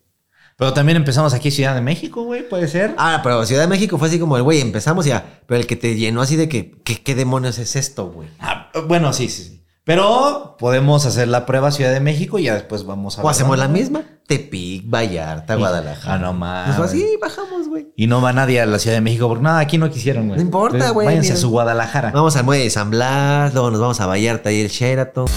Pero 0.57 0.73
también 0.73 0.95
empezamos 0.97 1.35
aquí 1.35 1.51
Ciudad 1.51 1.75
de 1.75 1.81
México, 1.81 2.23
güey, 2.23 2.49
puede 2.49 2.67
ser. 2.67 2.95
Ah, 2.97 3.19
pero 3.21 3.45
Ciudad 3.45 3.61
de 3.61 3.67
México 3.67 3.99
fue 3.99 4.07
así 4.07 4.19
como 4.19 4.37
el 4.37 4.43
güey, 4.43 4.59
empezamos 4.59 5.05
ya. 5.05 5.39
Pero 5.45 5.61
el 5.61 5.67
que 5.67 5.75
te 5.75 5.95
llenó 5.95 6.21
así 6.21 6.35
de 6.35 6.49
que, 6.49 6.71
¿qué, 6.83 7.01
qué 7.03 7.13
demonios 7.13 7.59
es 7.59 7.75
esto, 7.75 8.09
güey? 8.09 8.27
Ah, 8.39 8.71
bueno, 8.87 9.13
sí, 9.13 9.29
sí, 9.29 9.43
sí. 9.43 9.63
Pero 9.83 10.55
podemos 10.59 11.05
hacer 11.05 11.27
la 11.27 11.45
prueba 11.45 11.71
Ciudad 11.71 11.93
de 11.93 11.99
México 11.99 12.39
y 12.39 12.43
ya 12.43 12.55
después 12.55 12.85
vamos 12.85 13.17
a. 13.17 13.21
O 13.21 13.25
ver 13.25 13.31
hacemos 13.31 13.57
la 13.57 13.67
misma. 13.67 14.03
Tepic, 14.25 14.83
Vallarta, 14.89 15.55
Guadalajara. 15.55 16.15
Ah, 16.15 16.17
no 16.17 16.33
mames. 16.33 16.75
Pues 16.75 16.89
así 16.89 17.17
bajamos, 17.21 17.69
güey. 17.69 17.87
Y 17.95 18.07
no 18.07 18.19
va 18.19 18.33
nadie 18.33 18.59
a 18.59 18.65
la 18.65 18.79
Ciudad 18.79 18.97
de 18.97 19.01
México 19.01 19.29
porque 19.29 19.43
nada, 19.43 19.59
aquí 19.59 19.77
no 19.77 19.89
quisieron, 19.91 20.27
güey. 20.27 20.37
No 20.39 20.43
importa, 20.43 20.89
güey, 20.89 21.05
Váyanse 21.05 21.29
mira. 21.29 21.35
a 21.37 21.41
su 21.41 21.49
Guadalajara. 21.51 22.11
Vamos 22.11 22.35
al 22.35 22.43
muelle 22.43 22.63
de 22.63 22.69
San 22.71 22.89
Blas, 22.89 23.53
luego 23.53 23.69
nos 23.69 23.79
vamos 23.79 24.01
a 24.01 24.07
Vallarta 24.07 24.51
y 24.51 24.59
el 24.59 24.69
Sheraton. 24.69 25.27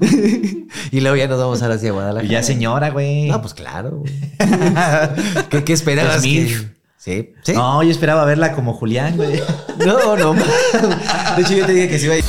y 0.90 1.00
luego 1.00 1.16
ya 1.16 1.28
nos 1.28 1.38
vamos 1.38 1.62
ahora 1.62 1.74
hacia 1.74 1.92
Guadalajara. 1.92 2.26
Y 2.26 2.30
ya 2.30 2.42
señora, 2.42 2.90
güey. 2.90 3.28
No, 3.28 3.40
pues 3.40 3.54
claro, 3.54 3.98
güey. 3.98 4.12
¿Qué, 5.50 5.64
qué 5.64 5.72
esperabas? 5.72 6.22
Que-. 6.22 6.56
Sí, 6.98 7.32
sí. 7.42 7.52
No, 7.52 7.82
yo 7.82 7.90
esperaba 7.90 8.24
verla 8.24 8.52
como 8.52 8.72
Julián, 8.72 9.16
güey. 9.16 9.40
No, 9.84 10.16
no. 10.16 10.34
De 10.34 11.42
hecho, 11.42 11.54
yo 11.54 11.64
te 11.66 11.72
dije 11.72 11.88
que 11.88 11.98
sí 11.98 12.06
iba 12.06 12.14
a 12.14 12.18
ir. 12.18 12.24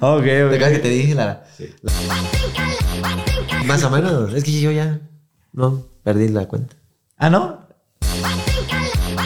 ok, 0.00 0.22
¿Te 0.24 0.44
ok. 0.44 0.52
acuerdas 0.54 0.72
que 0.72 0.78
te 0.78 0.88
dije, 0.88 1.14
Lara? 1.14 1.44
Más 3.66 3.84
o 3.84 3.90
menos. 3.90 4.32
Es 4.32 4.44
que 4.44 4.60
yo 4.60 4.70
ya 4.72 5.00
no 5.52 5.82
perdí 6.02 6.28
la 6.28 6.46
cuenta. 6.46 6.76
Ah, 7.18 7.28
¿no? 7.28 7.60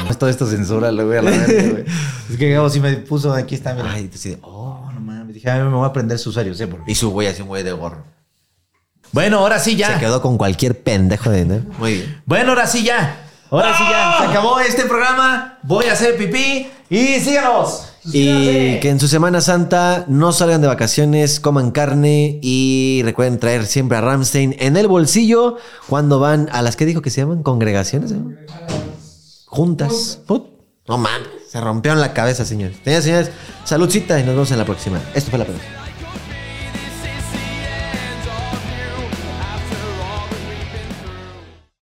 Pues 0.06 0.19
Todo 0.19 0.31
esto 0.31 0.47
censura, 0.47 0.90
voy 0.90 1.16
a 1.16 1.23
la 1.23 1.31
güey. 1.31 1.85
Es 2.31 2.36
que 2.39 2.51
Gabo 2.51 2.70
sí 2.70 2.81
me 2.81 2.93
puso, 2.97 3.32
aquí 3.32 3.55
está, 3.55 3.74
mira. 3.74 3.93
Ay, 3.93 4.05
entonces, 4.05 4.39
oh. 4.43 4.84
Dije, 5.44 5.58
a 5.58 5.62
mí 5.62 5.68
me 5.68 5.76
voy 5.76 5.84
a 5.84 5.88
aprender 5.88 6.18
su 6.18 6.30
usuario, 6.30 6.54
qué. 6.54 6.78
Y 6.86 6.94
su 6.94 7.10
güey 7.10 7.28
así 7.28 7.42
un 7.42 7.48
güey 7.48 7.62
de 7.62 7.72
gorro. 7.72 8.02
Bueno, 9.12 9.40
ahora 9.40 9.58
sí 9.58 9.76
ya. 9.76 9.92
Se 9.92 10.00
quedó 10.00 10.22
con 10.22 10.38
cualquier 10.38 10.82
pendejo 10.82 11.28
de 11.28 11.44
¿no? 11.44 11.60
Muy 11.78 11.96
bien. 11.96 12.22
Bueno, 12.24 12.50
ahora 12.52 12.66
sí 12.66 12.82
ya. 12.82 13.28
Ahora 13.50 13.76
sí 13.76 13.82
ya. 13.82 14.16
Se 14.20 14.24
acabó 14.30 14.58
este 14.60 14.84
programa. 14.86 15.58
Voy 15.62 15.84
a 15.84 15.92
hacer 15.92 16.16
pipí. 16.16 16.66
Y 16.88 17.20
síganos. 17.20 17.90
Y 18.06 18.80
que 18.80 18.88
en 18.88 18.98
su 18.98 19.06
Semana 19.06 19.42
Santa 19.42 20.06
no 20.08 20.32
salgan 20.32 20.62
de 20.62 20.66
vacaciones, 20.66 21.40
coman 21.40 21.72
carne 21.72 22.38
y 22.42 23.02
recuerden 23.04 23.38
traer 23.38 23.66
siempre 23.66 23.98
a 23.98 24.00
Ramstein 24.00 24.56
en 24.58 24.78
el 24.78 24.88
bolsillo 24.88 25.58
cuando 25.90 26.20
van 26.20 26.48
a 26.52 26.62
las 26.62 26.76
que 26.76 26.86
dijo 26.86 27.02
que 27.02 27.10
se 27.10 27.20
llaman 27.20 27.42
congregaciones. 27.42 28.12
eh? 28.12 28.16
Juntas. 29.46 30.20
Put. 30.26 30.46
No 30.88 30.96
mames, 30.98 31.28
se 31.55 31.60
rompieron 31.60 32.01
la 32.01 32.12
cabeza, 32.12 32.44
señores. 32.44 32.76
Señores, 32.82 33.05
señores, 33.05 33.31
saludcita 33.62 34.18
y 34.18 34.24
nos 34.24 34.35
vemos 34.35 34.51
en 34.51 34.59
la 34.59 34.64
próxima. 34.64 35.01
Esto 35.14 35.31
fue 35.31 35.39
la 35.39 35.44
próxima. 35.44 35.84